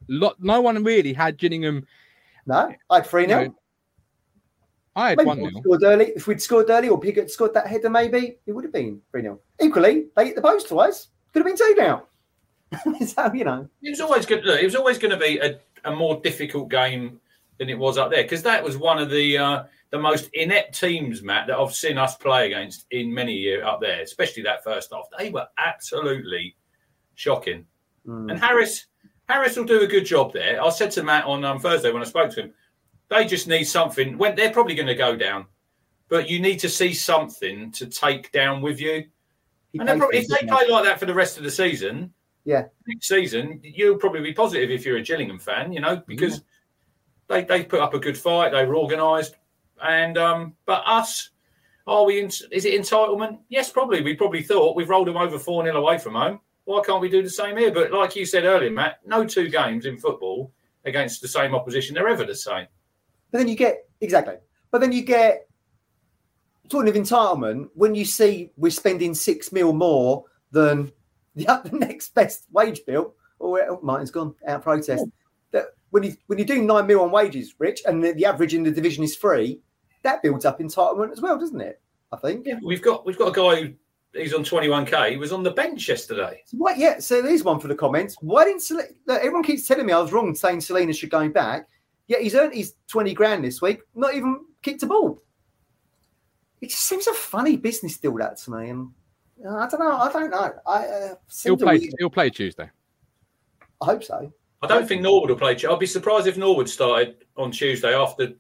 Lot, 0.08 0.38
no 0.40 0.62
one 0.62 0.82
really 0.84 1.14
had 1.14 1.38
Gillingham. 1.38 1.86
no, 2.46 2.74
I 2.90 2.96
had 2.96 3.06
three 3.06 3.28
0 3.28 3.44
No, 3.44 3.56
I 4.96 5.10
had 5.10 5.18
Maybe 5.20 5.28
one 5.28 5.42
we'd 5.42 5.54
nil. 5.54 5.62
scored 5.62 5.84
early. 5.84 6.06
If 6.16 6.28
we'd 6.28 6.42
scored 6.42 6.70
early, 6.70 6.90
or 6.90 7.00
Pigott 7.00 7.30
scored 7.30 7.54
that 7.54 7.68
header, 7.68 7.90
maybe 7.90 8.38
it 8.46 8.52
would 8.52 8.64
have 8.66 8.74
been 8.74 9.02
three 9.12 9.22
0 9.22 9.40
Equally, 9.62 10.08
they 10.16 10.28
hit 10.28 10.36
the 10.36 10.42
post 10.42 10.68
twice. 10.68 11.08
Could 11.34 11.46
have 11.46 11.48
been 11.48 11.58
two 11.58 11.76
now. 11.78 12.04
so 13.06 13.34
you 13.34 13.44
know, 13.44 13.68
It 13.82 13.90
was 13.90 14.02
always 14.02 14.26
good. 14.26 14.44
Look, 14.46 14.60
it 14.62 14.66
was 14.66 14.76
always 14.76 14.98
going 14.98 15.12
to 15.12 15.18
be 15.18 15.38
a, 15.40 15.60
a 15.86 15.96
more 15.96 16.20
difficult 16.22 16.70
game 16.70 17.20
than 17.58 17.70
it 17.70 17.78
was 17.78 17.98
up 17.98 18.12
there 18.12 18.24
because 18.24 18.44
that 18.44 18.64
was 18.64 18.78
one 18.78 18.98
of 19.00 19.10
the 19.10 19.38
uh, 19.38 19.64
the 19.92 20.00
most 20.00 20.30
inept 20.34 20.78
teams, 20.80 21.22
Matt, 21.22 21.48
that 21.48 21.58
I've 21.58 21.74
seen 21.74 21.98
us 21.98 22.16
play 22.16 22.48
against 22.48 22.86
in 22.92 23.14
many 23.14 23.34
years 23.34 23.64
up 23.66 23.82
there. 23.82 24.02
Especially 24.02 24.44
that 24.44 24.64
first 24.64 24.92
half, 24.94 25.06
they 25.18 25.30
were 25.30 25.48
absolutely 25.58 26.56
shocking. 27.16 27.66
mm, 28.08 28.30
And 28.32 28.40
Harris, 28.40 28.86
Harris 29.28 29.56
will 29.58 29.66
do 29.66 29.82
a 29.82 29.88
good 29.88 30.06
job 30.06 30.34
there. 30.34 30.62
I 30.64 30.70
said 30.70 30.92
to 30.92 31.04
Matt 31.04 31.26
on 31.26 31.44
um, 31.46 31.60
Thursday 31.60 31.92
when 31.92 32.02
I 32.02 32.06
spoke 32.06 32.32
to 32.32 32.44
him, 32.44 32.54
they 33.12 33.26
just 33.26 33.46
need 33.48 33.66
something. 33.66 34.18
When 34.18 34.36
they're 34.36 34.52
probably 34.52 34.74
going 34.74 34.88
to 34.88 34.96
go 34.96 35.16
down, 35.18 35.46
but 36.08 36.30
you 36.30 36.40
need 36.40 36.60
to 36.60 36.70
see 36.70 36.94
something 36.94 37.72
to 37.74 37.86
take 37.86 38.32
down 38.32 38.62
with 38.62 38.80
you. 38.80 39.06
he 39.74 39.80
And 39.80 40.00
probably, 40.00 40.18
if 40.20 40.28
they 40.30 40.48
play 40.48 40.68
like 40.68 40.86
that 40.86 40.98
for 40.98 41.06
the 41.06 41.14
rest 41.14 41.38
of 41.38 41.44
the 41.44 41.52
season, 41.52 42.14
Yeah. 42.46 42.68
next 42.88 43.08
season 43.08 43.60
you'll 43.64 43.98
probably 43.98 44.22
be 44.22 44.34
positive 44.34 44.72
if 44.72 44.86
you're 44.86 44.98
a 44.98 45.02
Gillingham 45.04 45.40
fan, 45.40 45.74
you 45.74 45.82
know, 45.82 46.02
because 46.08 46.42
they 47.28 47.44
they 47.44 47.64
put 47.66 47.82
up 47.82 47.94
a 47.94 48.00
good 48.00 48.18
fight, 48.18 48.54
they 48.54 48.66
were 48.66 48.78
organised, 48.78 49.36
and 49.84 50.18
um, 50.18 50.56
but 50.66 50.82
us, 50.86 51.32
are 51.88 52.06
we? 52.06 52.22
In, 52.22 52.28
is 52.28 52.64
it 52.66 52.80
entitlement? 52.80 53.40
Yes, 53.50 53.70
probably. 53.70 54.02
We 54.02 54.16
probably 54.16 54.42
thought 54.42 54.78
we've 54.78 54.90
rolled 54.90 55.08
them 55.08 55.18
over 55.18 55.38
four 55.38 55.64
0 55.66 55.76
away 55.76 55.98
from 55.98 56.16
home. 56.16 56.40
Why 56.64 56.82
can't 56.86 57.02
we 57.02 57.10
do 57.10 57.22
the 57.24 57.30
same 57.30 57.58
here? 57.58 57.72
But 57.72 57.92
like 57.92 58.16
you 58.16 58.26
said 58.26 58.46
earlier, 58.46 58.72
Matt, 58.72 59.00
no 59.06 59.26
two 59.26 59.50
games 59.50 59.86
in 59.86 59.98
football 59.98 60.54
against 60.86 61.22
the 61.22 61.28
same 61.28 61.54
opposition 61.54 61.96
they're 61.96 62.08
ever 62.08 62.24
the 62.24 62.36
same. 62.36 62.68
But 63.32 63.40
then 63.40 63.48
you 63.48 63.56
get 63.56 63.90
exactly. 64.02 64.36
But 64.72 64.82
then 64.82 64.92
you 64.92 65.04
get 65.04 65.48
talking 66.70 66.90
of 66.90 66.96
entitlement 66.96 67.70
when 67.74 67.94
you 67.94 68.06
see 68.06 68.52
we're 68.56 68.72
spending 68.72 69.14
six 69.14 69.52
mil 69.52 69.74
more 69.74 70.24
than 70.52 70.92
the, 71.36 71.46
the 71.66 71.78
next 71.78 72.14
best 72.14 72.48
wage 72.52 72.82
bill. 72.86 73.16
Oh, 73.40 73.50
well, 73.50 73.80
Martin's 73.82 74.12
gone 74.12 74.36
out 74.48 74.58
of 74.58 74.64
protest. 74.64 75.06
That 75.52 75.68
when 75.90 76.04
you 76.04 76.16
when 76.28 76.40
you 76.40 76.46
do 76.46 76.62
nine 76.62 76.88
mil 76.88 77.02
on 77.02 77.12
wages, 77.12 77.56
Rich, 77.60 77.82
and 77.86 78.04
the, 78.04 78.14
the 78.14 78.26
average 78.26 78.54
in 78.54 78.64
the 78.64 78.72
division 78.72 79.04
is 79.04 79.18
three, 79.18 79.60
that 80.04 80.22
builds 80.22 80.46
up 80.46 80.60
entitlement 80.60 81.12
as 81.12 81.22
well, 81.22 81.38
doesn't 81.38 81.62
it? 81.62 81.82
I 82.12 82.18
think. 82.18 82.46
Yeah, 82.46 82.60
we've 82.64 82.82
got 82.82 83.06
we've 83.06 83.18
got 83.18 83.30
a 83.30 83.32
guy 83.32 83.62
who 83.62 83.74
he's 84.14 84.34
on 84.34 84.44
twenty 84.44 84.70
one 84.70 84.86
k. 84.86 85.12
He 85.12 85.18
was 85.18 85.32
on 85.32 85.44
the 85.44 85.52
bench 85.52 85.88
yesterday. 85.88 86.44
What? 86.52 86.78
Yeah. 86.78 87.00
So 87.00 87.22
there's 87.22 87.44
one 87.44 87.60
for 87.60 87.68
the 87.68 87.76
comments. 87.76 88.16
Why 88.22 88.46
didn't 88.46 88.62
Sel- 88.62 88.84
look, 89.08 89.20
everyone 89.20 89.44
keeps 89.44 89.68
telling 89.68 89.86
me 89.86 89.94
I 89.94 90.00
was 90.00 90.12
wrong 90.12 90.36
saying 90.36 90.62
Celina 90.62 90.94
should 90.94 91.10
go 91.10 91.28
back? 91.30 91.68
Yet 92.12 92.24
he's 92.24 92.36
earned 92.36 92.54
his 92.54 92.74
twenty 92.90 93.14
grand 93.14 93.46
this 93.46 93.62
week, 93.62 93.80
not 93.96 94.14
even 94.14 94.42
kicked 94.62 94.84
a 94.84 94.86
ball. 94.86 95.22
It 96.60 96.70
just 96.70 96.84
seems 96.84 97.08
a 97.08 97.14
funny 97.14 97.56
business 97.56 97.98
deal 97.98 98.18
that 98.18 98.36
to 98.40 98.52
me, 98.52 98.70
and 98.70 98.90
I 99.50 99.66
don't 99.70 99.80
know. 99.80 99.96
I 99.96 100.12
don't 100.12 100.30
know. 100.30 100.52
I 100.68 100.86
uh, 100.88 101.16
He'll 101.42 101.56
play. 101.56 101.78
weird- 101.78 101.94
He'll 102.00 102.10
play 102.10 102.30
Tuesday. 102.30 102.70
I 103.82 103.86
hope 103.86 104.04
so. 104.04 104.30
I 104.62 104.68
don't 104.68 104.86
think 104.86 105.02
Norwood 105.04 105.30
will 105.30 105.38
play. 105.38 105.56
I'd 105.56 105.80
be 105.80 105.86
surprised 105.86 106.28
if 106.28 106.36
Norwood 106.36 106.68
started 106.68 107.24
on 107.38 107.50
Tuesday 107.50 107.96
after 107.96 108.34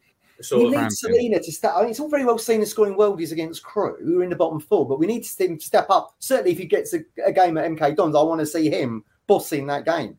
we 0.51 0.69
need 0.69 0.91
Celina 0.91 1.39
to 1.39 1.51
step. 1.51 1.72
I 1.74 1.82
mean, 1.82 1.91
it's 1.91 2.01
all 2.01 2.09
very 2.09 2.26
well 2.26 2.38
Celina 2.38 2.65
scoring 2.65 2.97
worldies 2.97 3.32
against 3.32 3.63
Crewe, 3.63 3.95
who 4.03 4.19
are 4.19 4.24
in 4.24 4.30
the 4.32 4.36
bottom 4.36 4.59
four, 4.59 4.86
but 4.86 4.99
we 4.99 5.07
need 5.07 5.26
him 5.26 5.57
to 5.57 5.65
step 5.65 5.86
up. 5.89 6.15
Certainly, 6.19 6.51
if 6.51 6.57
he 6.57 6.65
gets 6.65 6.93
a, 6.93 6.99
a 7.26 7.32
game 7.32 7.57
at 7.57 7.72
MK 7.72 7.95
Dons, 7.95 8.15
I 8.17 8.22
want 8.22 8.41
to 8.41 8.45
see 8.45 8.69
him 8.69 9.05
bossing 9.28 9.65
that 9.67 9.86
game. 9.86 10.17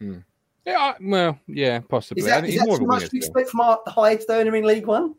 Hmm. 0.00 0.18
Yeah, 0.66 0.94
well, 1.00 1.38
yeah, 1.46 1.78
possibly. 1.78 2.22
Is 2.22 2.26
that, 2.26 2.44
is 2.44 2.58
that 2.58 2.66
too 2.66 2.86
much 2.86 3.08
to 3.08 3.16
expect 3.16 3.50
from 3.50 3.60
our, 3.60 3.80
highest 3.86 4.28
earner 4.28 4.54
in 4.56 4.64
League 4.64 4.86
One? 4.86 5.14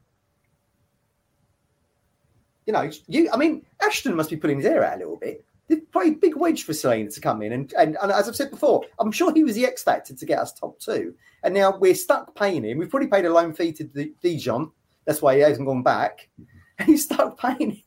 You 2.65 2.73
know, 2.73 2.91
you. 3.07 3.29
I 3.31 3.37
mean, 3.37 3.65
Ashton 3.81 4.15
must 4.15 4.29
be 4.29 4.35
pulling 4.35 4.57
his 4.57 4.65
hair 4.65 4.83
out 4.83 4.95
a 4.95 4.99
little 4.99 5.15
bit. 5.15 5.45
They 5.69 5.77
probably 5.77 6.11
a 6.11 6.15
big 6.15 6.35
wage 6.35 6.63
for 6.63 6.73
Celina 6.73 7.11
to 7.11 7.21
come 7.21 7.41
in, 7.41 7.53
and, 7.53 7.73
and 7.77 7.97
and 8.01 8.11
as 8.11 8.27
I've 8.27 8.35
said 8.35 8.51
before, 8.51 8.83
I'm 8.99 9.11
sure 9.11 9.33
he 9.33 9.45
was 9.45 9.55
the 9.55 9.65
X 9.65 9.83
factor 9.83 10.13
to 10.13 10.25
get 10.25 10.39
us 10.39 10.51
top 10.51 10.77
two. 10.79 11.15
And 11.43 11.53
now 11.53 11.77
we're 11.77 11.95
stuck 11.95 12.35
paying 12.35 12.65
him. 12.65 12.77
We've 12.77 12.89
probably 12.89 13.07
paid 13.07 13.25
a 13.25 13.31
loan 13.31 13.53
fee 13.53 13.71
to 13.73 14.11
Dijon. 14.21 14.69
That's 15.05 15.21
why 15.21 15.35
he 15.35 15.41
hasn't 15.41 15.67
gone 15.67 15.83
back. 15.83 16.27
And 16.79 16.89
he's 16.89 17.05
stuck 17.05 17.39
paying 17.39 17.81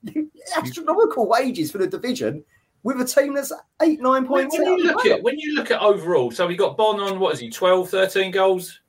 astronomical 0.57 1.29
wages 1.29 1.71
for 1.71 1.79
the 1.79 1.87
division 1.87 2.43
with 2.83 3.01
a 3.01 3.05
team 3.05 3.35
that's 3.35 3.53
eight, 3.83 4.01
nine 4.01 4.27
points. 4.27 4.57
When, 4.57 4.69
when 4.69 4.79
you 4.79 4.85
look 4.85 5.07
at 5.07 5.23
when 5.23 5.39
you 5.39 5.55
look 5.55 5.71
at 5.71 5.81
overall, 5.81 6.31
so 6.31 6.47
we 6.47 6.57
got 6.57 6.77
Bonne 6.77 7.01
on 7.01 7.19
what 7.19 7.35
is 7.35 7.41
he, 7.41 7.51
12, 7.51 7.89
13 7.89 8.31
goals, 8.31 8.81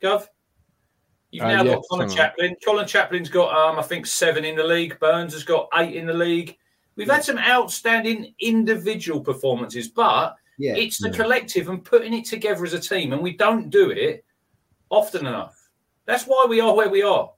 Gov? 0.00 0.26
You've 1.30 1.44
uh, 1.44 1.48
now 1.48 1.62
yeah, 1.62 1.74
got 1.74 1.84
Conor 1.90 2.08
Chaplin. 2.08 2.56
Conor 2.64 2.84
Chaplin's 2.84 3.28
got 3.28 3.54
um, 3.54 3.78
I 3.78 3.82
think 3.82 4.06
seven 4.06 4.44
in 4.44 4.56
the 4.56 4.64
league. 4.64 4.98
Burns 4.98 5.32
has 5.32 5.44
got 5.44 5.68
eight 5.74 5.94
in 5.94 6.06
the 6.06 6.14
league. 6.14 6.56
We've 6.96 7.06
yeah. 7.06 7.14
had 7.14 7.24
some 7.24 7.38
outstanding 7.38 8.34
individual 8.40 9.20
performances, 9.20 9.88
but 9.88 10.34
yeah. 10.58 10.74
it's 10.74 10.98
the 10.98 11.10
collective 11.10 11.68
and 11.68 11.84
putting 11.84 12.12
it 12.14 12.24
together 12.24 12.64
as 12.64 12.74
a 12.74 12.80
team, 12.80 13.12
and 13.12 13.22
we 13.22 13.36
don't 13.36 13.70
do 13.70 13.90
it 13.90 14.24
often 14.90 15.26
enough. 15.26 15.56
That's 16.06 16.24
why 16.24 16.46
we 16.48 16.60
are 16.60 16.74
where 16.74 16.90
we 16.90 17.02
are. 17.02 17.30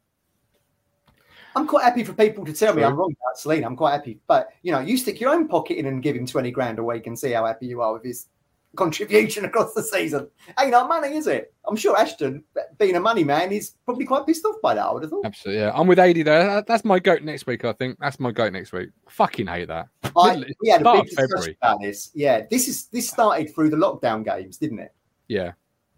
I'm 1.55 1.67
quite 1.67 1.85
happy 1.85 2.05
for 2.05 2.13
people 2.13 2.45
to 2.45 2.53
tell 2.53 2.75
me 2.75 2.83
I'm 2.83 2.97
wrong 2.97 3.15
about 3.21 3.39
Celina. 3.39 3.67
I'm 3.67 3.77
quite 3.77 3.93
happy. 3.93 4.21
But, 4.27 4.51
you 4.63 4.73
know, 4.73 4.81
you 4.81 4.97
stick 4.97 5.21
your 5.21 5.31
own 5.31 5.49
pocket 5.49 5.79
in 5.79 5.87
and 5.87 6.03
give 6.03 6.17
him 6.17 6.27
20 6.27 6.51
grand 6.51 6.79
a 6.79 6.85
week 6.85 7.07
and 7.07 7.19
see 7.19 7.33
how 7.33 7.47
happy 7.47 7.67
you 7.67 7.83
are 7.83 7.93
with 7.93 8.05
his 8.05 8.29
contribution 8.77 9.45
across 9.47 9.75
the 9.75 9.83
season. 9.83 10.29
Ain't 10.59 10.71
no 10.71 10.87
money, 10.87 11.17
is 11.17 11.27
it? 11.27 11.53
I'm 11.67 11.77
sure 11.77 11.99
Ashton, 11.99 12.43
being 12.79 12.97
a 12.97 13.01
money 13.01 13.25
man, 13.25 13.53
is 13.53 13.75
probably 13.85 14.05
quite 14.05 14.27
pissed 14.27 14.45
off 14.45 14.57
by 14.63 14.75
that, 14.75 14.85
I 14.85 14.93
would 14.93 15.03
have 15.03 15.11
thought. 15.11 15.27
Absolutely, 15.27 15.63
yeah. 15.63 15.73
I'm 15.75 15.87
with 15.87 15.99
AD 15.99 16.17
there. 16.17 16.63
That's 16.63 16.85
my 16.85 16.99
goat 16.99 17.23
next 17.23 17.47
week, 17.47 17.65
I 17.65 17.73
think. 17.73 17.99
That's 18.01 18.19
my 18.19 18.33
goat 18.33 18.53
next 18.53 18.73
week. 18.73 18.91
fucking 19.09 19.47
hate 19.47 19.69
that. 19.69 19.89
I, 20.17 20.45
we 20.61 20.69
had 20.69 20.85
a 20.87 20.93
big 20.93 21.07
discussion 21.07 21.57
about 21.61 21.81
this. 21.81 22.11
Yeah, 22.15 22.43
this 22.51 22.69
is 22.69 22.87
this 22.87 23.09
started 23.09 23.55
through 23.55 23.71
the 23.71 23.77
lockdown 23.77 24.25
games, 24.25 24.59
didn't 24.59 24.81
it? 24.81 24.95
Yeah. 25.29 25.53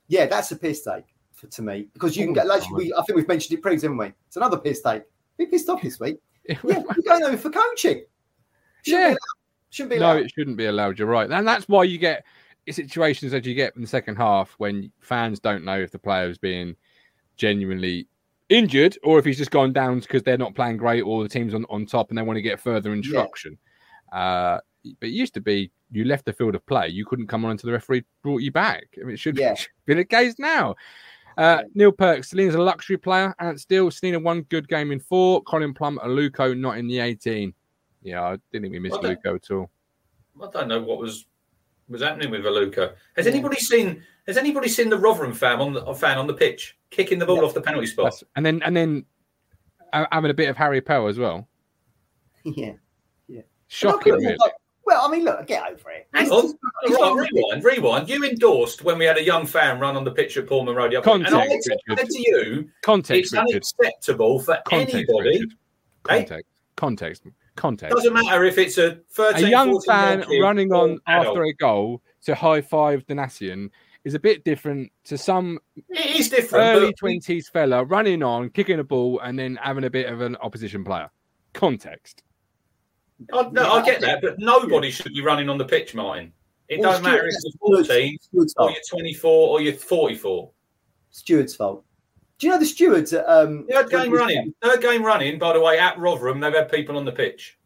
Yeah, 0.08 0.26
that's 0.26 0.52
a 0.52 0.56
piss 0.56 0.84
take 0.84 1.04
for, 1.32 1.46
to 1.46 1.62
me 1.62 1.88
because 1.92 2.16
you 2.16 2.24
can 2.24 2.32
oh, 2.32 2.34
get, 2.34 2.46
like, 2.46 2.70
we, 2.70 2.92
I 2.92 3.02
think 3.02 3.16
we've 3.16 3.28
mentioned 3.28 3.58
it 3.58 3.62
previously, 3.62 3.86
haven't 3.86 3.98
we? 3.98 4.12
It's 4.26 4.36
another 4.36 4.58
piss 4.58 4.82
take. 4.82 5.04
Be 5.36 5.46
pissed 5.46 5.68
off 5.68 5.82
this 5.82 5.98
week. 6.00 6.18
yeah, 6.48 6.58
you're 6.64 6.82
going 7.06 7.22
over 7.24 7.36
for 7.36 7.50
coaching. 7.50 8.04
Shouldn't 8.84 9.02
yeah. 9.02 9.10
Be 9.10 9.18
shouldn't 9.70 9.90
be 9.90 9.96
allowed. 9.96 10.14
No, 10.14 10.20
it 10.20 10.30
shouldn't 10.30 10.56
be 10.56 10.66
allowed. 10.66 10.98
You're 10.98 11.08
right. 11.08 11.30
And 11.30 11.46
that's 11.46 11.68
why 11.68 11.84
you 11.84 11.98
get 11.98 12.24
situations 12.70 13.32
that 13.32 13.44
you 13.44 13.54
get 13.54 13.74
in 13.76 13.82
the 13.82 13.88
second 13.88 14.16
half 14.16 14.54
when 14.58 14.90
fans 15.00 15.40
don't 15.40 15.64
know 15.64 15.78
if 15.78 15.90
the 15.90 15.98
player 15.98 16.28
is 16.28 16.38
being 16.38 16.76
genuinely 17.36 18.06
injured 18.48 18.96
or 19.02 19.18
if 19.18 19.24
he's 19.24 19.38
just 19.38 19.50
gone 19.50 19.72
down 19.72 20.00
because 20.00 20.22
they're 20.22 20.38
not 20.38 20.54
playing 20.54 20.76
great 20.76 21.02
or 21.02 21.22
the 21.22 21.28
team's 21.28 21.54
on, 21.54 21.66
on 21.68 21.86
top 21.86 22.10
and 22.10 22.18
they 22.18 22.22
want 22.22 22.36
to 22.36 22.42
get 22.42 22.60
further 22.60 22.92
instruction. 22.92 23.58
Yeah. 24.12 24.18
Uh, 24.18 24.60
but 25.00 25.08
it 25.08 25.12
used 25.12 25.34
to 25.34 25.40
be 25.40 25.70
you 25.90 26.04
left 26.04 26.24
the 26.24 26.32
field 26.32 26.54
of 26.54 26.64
play, 26.66 26.88
you 26.88 27.04
couldn't 27.04 27.26
come 27.26 27.44
on 27.44 27.52
until 27.52 27.68
the 27.68 27.72
referee 27.72 28.04
brought 28.22 28.42
you 28.42 28.52
back. 28.52 28.84
I 28.96 29.04
mean, 29.04 29.14
it 29.14 29.18
should, 29.18 29.38
yeah. 29.38 29.54
be 29.86 29.94
the 29.94 30.04
case 30.04 30.34
now. 30.38 30.74
Uh, 31.36 31.62
Neil 31.74 31.92
Perks, 31.92 32.30
Celina's 32.30 32.54
a 32.54 32.60
luxury 32.60 32.96
player, 32.96 33.34
and 33.38 33.58
still 33.60 33.90
Celina 33.90 34.18
one 34.18 34.42
good 34.42 34.68
game 34.68 34.92
in 34.92 35.00
four. 35.00 35.42
Colin 35.42 35.74
Plum, 35.74 35.98
Aluko 36.04 36.56
not 36.56 36.78
in 36.78 36.86
the 36.86 37.00
18. 37.00 37.52
Yeah, 38.02 38.22
I 38.22 38.36
didn't 38.52 38.64
think 38.64 38.72
we 38.72 38.78
missed 38.78 39.02
Luco 39.02 39.36
at 39.36 39.50
all. 39.50 39.70
I 40.42 40.50
don't 40.50 40.68
know 40.68 40.80
what 40.80 40.98
was 40.98 41.26
was 41.88 42.02
happening 42.02 42.30
with 42.30 42.44
Aluko. 42.44 42.94
Has 43.16 43.26
anybody 43.26 43.56
seen? 43.56 44.02
Has 44.26 44.36
anybody 44.36 44.68
seen 44.68 44.88
the 44.88 44.98
Rotherham 44.98 45.32
fan 45.32 45.60
on 45.60 45.72
the 45.72 45.94
fan 45.94 46.18
on 46.18 46.26
the 46.26 46.34
pitch 46.34 46.76
kicking 46.90 47.18
the 47.18 47.26
ball 47.26 47.36
yeah. 47.36 47.42
off 47.42 47.54
the 47.54 47.60
penalty 47.60 47.86
spot? 47.86 48.06
That's, 48.06 48.24
and 48.36 48.44
then 48.44 48.62
and 48.62 48.76
then 48.76 49.04
having 49.92 50.30
a 50.30 50.34
bit 50.34 50.48
of 50.48 50.56
Harry 50.56 50.80
Pell 50.80 51.08
as 51.08 51.18
well. 51.18 51.48
Yeah, 52.46 52.72
yeah. 53.26 53.40
Shocking. 53.68 54.12
Really. 54.12 54.36
Well, 54.94 55.08
I 55.08 55.10
mean, 55.10 55.24
look, 55.24 55.46
get 55.46 55.62
over 55.68 55.90
it. 55.90 56.06
Hang 56.14 56.30
on, 56.30 56.54
right, 56.88 57.28
rewind, 57.32 57.64
rewind. 57.64 58.08
You 58.08 58.24
endorsed 58.24 58.84
when 58.84 58.96
we 58.96 59.04
had 59.04 59.18
a 59.18 59.24
young 59.24 59.44
fan 59.44 59.80
run 59.80 59.96
on 59.96 60.04
the 60.04 60.12
pitch 60.12 60.36
at 60.36 60.46
Portman 60.46 60.76
Road. 60.76 60.94
Context, 61.02 61.32
and 61.32 61.42
I 61.42 61.96
said 61.96 62.08
to 62.10 62.18
you, 62.18 62.70
context, 62.82 63.20
it's 63.20 63.32
Richard. 63.32 63.48
unacceptable 63.48 64.38
for 64.38 64.58
context, 64.66 64.94
anybody. 64.94 65.40
Richard. 65.40 65.54
Context, 66.04 66.46
context 66.76 67.26
context. 67.56 67.96
Doesn't 67.96 68.12
matter 68.12 68.44
if 68.44 68.58
it's 68.58 68.78
a 68.78 69.00
13, 69.10 69.44
a 69.44 69.48
young 69.48 69.80
fan 69.82 70.24
running 70.40 70.72
on 70.72 71.00
after 71.06 71.42
a 71.42 71.52
goal 71.54 72.02
to 72.22 72.34
high 72.34 72.60
five 72.60 73.04
Donacien 73.06 73.70
is 74.04 74.14
a 74.14 74.18
bit 74.18 74.44
different 74.44 74.92
to 75.04 75.16
some 75.16 75.58
it 75.88 76.16
is 76.16 76.28
different 76.28 76.76
early 76.76 76.92
twenties 76.92 77.48
fella 77.48 77.84
running 77.84 78.22
on, 78.22 78.50
kicking 78.50 78.78
a 78.78 78.84
ball, 78.84 79.18
and 79.20 79.38
then 79.38 79.58
having 79.62 79.84
a 79.84 79.90
bit 79.90 80.06
of 80.06 80.20
an 80.20 80.36
opposition 80.36 80.84
player. 80.84 81.10
Context. 81.52 82.22
I, 83.32 83.48
no, 83.50 83.72
I 83.72 83.84
get 83.84 84.00
that, 84.00 84.20
but 84.22 84.38
nobody 84.38 84.90
should 84.90 85.12
be 85.12 85.22
running 85.22 85.48
on 85.48 85.58
the 85.58 85.64
pitch, 85.64 85.94
Martin. 85.94 86.32
It 86.68 86.80
well, 86.80 86.92
doesn't 86.92 87.04
matter 87.04 87.26
if 87.26 87.34
you're 87.42 87.84
14 87.84 88.18
or 88.56 88.70
you're 88.70 88.80
24 88.88 89.48
or 89.48 89.60
you're 89.60 89.74
44. 89.74 90.50
Steward's 91.10 91.54
fault. 91.54 91.84
Do 92.38 92.46
you 92.46 92.52
know 92.52 92.58
the 92.58 92.66
stewards? 92.66 93.14
Um, 93.14 93.66
third 93.70 93.90
game 93.90 94.12
running. 94.12 94.52
Third 94.60 94.80
game 94.80 95.04
running. 95.04 95.38
By 95.38 95.52
the 95.52 95.60
way, 95.60 95.78
at 95.78 95.98
Rotherham, 95.98 96.40
they've 96.40 96.52
had 96.52 96.70
people 96.70 96.96
on 96.96 97.04
the 97.04 97.12
pitch, 97.12 97.58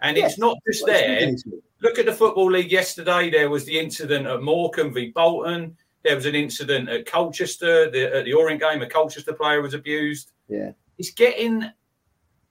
and 0.00 0.16
yeah, 0.16 0.26
it's 0.26 0.38
not 0.38 0.56
just 0.66 0.86
there. 0.86 1.34
Look 1.82 1.98
at 1.98 2.06
the 2.06 2.12
football 2.12 2.50
league 2.50 2.72
yesterday. 2.72 3.30
There 3.30 3.50
was 3.50 3.64
the 3.64 3.78
incident 3.78 4.26
at 4.26 4.42
Morecambe 4.42 4.94
v 4.94 5.12
Bolton. 5.14 5.76
There 6.04 6.16
was 6.16 6.26
an 6.26 6.34
incident 6.34 6.88
at 6.88 7.06
Colchester. 7.06 7.90
The, 7.90 8.16
at 8.16 8.24
the 8.24 8.32
Orient 8.32 8.60
game, 8.60 8.80
a 8.82 8.88
Colchester 8.88 9.34
player 9.34 9.60
was 9.60 9.74
abused. 9.74 10.32
Yeah, 10.48 10.72
it's 10.96 11.10
getting. 11.10 11.70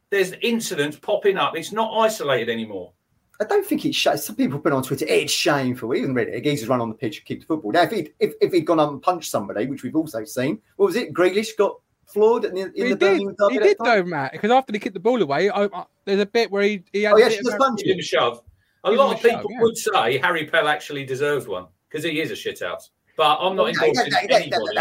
There's 0.10 0.32
incidents 0.42 0.98
popping 0.98 1.38
up. 1.38 1.56
It's 1.56 1.72
not 1.72 1.92
isolated 1.98 2.50
anymore. 2.50 2.94
I 3.40 3.44
don't 3.44 3.66
think 3.66 3.86
it's 3.86 3.96
sh- 3.96 4.08
some 4.16 4.36
people 4.36 4.60
put 4.60 4.74
on 4.74 4.82
Twitter. 4.84 5.06
It's 5.08 5.32
shameful. 5.32 5.90
We 5.90 6.00
even 6.00 6.16
really, 6.16 6.34
a 6.34 6.42
geezer's 6.42 6.70
run 6.70 6.82
on 6.82 6.90
the 6.90 6.96
pitch 6.96 7.24
kicked 7.24 7.42
the 7.42 7.48
football. 7.48 7.72
Now, 7.72 7.84
if 7.84 7.92
he'd 7.92 8.14
if, 8.20 8.34
if 8.42 8.52
he'd 8.52 8.62
gone 8.62 8.80
up 8.80 8.90
and 8.90 9.02
punched 9.02 9.30
somebody, 9.30 9.68
which 9.68 9.84
we've 9.84 9.96
also 9.96 10.24
seen, 10.26 10.60
what 10.78 10.88
was 10.88 10.96
it? 10.96 11.14
Grealish 11.14 11.56
got 11.58 11.78
floored 12.08 12.46
in, 12.46 12.58
in 12.58 12.72
he 12.74 12.90
the 12.90 12.96
did. 12.96 13.22
He 13.52 13.60
did 13.60 13.78
though, 13.84 14.04
Matt. 14.04 14.32
Because 14.32 14.50
after 14.50 14.74
he 14.74 14.80
kicked 14.80 14.96
the 14.96 15.00
ball 15.00 15.22
away, 15.22 15.50
I, 15.50 15.66
I, 15.66 15.86
there's 16.06 16.22
a 16.22 16.26
bit 16.26 16.50
where 16.50 16.64
he 16.64 16.84
he 16.92 17.04
had 17.04 17.14
oh, 17.14 17.18
yeah, 17.18 17.28
a 17.28 17.58
punch 17.58 17.84
him. 17.84 18.00
a 18.00 18.02
shove. 18.02 18.42
A 18.86 18.92
lot 18.92 19.16
of 19.16 19.22
people 19.22 19.42
shove, 19.42 19.46
yeah. 19.50 19.62
would 19.62 19.78
say 19.78 20.18
Harry 20.18 20.46
Pell 20.46 20.68
actually 20.68 21.06
deserves 21.06 21.48
one 21.48 21.68
because 21.90 22.04
he 22.04 22.20
is 22.20 22.32
a 22.32 22.34
shithouse. 22.34 22.90
But 23.18 23.38
I'm 23.40 23.56
not 23.56 23.70
endorsing 23.70 24.14
anybody. 24.30 24.78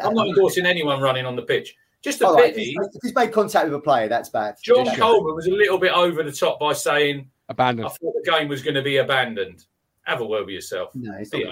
I'm 0.00 0.14
not 0.14 0.28
endorsing 0.28 0.66
anyone 0.66 1.00
running 1.00 1.24
on 1.24 1.36
the 1.36 1.42
pitch. 1.42 1.76
Just 2.06 2.22
a 2.22 2.34
pity. 2.36 2.76
Right, 2.78 2.88
if 2.94 3.02
he's 3.02 3.14
made 3.14 3.32
contact 3.32 3.64
with 3.64 3.74
a 3.74 3.80
player, 3.80 4.08
that's 4.08 4.28
bad. 4.28 4.56
John 4.62 4.86
Coleman 4.96 5.34
was 5.34 5.46
a 5.46 5.50
little 5.50 5.78
bit 5.78 5.92
over 5.92 6.22
the 6.22 6.32
top 6.32 6.60
by 6.60 6.72
saying 6.72 7.28
Abandoned. 7.48 7.86
I 7.86 7.90
thought 7.90 8.14
the 8.14 8.30
game 8.30 8.48
was 8.48 8.62
going 8.62 8.74
to 8.74 8.82
be 8.82 8.96
abandoned. 8.98 9.64
Have 10.02 10.20
a 10.20 10.24
word 10.24 10.46
with 10.46 10.54
yourself. 10.54 10.94
No, 10.94 11.14
it's 11.18 11.32
not. 11.32 11.42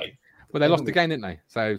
Well, 0.53 0.61
they 0.61 0.69
lost 0.69 0.85
the 0.85 0.93
game, 0.93 1.11
didn't 1.11 1.23
they? 1.23 1.41
So. 1.49 1.79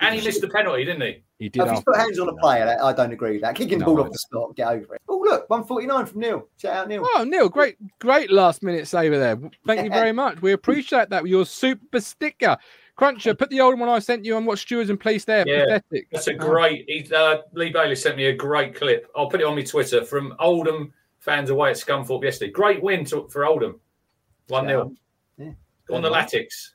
And 0.00 0.14
he 0.14 0.24
missed 0.24 0.40
the 0.40 0.48
penalty, 0.48 0.84
didn't 0.84 1.02
he? 1.02 1.22
He 1.38 1.48
did. 1.48 1.62
If 1.62 1.70
he's 1.70 1.82
put 1.82 1.96
hands 1.96 2.18
on 2.18 2.28
a 2.28 2.34
player, 2.36 2.78
I 2.82 2.92
don't 2.92 3.12
agree 3.12 3.32
with 3.32 3.42
that. 3.42 3.54
Kicking 3.54 3.78
no, 3.78 3.86
ball 3.86 4.02
off 4.02 4.12
the 4.12 4.18
spot, 4.18 4.56
get 4.56 4.68
over 4.68 4.94
it. 4.94 5.02
Oh, 5.08 5.18
look, 5.18 5.48
149 5.48 6.06
from 6.06 6.20
Neil. 6.20 6.48
Shout 6.58 6.74
out, 6.74 6.88
Neil. 6.88 7.06
Oh, 7.14 7.24
Neil, 7.24 7.48
great, 7.48 7.76
great 7.98 8.30
last 8.30 8.62
minute 8.62 8.88
saver 8.88 9.18
there. 9.18 9.38
Thank 9.66 9.84
you 9.84 9.90
very 9.90 10.12
much. 10.12 10.42
We 10.42 10.52
appreciate 10.52 11.10
that 11.10 11.22
with 11.22 11.30
your 11.30 11.46
super 11.46 12.00
sticker. 12.00 12.56
Cruncher, 13.00 13.34
put 13.34 13.48
the 13.48 13.62
old 13.62 13.80
one 13.80 13.88
I 13.88 13.98
sent 13.98 14.26
you 14.26 14.36
on 14.36 14.44
what 14.44 14.58
stewards 14.58 14.90
and 14.90 15.00
police 15.00 15.24
there. 15.24 15.48
Yeah, 15.48 15.78
Pathetic. 15.78 16.08
That's 16.12 16.26
a 16.26 16.34
great. 16.34 16.84
He, 16.86 17.10
uh, 17.14 17.38
Lee 17.54 17.70
Bailey 17.70 17.96
sent 17.96 18.18
me 18.18 18.26
a 18.26 18.34
great 18.34 18.74
clip. 18.74 19.10
I'll 19.16 19.30
put 19.30 19.40
it 19.40 19.46
on 19.46 19.56
my 19.56 19.62
Twitter 19.62 20.04
from 20.04 20.34
Oldham 20.38 20.92
fans 21.18 21.48
away 21.48 21.70
at 21.70 21.76
Scunthorpe 21.76 22.22
yesterday. 22.24 22.52
Great 22.52 22.82
win 22.82 23.06
to, 23.06 23.26
for 23.28 23.46
Oldham. 23.46 23.80
1 24.48 24.66
0. 24.66 24.92
Yeah. 25.38 25.52
On 25.90 26.02
the 26.02 26.10
Latics. 26.10 26.72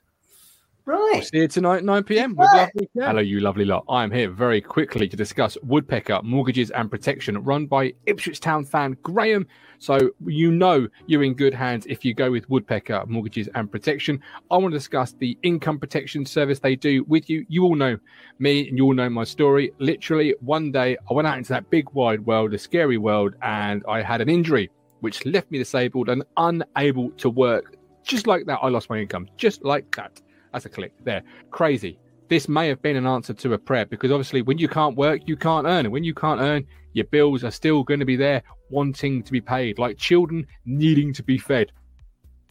Right. 0.85 1.11
We'll 1.13 1.21
see 1.21 1.37
you 1.37 1.47
tonight, 1.47 1.83
9 1.83 2.03
p.m. 2.03 2.35
With 2.35 2.47
Hello, 2.95 3.21
you 3.21 3.39
lovely 3.39 3.65
lot. 3.65 3.85
I 3.87 4.03
am 4.03 4.09
here 4.09 4.31
very 4.31 4.61
quickly 4.61 5.07
to 5.07 5.15
discuss 5.15 5.59
Woodpecker 5.61 6.21
Mortgages 6.23 6.71
and 6.71 6.89
Protection, 6.89 7.43
run 7.43 7.67
by 7.67 7.93
Ipswich 8.07 8.39
Town 8.39 8.65
fan 8.65 8.97
Graham. 9.03 9.45
So 9.79 10.11
you 10.25 10.51
know 10.51 10.87
you're 11.07 11.23
in 11.23 11.33
good 11.33 11.53
hands 11.53 11.85
if 11.87 12.03
you 12.05 12.13
go 12.13 12.31
with 12.31 12.49
Woodpecker 12.49 13.05
Mortgages 13.07 13.49
and 13.55 13.71
Protection. 13.71 14.21
I 14.49 14.57
want 14.57 14.71
to 14.73 14.77
discuss 14.77 15.13
the 15.13 15.37
income 15.43 15.79
protection 15.79 16.25
service 16.25 16.59
they 16.59 16.75
do 16.75 17.03
with 17.05 17.29
you. 17.29 17.45
You 17.49 17.63
all 17.63 17.75
know 17.75 17.97
me 18.39 18.67
and 18.67 18.77
you 18.77 18.85
all 18.85 18.93
know 18.93 19.09
my 19.09 19.23
story. 19.23 19.71
Literally, 19.79 20.35
one 20.39 20.71
day 20.71 20.97
I 21.09 21.13
went 21.13 21.27
out 21.27 21.37
into 21.37 21.49
that 21.49 21.69
big 21.69 21.89
wide 21.91 22.25
world, 22.25 22.53
a 22.53 22.57
scary 22.57 22.97
world, 22.97 23.35
and 23.41 23.83
I 23.87 24.01
had 24.01 24.21
an 24.21 24.29
injury 24.29 24.71
which 25.01 25.25
left 25.25 25.51
me 25.51 25.57
disabled 25.59 26.09
and 26.09 26.23
unable 26.37 27.11
to 27.11 27.29
work. 27.29 27.75
Just 28.03 28.27
like 28.27 28.45
that, 28.45 28.59
I 28.61 28.69
lost 28.69 28.89
my 28.89 28.97
income. 28.97 29.27
Just 29.37 29.63
like 29.63 29.95
that. 29.95 30.21
That's 30.51 30.65
a 30.65 30.69
click 30.69 30.93
there. 31.03 31.21
Crazy. 31.51 31.99
This 32.27 32.47
may 32.49 32.67
have 32.69 32.81
been 32.81 32.95
an 32.95 33.05
answer 33.05 33.33
to 33.33 33.53
a 33.53 33.57
prayer 33.57 33.85
because 33.85 34.11
obviously, 34.11 34.41
when 34.41 34.57
you 34.57 34.67
can't 34.67 34.95
work, 34.95 35.21
you 35.27 35.35
can't 35.35 35.67
earn. 35.67 35.85
And 35.85 35.91
when 35.91 36.03
you 36.03 36.13
can't 36.13 36.41
earn, 36.41 36.65
Your 36.95 37.05
bills 37.05 37.43
are 37.43 37.51
still 37.51 37.83
going 37.83 37.99
to 37.99 38.05
be 38.05 38.15
there, 38.15 38.41
wanting 38.69 39.23
to 39.23 39.31
be 39.31 39.41
paid, 39.41 39.79
like 39.79 39.97
children 39.97 40.45
needing 40.65 41.13
to 41.13 41.23
be 41.23 41.37
fed. 41.37 41.71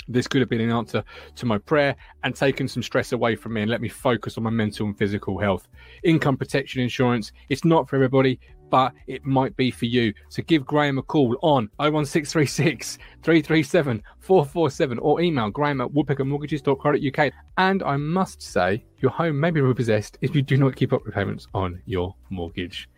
This 0.07 0.29
could 0.29 0.41
have 0.43 0.51
been 0.51 0.61
an 0.61 0.71
answer 0.71 1.03
to 1.37 1.47
my 1.47 1.59
prayer 1.59 1.97
and 2.25 2.37
taken 2.37 2.69
some 2.69 2.83
stress 2.83 3.13
away 3.13 3.37
from 3.37 3.55
me 3.55 3.63
and 3.63 3.71
let 3.71 3.81
me 3.81 3.89
focus 3.89 4.37
on 4.37 4.45
my 4.45 4.51
mental 4.51 4.87
and 4.87 4.99
physical 4.99 5.39
health. 5.39 5.67
Income 6.03 6.37
protection 6.37 6.83
insurance, 6.83 7.33
it's 7.49 7.65
not 7.65 7.89
for 7.89 7.97
everybody, 7.97 8.39
but 8.71 8.93
it 9.07 9.25
might 9.25 9.57
be 9.57 9.71
for 9.71 9.87
you. 9.87 10.13
So 10.29 10.43
give 10.43 10.67
Graham 10.67 10.99
a 10.99 11.03
call 11.03 11.37
on 11.43 11.71
01636 11.79 12.99
337 13.23 14.03
447 14.19 14.99
or 14.99 15.21
email 15.21 15.51
graham 15.51 15.81
at 15.81 15.89
woodpeckermortgages.co.uk. 15.89 17.33
And 17.57 17.83
I 17.83 17.97
must 17.97 18.43
say, 18.43 18.85
your 18.99 19.11
home 19.11 19.39
may 19.39 19.51
be 19.51 19.61
repossessed 19.61 20.19
if 20.23 20.35
you 20.35 20.43
do 20.43 20.57
not 20.57 20.77
keep 20.77 20.93
up 20.93 21.05
repayments 21.07 21.47
on 21.55 21.81
your 21.87 22.15
mortgage. 22.31 22.89